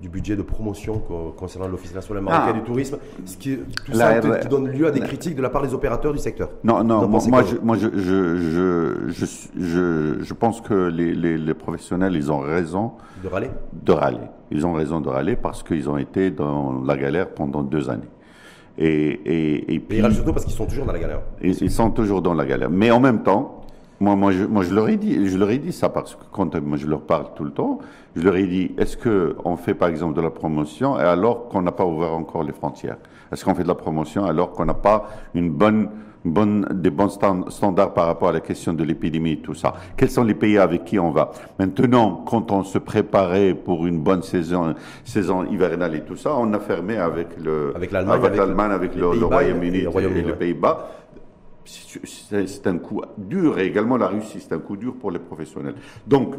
du 0.00 0.08
budget 0.08 0.36
de 0.36 0.42
promotion 0.42 1.02
concernant 1.36 1.68
l'Office 1.68 1.94
national 1.94 2.22
marocain 2.22 2.52
ah. 2.54 2.58
du 2.58 2.62
tourisme, 2.62 2.98
ce 3.24 3.36
qui, 3.36 3.56
tout 3.84 3.94
ça 3.94 4.20
qui 4.20 4.48
donne 4.48 4.68
lieu 4.68 4.86
à 4.86 4.90
des 4.90 5.00
critiques 5.00 5.34
de 5.34 5.42
la 5.42 5.48
part 5.48 5.62
des 5.62 5.72
opérateurs 5.72 6.12
du 6.12 6.18
secteur. 6.18 6.50
Non, 6.64 6.84
non, 6.84 7.08
moi, 7.08 7.20
je, 7.42 7.56
moi 7.56 7.76
je, 7.76 7.88
je, 7.96 9.08
je, 9.08 10.16
je, 10.22 10.34
pense 10.34 10.60
que 10.60 10.88
les, 10.88 11.14
les, 11.14 11.54
professionnels, 11.54 12.14
ils 12.14 12.30
ont 12.30 12.40
raison. 12.40 12.92
De 13.22 13.28
râler 13.28 13.50
De 13.72 13.92
râler. 13.92 14.18
Ils 14.50 14.66
ont 14.66 14.74
raison 14.74 15.00
de 15.00 15.08
râler 15.08 15.34
parce 15.34 15.62
qu'ils 15.62 15.88
ont 15.88 15.96
été 15.96 16.30
dans 16.30 16.82
la 16.84 16.96
galère 16.96 17.30
pendant 17.30 17.62
deux 17.62 17.88
années. 17.88 18.08
Et, 18.78 18.86
et, 18.86 19.74
et 19.74 19.80
puis, 19.80 19.98
ils 19.98 20.02
râlent 20.02 20.14
surtout 20.14 20.34
parce 20.34 20.44
qu'ils 20.44 20.54
sont 20.54 20.66
toujours 20.66 20.84
dans 20.84 20.92
la 20.92 20.98
galère. 20.98 21.20
ils 21.40 21.70
sont 21.70 21.90
toujours 21.90 22.20
dans 22.20 22.34
la 22.34 22.44
galère. 22.44 22.68
Mais 22.68 22.90
en 22.90 23.00
même 23.00 23.22
temps, 23.22 23.65
moi, 24.00 24.14
moi, 24.14 24.32
je, 24.32 24.44
moi, 24.44 24.62
je 24.62 24.74
leur 24.74 24.88
ai 24.88 24.96
dit, 24.96 25.28
je 25.28 25.38
leur 25.38 25.50
ai 25.50 25.58
dit 25.58 25.72
ça 25.72 25.88
parce 25.88 26.14
que 26.14 26.24
quand 26.30 26.54
moi, 26.60 26.76
je 26.76 26.86
leur 26.86 27.00
parle 27.00 27.26
tout 27.34 27.44
le 27.44 27.50
temps, 27.50 27.78
je 28.14 28.22
leur 28.22 28.36
ai 28.36 28.46
dit, 28.46 28.72
est-ce 28.78 28.96
que 28.96 29.36
on 29.44 29.56
fait 29.56 29.74
par 29.74 29.88
exemple 29.88 30.14
de 30.14 30.20
la 30.20 30.30
promotion 30.30 30.98
et 30.98 31.02
alors 31.02 31.48
qu'on 31.48 31.62
n'a 31.62 31.72
pas 31.72 31.86
ouvert 31.86 32.12
encore 32.12 32.42
les 32.44 32.52
frontières? 32.52 32.98
Est-ce 33.32 33.44
qu'on 33.44 33.54
fait 33.54 33.62
de 33.62 33.68
la 33.68 33.74
promotion 33.74 34.24
alors 34.24 34.52
qu'on 34.52 34.66
n'a 34.66 34.74
pas 34.74 35.08
une 35.34 35.50
bonne, 35.50 35.88
bonne, 36.24 36.66
des 36.72 36.90
bons 36.90 37.08
standards 37.48 37.94
par 37.94 38.06
rapport 38.06 38.28
à 38.28 38.32
la 38.32 38.40
question 38.40 38.74
de 38.74 38.84
l'épidémie 38.84 39.32
et 39.32 39.38
tout 39.38 39.54
ça? 39.54 39.72
Quels 39.96 40.10
sont 40.10 40.24
les 40.24 40.34
pays 40.34 40.58
avec 40.58 40.84
qui 40.84 40.98
on 40.98 41.10
va? 41.10 41.30
Maintenant, 41.58 42.22
quand 42.28 42.52
on 42.52 42.64
se 42.64 42.76
préparait 42.78 43.54
pour 43.54 43.86
une 43.86 44.00
bonne 44.00 44.22
saison, 44.22 44.74
saison 45.04 45.44
hivernale 45.46 45.94
et 45.94 46.02
tout 46.02 46.16
ça, 46.16 46.34
on 46.36 46.52
a 46.52 46.58
fermé 46.58 46.98
avec 46.98 47.28
le, 47.42 47.72
avec 47.74 47.92
l'Allemagne, 47.92 48.20
avec, 48.72 48.92
avec, 48.92 48.94
le, 48.96 49.24
Royaume-Uni 49.24 49.78
et, 49.78 50.22
les 50.22 50.32
Pays-Bas 50.34 50.90
c'est 51.66 52.66
un 52.66 52.78
coup 52.78 53.02
dur, 53.18 53.58
et 53.58 53.66
également 53.66 53.96
la 53.96 54.08
Russie, 54.08 54.38
c'est 54.40 54.54
un 54.54 54.58
coup 54.58 54.76
dur 54.76 54.94
pour 54.94 55.10
les 55.10 55.18
professionnels. 55.18 55.74
Donc, 56.06 56.34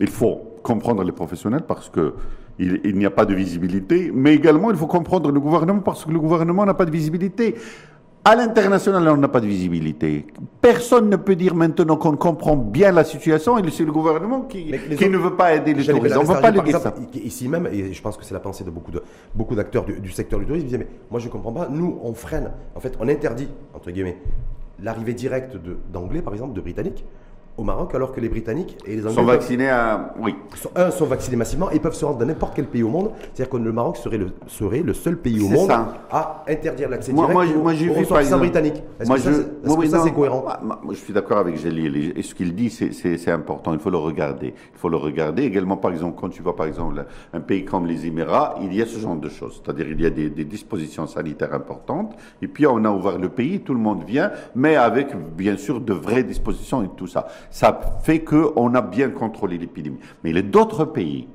il 0.00 0.08
faut 0.08 0.40
comprendre 0.62 1.02
les 1.04 1.12
professionnels 1.12 1.62
parce 1.66 1.88
que 1.88 2.14
il, 2.58 2.96
n'y 2.96 3.06
a 3.06 3.10
pas 3.10 3.24
de 3.24 3.34
visibilité, 3.34 4.10
mais 4.14 4.34
également 4.34 4.70
il 4.70 4.76
faut 4.76 4.86
comprendre 4.86 5.30
le 5.32 5.40
gouvernement 5.40 5.80
parce 5.80 6.04
que 6.04 6.10
le 6.10 6.20
gouvernement 6.20 6.66
n'a 6.66 6.74
pas 6.74 6.84
de 6.84 6.90
visibilité. 6.90 7.54
À 8.22 8.36
l'international, 8.36 9.08
on 9.08 9.16
n'a 9.16 9.28
pas 9.28 9.40
de 9.40 9.46
visibilité. 9.46 10.26
Personne 10.60 11.08
ne 11.08 11.16
peut 11.16 11.36
dire 11.36 11.54
maintenant 11.54 11.96
qu'on 11.96 12.16
comprend 12.16 12.54
bien 12.54 12.92
la 12.92 13.02
situation 13.02 13.56
et 13.56 13.70
c'est 13.70 13.86
le 13.86 13.92
gouvernement 13.92 14.42
qui, 14.42 14.74
qui 14.98 15.08
ne 15.08 15.16
veut 15.16 15.36
pas 15.36 15.54
aider 15.54 15.72
les 15.72 15.86
touristes. 15.86 16.16
On 16.18 16.22
ne 16.22 16.26
veut 16.26 16.40
pas 16.40 16.78
ça. 16.78 16.94
Ici 17.14 17.48
même, 17.48 17.66
et 17.72 17.94
je 17.94 18.02
pense 18.02 18.18
que 18.18 18.24
c'est 18.26 18.34
la 18.34 18.40
pensée 18.40 18.62
de 18.62 18.68
beaucoup 18.68 18.90
de 18.90 19.02
beaucoup 19.34 19.54
d'acteurs 19.54 19.86
du, 19.86 19.98
du, 20.00 20.10
secteur 20.10 20.38
du 20.38 20.44
tourisme, 20.44 20.66
ils 20.66 20.68
disaient 20.68 20.78
mais 20.78 20.88
moi 21.10 21.18
je 21.18 21.28
ne 21.28 21.32
comprends 21.32 21.52
pas. 21.52 21.68
Nous, 21.70 21.98
on 22.02 22.12
freine. 22.12 22.50
En 22.74 22.80
fait, 22.80 22.94
on 23.00 23.08
interdit 23.08 23.48
entre 23.72 23.90
guillemets 23.90 24.18
l'arrivée 24.82 25.14
directe 25.14 25.56
d'Anglais, 25.92 26.22
par 26.22 26.32
exemple, 26.32 26.54
de 26.54 26.60
Britanniques, 26.60 27.04
au 27.56 27.62
Maroc, 27.62 27.94
alors 27.94 28.12
que 28.12 28.20
les 28.20 28.28
Britanniques 28.28 28.78
et 28.86 28.96
les 28.96 29.02
Anglais 29.02 29.14
sont 29.14 29.24
vaccinés 29.24 29.68
à 29.68 30.14
oui. 30.18 30.34
Sont, 30.54 30.70
un 30.74 30.90
sont 30.90 31.04
vaccinés 31.04 31.36
massivement 31.36 31.70
et 31.70 31.78
peuvent 31.78 31.94
se 31.94 32.04
rendre 32.04 32.18
dans 32.18 32.26
n'importe 32.26 32.54
quel 32.54 32.66
pays 32.66 32.82
au 32.82 32.88
monde. 32.88 33.10
C'est-à-dire 33.34 33.50
que 33.50 33.56
le 33.58 33.72
Maroc 33.72 33.96
serait 33.98 34.18
le 34.18 34.32
serait 34.46 34.80
le 34.80 34.94
seul 34.94 35.18
pays 35.18 35.42
au 35.42 35.48
monde 35.48 35.70
à 35.70 36.44
interdire 36.48 36.88
l'accès 36.88 37.12
direct 37.12 37.32
moi, 37.34 37.44
moi, 37.44 37.72
aux, 37.72 37.98
ressortissants 37.98 38.38
britanniques. 38.38 38.82
Est-ce 38.98 39.10
que, 39.10 39.18
ça, 39.20 39.30
est, 39.30 39.86
ça 39.88 40.02
c'est 40.02 40.12
cohérent 40.12 40.44
moi, 40.62 40.78
Je 40.90 40.96
suis 40.96 41.12
d'accord 41.12 41.38
avec 41.38 41.56
Gélil 41.56 42.14
et 42.16 42.22
ce 42.22 42.34
qu'il 42.34 42.54
dit 42.54 42.70
c'est 42.70 43.30
important. 43.30 43.74
Il 43.74 43.80
faut 43.80 43.90
le 43.90 43.98
regarder. 43.98 44.54
Il 44.74 44.78
faut 44.78 44.88
le 44.88 44.96
regarder 44.96 45.42
également. 45.42 45.76
Par 45.76 45.92
exemple, 45.92 46.18
quand 46.20 46.28
tu 46.28 46.42
vois 46.42 46.56
par 46.56 46.66
exemple 46.66 47.04
un 47.32 47.40
pays 47.40 47.64
comme 47.64 47.86
les 47.86 48.06
Émirats, 48.06 48.56
il 48.62 48.74
y 48.74 48.80
a 48.80 48.86
ce 48.86 48.98
genre 48.98 49.16
de 49.16 49.28
choses. 49.28 49.60
C'est-à-dire 49.62 49.86
il 49.88 50.00
y 50.00 50.06
a 50.06 50.10
des, 50.10 50.30
des 50.30 50.44
dispositions 50.44 51.06
sanitaires 51.06 51.54
importantes 51.54 52.14
et 52.40 52.48
puis 52.48 52.66
on 52.66 52.84
a 52.84 52.90
ouvert 52.90 53.18
le 53.18 53.28
pays, 53.28 53.60
tout 53.60 53.74
le 53.74 53.80
monde 53.80 54.04
vient, 54.04 54.30
mais 54.54 54.76
avec 54.76 55.14
bien 55.36 55.56
sûr 55.56 55.80
de 55.80 55.92
vraies 55.92 56.24
dispositions 56.24 56.82
et 56.82 56.88
tout 56.96 57.06
ça 57.06 57.26
ça 57.50 57.78
fait 58.02 58.20
qu'on 58.20 58.74
a 58.74 58.80
bien 58.80 59.10
contrôlé 59.10 59.58
l'épidémie. 59.58 59.98
Mais 60.22 60.30
il 60.30 60.36
y 60.36 60.42
d'autres 60.42 60.84
pays 60.84 61.28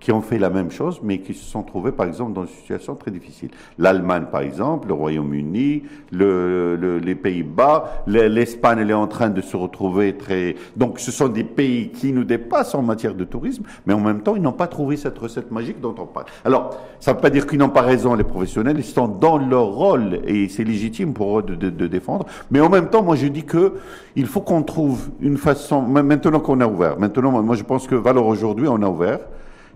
qui 0.00 0.12
ont 0.12 0.20
fait 0.20 0.38
la 0.38 0.50
même 0.50 0.70
chose, 0.70 1.00
mais 1.02 1.18
qui 1.18 1.34
se 1.34 1.44
sont 1.44 1.62
trouvés, 1.62 1.92
par 1.92 2.06
exemple, 2.06 2.32
dans 2.32 2.42
une 2.42 2.54
situation 2.54 2.94
très 2.94 3.10
difficile. 3.10 3.50
L'Allemagne, 3.78 4.26
par 4.30 4.42
exemple, 4.42 4.88
le 4.88 4.94
Royaume-Uni, 4.94 5.82
le, 6.12 7.00
les 7.02 7.14
Pays-Bas, 7.14 8.02
l'Espagne, 8.06 8.78
elle 8.80 8.90
est 8.90 8.94
en 8.94 9.06
train 9.06 9.30
de 9.30 9.40
se 9.40 9.56
retrouver 9.56 10.16
très... 10.16 10.56
Donc, 10.76 10.98
ce 10.98 11.10
sont 11.10 11.28
des 11.28 11.44
pays 11.44 11.90
qui 11.90 12.12
nous 12.12 12.24
dépassent 12.24 12.74
en 12.74 12.82
matière 12.82 13.14
de 13.14 13.24
tourisme, 13.24 13.64
mais 13.86 13.94
en 13.94 14.00
même 14.00 14.20
temps, 14.20 14.36
ils 14.36 14.42
n'ont 14.42 14.52
pas 14.52 14.66
trouvé 14.66 14.96
cette 14.96 15.18
recette 15.18 15.50
magique 15.50 15.80
dont 15.80 15.94
on 15.98 16.06
parle. 16.06 16.26
Alors, 16.44 16.78
ça 17.00 17.12
ne 17.12 17.16
veut 17.16 17.22
pas 17.22 17.30
dire 17.30 17.46
qu'ils 17.46 17.58
n'ont 17.58 17.70
pas 17.70 17.82
raison, 17.82 18.14
les 18.14 18.24
professionnels, 18.24 18.76
ils 18.78 18.84
sont 18.84 19.08
dans 19.08 19.38
leur 19.38 19.66
rôle, 19.66 20.20
et 20.26 20.48
c'est 20.48 20.64
légitime 20.64 21.14
pour 21.14 21.38
eux 21.38 21.42
de, 21.42 21.54
de, 21.54 21.70
de, 21.70 21.86
défendre, 21.86 22.26
mais 22.50 22.60
en 22.60 22.68
même 22.68 22.90
temps, 22.90 23.02
moi, 23.02 23.16
je 23.16 23.26
dis 23.26 23.44
que 23.44 23.74
il 24.14 24.26
faut 24.26 24.40
qu'on 24.40 24.62
trouve 24.62 25.08
une 25.20 25.36
façon, 25.36 25.82
maintenant 25.82 26.40
qu'on 26.40 26.60
a 26.60 26.66
ouvert, 26.66 26.98
maintenant, 26.98 27.42
moi, 27.42 27.56
je 27.56 27.62
pense 27.62 27.86
que 27.86 27.94
Valor 27.94 28.26
aujourd'hui, 28.26 28.68
on 28.68 28.82
a 28.82 28.88
ouvert, 28.88 29.20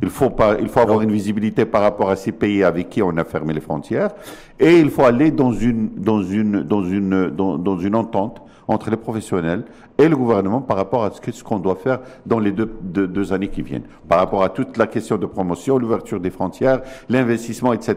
il 0.03 0.11
faut, 0.11 0.31
pas, 0.31 0.57
il 0.61 0.69
faut 0.69 0.81
avoir 0.81 1.03
une 1.03 1.13
visibilité 1.13 1.65
par 1.65 1.83
rapport 1.83 2.11
à 2.11 2.17
ces 2.17 2.33
pays 2.33 2.65
avec 2.65 2.89
qui 2.89 3.03
on 3.03 3.17
a 3.17 3.25
fermé 3.25 3.53
les 3.53 3.61
frontières. 3.61 4.11
Et 4.59 4.79
il 4.79 4.91
faut 4.91 5.05
aller 5.05 5.31
dans 5.31 5.53
une, 5.53 5.91
dans 5.97 6.23
une, 6.23 6.63
dans 6.63 6.85
une, 6.85 7.31
dans, 7.31 7.59
dans 7.59 7.79
une 7.79 7.95
entente 7.95 8.43
entre 8.67 8.91
les 8.91 8.97
professionnels 8.97 9.65
et 9.99 10.09
le 10.09 10.17
gouvernement 10.17 10.61
par 10.61 10.77
rapport 10.77 11.05
à 11.05 11.11
ce 11.11 11.43
qu'on 11.43 11.59
doit 11.59 11.75
faire 11.75 12.01
dans 12.25 12.39
les 12.39 12.53
deux, 12.53 12.71
deux, 12.81 13.07
deux, 13.07 13.33
années 13.33 13.49
qui 13.49 13.63
viennent. 13.63 13.83
Par 14.09 14.19
rapport 14.19 14.43
à 14.43 14.49
toute 14.49 14.77
la 14.77 14.87
question 14.87 15.19
de 15.19 15.27
promotion, 15.27 15.77
l'ouverture 15.77 16.21
des 16.21 16.31
frontières, 16.31 16.81
l'investissement, 17.09 17.73
etc., 17.73 17.97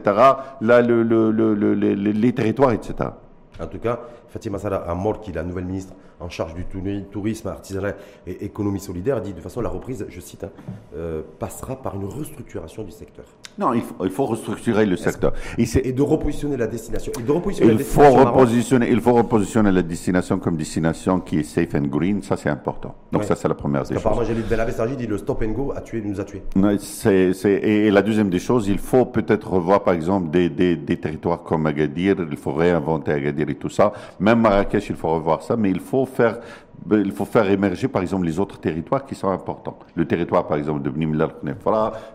là, 0.61 0.81
le, 0.81 1.03
le, 1.03 1.31
le, 1.31 1.73
les 1.73 2.33
territoires, 2.33 2.71
etc. 2.71 3.09
En 3.61 3.67
tout 3.67 3.77
cas, 3.77 3.99
Fatima 4.33 4.57
Salah 4.57 4.83
Amor, 4.87 5.21
qui 5.21 5.29
est 5.29 5.35
la 5.35 5.43
nouvelle 5.43 5.65
ministre 5.65 5.93
en 6.19 6.27
charge 6.27 6.55
du 6.55 6.65
tourisme, 7.11 7.49
artisanat 7.49 7.93
et 8.25 8.45
économie 8.45 8.79
solidaire, 8.79 9.21
dit 9.21 9.33
de 9.33 9.41
façon 9.41 9.61
la 9.61 9.69
reprise, 9.69 10.07
je 10.09 10.19
cite, 10.19 10.45
hein, 10.45 10.49
euh, 10.95 11.21
passera 11.37 11.75
par 11.75 11.95
une 11.95 12.05
restructuration 12.05 12.83
du 12.83 12.91
secteur. 12.91 13.25
Non, 13.59 13.73
il 13.73 13.81
faut, 13.81 13.93
il 14.03 14.09
faut 14.09 14.25
restructurer 14.25 14.87
le 14.87 14.97
secteur. 14.97 15.33
Et, 15.59 15.91
de 15.91 16.01
repositionner 16.01 16.57
la 16.57 16.65
destination. 16.65 17.11
Et 17.19 17.21
de 17.21 17.31
repositionner 17.31 17.73
il, 17.73 17.77
la 17.77 17.83
destination 17.83 18.15
faut 18.15 18.25
repositionner, 18.25 18.89
il 18.89 19.01
faut 19.01 19.13
repositionner 19.13 19.71
la 19.71 19.83
destination 19.83 20.39
comme 20.39 20.57
destination 20.57 21.19
qui 21.19 21.39
est 21.39 21.43
safe 21.43 21.75
and 21.75 21.87
green, 21.87 22.23
ça 22.23 22.35
c'est 22.35 22.49
important. 22.49 22.95
Donc 23.11 23.25
ça 23.25 23.35
c'est 23.35 23.47
la 23.47 23.53
première 23.53 23.83
des 23.83 23.89
choses. 23.89 23.97
Apparemment, 23.97 24.23
Jalil 24.23 24.45
Belabessarji 24.45 24.95
dit 24.97 25.05
le 25.05 25.19
stop 25.19 25.43
and 25.43 25.51
go 25.51 25.73
a 25.75 25.81
tué, 25.81 26.01
nous 26.03 26.19
a 26.19 26.23
tués. 26.23 26.41
c'est, 26.79 27.33
et, 27.45 27.91
la 27.91 28.01
deuxième 28.01 28.31
des 28.31 28.39
choses, 28.39 28.67
il 28.67 28.79
faut 28.79 29.05
peut-être 29.05 29.51
revoir 29.51 29.83
par 29.83 29.93
exemple 29.93 30.31
des, 30.31 30.49
des, 30.49 30.75
des 30.75 30.97
territoires 30.97 31.43
comme 31.43 31.67
Agadir, 31.67 32.15
il 32.31 32.37
faut 32.37 32.53
réinventer 32.53 33.11
Agadir 33.11 33.49
et 33.49 33.55
tout 33.55 33.69
ça. 33.69 33.93
Même 34.23 34.39
Marrakech, 34.39 34.89
il 34.89 34.95
faut 34.95 35.09
revoir 35.09 35.41
ça, 35.41 35.57
mais 35.57 35.69
il 35.69 35.81
faut 35.81 36.05
faire 36.05 36.39
il 36.91 37.11
faut 37.11 37.25
faire 37.25 37.49
émerger, 37.49 37.87
par 37.87 38.01
exemple, 38.01 38.25
les 38.25 38.39
autres 38.39 38.59
territoires 38.59 39.05
qui 39.05 39.15
sont 39.15 39.29
importants. 39.29 39.79
Le 39.95 40.05
territoire, 40.05 40.47
par 40.47 40.57
exemple, 40.57 40.81
de 40.81 40.89
Bnimla 40.89 41.29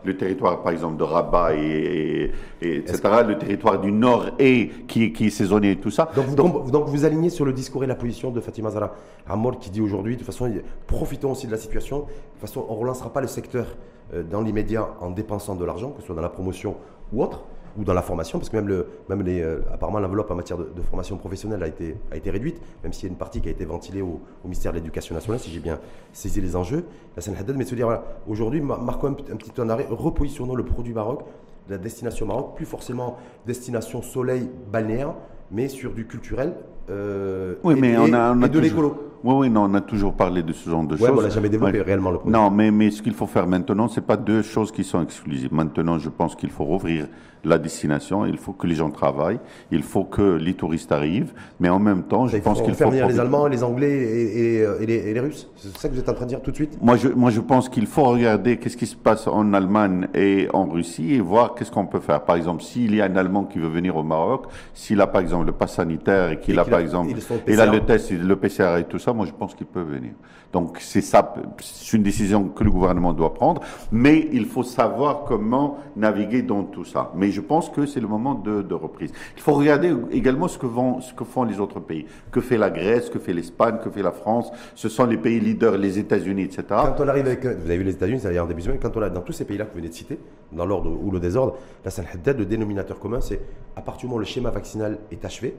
le 0.04 0.16
territoire, 0.16 0.62
par 0.62 0.72
exemple, 0.72 0.96
de 0.98 1.04
Rabat, 1.04 1.54
et, 1.54 2.32
etc., 2.60 3.00
le 3.26 3.38
territoire 3.38 3.80
du 3.80 3.92
Nord 3.92 4.30
et 4.38 4.68
qui, 4.86 5.12
qui 5.12 5.26
est 5.26 5.30
saisonnier 5.30 5.72
et 5.72 5.76
tout 5.76 5.90
ça. 5.90 6.10
Donc 6.14 6.26
vous, 6.26 6.70
donc, 6.70 6.88
vous 6.88 7.04
alignez 7.04 7.30
sur 7.30 7.44
le 7.44 7.52
discours 7.52 7.84
et 7.84 7.86
la 7.86 7.94
position 7.94 8.30
de 8.30 8.40
Fatima 8.40 8.70
Zara 8.70 8.94
Amol 9.26 9.58
qui 9.58 9.70
dit 9.70 9.80
aujourd'hui, 9.80 10.14
de 10.14 10.18
toute 10.18 10.26
façon, 10.26 10.50
profitons 10.86 11.32
aussi 11.32 11.46
de 11.46 11.52
la 11.52 11.58
situation. 11.58 12.00
De 12.00 12.04
toute 12.04 12.40
façon, 12.40 12.66
on 12.68 12.74
ne 12.74 12.80
relancera 12.80 13.10
pas 13.10 13.20
le 13.20 13.26
secteur 13.26 13.66
euh, 14.12 14.22
dans 14.22 14.42
l'immédiat 14.42 14.88
en 15.00 15.10
dépensant 15.10 15.54
de 15.54 15.64
l'argent, 15.64 15.90
que 15.90 16.00
ce 16.00 16.06
soit 16.06 16.16
dans 16.16 16.22
la 16.22 16.28
promotion 16.28 16.76
ou 17.12 17.22
autre 17.22 17.44
ou 17.78 17.84
dans 17.84 17.94
la 17.94 18.02
formation, 18.02 18.38
parce 18.38 18.50
que 18.50 18.56
même, 18.56 18.68
le, 18.68 18.86
même 19.08 19.22
les, 19.22 19.40
euh, 19.40 19.60
apparemment 19.72 20.00
l'enveloppe 20.00 20.30
en 20.30 20.34
matière 20.34 20.58
de, 20.58 20.82
formation 20.82 21.16
professionnelle 21.16 21.62
a 21.62 21.68
été, 21.68 21.96
a 22.10 22.16
été 22.16 22.30
réduite, 22.30 22.60
même 22.82 22.92
s'il 22.92 23.04
y 23.04 23.06
a 23.06 23.12
une 23.12 23.18
partie 23.18 23.40
qui 23.40 23.48
a 23.48 23.52
été 23.52 23.64
ventilée 23.64 24.02
au, 24.02 24.20
ministère 24.44 24.72
de 24.72 24.78
l'Éducation 24.78 25.14
nationale, 25.14 25.38
si 25.40 25.50
j'ai 25.50 25.60
bien 25.60 25.78
saisi 26.12 26.40
les 26.40 26.56
enjeux. 26.56 26.84
La 27.16 27.38
Haddad, 27.38 27.56
mais 27.56 27.64
se 27.64 27.74
dire, 27.74 27.86
voilà, 27.86 28.04
aujourd'hui, 28.26 28.60
marquons 28.60 29.08
un, 29.08 29.32
un, 29.32 29.36
petit 29.36 29.50
temps 29.50 29.64
d'arrêt, 29.64 29.86
repositionnons 29.88 30.54
le 30.54 30.64
produit 30.64 30.92
Maroc, 30.92 31.20
la 31.68 31.78
destination 31.78 32.26
Maroc, 32.26 32.56
plus 32.56 32.66
forcément 32.66 33.16
destination 33.46 34.02
soleil 34.02 34.50
balnéaire, 34.72 35.14
mais 35.50 35.68
sur 35.68 35.92
du 35.92 36.06
culturel, 36.06 36.54
euh, 36.90 37.54
Oui, 37.62 37.74
et, 37.76 37.80
mais 37.80 37.92
et- 37.92 37.98
on 37.98 38.12
a, 38.12 38.32
on 38.34 38.42
a 38.42 38.46
et 38.46 38.48
de 38.48 38.58
l'écolo. 38.58 39.04
Oui, 39.24 39.34
oui, 39.34 39.50
non, 39.50 39.64
on 39.70 39.74
a 39.74 39.80
toujours 39.80 40.14
parlé 40.14 40.42
de 40.42 40.52
ce 40.52 40.68
genre 40.70 40.84
de 40.84 40.94
Ouais, 40.94 41.08
choses. 41.08 41.18
on 41.18 41.20
l'a 41.22 41.28
jamais 41.30 41.48
développé 41.48 41.82
réellement 41.82 42.10
le 42.10 42.18
projet. 42.18 42.32
Non, 42.32 42.50
mais, 42.50 42.70
mais 42.70 42.90
ce 42.90 43.02
qu'il 43.02 43.14
faut 43.14 43.26
faire 43.26 43.46
maintenant, 43.46 43.88
c'est 43.88 44.04
pas 44.06 44.16
deux 44.16 44.42
choses 44.42 44.70
qui 44.72 44.84
sont 44.84 45.02
exclusives. 45.02 45.52
Maintenant, 45.52 45.98
je 45.98 46.08
pense 46.08 46.34
qu'il 46.36 46.50
faut 46.50 46.64
rouvrir 46.64 47.06
la 47.44 47.56
destination, 47.56 48.26
il 48.26 48.36
faut 48.36 48.52
que 48.52 48.66
les 48.66 48.74
gens 48.74 48.90
travaillent, 48.90 49.38
il 49.70 49.84
faut 49.84 50.02
que 50.02 50.36
les 50.38 50.54
touristes 50.54 50.90
arrivent, 50.90 51.32
mais 51.60 51.68
en 51.68 51.78
même 51.78 52.02
temps, 52.02 52.26
je 52.26 52.36
Il 52.36 52.42
pense 52.42 52.58
faut 52.58 52.64
qu'il 52.64 52.74
faut 52.74 52.78
faire 52.78 52.90
venir 52.90 53.06
les 53.06 53.20
Allemands, 53.20 53.46
les 53.46 53.62
Anglais 53.62 53.92
et, 53.92 54.56
et- 54.56 54.66
et 54.80 54.86
les, 54.86 54.94
et 54.94 55.14
les 55.14 55.20
Russes. 55.20 55.48
C'est 55.54 55.76
ça 55.78 55.88
que 55.88 55.94
vous 55.94 56.00
êtes 56.00 56.08
en 56.08 56.14
train 56.14 56.24
de 56.24 56.30
dire 56.30 56.42
tout 56.42 56.50
de 56.50 56.56
suite 56.56 56.76
Moi 56.82 56.96
je, 56.96 57.06
moi, 57.08 57.30
je 57.30 57.40
pense 57.40 57.68
qu'il 57.68 57.86
faut 57.86 58.02
regarder 58.02 58.56
qu'est-ce 58.56 58.76
qui 58.76 58.86
se 58.86 58.96
passe 58.96 59.28
en 59.28 59.52
Allemagne 59.54 60.08
et 60.14 60.48
en 60.52 60.64
Russie 60.66 61.14
et 61.14 61.20
voir 61.20 61.54
qu'est-ce 61.54 61.70
qu'on 61.70 61.86
peut 61.86 62.00
faire. 62.00 62.22
Par 62.24 62.34
exemple, 62.34 62.64
s'il 62.64 62.92
y 62.96 63.00
a 63.00 63.04
un 63.04 63.14
Allemand 63.14 63.44
qui 63.44 63.60
veut 63.60 63.68
venir 63.68 63.96
au 63.96 64.02
Maroc, 64.02 64.46
s'il 64.74 65.00
a 65.00 65.06
par 65.06 65.20
exemple 65.20 65.46
le 65.46 65.52
pass 65.52 65.74
sanitaire 65.74 66.32
et 66.32 66.40
qu'il 66.40 66.58
a 66.58 66.64
qu'il 66.64 66.70
par 66.72 66.80
a- 66.80 66.82
exemple, 66.82 67.12
il- 67.12 67.52
il 67.54 67.60
a 67.60 67.66
le 67.66 67.80
test, 67.80 68.10
le 68.10 68.34
PCR 68.34 68.78
et 68.80 68.84
tout 68.84 68.98
ça, 68.98 69.07
moi 69.12 69.26
je 69.26 69.32
pense 69.32 69.54
qu'il 69.54 69.66
peut 69.66 69.82
venir. 69.82 70.12
Donc 70.52 70.78
c'est 70.80 71.02
ça, 71.02 71.34
c'est 71.60 71.96
une 71.96 72.02
décision 72.02 72.48
que 72.48 72.64
le 72.64 72.70
gouvernement 72.70 73.12
doit 73.12 73.34
prendre, 73.34 73.60
mais 73.92 74.28
il 74.32 74.46
faut 74.46 74.62
savoir 74.62 75.24
comment 75.24 75.78
naviguer 75.96 76.42
dans 76.42 76.64
tout 76.64 76.84
ça. 76.84 77.12
Mais 77.14 77.30
je 77.30 77.40
pense 77.40 77.68
que 77.68 77.84
c'est 77.86 78.00
le 78.00 78.08
moment 78.08 78.34
de, 78.34 78.74
reprise. 78.74 79.12
Il 79.36 79.42
faut 79.42 79.54
regarder 79.54 79.94
également 80.10 80.48
ce 80.48 80.58
que, 80.58 80.66
font 81.24 81.44
les 81.44 81.60
autres 81.60 81.80
pays. 81.80 82.06
Que 82.30 82.40
fait 82.40 82.56
la 82.56 82.70
Grèce, 82.70 83.10
que 83.10 83.18
fait 83.18 83.32
l'Espagne, 83.32 83.78
que 83.82 83.90
fait 83.90 84.02
la 84.02 84.12
France? 84.12 84.50
Ce 84.74 84.88
sont 84.88 85.04
les 85.04 85.16
pays 85.16 85.40
leaders, 85.40 85.76
les 85.76 85.98
États-Unis, 85.98 86.42
etc. 86.42 86.62
Quand 86.68 87.00
on 87.00 87.08
arrive 87.08 87.26
avec, 87.26 87.44
vous 87.44 87.66
avez 87.66 87.78
vu 87.78 87.84
les 87.84 87.92
États-Unis, 87.92 88.20
ça 88.20 88.28
en 88.42 88.46
début 88.46 88.62
de 88.62 88.72
quand 88.72 88.96
on 88.96 89.02
a 89.02 89.10
dans 89.10 89.22
tous 89.22 89.32
ces 89.32 89.44
pays-là 89.44 89.64
que 89.64 89.70
vous 89.70 89.78
venez 89.78 89.88
de 89.88 89.94
citer, 89.94 90.18
dans 90.52 90.64
l'ordre 90.64 90.90
ou 90.90 91.10
le 91.10 91.20
désordre, 91.20 91.56
la 91.84 91.90
Haddad, 92.12 92.38
le 92.38 92.46
dénominateur 92.46 92.98
commun, 92.98 93.20
c'est 93.20 93.40
à 93.76 93.82
partir 93.82 94.02
du 94.02 94.06
moment 94.06 94.16
où 94.16 94.20
le 94.20 94.26
schéma 94.26 94.50
vaccinal 94.50 94.98
est 95.10 95.24
achevé, 95.24 95.54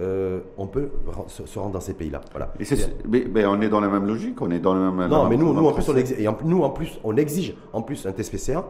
euh, 0.00 0.40
on 0.56 0.66
peut 0.66 0.88
se, 1.28 1.58
rendre 1.58 1.72
dans 1.72 1.80
ces 1.80 1.94
pays-là. 1.94 2.20
Voilà. 2.30 2.52
Et 2.58 2.64
mais, 3.08 3.26
mais 3.32 3.46
on 3.46 3.60
est 3.60 3.68
dans 3.68 3.80
la 3.80 3.88
même 3.88 4.06
logique, 4.06 4.40
on 4.40 4.50
est 4.50 4.58
dans 4.58 4.74
le 4.74 4.90
même. 4.90 5.10
Non, 5.10 5.28
mais 5.28 5.36
nous, 5.36 5.48
en 5.48 5.72
plus, 5.72 5.88
on 5.88 5.96
exige, 5.96 6.18
et 6.18 6.28
en- 6.28 6.38
nous, 6.44 6.62
en 6.62 6.70
plus, 6.70 6.98
on 7.04 7.16
exige 7.16 7.54
en 7.72 7.82
plus 7.82 8.06
un 8.06 8.12
test 8.12 8.30
PCR 8.30 8.60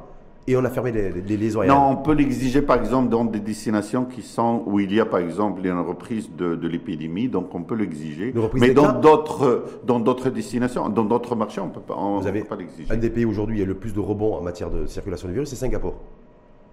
et 0.48 0.56
on 0.56 0.64
a 0.64 0.70
fermé 0.70 0.90
les, 0.90 1.10
les. 1.12 1.50
Non, 1.66 1.90
on 1.90 1.96
peut 1.96 2.14
l'exiger 2.14 2.62
par 2.62 2.76
exemple 2.78 3.08
dans 3.08 3.24
des 3.24 3.38
destinations 3.38 4.04
qui 4.04 4.22
sont 4.22 4.64
où 4.66 4.80
il 4.80 4.92
y 4.92 4.98
a 4.98 5.06
par 5.06 5.20
exemple 5.20 5.64
une 5.64 5.78
reprise 5.78 6.30
de, 6.36 6.56
de 6.56 6.68
l'épidémie, 6.68 7.28
donc 7.28 7.54
on 7.54 7.62
peut 7.62 7.76
l'exiger. 7.76 8.34
Mais 8.54 8.74
dans 8.74 8.92
d'autres 8.92 9.64
dans 9.84 10.00
d'autres 10.00 10.30
destinations, 10.30 10.88
dans 10.88 11.04
d'autres 11.04 11.36
marchés, 11.36 11.60
on 11.60 11.68
peut 11.68 11.80
pas, 11.80 11.94
on, 11.96 12.18
Vous 12.18 12.24
on 12.24 12.26
avez 12.26 12.40
peut 12.40 12.48
pas 12.48 12.56
l'exiger. 12.56 12.92
un 12.92 12.96
des 12.96 13.10
pays 13.10 13.24
aujourd'hui 13.24 13.60
y 13.60 13.62
a 13.62 13.66
le 13.66 13.74
plus 13.74 13.94
de 13.94 14.00
rebonds 14.00 14.34
en 14.34 14.42
matière 14.42 14.70
de 14.70 14.86
circulation 14.86 15.28
du 15.28 15.34
virus, 15.34 15.48
c'est 15.50 15.56
Singapour. 15.56 15.94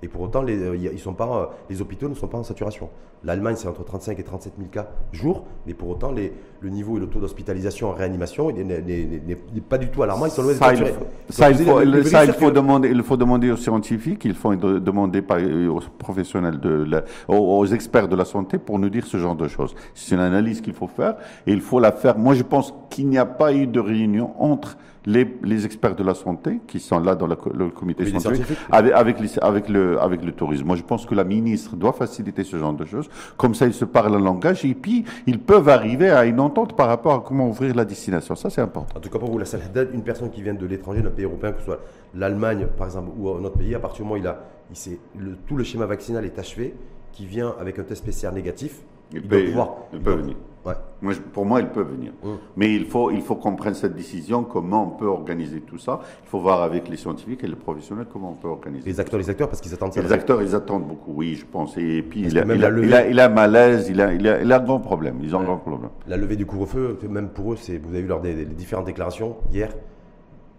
Et 0.02 0.08
pour 0.08 0.22
autant, 0.22 0.42
les, 0.42 0.58
euh, 0.58 0.76
ils 0.78 1.00
sont 1.00 1.14
pas, 1.14 1.28
euh, 1.42 1.46
les 1.70 1.82
hôpitaux 1.82 2.08
ne 2.08 2.14
sont 2.14 2.28
pas 2.28 2.38
en 2.38 2.44
saturation. 2.44 2.90
L'Allemagne, 3.26 3.56
c'est 3.58 3.68
entre 3.68 3.84
35 3.84 4.18
et 4.18 4.24
37 4.24 4.54
000 4.58 4.70
cas 4.72 4.88
jour, 5.12 5.44
mais 5.68 5.74
pour 5.74 5.90
autant, 5.90 6.12
les- 6.14 6.32
le 6.62 6.70
niveau 6.70 6.96
et 6.96 7.02
le 7.02 7.08
taux 7.08 7.20
d'hospitalisation 7.20 7.90
en 7.90 7.94
réanimation 7.94 8.50
n'est- 8.50 9.62
pas 9.68 9.78
du 9.78 9.90
tout 9.90 10.04
alarmant, 10.04 10.26
ils 10.26 10.32
sont 10.32 10.42
loin 10.42 10.54
Ça, 10.54 10.72
il 10.72 10.78
faut, 10.78 10.84
Donc, 10.86 10.94
ça, 11.30 11.52
il 11.52 11.58
faut, 11.58 11.80
le- 11.82 12.04
ça, 12.04 12.24
il 12.26 12.54
demander, 12.54 12.90
il 12.90 13.04
faut 13.04 13.18
demander 13.18 13.52
aux 13.52 13.58
scientifiques, 13.58 14.24
il 14.24 14.36
faut 14.36 14.56
de- 14.56 14.80
demander 14.80 15.22
par- 15.22 15.40
aux 15.40 15.82
professionnels, 15.98 16.60
de 16.62 16.86
la- 16.90 17.04
aux, 17.28 17.36
aux 17.60 17.66
experts 17.66 18.08
de 18.08 18.16
la 18.16 18.24
santé 18.26 18.58
pour 18.58 18.80
nous 18.80 18.90
dire 18.90 19.06
ce 19.06 19.18
genre 19.18 19.36
de 19.36 19.50
choses. 19.50 19.76
C'est 19.94 20.16
une 20.16 20.22
analyse 20.22 20.62
qu'il 20.62 20.74
faut 20.74 20.88
faire 20.88 21.16
et 21.46 21.52
il 21.52 21.60
faut 21.62 21.82
la 21.82 21.92
faire. 21.92 22.18
Moi, 22.18 22.36
je 22.36 22.44
pense 22.44 22.74
qu'il 22.90 23.08
n'y 23.10 23.18
a 23.18 23.26
pas 23.26 23.54
eu 23.54 23.68
de 23.68 23.80
réunion 23.82 24.32
entre 24.42 24.78
les, 25.06 25.38
les 25.44 25.66
experts 25.66 25.96
de 25.96 26.04
la 26.04 26.14
santé 26.14 26.60
qui 26.68 26.80
sont 26.80 27.00
là 27.00 27.16
dans 27.16 27.28
le, 27.28 27.36
co- 27.36 27.52
le 27.54 27.70
comité 27.70 28.04
Oui, 28.04 28.10
scientifique 28.20 28.58
avec, 28.72 28.92
avec, 28.94 29.20
les- 29.20 29.40
avec 29.40 29.70
le, 29.70 30.00
avec 30.02 30.24
le 30.24 30.32
tourisme. 30.34 30.66
Moi, 30.66 30.76
je 30.76 30.84
pense 30.84 31.06
que 31.06 31.16
la 31.16 31.24
ministre 31.24 31.76
doit 31.76 31.94
faciliter 31.94 32.44
ce 32.44 32.58
genre 32.58 32.74
de 32.74 32.86
choses. 32.86 33.10
Comme 33.38 33.56
ça, 33.56 33.66
ils 33.66 33.74
se 33.74 33.86
parlent 33.86 34.16
un 34.16 34.20
langage 34.20 34.66
et 34.66 34.74
puis 34.76 35.06
ils 35.26 35.40
peuvent 35.40 35.70
arriver 35.70 36.10
à 36.10 36.26
une 36.26 36.40
entente 36.40 36.76
par 36.76 36.88
rapport 36.88 37.14
à 37.14 37.20
comment 37.26 37.48
ouvrir 37.48 37.74
la 37.76 37.86
destination. 37.86 38.36
Ça, 38.36 38.50
c'est 38.50 38.62
important. 38.62 38.98
En 38.98 39.00
tout 39.00 39.10
cas, 39.10 39.20
pour 39.20 39.32
vous, 39.32 39.38
la 39.38 39.46
Haddad, 39.46 39.90
une 39.94 40.04
personne 40.04 40.30
qui 40.30 40.42
vient 40.42 40.54
de 40.54 40.66
l'étranger, 40.66 41.02
d'un 41.02 41.10
pays 41.12 41.26
européen, 41.26 41.52
que 41.54 41.60
ce 41.60 41.66
soit 41.66 41.80
l'Allemagne, 42.14 42.68
par 42.78 42.88
exemple, 42.88 43.10
ou 43.18 43.30
un 43.30 43.44
autre 43.44 43.58
pays, 43.58 43.74
à 43.76 43.80
partir 43.80 44.04
du 44.04 44.10
moment 44.10 44.16
où 44.16 44.24
il 44.24 44.28
a, 44.28 44.40
il 44.86 44.98
le, 45.20 45.36
tout 45.48 45.56
le 45.56 45.64
schéma 45.64 45.86
vaccinal 45.86 46.26
est 46.26 46.38
achevé, 46.38 46.76
qui 47.12 47.26
vient 47.26 47.54
avec 47.60 47.80
un 47.80 47.84
test 47.84 48.06
PCR 48.06 48.32
négatif, 48.34 48.82
Il 49.12 49.18
il, 49.20 49.28
peut- 49.28 49.38
doit 49.38 49.46
pouvoir. 49.48 49.70
il 49.94 50.00
peut 50.00 50.14
venir. 50.14 50.36
Ouais. 50.66 50.74
Moi, 51.02 51.14
je- 51.14 51.22
pour 51.22 51.46
moi, 51.46 51.62
il 51.62 51.68
peut 51.68 51.82
venir. 51.84 52.12
Mm. 52.22 52.28
Mais 52.58 52.74
il 52.76 52.86
faut, 52.86 53.12
il 53.12 53.22
faut 53.22 53.36
qu'on 53.36 53.56
prenne 53.56 53.74
cette 53.74 53.96
décision, 53.96 54.44
comment 54.44 54.84
on 54.84 54.90
peut 54.98 55.06
organiser 55.08 55.62
tout 55.62 55.78
ça. 55.78 56.02
Il 56.26 56.28
faut 56.30 56.40
voir 56.40 56.62
avec 56.64 56.90
les 56.90 56.98
scientifiques 56.98 57.44
et 57.44 57.48
les 57.48 57.56
professionnels 57.56 58.08
comment 58.12 58.32
on 58.32 58.36
peut 58.36 58.50
organiser. 58.50 58.86
Les 58.90 59.00
acteurs, 59.00 59.20
les 59.20 59.30
acteurs, 59.30 59.48
parce 59.48 59.62
qu'ils 59.62 59.74
attendent 59.74 59.94
ça. 59.94 60.02
Les 60.02 60.12
acteurs, 60.12 60.42
ils 60.42 60.54
attendent 60.54 60.86
beaucoup, 60.88 61.14
oui, 61.16 61.36
je 61.36 61.46
pense. 61.46 61.78
Et 61.78 62.02
puis, 62.02 62.22
il 62.22 62.38
a, 62.38 62.44
il, 62.44 62.66
a, 62.66 62.70
levée- 62.70 62.88
il, 62.88 62.94
a, 62.94 63.08
il 63.08 63.20
a 63.20 63.26
un 63.28 63.30
malaise, 63.30 63.88
il 63.90 64.02
a, 64.02 64.14
il, 64.14 64.28
a, 64.28 64.42
il 64.42 64.52
a 64.52 64.58
un 64.58 64.64
grand 64.64 64.80
problème. 64.80 65.20
Ils 65.24 65.34
ont 65.36 65.40
un 65.40 65.44
grand 65.46 65.58
problème. 65.58 65.90
La 66.08 66.18
levée 66.18 66.36
du 66.36 66.46
couvre-feu, 66.46 67.00
même 67.10 67.30
pour 67.30 67.54
eux, 67.54 67.58
c'est, 67.58 67.78
vous 67.78 67.90
avez 67.90 68.02
vu 68.02 68.08
lors 68.08 68.20
des, 68.22 68.34
des 68.34 68.46
différentes 68.46 68.86
déclarations 68.86 69.38
hier, 69.54 69.70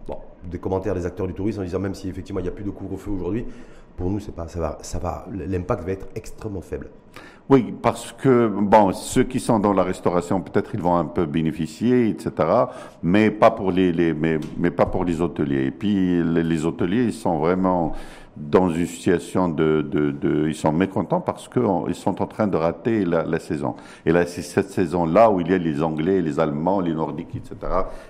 bon, 0.08 0.16
des 0.50 0.58
commentaires 0.58 0.94
des 0.94 1.04
acteurs 1.04 1.26
du 1.26 1.34
tourisme 1.34 1.60
en 1.60 1.64
disant 1.64 1.78
même 1.78 1.94
si 1.94 2.08
effectivement 2.08 2.40
il 2.40 2.44
n'y 2.44 2.48
a 2.48 2.52
plus 2.52 2.64
de 2.64 2.70
couvre-feu 2.70 3.10
aujourd'hui, 3.10 3.44
pour 3.98 4.08
nous 4.10 4.18
c'est 4.18 4.34
pas, 4.34 4.48
ça 4.48 4.58
va, 4.60 4.78
ça 4.80 4.98
va, 4.98 5.26
l'impact 5.30 5.84
va 5.84 5.92
être 5.92 6.06
extrêmement 6.14 6.62
faible. 6.62 6.88
Oui, 7.50 7.74
parce 7.82 8.12
que 8.12 8.46
bon, 8.46 8.92
ceux 8.92 9.24
qui 9.24 9.40
sont 9.40 9.58
dans 9.58 9.72
la 9.72 9.82
restauration, 9.82 10.40
peut-être 10.40 10.70
ils 10.72 10.80
vont 10.80 10.94
un 10.96 11.04
peu 11.04 11.26
bénéficier, 11.26 12.08
etc. 12.08 12.30
Mais 13.02 13.32
pas 13.32 13.50
pour 13.50 13.72
les, 13.72 13.90
les 13.90 14.14
mais, 14.14 14.38
mais 14.56 14.70
pas 14.70 14.86
pour 14.86 15.04
les 15.04 15.20
hôteliers. 15.20 15.64
Et 15.64 15.70
puis 15.72 16.22
les, 16.22 16.44
les 16.44 16.64
hôteliers, 16.64 17.06
ils 17.06 17.12
sont 17.12 17.38
vraiment 17.38 17.92
dans 18.48 18.70
une 18.70 18.86
situation 18.86 19.48
de, 19.48 19.82
de, 19.82 20.10
de 20.10 20.48
ils 20.48 20.54
sont 20.54 20.72
mécontents 20.72 21.20
parce 21.20 21.48
qu'ils 21.48 21.94
sont 21.94 22.22
en 22.22 22.26
train 22.26 22.46
de 22.46 22.56
rater 22.56 23.04
la, 23.04 23.24
la 23.24 23.38
saison. 23.38 23.74
Et 24.06 24.12
là, 24.12 24.26
c'est 24.26 24.42
cette 24.42 24.70
saison-là 24.70 25.30
où 25.30 25.40
il 25.40 25.50
y 25.50 25.54
a 25.54 25.58
les 25.58 25.82
Anglais, 25.82 26.20
les 26.22 26.40
Allemands, 26.40 26.80
les 26.80 26.94
Nordiques, 26.94 27.36
etc. 27.36 27.56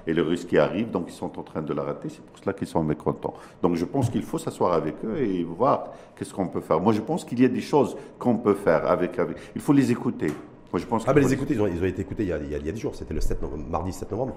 Et 0.07 0.15
les 0.15 0.23
Russes 0.23 0.45
qui 0.45 0.57
arrivent, 0.59 0.91
donc 0.91 1.07
ils 1.09 1.15
sont 1.15 1.39
en 1.39 1.43
train 1.43 1.63
de 1.63 1.73
la 1.75 1.83
rater. 1.83 2.09
C'est 2.09 2.23
pour 2.25 2.39
cela 2.39 2.53
qu'ils 2.53 2.67
sont 2.69 2.83
mécontents. 2.83 3.35
Donc 3.63 3.75
je 3.77 3.85
pense 3.85 4.09
qu'il 4.11 4.23
faut 4.23 4.39
s'asseoir 4.39 4.73
avec 4.73 4.95
eux 5.05 5.19
et 5.19 5.43
voir 5.45 5.89
qu'est-ce 6.17 6.33
qu'on 6.33 6.49
peut 6.49 6.61
faire. 6.61 6.81
Moi, 6.81 6.93
je 6.93 7.01
pense 7.01 7.25
qu'il 7.25 7.41
y 7.41 7.45
a 7.45 7.49
des 7.49 7.61
choses 7.61 7.97
qu'on 8.19 8.37
peut 8.37 8.55
faire 8.55 8.87
avec, 8.91 9.19
avec. 9.19 9.37
Il 9.55 9.61
faut 9.61 9.73
les 9.73 9.91
écouter. 9.91 10.29
Moi, 10.73 10.79
je 10.81 10.87
pense 10.87 11.03
Ah 11.07 11.13
ben 11.13 11.23
faut 11.23 11.29
les 11.29 11.35
écouter, 11.35 11.55
ils 11.55 11.61
ont, 11.63 11.67
ils 11.67 11.83
ont 11.83 11.87
été 11.87 12.03
écoutés 12.03 12.23
il 12.23 12.29
y 12.29 12.33
a, 12.33 12.39
il 12.39 12.51
y 12.51 12.55
a- 12.55 12.59
il 12.59 12.67
y 12.67 12.69
a 12.69 12.73
10 12.73 12.81
jours, 12.81 12.95
c'était 12.95 13.13
le 13.15 13.21
7 13.21 13.43
novembre- 13.43 13.65
mardi 13.69 13.93
7 13.93 14.11
novembre, 14.13 14.35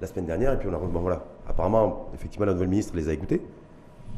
la 0.00 0.06
semaine 0.06 0.26
dernière, 0.26 0.52
et 0.52 0.58
puis 0.58 0.68
on 0.70 0.74
a, 0.74 0.78
bon 0.78 1.00
voilà, 1.00 1.24
apparemment, 1.48 2.10
effectivement, 2.14 2.44
la 2.44 2.52
nouvelle 2.52 2.68
ministre 2.68 2.94
les 2.94 3.08
a 3.08 3.14
écoutés. 3.14 3.40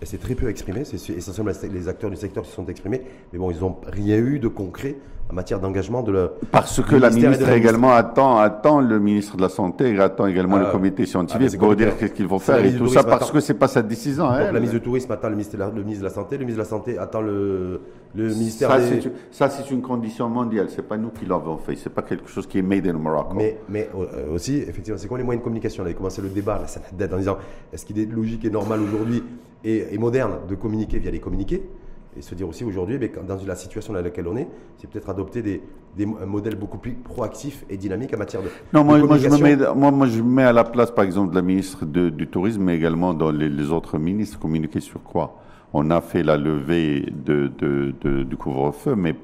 S'est 0.05 0.19
très 0.19 0.35
peu 0.35 0.49
exprimée, 0.49 0.85
c'est 0.85 0.99
c'est 0.99 1.13
essentiellement 1.13 1.53
les 1.71 1.89
acteurs 1.89 2.11
du 2.11 2.17
secteur 2.17 2.43
qui 2.43 2.51
se 2.51 2.57
sont 2.57 2.67
exprimés, 2.67 3.03
mais 3.33 3.39
bon, 3.39 3.51
ils 3.51 3.61
n'ont 3.61 3.77
rien 3.87 4.17
eu 4.17 4.39
de 4.39 4.49
concret 4.49 4.97
en 5.31 5.35
matière 5.35 5.61
d'engagement 5.61 6.03
de 6.03 6.13
le. 6.13 6.31
Parce 6.51 6.83
que 6.83 6.97
la 6.97 7.11
ministre 7.11 7.47
la 7.47 7.57
également 7.57 7.93
attend, 7.93 8.39
attend 8.39 8.81
le 8.81 8.99
ministre 8.99 9.37
de 9.37 9.43
la 9.43 9.49
Santé, 9.49 9.91
et 9.95 10.01
attend 10.01 10.27
également 10.27 10.57
Ah, 10.57 10.65
le 10.65 10.71
comité 10.71 10.97
ah, 10.99 11.01
mais 11.01 11.07
scientifique 11.07 11.51
c'est 11.51 11.57
pour 11.59 11.69
comité. 11.69 11.85
dire 11.87 11.97
qu'est-ce 11.99 12.13
qu'il 12.13 12.29
faut 12.29 12.39
C'est 12.39 12.53
faire 12.53 12.61
la 12.63 12.67
et 12.67 12.77
tout 12.77 12.89
ça, 12.89 13.05
parce 13.05 13.31
que 13.31 13.41
c'est 13.41 13.55
pas 13.55 13.69
sa 13.69 13.83
décision. 13.83 14.25
Donc, 14.25 14.35
hein. 14.35 14.45
la 14.53 14.53
ministre 14.53 14.79
du 14.79 14.83
Tourisme 14.83 15.13
attend 15.13 15.29
le 15.29 15.35
ministre, 15.37 15.55
de 15.55 15.61
la, 15.61 15.71
le 15.71 15.83
ministre 15.83 16.01
de 16.01 16.09
la 16.09 16.15
Santé, 16.15 16.37
le 16.37 16.45
ministre 16.45 16.59
de 16.59 16.65
la 16.65 16.69
Santé 16.69 16.99
attend 16.99 17.21
le, 17.21 17.81
le 18.15 18.29
ministère 18.29 18.71
Ça, 18.71 18.79
des... 18.79 19.01
ça, 19.31 19.49
c'est 19.49 19.71
une 19.71 19.83
condition 19.83 20.29
mondiale. 20.29 20.69
C'est 20.69 20.87
pas 20.87 20.97
nous 20.97 21.11
qui 21.11 21.25
l'avons 21.25 21.57
fait. 21.57 21.77
C'est 21.77 21.91
pas 21.91 22.03
quelque 22.03 22.29
chose 22.29 22.47
qui 22.47 22.59
est 22.59 22.63
made 22.63 22.87
in 22.87 22.95
Morocco. 22.95 23.35
Mais, 23.35 23.59
mais 23.69 23.89
euh, 23.95 24.35
aussi, 24.35 24.57
effectivement, 24.57 24.99
c'est 24.99 25.09
quoi 25.09 25.19
les 25.19 25.25
moyens 25.25 25.41
de 25.41 25.45
communication? 25.45 25.83
On 25.83 25.87
avait 25.87 25.95
commencé 25.95 26.21
le 26.21 26.29
débat, 26.29 26.59
la 26.61 26.67
Salah 26.67 26.87
Haddad, 26.93 27.15
en 27.15 27.19
disant 27.19 27.39
est-ce 27.73 27.87
qu'il 27.87 27.99
est 27.99 28.07
logique 28.07 28.45
et 28.45 28.51
normal 28.51 28.81
aujourd'hui 28.81 29.23
et, 29.65 29.95
et 29.95 29.99
moderne 29.99 30.41
de 30.49 30.55
communiquer 30.55 30.99
via 30.99 31.11
les 31.11 31.21
communiqués? 31.21 31.63
Et 32.15 32.21
se 32.21 32.35
dire 32.35 32.47
aussi 32.47 32.63
aujourd'hui, 32.63 32.97
eh 33.01 33.09
bien, 33.09 33.23
dans 33.27 33.39
la 33.47 33.57
situation 33.57 33.95
dans 33.95 34.03
laquelle 34.03 34.29
on 34.29 34.37
est, 34.37 34.47
c'est 34.77 34.87
peut-être 34.91 35.09
adopter 35.09 35.41
des, 35.41 35.63
des, 35.97 36.05
un 36.05 36.27
modèle 36.27 36.57
beaucoup 36.57 36.77
plus 36.77 36.93
proactif 36.93 37.65
et 37.71 37.79
dynamique 37.79 38.13
en 38.13 38.19
matière 38.19 38.43
de. 38.43 38.49
Non, 38.75 38.83
de 38.83 38.87
moi, 38.87 38.99
moi, 38.99 39.17
je 39.17 39.29
me 39.31 39.39
mets, 39.39 39.57
moi, 39.75 39.91
moi, 39.91 40.07
je 40.07 40.21
me 40.21 40.29
mets 40.29 40.43
à 40.43 40.53
la 40.53 40.65
place, 40.65 40.91
par 40.91 41.07
exemple, 41.07 41.31
de 41.31 41.37
la 41.37 41.41
ministre 41.41 41.87
de- 41.87 42.11
du 42.11 42.27
Tourisme, 42.27 42.65
mais 42.65 42.77
également 42.77 43.15
dans 43.15 43.31
les, 43.31 43.49
les 43.49 43.71
autres 43.71 43.97
ministres. 43.99 44.39
Communiquer 44.39 44.81
sur 44.81 45.03
quoi? 45.03 45.39
On 45.73 45.91
a 45.91 46.01
fait 46.01 46.23
la 46.23 46.37
levée 46.37 47.07
de, 47.25 47.51
de- 47.59 47.95
de- 48.01 48.23
du 48.25 48.37
couvre-feu, 48.37 48.95
mais 48.95 49.15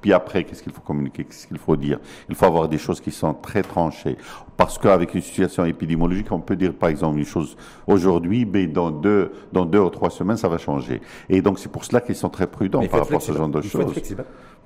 puis 0.00 0.12
après, 0.12 0.44
qu'est-ce 0.44 0.62
qu'il 0.62 0.72
faut 0.72 0.82
communiquer 0.82 1.24
Qu'est-ce 1.24 1.48
qu'il 1.48 1.58
faut 1.58 1.74
dire? 1.74 1.98
Il 2.28 2.34
faut 2.36 2.44
avoir 2.46 2.68
des 2.68 2.78
choses 2.78 3.00
qui 3.00 3.10
sont 3.10 3.34
très 3.34 3.62
tranchées. 3.62 4.16
Parce 4.56 4.78
qu'avec 4.78 5.12
une 5.14 5.20
situation 5.22 5.64
épidémiologique, 5.64 6.30
on 6.30 6.38
peut 6.38 6.54
dire, 6.54 6.72
par 6.74 6.90
exemple, 6.90 7.18
une 7.18 7.24
chose 7.24 7.56
aujourd'hui, 7.88 8.44
mais 8.46 8.66
dans 8.68 8.90
deux, 8.92 9.32
dans 9.52 9.64
deux 9.66 9.80
ou 9.80 9.90
trois 9.90 10.10
semaines, 10.10 10.36
ça 10.36 10.48
va 10.48 10.58
changer. 10.58 11.00
Et 11.28 11.42
donc, 11.42 11.58
c'est 11.58 11.70
pour 11.72 11.84
cela 11.84 12.00
qu'ils 12.00 12.14
sont 12.14 12.28
très 12.28 12.46
prudents 12.46 12.80
Mais 12.80 12.88
par 12.88 13.00
rapport 13.00 13.16
à 13.16 13.20
ce 13.20 13.32
genre 13.32 13.48
de 13.48 13.60
choses. 13.62 13.92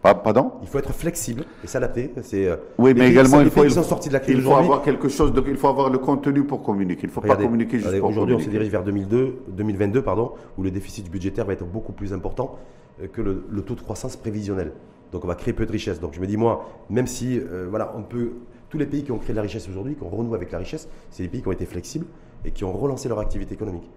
Pardon 0.02 0.52
Il 0.62 0.68
faut 0.68 0.78
être 0.78 0.94
flexible 0.94 1.44
et 1.62 1.66
s'adapter. 1.66 2.12
C'est, 2.22 2.46
euh, 2.46 2.56
Oui, 2.78 2.94
mais 2.94 3.10
également, 3.10 3.40
il 3.40 3.50
faut, 3.50 3.60
pays 3.60 3.64
il 3.64 3.68
qui 3.68 3.74
sont 3.74 3.82
sortis 3.82 4.08
de 4.08 4.14
la 4.14 4.20
crise 4.20 4.36
il 4.36 4.42
faut 4.42 4.54
avoir 4.54 4.82
quelque 4.82 5.08
chose, 5.08 5.32
de, 5.32 5.42
il 5.46 5.56
faut 5.56 5.68
avoir 5.68 5.90
le 5.90 5.98
contenu 5.98 6.44
pour 6.44 6.62
communiquer. 6.62 7.02
Il 7.02 7.08
ne 7.08 7.12
faut 7.12 7.20
Regardez, 7.20 7.44
pas 7.44 7.48
communiquer 7.50 7.76
juste 7.76 7.86
regardez, 7.88 8.00
pour 8.00 8.10
Aujourd'hui, 8.10 8.34
on 8.34 8.38
se 8.38 8.48
dirige 8.48 8.68
vers 8.68 8.82
2002, 8.82 9.42
2022, 9.48 10.02
pardon, 10.02 10.32
où 10.56 10.62
le 10.62 10.70
déficit 10.70 11.10
budgétaire 11.10 11.44
va 11.44 11.52
être 11.52 11.66
beaucoup 11.66 11.92
plus 11.92 12.14
important 12.14 12.58
euh, 13.02 13.08
que 13.08 13.20
le, 13.20 13.44
le 13.50 13.62
taux 13.62 13.74
de 13.74 13.80
croissance 13.82 14.16
prévisionnel. 14.16 14.72
Donc, 15.12 15.24
on 15.24 15.28
va 15.28 15.34
créer 15.34 15.52
peu 15.52 15.66
de 15.66 15.72
richesse. 15.72 16.00
Donc, 16.00 16.14
je 16.14 16.20
me 16.20 16.26
dis, 16.26 16.38
moi, 16.38 16.66
même 16.88 17.06
si, 17.06 17.38
euh, 17.38 17.66
voilà, 17.68 17.92
on 17.96 18.02
peut. 18.02 18.32
Tous 18.70 18.78
les 18.78 18.86
pays 18.86 19.02
qui 19.02 19.10
ont 19.10 19.18
créé 19.18 19.30
de 19.32 19.36
la 19.36 19.42
richesse 19.42 19.68
aujourd'hui, 19.68 19.96
qui 19.96 20.02
ont 20.04 20.08
renoué 20.08 20.36
avec 20.36 20.52
la 20.52 20.58
richesse, 20.58 20.88
c'est 21.10 21.24
les 21.24 21.28
pays 21.28 21.42
qui 21.42 21.48
ont 21.48 21.52
été 21.52 21.66
flexibles 21.66 22.06
et 22.44 22.52
qui 22.52 22.62
ont 22.62 22.72
relancé 22.72 23.08
leur 23.08 23.18
activité 23.18 23.52
économique. 23.52 23.90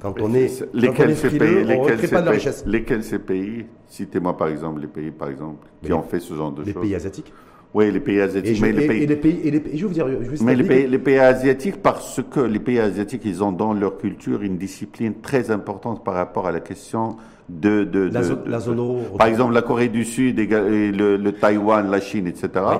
Quand 0.00 0.14
on 0.22 0.32
est, 0.34 0.64
lesquels 0.72 1.16
ces 1.16 1.30
pays, 1.30 1.64
lesquels 1.64 1.98
ces 2.00 2.08
pas 2.08 2.20
de 2.20 2.26
la 2.26 2.30
pays- 2.32 2.38
richesse. 2.38 2.64
lesquels 2.66 3.04
ces 3.04 3.18
pays, 3.18 3.66
citez-moi 3.86 4.36
par 4.36 4.48
exemple 4.48 4.80
les 4.80 4.86
pays 4.86 5.10
par 5.10 5.28
exemple 5.28 5.66
qui 5.84 5.92
ont 5.92 6.02
fait 6.02 6.20
ce 6.20 6.34
genre 6.34 6.52
de 6.52 6.62
Les 6.62 6.72
choses. 6.72 6.82
pays 6.82 6.94
asiatiques, 6.94 7.32
Oui, 7.74 7.90
les 7.92 8.00
pays 8.00 8.20
asiatiques. 8.20 8.60
Mais 8.62 8.72
les 8.72 8.86
pays, 8.88 9.40
les 9.50 9.50
les 9.50 9.76
je 9.76 9.86
vous 9.86 9.92
dire, 9.92 10.06
mais 10.42 10.56
les 10.56 10.86
les 10.88 11.18
asiatiques, 11.18 11.82
parce 11.82 12.20
que 12.30 12.40
les 12.40 12.58
pays 12.58 12.80
asiatiques, 12.80 13.22
ils 13.24 13.44
ont 13.44 13.52
dans 13.52 13.72
leur 13.74 13.96
culture 13.98 14.42
une 14.42 14.56
discipline 14.56 15.14
très 15.22 15.50
importante 15.52 16.02
par 16.02 16.14
rapport 16.14 16.46
à 16.48 16.52
la 16.52 16.60
question 16.60 17.16
de... 17.48 17.84
de, 17.84 18.10
La 18.12 18.20
de- 18.20 18.24
zone- 18.24 18.44
de- 18.44 18.50
la 18.50 18.58
zone 18.60 18.78
euro. 18.78 19.02
Par 19.18 19.26
exemple, 19.28 19.52
la 19.54 19.62
Corée 19.62 19.88
du 19.88 20.04
Sud, 20.04 20.38
et 20.40 20.44
et 20.50 20.92
le, 20.92 21.16
le 21.16 21.32
Taïwan, 21.32 21.90
la 21.90 22.00
Chine, 22.00 22.26
etc. 22.26 22.48
Oui. 22.56 22.76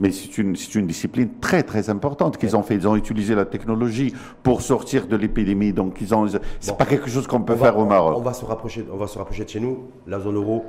Mais 0.00 0.12
c'est 0.12 0.38
une, 0.38 0.54
c'est 0.54 0.74
une 0.76 0.86
discipline 0.86 1.28
très 1.40 1.62
très 1.64 1.90
importante 1.90 2.36
qu'ils 2.38 2.56
ont 2.56 2.62
fait. 2.62 2.74
Ils 2.76 2.86
ont 2.86 2.94
utilisé 2.94 3.34
la 3.34 3.44
technologie 3.44 4.14
pour 4.42 4.62
sortir 4.62 5.06
de 5.08 5.16
l'épidémie. 5.16 5.72
Donc 5.72 5.96
ils 6.00 6.14
ont, 6.14 6.26
c'est 6.60 6.70
Bon. 6.70 6.76
pas 6.76 6.86
quelque 6.86 7.10
chose 7.10 7.26
qu'on 7.26 7.40
peut 7.42 7.54
va- 7.54 7.66
faire 7.66 7.78
au 7.78 7.84
Maroc. 7.84 8.14
On 8.16 8.22
va 8.22 8.32
se 8.32 8.44
rapprocher, 8.44 8.86
on 8.92 8.96
va 8.96 9.06
se 9.08 9.18
rapprocher 9.18 9.44
de 9.44 9.48
chez 9.50 9.60
nous, 9.60 9.88
la 10.06 10.20
zone 10.20 10.36
euro, 10.36 10.64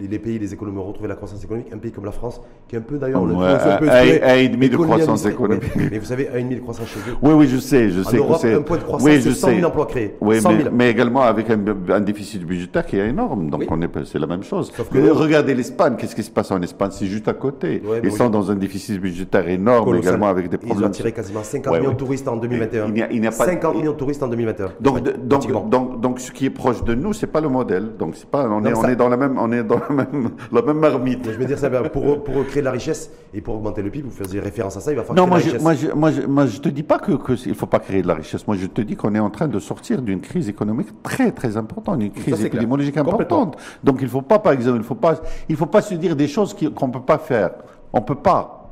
les, 0.00 0.08
les 0.08 0.18
pays, 0.18 0.38
les 0.38 0.52
économies 0.52 0.78
ont 0.78 0.84
retrouvé 0.84 1.08
la 1.08 1.14
croissance 1.14 1.42
économique. 1.44 1.68
Un 1.72 1.78
pays 1.78 1.92
comme 1.92 2.04
la 2.04 2.12
France, 2.12 2.40
qui 2.68 2.76
est 2.76 2.78
un 2.78 2.82
peu 2.82 2.98
d'ailleurs, 2.98 3.22
on 3.22 3.26
le 3.26 3.34
Ouais, 3.34 3.46
un 3.46 3.76
peu 3.78 3.88
un 3.90 4.34
et 4.34 4.48
demi 4.48 4.68
de 4.68 4.76
croissance 4.76 5.26
économique. 5.26 5.74
Mais, 5.76 5.88
mais 5.90 5.98
vous 5.98 6.04
savez, 6.06 6.28
un 6.28 6.36
et 6.38 6.42
demi 6.42 6.56
de 6.56 6.60
croissance 6.60 6.88
chez 6.88 7.00
eux. 7.10 7.14
Oui, 7.22 7.32
oui, 7.34 7.46
je 7.48 7.58
sais, 7.58 7.90
je 7.90 8.00
En 8.00 8.04
sais 8.04 8.16
Europe, 8.16 8.34
que 8.34 8.40
c'est. 8.40 8.54
un 8.54 8.62
point 8.62 8.78
de 8.78 8.82
croissance, 8.82 9.08
oui, 9.08 9.20
c'est 9.22 9.30
je 9.30 9.34
100 9.34 9.46
000 9.48 9.58
sais. 9.60 9.64
emplois 9.66 9.86
créés. 9.86 10.16
Oui, 10.20 10.40
100 10.40 10.50
000. 10.50 10.62
mais, 10.64 10.70
mais 10.72 10.90
également 10.90 11.22
avec 11.22 11.50
un, 11.50 11.58
un 11.90 12.00
déficit 12.00 12.44
budgétaire 12.44 12.84
qui 12.86 12.96
est 12.98 13.08
énorme. 13.08 13.50
Donc 13.50 13.60
Oui. 13.60 13.66
on 13.70 13.80
est, 13.82 14.04
c'est 14.04 14.18
la 14.18 14.26
même 14.26 14.42
chose. 14.42 14.72
Sauf 14.74 14.88
que 14.88 14.98
Mais 14.98 15.08
regardez 15.10 15.54
l'Espagne, 15.54 15.94
qu'est-ce 15.98 16.14
qui 16.14 16.22
se 16.22 16.30
passe 16.30 16.50
en 16.50 16.60
Espagne? 16.62 16.90
C'est 16.92 17.06
juste 17.06 17.28
à 17.28 17.34
côté. 17.34 17.82
Ouais, 17.84 18.00
Ils 18.04 18.12
sont 18.12 18.30
dans 18.30 18.50
un 18.50 18.56
déficit 18.56 19.00
budgétaire 19.00 19.48
énorme, 19.48 19.84
Colossal. 19.84 20.08
également 20.10 20.28
avec 20.28 20.48
des 20.48 20.56
Ils 20.62 20.64
ont 20.64 20.68
problèmes. 20.70 20.88
attiré 20.90 21.12
quasiment 21.12 21.42
50 21.42 21.72
Ouais, 21.72 21.80
millions 21.80 21.92
de 21.92 21.96
touristes 21.96 22.28
en 22.28 22.36
2021. 22.36 22.86
Il 22.88 22.92
n'y 22.94 23.02
a- 23.02 23.12
il 23.12 23.20
n'y 23.20 23.26
a 23.26 23.30
pas- 23.30 23.46
50 23.46 23.76
millions 23.76 23.92
de 23.92 23.96
touristes 23.96 24.22
en 24.22 24.28
2021. 24.28 24.72
Donc, 24.80 25.02
donc, 25.02 25.28
pratiquement. 25.28 25.60
donc, 25.68 26.00
donc, 26.00 26.20
ce 26.20 26.32
qui 26.32 26.46
est 26.46 26.50
proche 26.50 26.82
de 26.84 26.94
nous, 26.94 27.12
c'est 27.12 27.26
pas 27.26 27.40
le 27.40 27.48
modèle. 27.48 27.90
Donc, 27.98 28.14
c'est 28.16 28.28
pas, 28.28 28.48
on 28.48 28.64
est 28.64 28.72
dans 29.02 29.08
la 29.08 29.16
même, 29.16 29.36
on 29.38 29.50
est 29.50 29.64
dans 29.64 29.80
la 29.88 29.94
même, 29.94 30.30
la 30.52 30.62
même 30.62 30.78
marmite. 30.78 31.26
Mais 31.26 31.32
je 31.32 31.38
veux 31.38 31.44
dire, 31.44 31.58
ça, 31.58 31.68
pour, 31.70 32.22
pour 32.22 32.46
créer 32.46 32.60
de 32.62 32.66
la 32.66 32.70
richesse 32.70 33.10
et 33.34 33.40
pour 33.40 33.56
augmenter 33.56 33.82
le 33.82 33.90
PIB, 33.90 34.08
vous 34.08 34.14
faisiez 34.14 34.40
référence 34.40 34.76
à 34.76 34.80
ça, 34.80 34.92
il 34.92 34.96
va 34.96 35.02
falloir 35.02 35.26
Non, 35.26 35.28
moi 35.28 35.40
créer 35.40 35.52
je, 35.52 35.58
de 35.58 35.64
la 35.64 35.70
richesse. 35.70 35.94
moi, 35.94 36.10
je, 36.10 36.16
moi, 36.18 36.22
je, 36.22 36.26
moi, 36.28 36.46
je 36.46 36.60
te 36.60 36.68
dis 36.68 36.82
pas 36.82 36.98
que, 36.98 37.12
que 37.12 37.32
il 37.46 37.54
faut 37.54 37.66
pas 37.66 37.80
créer 37.80 38.02
de 38.02 38.08
la 38.08 38.14
richesse. 38.14 38.46
Moi, 38.46 38.56
je 38.56 38.66
te 38.66 38.80
dis 38.80 38.94
qu'on 38.96 39.14
est 39.14 39.18
en 39.18 39.30
train 39.30 39.48
de 39.48 39.58
sortir 39.58 40.02
d'une 40.02 40.20
crise 40.20 40.48
économique 40.48 40.88
très, 41.02 41.32
très 41.32 41.56
importante, 41.56 42.00
une 42.00 42.12
crise 42.12 42.34
clair. 42.34 42.46
épidémiologique 42.46 42.96
importante. 42.96 43.56
Donc, 43.82 43.98
il 44.02 44.08
faut 44.08 44.22
pas, 44.22 44.38
par 44.38 44.52
exemple, 44.52 44.78
il 44.78 44.84
faut 44.84 44.94
pas, 44.94 45.20
il 45.48 45.56
faut 45.56 45.66
pas 45.66 45.82
se 45.82 45.94
dire 45.94 46.14
des 46.14 46.28
choses 46.28 46.54
qu'on 46.74 46.90
peut 46.90 47.00
pas 47.02 47.18
faire. 47.18 47.50
On 47.92 48.02
peut 48.02 48.14
pas. 48.14 48.70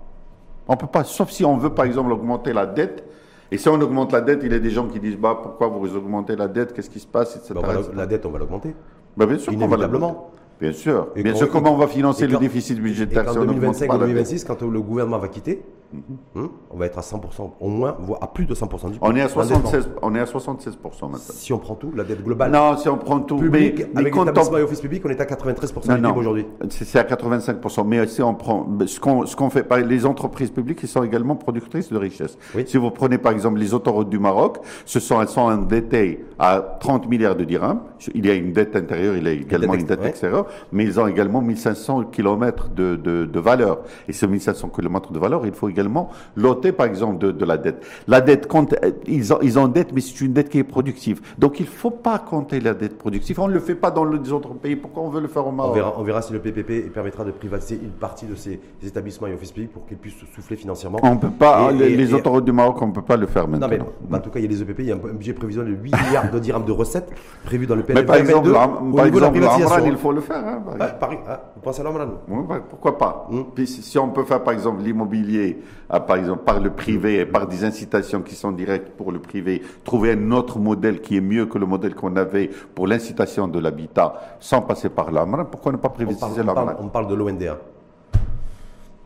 On 0.69 0.77
peut 0.77 0.87
pas, 0.87 1.03
sauf 1.03 1.31
si 1.31 1.45
on 1.45 1.57
veut, 1.57 1.71
par 1.71 1.85
exemple, 1.85 2.13
augmenter 2.13 2.53
la 2.53 2.67
dette. 2.67 3.05
Et 3.53 3.59
si 3.59 3.69
on 3.69 3.81
augmente 3.81 4.13
la 4.13 4.21
dette, 4.21 4.43
il 4.45 4.53
y 4.53 4.55
a 4.55 4.61
des 4.61 4.71
gens 4.71 4.87
qui 4.87 5.01
disent, 5.01 5.17
bah, 5.17 5.37
pourquoi 5.43 5.67
vous 5.67 5.97
augmentez 5.97 6.37
la 6.37 6.47
dette, 6.47 6.73
qu'est-ce 6.73 6.89
qui 6.91 7.01
se 7.01 7.07
passe, 7.07 7.35
etc. 7.35 7.55
Etc. 7.59 7.91
la 7.97 8.07
dette, 8.07 8.25
on 8.25 8.31
va 8.31 8.39
l'augmenter. 8.39 8.75
Bah, 9.17 9.27
bien 9.27 9.39
sûr 9.39 9.53
Inévitablement. 9.53 10.31
Bien 10.61 10.73
sûr. 10.73 11.09
Et 11.17 11.23
Bien 11.23 11.33
quand- 11.33 11.39
sûr, 11.39 11.51
comment 11.51 11.73
on 11.75 11.79
va 11.79 11.87
financer 11.87 12.25
et 12.25 12.27
le 12.29 12.37
déficit 12.37 12.77
Et 12.79 12.81
budgétaire 12.81 13.25
qu'en 13.25 13.33
si 13.33 13.39
on 13.39 13.41
n'augmente 13.45 13.61
2025 13.61 13.87
pas 13.89 13.95
ou 13.97 13.99
la 14.01 14.07
dette 14.07 14.15
2026, 14.15 14.45
quand 14.45 14.63
le 14.63 14.81
gouvernement 14.81 15.19
va 15.19 15.29
quitter, 15.29 15.63
hein, 16.37 16.51
on 16.71 16.77
va 16.77 16.87
être 16.87 16.99
à 16.99 17.03
100%, 17.03 17.55
au 17.61 17.69
moins, 17.69 17.97
voire 18.01 18.23
à 18.23 18.27
plus 18.33 18.45
de 18.45 18.55
100% 18.55 18.91
du 18.91 18.99
On 19.01 19.17
est 19.17 19.23
à 19.23 19.29
d'endettement. 19.29 19.45
76, 19.71 19.89
on 20.03 20.15
est 20.15 20.21
à 20.21 20.25
76% 20.27 21.09
maintenant. 21.09 21.19
Si 21.19 21.53
on 21.55 21.59
prend 21.59 21.75
tout, 21.77 21.91
la 21.97 22.05
dette 22.05 22.23
globale 22.23 22.51
Non, 22.53 22.77
si 22.77 22.89
on 22.91 22.99
prend 22.99 23.21
tout, 23.21 23.37
publique, 23.37 23.79
mais, 23.79 23.89
mais 23.95 24.01
avec 24.01 24.13
quand 24.13 24.21
on- 24.21 24.25
l'établissement 24.27 24.59
et 24.59 24.63
office 24.63 24.81
public, 24.83 25.03
on 25.07 25.09
est 25.09 25.21
à 25.21 25.25
93% 25.25 25.89
Non, 25.93 25.97
du. 25.97 26.03
PIB 26.03 26.19
aujourd'hui. 26.19 26.47
C'est 26.69 26.99
à 26.99 27.05
85%. 27.05 27.85
Mais 27.85 28.07
si 28.07 28.23
on 28.23 28.35
prend 28.35 28.67
ce 28.87 29.01
qu'on 29.01 29.25
qu'on 29.25 29.51
fait, 29.51 29.63
par 29.63 29.79
les 29.79 30.05
entreprises 30.05 30.51
publiques, 30.51 30.81
elles 30.83 30.89
sont 30.91 31.03
également 31.03 31.37
productrices 31.37 31.91
de 31.91 31.97
richesse. 31.97 32.37
Oui. 32.55 32.65
Si 32.67 32.77
vous 32.77 32.91
prenez 32.91 33.17
par 33.17 33.33
exemple 33.33 33.59
les 33.59 33.73
autoroutes 33.73 34.11
du 34.11 34.19
Maroc, 34.19 34.59
ce 34.85 35.01
sont 35.01 35.21
elles 35.23 35.29
sont 35.29 35.41
endettées 35.41 36.25
à 36.39 36.61
30 36.81 37.09
milliards 37.09 37.37
de 37.37 37.45
dirhams. 37.45 37.81
Il 38.15 38.27
y 38.27 38.31
a 38.31 38.35
une 38.35 38.53
dette 38.53 38.77
intérieure, 38.77 39.17
il 39.17 39.25
y 39.25 39.29
a 39.29 39.33
également 39.33 39.75
une 39.75 39.87
dette 39.87 40.05
extérieure, 40.05 40.47
mais 40.73 40.85
ils 40.85 40.99
ont 41.01 41.07
également 41.07 41.41
1500 41.41 42.05
kilomètres 42.05 42.69
de, 42.71 42.97
de, 42.97 43.25
de 43.25 43.41
valeur. 43.41 43.79
Et 44.09 44.13
ces 44.13 44.27
1500 44.27 44.69
kilomètres 44.69 45.13
de 45.13 45.19
valeur, 45.19 45.47
il 45.47 45.53
faut 45.53 45.69
également 45.69 46.11
loter 46.37 46.73
par 46.73 46.87
exemple 46.87 47.19
de, 47.19 47.31
de 47.33 47.45
la 47.45 47.57
dette. 47.57 47.85
La 48.09 48.21
dette 48.21 48.47
compte, 48.47 48.75
euh, 48.85 48.91
ils 49.07 49.33
ont 49.33 49.39
ils 49.43 49.59
ont 49.59 49.69
dette, 49.69 49.93
mais 49.93 50.01
c'est 50.01 50.21
une 50.21 50.33
dette 50.33 50.49
qui 50.49 50.59
est 50.59 50.65
productive. 50.65 51.21
Donc 51.39 51.61
il 51.61 51.67
faut 51.67 51.91
pas 51.91 52.19
compter 52.19 52.61
la 52.61 52.75
dette 52.75 52.99
productive. 52.99 53.39
On 53.41 53.49
ne 53.49 53.55
le 53.55 53.61
fait 53.61 53.75
pas 53.75 53.91
dans 53.91 54.05
les 54.05 54.33
autres 54.33 54.55
pays. 54.55 54.77
Pourquoi 54.77 55.03
on 55.03 55.09
veut 55.11 55.21
le 55.21 55.29
faire 55.29 55.47
au 55.47 55.53
Maroc 55.53 55.73
On 55.73 55.75
verra, 55.75 55.95
on 55.99 56.03
verra 56.03 56.23
si 56.23 56.33
le 56.33 56.39
PPP 56.41 56.93
permettra 56.93 57.25
de 57.25 57.31
privatiser 57.31 57.81
une 57.83 57.91
partie 57.91 58.27
de 58.27 58.35
ces 58.35 58.61
établissements 58.85 59.27
et 59.27 59.35
office 59.35 59.53
publics 59.53 59.73
pour 59.73 59.87
qu'ils 59.87 59.97
puissent 59.97 60.15
souffler 60.35 60.57
financièrement. 60.57 60.99
On 61.03 61.17
peut 61.17 61.31
pas, 61.31 61.71
Et- 61.73 61.77
les, 61.77 61.85
et- 61.87 61.97
les 61.97 62.11
et- 62.11 62.15
autoroutes 62.15 62.45
du 62.45 62.53
Maroc, 62.53 62.81
on 62.83 62.91
peut 62.91 63.03
pas 63.03 63.17
le 63.17 63.27
faire 63.27 63.47
Non, 63.49 63.59
maintenant. 63.59 63.87
mais 64.09 64.17
en 64.17 64.21
tout 64.21 64.31
cas, 64.31 64.39
il 64.39 64.45
y 64.45 64.47
a 64.47 64.51
les 64.51 64.63
EPP, 64.63 64.79
il 64.81 64.87
y 64.87 64.93
a 64.93 64.95
un 64.95 64.99
budget 65.15 65.33
prévisionnel 65.33 65.77
de 65.77 65.83
8 65.83 65.95
milliards 66.07 66.31
de 66.31 66.39
dirhams 66.39 66.65
de 66.65 66.73
recettes 66.73 67.11
prévus 67.45 67.67
dans 67.67 67.75
le 67.77 67.83
Mais 67.89 67.95
PLF 67.95 68.07
par 68.07 68.17
exemple, 68.17 68.45
2022 68.49 68.53
l'Am- 68.53 68.93
au 68.93 68.97
par 68.97 69.05
niveau 69.07 69.19
de 69.19 69.23
la 69.23 69.29
exemple, 69.29 69.33
privatisation. 69.39 69.77
l'Amran, 69.77 69.91
il 69.93 69.97
faut 69.99 70.13
le 70.13 70.21
faire. 70.21 70.40
Hein, 70.47 70.63
par 70.65 70.77
Ah, 70.81 70.87
Paris, 70.93 71.19
ah, 71.29 71.41
vous 71.55 71.61
pensez 71.63 71.81
à 71.81 71.85
l'Amran 71.85 72.07
Oui, 72.29 72.45
bah, 72.49 72.61
pourquoi 72.69 72.99
pas 72.99 73.27
Hmm. 73.31 73.43
Puis 73.55 73.67
si 73.67 73.99
on 73.99 74.09
peut 74.11 74.25
faire 74.25 74.43
par 74.43 74.53
exemple 74.53 74.83
l'immobilier, 74.83 75.63
ah, 75.89 76.01
par 76.01 76.17
exemple 76.17 76.45
par 76.45 76.61
le 76.61 76.71
privé 76.71 77.21
et 77.21 77.27
par 77.27 77.47
des 77.47 77.65
incitations 77.65 78.23
qui 78.23 78.35
sont 78.35 78.53
directes 78.53 78.91
pour 78.97 79.13
le 79.13 79.19
privé, 79.19 79.63
trouver 79.85 80.13
un 80.13 80.31
autre 80.33 80.59
modèle 80.59 81.01
qui 81.01 81.17
est 81.17 81.21
mieux 81.21 81.47
que 81.47 81.59
le 81.59 81.67
modèle 81.67 81.95
qu'on 81.95 82.17
avait 82.17 82.49
pour 82.75 82.87
l'incitation 82.87 83.49
de 83.49 83.59
l'habitat 83.59 84.15
sans 84.41 84.63
passer 84.63 84.89
par 84.89 85.11
l'AMRA, 85.11 85.45
pourquoi 85.51 85.73
ne 85.73 85.77
pas 85.77 85.89
on 85.89 85.93
privatiser 85.93 86.41
on 86.43 86.45
parle- 86.47 86.67
l'AMRA 86.67 86.77
on 86.81 86.89
parle 86.89 87.09
de 87.09 87.15
l'ONDA. 87.15 87.59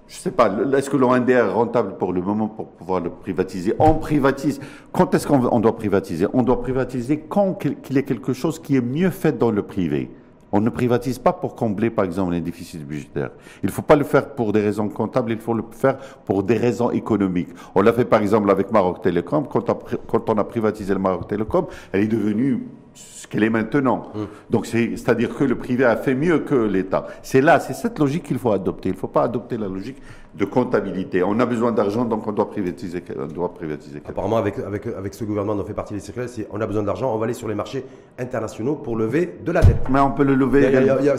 Je 0.06 0.16
sais 0.16 0.30
pas, 0.30 0.48
est-ce 0.76 0.90
que 0.90 0.96
l'ONDR 0.98 1.30
est 1.30 1.48
rentable 1.50 1.96
pour 1.96 2.12
le 2.12 2.20
moment 2.20 2.46
pour 2.46 2.66
pouvoir 2.68 3.00
le 3.00 3.10
privatiser? 3.10 3.74
On 3.78 3.94
privatise. 3.94 4.60
Quand 4.92 5.12
est-ce 5.14 5.26
qu'on 5.26 5.44
on 5.50 5.60
doit 5.60 5.74
privatiser? 5.74 6.26
On 6.34 6.42
doit 6.42 6.60
privatiser 6.60 7.20
quand 7.20 7.54
qu'il 7.54 7.76
y 7.90 7.98
ait 7.98 8.02
quelque 8.04 8.32
chose 8.34 8.58
qui 8.60 8.76
est 8.76 8.80
mieux 8.82 9.10
fait 9.10 9.36
dans 9.36 9.50
le 9.50 9.62
privé. 9.62 10.10
On 10.56 10.60
ne 10.60 10.70
privatise 10.70 11.18
pas 11.18 11.32
pour 11.32 11.56
combler, 11.56 11.90
par 11.90 12.04
exemple, 12.04 12.32
les 12.32 12.40
déficits 12.40 12.78
budgétaires. 12.78 13.30
Il 13.64 13.66
ne 13.66 13.72
faut 13.72 13.82
pas 13.82 13.96
le 13.96 14.04
faire 14.04 14.36
pour 14.36 14.52
des 14.52 14.60
raisons 14.60 14.88
comptables, 14.88 15.32
il 15.32 15.38
faut 15.38 15.52
le 15.52 15.64
faire 15.72 15.98
pour 16.24 16.44
des 16.44 16.56
raisons 16.56 16.92
économiques. 16.92 17.48
On 17.74 17.82
l'a 17.82 17.92
fait, 17.92 18.04
par 18.04 18.22
exemple, 18.22 18.48
avec 18.48 18.70
Maroc 18.70 19.02
Télécom. 19.02 19.48
Quand, 19.48 20.30
on 20.30 20.38
a 20.38 20.44
privatisé 20.44 20.94
le 20.94 21.00
Maroc 21.00 21.26
Télécom, 21.26 21.66
elle 21.90 22.04
est 22.04 22.06
devenue 22.06 22.68
ce 22.94 23.26
qu'elle 23.26 23.42
est 23.42 23.50
maintenant. 23.50 24.12
Donc, 24.48 24.66
c'est- 24.66 24.96
c'est-à-dire 24.96 25.34
que 25.34 25.42
le 25.42 25.56
privé 25.56 25.84
a 25.84 25.96
fait 25.96 26.14
mieux 26.14 26.38
que 26.38 26.54
l'État. 26.54 27.08
C'est 27.22 27.40
là, 27.40 27.58
c'est 27.58 27.74
cette 27.74 27.98
logique 27.98 28.22
qu'il 28.22 28.38
faut 28.38 28.52
adopter. 28.52 28.90
Il 28.90 28.92
ne 28.92 28.98
faut 28.98 29.08
pas 29.08 29.24
adopter 29.24 29.56
la 29.56 29.66
logique 29.66 30.00
de 30.36 30.44
comptabilité. 30.44 31.22
On 31.22 31.38
a 31.38 31.46
besoin 31.46 31.70
d'argent, 31.72 32.04
donc 32.04 32.26
on 32.26 32.32
doit 32.32 32.50
privatiser, 32.50 33.02
on 33.18 33.26
doit 33.32 33.54
privatiser 33.54 34.02
Apparemment, 34.08 34.36
avec, 34.36 34.58
avec, 34.58 34.86
avec 34.86 35.14
ce 35.14 35.24
gouvernement 35.24 35.54
dont 35.54 35.64
fait 35.64 35.74
partie 35.74 35.94
les 35.94 36.00
circulaires, 36.00 36.28
c'est 36.28 36.48
on 36.52 36.60
a 36.60 36.66
besoin 36.66 36.82
d'argent, 36.82 37.14
on 37.14 37.18
va 37.18 37.24
aller 37.24 37.34
sur 37.34 37.46
les 37.48 37.54
marchés 37.54 37.84
internationaux 38.18 38.74
pour 38.74 38.96
lever 38.96 39.38
de 39.44 39.52
la 39.52 39.60
dette. 39.62 39.88
Mais 39.90 40.00
on 40.00 40.10
peut 40.10 40.24
le 40.24 40.34
lever. 40.34 40.66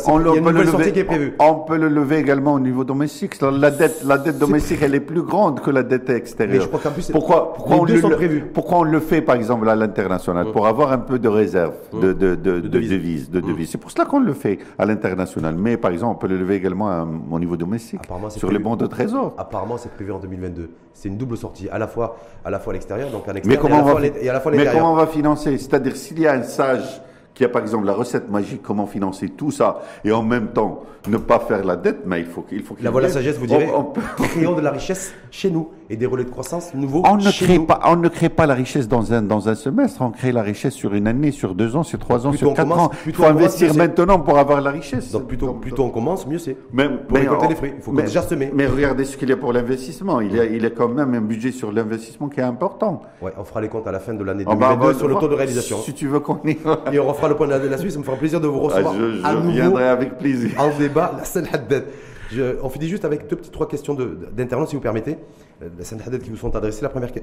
On 0.05 1.55
peut 1.65 1.77
le 1.77 1.89
lever- 1.89 2.17
également 2.19 2.53
au 2.53 2.59
niveau 2.59 2.83
domestique. 2.83 3.39
La 3.41 3.71
dette, 3.71 4.03
la 4.05 4.17
dette 4.17 4.37
domestique, 4.37 4.79
elle 4.81 4.95
est 4.95 4.99
plus 4.99 5.21
grande 5.21 5.59
que 5.61 5.69
la 5.71 5.83
dette 5.83 6.09
extérieure. 6.09 6.57
Mais 6.57 6.61
je 6.63 6.67
crois 6.67 6.79
qu'en 6.79 6.91
plus, 6.91 7.11
pourquoi, 7.11 7.53
pourquoi 7.53 7.75
les 7.75 7.81
on 7.81 7.85
deux 7.85 7.93
le, 7.95 8.01
sont 8.01 8.09
prévus. 8.09 8.43
Pourquoi 8.53 8.77
on 8.79 8.83
le 8.83 8.99
fait, 8.99 9.21
par 9.21 9.35
exemple, 9.35 9.67
à 9.69 9.75
l'international? 9.75 10.47
Pour 10.51 10.67
avoir 10.67 10.91
un 10.91 10.97
peu 10.99 11.19
de 11.19 11.27
réserve 11.27 11.73
de, 11.93 12.13
de, 12.13 12.35
de, 12.35 12.59
de 12.59 12.67
devises. 12.67 13.29
de 13.29 13.39
devises. 13.39 13.69
C'est 13.71 13.77
pour 13.77 13.91
cela 13.91 14.05
qu'on 14.05 14.19
le 14.19 14.33
fait 14.33 14.59
à 14.77 14.85
l'international. 14.85 15.55
Mais, 15.57 15.77
par 15.77 15.91
exemple, 15.91 16.15
on 16.15 16.19
peut 16.19 16.27
le 16.27 16.37
lever 16.37 16.55
également 16.55 16.89
à- 16.89 17.07
au 17.31 17.39
niveau 17.39 17.57
domestique, 17.57 18.01
sur 18.29 18.51
les 18.51 18.59
bons 18.59 18.75
de 18.75 18.87
trésor. 19.07 19.33
Apparemment, 19.37 19.77
c'est 19.77 19.91
prévu 19.91 20.11
en 20.11 20.19
2022. 20.19 20.69
C'est 20.93 21.09
une 21.09 21.17
double 21.17 21.37
sortie, 21.37 21.69
à 21.69 21.77
la 21.77 21.87
fois 21.87 22.17
à 22.43 22.49
la 22.49 22.59
fois 22.59 22.71
à 22.71 22.75
l'extérieur, 22.75 23.09
donc 23.09 23.23
à 23.27 23.33
Mais 23.33 23.41
l'extérieur, 23.41 23.59
et, 23.59 23.61
comment 23.61 23.77
à 23.77 23.81
on 23.81 23.85
va, 23.85 23.91
fois 23.91 23.99
à 23.99 24.03
l'é- 24.03 24.13
et 24.21 24.29
à 24.29 24.33
la 24.33 24.39
fois 24.39 24.51
à 24.51 24.55
mais 24.55 24.57
l'intérieur. 24.63 24.83
comment 24.83 24.93
on 24.93 24.97
va 24.97 25.07
financer? 25.07 25.57
C'est-à-dire 25.57 25.95
s'il 25.95 26.19
y 26.19 26.27
a 26.27 26.33
un 26.33 26.43
sage 26.43 27.01
qui 27.33 27.43
a 27.43 27.49
par 27.49 27.61
exemple 27.61 27.85
la 27.85 27.93
recette 27.93 28.29
magique, 28.29 28.61
comment 28.63 28.85
financer 28.87 29.27
tout 29.27 29.51
ça 29.51 29.81
et 30.05 30.11
en 30.13 30.23
même 30.23 30.47
temps 30.53 30.83
ne 31.09 31.17
pas 31.17 31.39
faire 31.39 31.65
la 31.65 31.75
dette, 31.75 32.05
mais 32.05 32.21
il 32.21 32.25
faut 32.25 32.41
qu'il 32.43 32.63
faut 32.63 32.75
qu'il 32.75 32.85
La 32.85 32.91
voie 32.91 33.07
sagesse, 33.09 33.37
vous 33.37 33.45
direz, 33.45 33.69
On- 33.75 33.79
on 33.79 33.83
peut- 33.83 34.01
créons 34.17 34.53
de 34.55 34.61
la 34.61 34.71
richesse 34.71 35.13
chez 35.31 35.51
nous 35.51 35.69
et 35.89 35.97
des 35.97 36.05
relais 36.05 36.23
de 36.23 36.29
croissance 36.29 36.73
nouveaux 36.73 37.03
On 37.05 37.17
ne, 37.17 37.21
chez 37.21 37.45
crée 37.45 37.57
nous. 37.59 37.65
pas, 37.65 37.79
on 37.85 37.95
ne 37.95 38.07
crée 38.07 38.29
pas 38.29 38.45
la 38.45 38.53
richesse 38.55 38.87
dans 38.87 39.13
un, 39.13 39.21
dans 39.21 39.49
un 39.49 39.55
semestre, 39.55 40.01
on 40.01 40.11
crée 40.11 40.31
la 40.31 40.41
richesse 40.41 40.73
sur 40.73 40.93
une 40.93 41.07
année, 41.07 41.31
sur 41.31 41.53
deux 41.55 41.75
ans, 41.75 41.83
sur 41.83 41.99
trois 41.99 42.25
ans, 42.25 42.29
Plutôt 42.31 42.47
sur 42.47 42.53
quatre 42.55 42.67
commence- 42.67 42.87
ans. 42.87 42.91
Il 43.05 43.13
faut 43.13 43.23
commence, 43.23 43.41
investir 43.41 43.75
maintenant 43.75 44.19
pour 44.19 44.37
avoir 44.37 44.61
la 44.61 44.71
richesse. 44.71 45.11
Donc 45.11 45.27
plutôt, 45.27 45.47
Donc, 45.47 45.61
plutôt 45.61 45.83
on 45.83 45.89
commence, 45.89 46.25
mieux 46.27 46.39
c'est. 46.39 46.57
Même, 46.73 46.99
Pour 47.07 47.17
récolter 47.17 47.45
on- 47.45 47.49
les 47.49 47.55
fruits, 47.55 47.73
il 47.77 47.81
faut 47.83 47.91
mais- 47.91 48.03
déjà 48.03 48.21
semer. 48.21 48.51
Mais 48.53 48.65
regardez 48.67 49.05
ce 49.05 49.15
qu'il 49.17 49.29
y 49.29 49.33
a 49.33 49.37
pour 49.37 49.53
l'investissement. 49.53 50.21
Il 50.21 50.33
y 50.35 50.39
a, 50.39 50.45
il 50.45 50.61
y 50.61 50.65
a 50.65 50.69
quand 50.71 50.87
même 50.89 51.13
un 51.13 51.21
budget 51.21 51.51
sur 51.51 51.71
l'investissement 51.71 52.29
qui 52.29 52.39
est 52.39 52.43
important. 52.43 53.01
Ouais, 53.21 53.31
on 53.37 53.43
fera 53.43 53.61
les 53.61 53.69
comptes 53.69 53.87
à 53.87 53.91
la 53.91 53.99
fin 53.99 54.13
de 54.13 54.23
l'année 54.23 54.43
On 54.47 54.55
va 54.55 54.69
2022 54.69 54.81
avoir- 54.89 54.95
sur 54.97 55.07
le 55.07 55.15
taux 55.15 55.27
de 55.27 55.35
réalisation. 55.35 55.77
Si 55.77 55.93
tu 55.93 56.07
veux 56.07 56.19
qu'on 56.19 56.39
y 56.45 56.57
Et 56.91 56.99
on 56.99 57.07
refera 57.07 57.27
le 57.29 57.35
point 57.35 57.45
de 57.47 57.51
la, 57.51 57.59
de 57.59 57.67
la 57.67 57.77
Suisse, 57.77 57.93
ça 57.93 57.99
me 57.99 58.03
fera 58.03 58.17
plaisir 58.17 58.41
de 58.41 58.47
vous 58.47 58.59
Ah, 58.61 58.67
recevoir 58.73 58.93
je, 58.95 59.17
je 59.17 59.23
à 59.25 59.33
nouveau 59.33 59.51
viendrai 59.51 59.87
avec 59.87 60.17
plaisir. 60.17 60.51
en 60.59 60.69
débat 60.77 61.11
la 61.15 61.41
Haddad. 61.53 61.85
Je- 62.31 62.55
on 62.63 62.69
finit 62.69 62.87
juste 62.87 63.05
avec 63.05 63.27
deux 63.29 63.35
petites 63.35 63.51
trois 63.53 63.67
questions 63.67 63.95
d'internautes, 64.35 64.69
si 64.69 64.75
vous 64.75 64.81
permettez. 64.81 65.15
Euh, 65.61 65.69
La 65.79 66.05
Haddad 66.05 66.21
qui 66.21 66.29
vous 66.29 66.37
sont 66.37 66.55
adressées. 66.55 66.81
La 66.81 66.89
première, 66.89 67.11
que- 67.11 67.19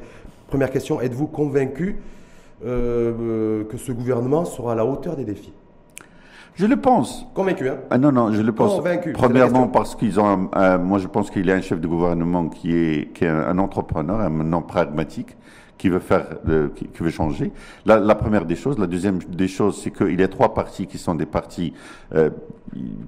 première 0.48 0.70
question, 0.70 1.00
êtes-vous 1.00 1.26
convaincu 1.26 1.96
euh, 2.64 3.12
euh, 3.20 3.64
que 3.64 3.76
ce 3.76 3.92
gouvernement 3.92 4.44
sera 4.44 4.72
à 4.72 4.74
la 4.74 4.84
hauteur 4.86 5.16
des 5.16 5.24
défis? 5.24 5.52
Je 6.54 6.66
le 6.66 6.76
pense. 6.76 7.26
Convaincu, 7.34 7.68
hein? 7.68 7.78
Ah 7.90 7.96
non, 7.98 8.12
non, 8.12 8.30
je 8.30 8.42
le 8.42 8.52
pense. 8.52 8.74
Convaincu, 8.76 9.12
Premièrement, 9.12 9.68
parce 9.68 9.94
qu'ils 9.96 10.20
ont, 10.20 10.48
un- 10.52 10.78
moi 10.78 10.98
je 10.98 11.06
pense 11.08 11.30
qu'il 11.30 11.46
y 11.46 11.50
a 11.50 11.54
un 11.54 11.60
chef 11.62 11.80
de 11.80 11.86
gouvernement 11.88 12.48
qui 12.48 12.74
est, 12.74 13.12
qui 13.14 13.24
est 13.24 13.28
un, 13.28 13.40
un 13.48 13.58
entrepreneur, 13.58 14.20
un 14.20 14.52
homme 14.52 14.66
pragmatique, 14.66 15.34
qui 15.82 15.88
veut 15.88 15.98
faire, 15.98 16.26
euh, 16.48 16.68
qui, 16.68 17.02
veut 17.02 17.10
changer. 17.10 17.50
La, 17.86 18.14
première 18.14 18.44
des 18.44 18.54
choses. 18.54 18.78
La 18.78 18.86
deuxième 18.86 19.18
des 19.18 19.48
choses, 19.48 19.82
c'est 19.82 19.90
qu'il 19.90 20.20
y 20.20 20.22
a 20.22 20.28
trois 20.28 20.54
partis 20.54 20.86
qui 20.86 20.96
sont 20.96 21.16
des 21.16 21.26
partis 21.26 21.72
euh, 22.14 22.30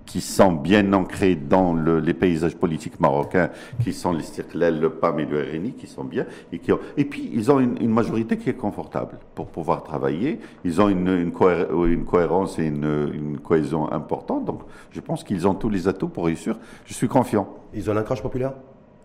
qui 0.07 0.21
sont 0.21 0.51
bien 0.51 0.93
ancrés 0.93 1.37
dans 1.37 1.73
le, 1.73 2.01
les 2.01 2.15
paysages 2.15 2.57
politiques 2.57 2.99
marocains, 2.99 3.51
qui 3.81 3.93
sont 3.93 4.13
l'Istiklal, 4.13 4.81
le 4.81 4.91
PAM 4.91 5.21
et 5.21 5.25
le 5.25 5.41
RNI, 5.41 5.75
qui 5.75 5.87
sont 5.87 6.03
bien. 6.03 6.27
Et, 6.53 6.59
qui 6.59 6.73
ont, 6.73 6.81
et 6.97 7.05
puis, 7.05 7.31
ils 7.33 7.53
ont 7.53 7.61
une, 7.61 7.89
majorité 7.89 8.37
qui 8.37 8.51
est 8.51 8.55
confortable 8.55 9.19
pour 9.37 9.47
pouvoir 9.47 9.85
travailler. 9.85 10.41
Ils 10.65 10.81
ont 10.81 10.89
une, 10.89 11.31
cohérence 11.31 12.59
et 12.59 12.67
une, 12.67 13.13
une 13.15 13.39
cohésion 13.39 13.93
importante. 13.93 14.47
Donc, 14.47 14.63
je 14.91 15.01
pense 15.01 15.23
qu'ils 15.23 15.47
ont 15.47 15.55
tous 15.55 15.71
les 15.71 15.87
atouts 15.87 16.09
pour 16.09 16.25
réussir. 16.25 16.59
Je 16.87 16.95
suis 16.95 17.07
confiant. 17.07 17.47
Ils 17.73 17.89
ont 17.89 17.93
un 17.93 18.01
ancrage 18.01 18.21
populaire? 18.21 18.55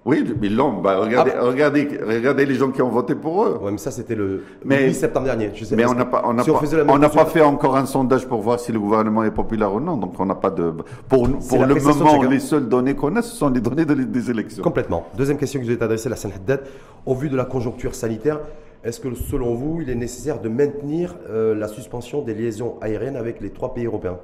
Oui, 0.05 0.23
mais 0.39 0.49
non, 0.49 0.81
bah, 0.81 0.97
regardez, 0.97 1.31
ah. 1.35 1.43
regardez, 1.43 1.87
regardez 2.07 2.45
les 2.45 2.55
gens 2.55 2.71
qui 2.71 2.81
ont 2.81 2.89
voté 2.89 3.15
pour 3.15 3.43
eux. 3.43 3.59
Oui, 3.61 3.71
mais 3.73 3.77
ça, 3.77 3.91
c'était 3.91 4.15
le, 4.15 4.43
8 4.63 4.93
septembre 4.93 5.25
dernier. 5.25 5.51
Je 5.53 5.65
sais 5.65 5.75
mais 5.75 5.85
on 5.85 5.93
n'a 5.93 6.05
pas, 6.05 6.23
on 6.25 6.33
n'a 6.33 6.43
pas, 6.43 6.61
on 6.87 6.97
n'a 6.97 7.09
pas 7.09 7.25
fait 7.25 7.41
encore 7.41 7.75
un 7.75 7.85
sondage 7.85 8.25
pour 8.25 8.41
voir 8.41 8.59
si 8.59 8.71
le 8.71 8.79
gouvernement 8.79 9.23
est 9.25 9.31
populaire 9.31 9.73
ou 9.73 9.81
non. 9.81 9.97
Donc, 9.97 10.17
on 10.19 10.25
n'a 10.25 10.35
pas 10.35 10.51
de. 10.51 10.73
Pour, 11.09 11.27
pour 11.27 11.65
le 11.65 11.75
moment, 11.75 12.23
les 12.23 12.39
seules 12.39 12.69
données 12.69 12.95
qu'on 12.95 13.15
a, 13.17 13.21
ce 13.21 13.35
sont 13.35 13.49
les 13.49 13.61
données 13.61 13.85
des 13.85 14.31
élections. 14.31 14.63
Complètement. 14.63 15.05
Deuxième 15.17 15.37
question 15.37 15.59
que 15.59 15.65
je 15.65 15.71
vais 15.71 15.77
t'adresser, 15.77 16.07
la 16.09 16.15
Haddad. 16.15 16.61
Au 17.05 17.15
vu 17.15 17.29
de 17.29 17.35
la 17.35 17.45
conjoncture 17.45 17.93
sanitaire, 17.93 18.39
est-ce 18.83 19.01
que, 19.01 19.13
selon 19.13 19.53
vous, 19.55 19.81
il 19.81 19.89
est 19.89 19.95
nécessaire 19.95 20.39
de 20.39 20.47
maintenir 20.47 21.15
euh, 21.29 21.53
la 21.53 21.67
suspension 21.67 22.21
des 22.21 22.33
liaisons 22.33 22.75
aériennes 22.81 23.17
avec 23.17 23.41
les 23.41 23.49
trois 23.49 23.73
pays 23.73 23.85
européens? 23.85 24.17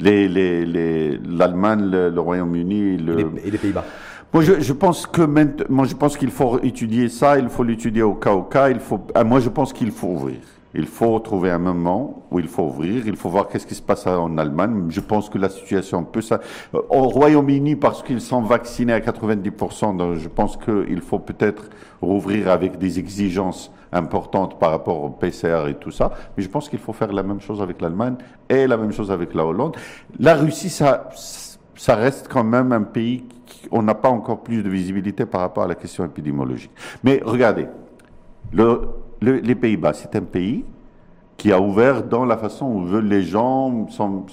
L'Allemagne, 0.00 1.84
les, 1.90 2.10
les, 2.10 2.10
le, 2.10 2.20
Royaume-Uni 2.20 2.98
et 3.44 3.50
les 3.50 3.58
Pays-Bas. 3.58 3.84
Moi, 4.34 4.42
je, 4.42 4.72
pense 4.72 5.06
que 5.06 5.22
moi, 5.68 5.84
je 5.86 5.94
pense 5.94 6.16
qu'il 6.16 6.32
faut 6.32 6.58
étudier 6.60 7.08
ça. 7.08 7.38
Il 7.38 7.48
faut 7.48 7.62
l'étudier 7.62 8.02
au 8.02 8.14
cas 8.14 8.32
au 8.32 8.42
cas. 8.42 8.68
Il 8.68 8.80
faut. 8.80 9.00
Ah, 9.14 9.22
moi, 9.22 9.38
je 9.38 9.48
pense 9.48 9.72
qu'il 9.72 9.92
faut 9.92 10.08
ouvrir. 10.08 10.38
Il 10.74 10.86
faut 10.86 11.20
trouver 11.20 11.52
un 11.52 11.60
moment 11.60 12.24
où 12.32 12.40
il 12.40 12.48
faut 12.48 12.64
ouvrir. 12.64 13.06
Il 13.06 13.14
faut 13.14 13.28
voir 13.28 13.46
qu'est-ce 13.46 13.64
qui 13.64 13.76
se 13.76 13.82
passe 13.82 14.08
en 14.08 14.36
Allemagne. 14.36 14.86
Je 14.88 14.98
pense 14.98 15.30
que 15.30 15.38
la 15.38 15.48
situation 15.48 16.02
peut 16.02 16.20
ça. 16.20 16.40
Au 16.72 17.02
Royaume-Uni, 17.02 17.76
parce 17.76 18.02
qu'ils 18.02 18.20
sont 18.20 18.42
vaccinés 18.42 18.94
à 18.94 18.98
90%, 18.98 19.96
donc 19.96 20.16
je 20.16 20.28
pense 20.28 20.56
qu'il 20.56 21.00
faut 21.00 21.20
peut-être 21.20 21.70
rouvrir 22.02 22.50
avec 22.50 22.76
des 22.76 22.98
exigences 22.98 23.70
importantes 23.92 24.58
par 24.58 24.72
rapport 24.72 25.04
au 25.04 25.10
PCR 25.10 25.68
et 25.68 25.74
tout 25.74 25.92
ça. 25.92 26.10
Mais 26.36 26.42
je 26.42 26.48
pense 26.48 26.68
qu'il 26.68 26.80
faut 26.80 26.92
faire 26.92 27.12
la 27.12 27.22
même 27.22 27.40
chose 27.40 27.62
avec 27.62 27.80
l'Allemagne 27.80 28.16
et 28.48 28.66
la 28.66 28.76
même 28.76 28.90
chose 28.90 29.12
avec 29.12 29.32
la 29.32 29.46
Hollande. 29.46 29.76
La 30.18 30.34
Russie, 30.34 30.70
ça, 30.70 31.08
ça 31.76 31.94
reste 31.94 32.26
quand 32.26 32.42
même 32.42 32.72
un 32.72 32.82
pays 32.82 33.22
on 33.70 33.82
n'a 33.82 33.94
pas 33.94 34.08
encore 34.08 34.42
plus 34.42 34.62
de 34.62 34.68
visibilité 34.68 35.26
par 35.26 35.40
rapport 35.40 35.64
à 35.64 35.66
la 35.68 35.74
question 35.74 36.04
épidémiologique. 36.04 36.72
Mais 37.02 37.20
regardez, 37.24 37.66
les 39.20 39.54
Pays-Bas, 39.54 39.92
c'est 39.94 40.14
un 40.16 40.22
pays 40.22 40.64
qui 41.36 41.52
a 41.52 41.60
ouvert 41.60 42.04
dans 42.04 42.24
la 42.24 42.36
façon 42.36 42.66
où 42.66 43.00
les 43.00 43.22
gens 43.22 43.88
sont 43.88 44.24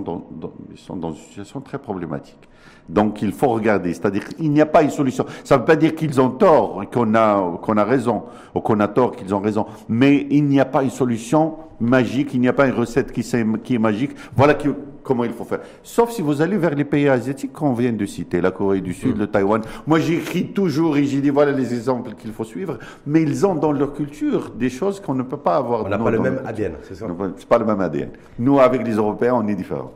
dans 0.00 1.10
une 1.10 1.16
situation 1.16 1.60
très 1.60 1.78
problématique. 1.78 2.48
Donc 2.88 3.22
il 3.22 3.32
faut 3.32 3.48
regarder, 3.48 3.94
c'est-à-dire 3.94 4.24
qu'il 4.24 4.50
n'y 4.50 4.60
a 4.60 4.66
pas 4.66 4.82
une 4.82 4.90
solution. 4.90 5.24
Ça 5.44 5.54
ne 5.54 5.60
veut 5.60 5.64
pas 5.66 5.76
dire 5.76 5.94
qu'ils 5.94 6.20
ont 6.20 6.30
tort, 6.30 6.82
qu'on 6.92 7.14
a, 7.14 7.58
qu'on 7.62 7.76
a 7.76 7.84
raison, 7.84 8.24
ou 8.54 8.60
qu'on 8.60 8.80
a 8.80 8.88
tort, 8.88 9.14
qu'ils 9.14 9.32
ont 9.34 9.38
raison, 9.38 9.66
mais 9.88 10.26
il 10.30 10.44
n'y 10.44 10.58
a 10.58 10.64
pas 10.64 10.82
une 10.82 10.90
solution 10.90 11.54
magique, 11.78 12.34
il 12.34 12.40
n'y 12.40 12.48
a 12.48 12.52
pas 12.52 12.66
une 12.66 12.74
recette 12.74 13.12
qui, 13.12 13.22
qui 13.62 13.74
est 13.74 13.78
magique. 13.78 14.10
Voilà 14.36 14.54
qui, 14.54 14.68
comment 15.04 15.24
il 15.24 15.32
faut 15.32 15.44
faire. 15.44 15.60
Sauf 15.82 16.10
si 16.10 16.20
vous 16.20 16.42
allez 16.42 16.56
vers 16.56 16.74
les 16.74 16.84
pays 16.84 17.08
asiatiques 17.08 17.52
qu'on 17.52 17.74
vient 17.74 17.92
de 17.92 18.06
citer, 18.06 18.40
la 18.40 18.50
Corée 18.50 18.80
du 18.80 18.92
Sud, 18.92 19.16
mm. 19.16 19.20
le 19.20 19.26
Taïwan. 19.28 19.62
Moi, 19.86 20.00
j'écris 20.00 20.46
toujours 20.46 20.96
et 20.96 21.04
j'ai 21.04 21.20
dit 21.20 21.30
voilà 21.30 21.52
les 21.52 21.72
exemples 21.72 22.14
qu'il 22.14 22.32
faut 22.32 22.44
suivre, 22.44 22.78
mais 23.06 23.22
ils 23.22 23.46
ont 23.46 23.54
dans 23.54 23.72
leur 23.72 23.92
culture 23.92 24.50
des 24.50 24.68
choses 24.68 25.00
qu'on 25.00 25.14
ne 25.14 25.22
peut 25.22 25.36
pas 25.36 25.56
avoir. 25.56 25.84
On 25.86 25.88
n'a 25.88 25.98
pas 25.98 26.10
le 26.10 26.20
même 26.20 26.40
ADN, 26.44 26.72
c'est 26.82 26.96
ça? 26.96 27.06
C'est 27.36 27.48
pas 27.48 27.58
le 27.58 27.64
même 27.64 27.80
ADN. 27.80 28.10
Nous, 28.38 28.58
avec 28.58 28.84
les 28.84 28.94
Européens, 28.94 29.34
on 29.36 29.46
est 29.46 29.54
différents. 29.54 29.92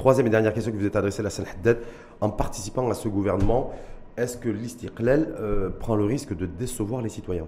Troisième 0.00 0.28
et 0.28 0.30
dernière 0.30 0.54
question 0.54 0.72
que 0.72 0.78
vous 0.78 0.86
êtes 0.86 0.96
adressée 0.96 1.20
à 1.20 1.24
la 1.24 1.28
Haddad. 1.28 1.76
En 2.22 2.30
participant 2.30 2.88
à 2.88 2.94
ce 2.94 3.06
gouvernement, 3.06 3.70
est-ce 4.16 4.38
que 4.38 4.48
l'Istiklal 4.48 5.28
euh, 5.38 5.68
prend 5.68 5.94
le 5.94 6.06
risque 6.06 6.34
de 6.34 6.46
décevoir 6.46 7.02
les 7.02 7.10
citoyens? 7.10 7.46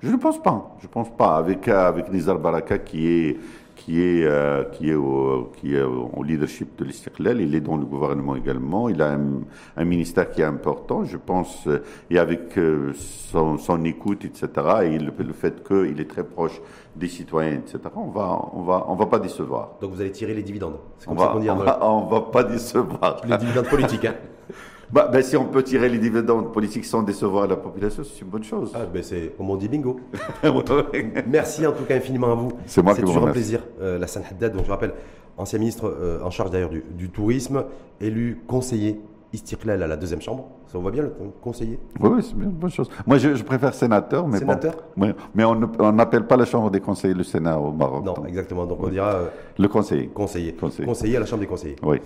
Je 0.00 0.08
ne 0.08 0.16
pense 0.18 0.40
pas. 0.40 0.76
Je 0.78 0.86
ne 0.86 0.92
pense 0.92 1.10
pas. 1.16 1.36
Avec, 1.36 1.66
avec 1.66 2.12
Nizar 2.12 2.38
Baraka 2.38 2.78
qui 2.78 3.08
est 3.08 3.36
qui 3.74 4.02
est, 4.02 4.24
euh, 4.24 4.64
qui 4.72 4.90
est, 4.90 4.94
au, 4.94 6.22
leadership 6.22 6.76
de 6.78 6.84
l'Istiklal. 6.84 7.40
Il 7.40 7.54
est 7.54 7.60
dans 7.60 7.76
le 7.76 7.84
gouvernement 7.84 8.34
également. 8.36 8.88
Il 8.88 9.00
a 9.00 9.16
un, 9.76 9.84
ministère 9.84 10.30
qui 10.30 10.42
est 10.42 10.44
important, 10.44 11.04
je 11.04 11.16
pense, 11.16 11.68
et 12.10 12.18
avec 12.18 12.58
euh, 12.58 12.92
son, 12.92 13.84
écoute, 13.84 14.24
etc., 14.24 14.48
et 14.82 14.98
le 14.98 15.32
fait 15.32 15.66
qu'il 15.66 16.00
est 16.00 16.10
très 16.10 16.24
proche 16.24 16.60
des 16.98 17.08
citoyens, 17.08 17.52
etc., 17.52 17.78
on 17.96 18.10
va, 18.10 18.50
on 18.52 18.62
va, 18.62 18.86
on 18.88 18.94
va 18.94 19.06
pas 19.06 19.18
décevoir. 19.18 19.76
Donc 19.80 19.92
vous 19.92 20.00
allez 20.00 20.12
tirer 20.12 20.34
les 20.34 20.42
dividendes. 20.42 20.78
on 21.06 21.14
va, 21.14 21.36
on, 21.36 21.40
va, 21.56 21.78
on 21.82 22.06
va 22.06 22.20
pas 22.20 22.44
décevoir. 22.44 23.22
Les 23.26 23.36
dividendes 23.38 23.68
politiques, 23.68 24.04
hein 24.04 24.14
bah, 24.90 25.08
ben, 25.10 25.22
si 25.22 25.36
on 25.36 25.46
peut 25.46 25.62
tirer 25.62 25.88
les 25.88 25.98
dividendes 25.98 26.52
politiques 26.52 26.84
sans 26.84 27.02
décevoir 27.02 27.46
la 27.46 27.56
population, 27.56 28.02
c'est 28.04 28.20
une 28.22 28.28
bonne 28.28 28.44
chose. 28.44 28.72
Ah, 28.74 28.80
ben 28.92 29.02
c'est, 29.02 29.32
comme 29.36 29.50
on 29.50 29.56
dit, 29.56 29.68
bingo. 29.68 30.00
Merci 31.26 31.66
en 31.66 31.72
tout 31.72 31.84
cas 31.84 31.96
infiniment 31.96 32.32
à 32.32 32.34
vous. 32.34 32.52
C'est 32.66 32.82
moi 32.82 32.94
qui 32.94 33.00
vous 33.02 33.06
toujours 33.08 33.28
un 33.28 33.32
plaisir. 33.32 33.60
Euh, 33.80 33.98
la 33.98 34.06
Haddad, 34.06 34.54
donc 34.54 34.64
je 34.64 34.70
rappelle, 34.70 34.94
ancien 35.36 35.58
ministre 35.58 35.86
euh, 35.86 36.20
en 36.22 36.30
charge 36.30 36.50
d'ailleurs 36.50 36.70
du, 36.70 36.82
du, 36.90 37.10
tourisme, 37.10 37.64
élu 38.00 38.42
conseiller 38.46 39.00
Istiklal 39.32 39.82
à 39.82 39.86
la 39.86 39.96
deuxième 39.96 40.22
chambre. 40.22 40.48
Ça, 40.68 40.76
on 40.76 40.82
voit 40.82 40.90
bien 40.90 41.02
le 41.02 41.12
conseiller 41.40 41.78
Oui, 41.98 42.10
oui 42.16 42.22
c'est 42.22 42.32
une 42.32 42.50
bonne 42.50 42.70
chose. 42.70 42.90
Moi, 43.06 43.16
je, 43.16 43.42
préfère 43.42 43.72
sénateur. 43.72 44.28
Mais 44.28 44.38
sénateur? 44.38 44.74
Mais 44.96 45.44
on 45.44 45.92
n'appelle 45.92 46.26
pas 46.26 46.36
la 46.36 46.44
chambre 46.44 46.70
des 46.70 46.80
conseillers 46.80 47.14
le 47.14 47.24
Sénat 47.24 47.58
au 47.58 47.72
Maroc. 47.72 48.04
Non, 48.04 48.26
exactement. 48.26 48.66
Donc 48.66 48.82
on 48.82 48.88
dira. 48.88 49.14
Euh, 49.14 49.28
le 49.58 49.66
conseiller. 49.68 50.08
conseiller. 50.08 50.52
Conseiller. 50.52 51.16
à 51.16 51.20
la 51.20 51.26
chambre 51.26 51.40
des 51.40 51.46
conseillers. 51.46 51.76
Oui, 51.82 52.00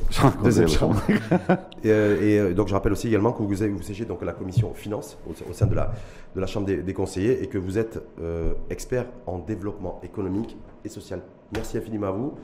deuxième 0.45 0.69
chambre. 0.69 0.95
et, 1.83 1.91
euh, 1.91 2.51
et, 2.51 2.55
donc 2.55 2.69
je 2.69 2.75
rappelle 2.75 2.93
aussi 2.93 3.09
également 3.09 3.33
que 3.33 3.43
vous, 3.43 3.49
vous 3.49 3.83
siégez 3.83 4.05
donc 4.05 4.23
la 4.23 4.33
commission 4.33 4.73
finance 4.75 5.19
au, 5.29 5.53
sein 5.53 5.67
de 5.67 5.75
la, 5.75 5.91
de 6.37 6.41
la 6.41 6.47
chambre 6.47 6.67
des, 6.67 6.95
conseillers 6.95 7.43
et 7.43 7.49
que 7.49 7.59
vous 7.59 7.79
êtes 7.79 8.01
euh, 8.21 8.53
expert 8.71 9.07
en 9.27 9.39
développement 9.41 9.99
économique 10.05 10.57
et 10.85 10.89
social. 10.89 11.21
Merci 11.53 11.79
infiniment 11.79 12.07
à 12.07 12.13
vous. 12.13 12.35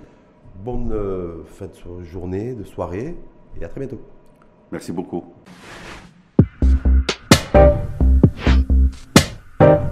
Bonne 0.65 0.93
fin 1.47 1.67
de 1.67 2.03
journée, 2.03 2.55
de 2.55 2.65
soirée 2.65 3.17
et 3.61 3.65
à 3.65 3.69
très 3.69 3.79
bientôt. 3.79 4.01
Merci 4.73 4.91
beaucoup. 4.91 5.23
you 9.61 9.88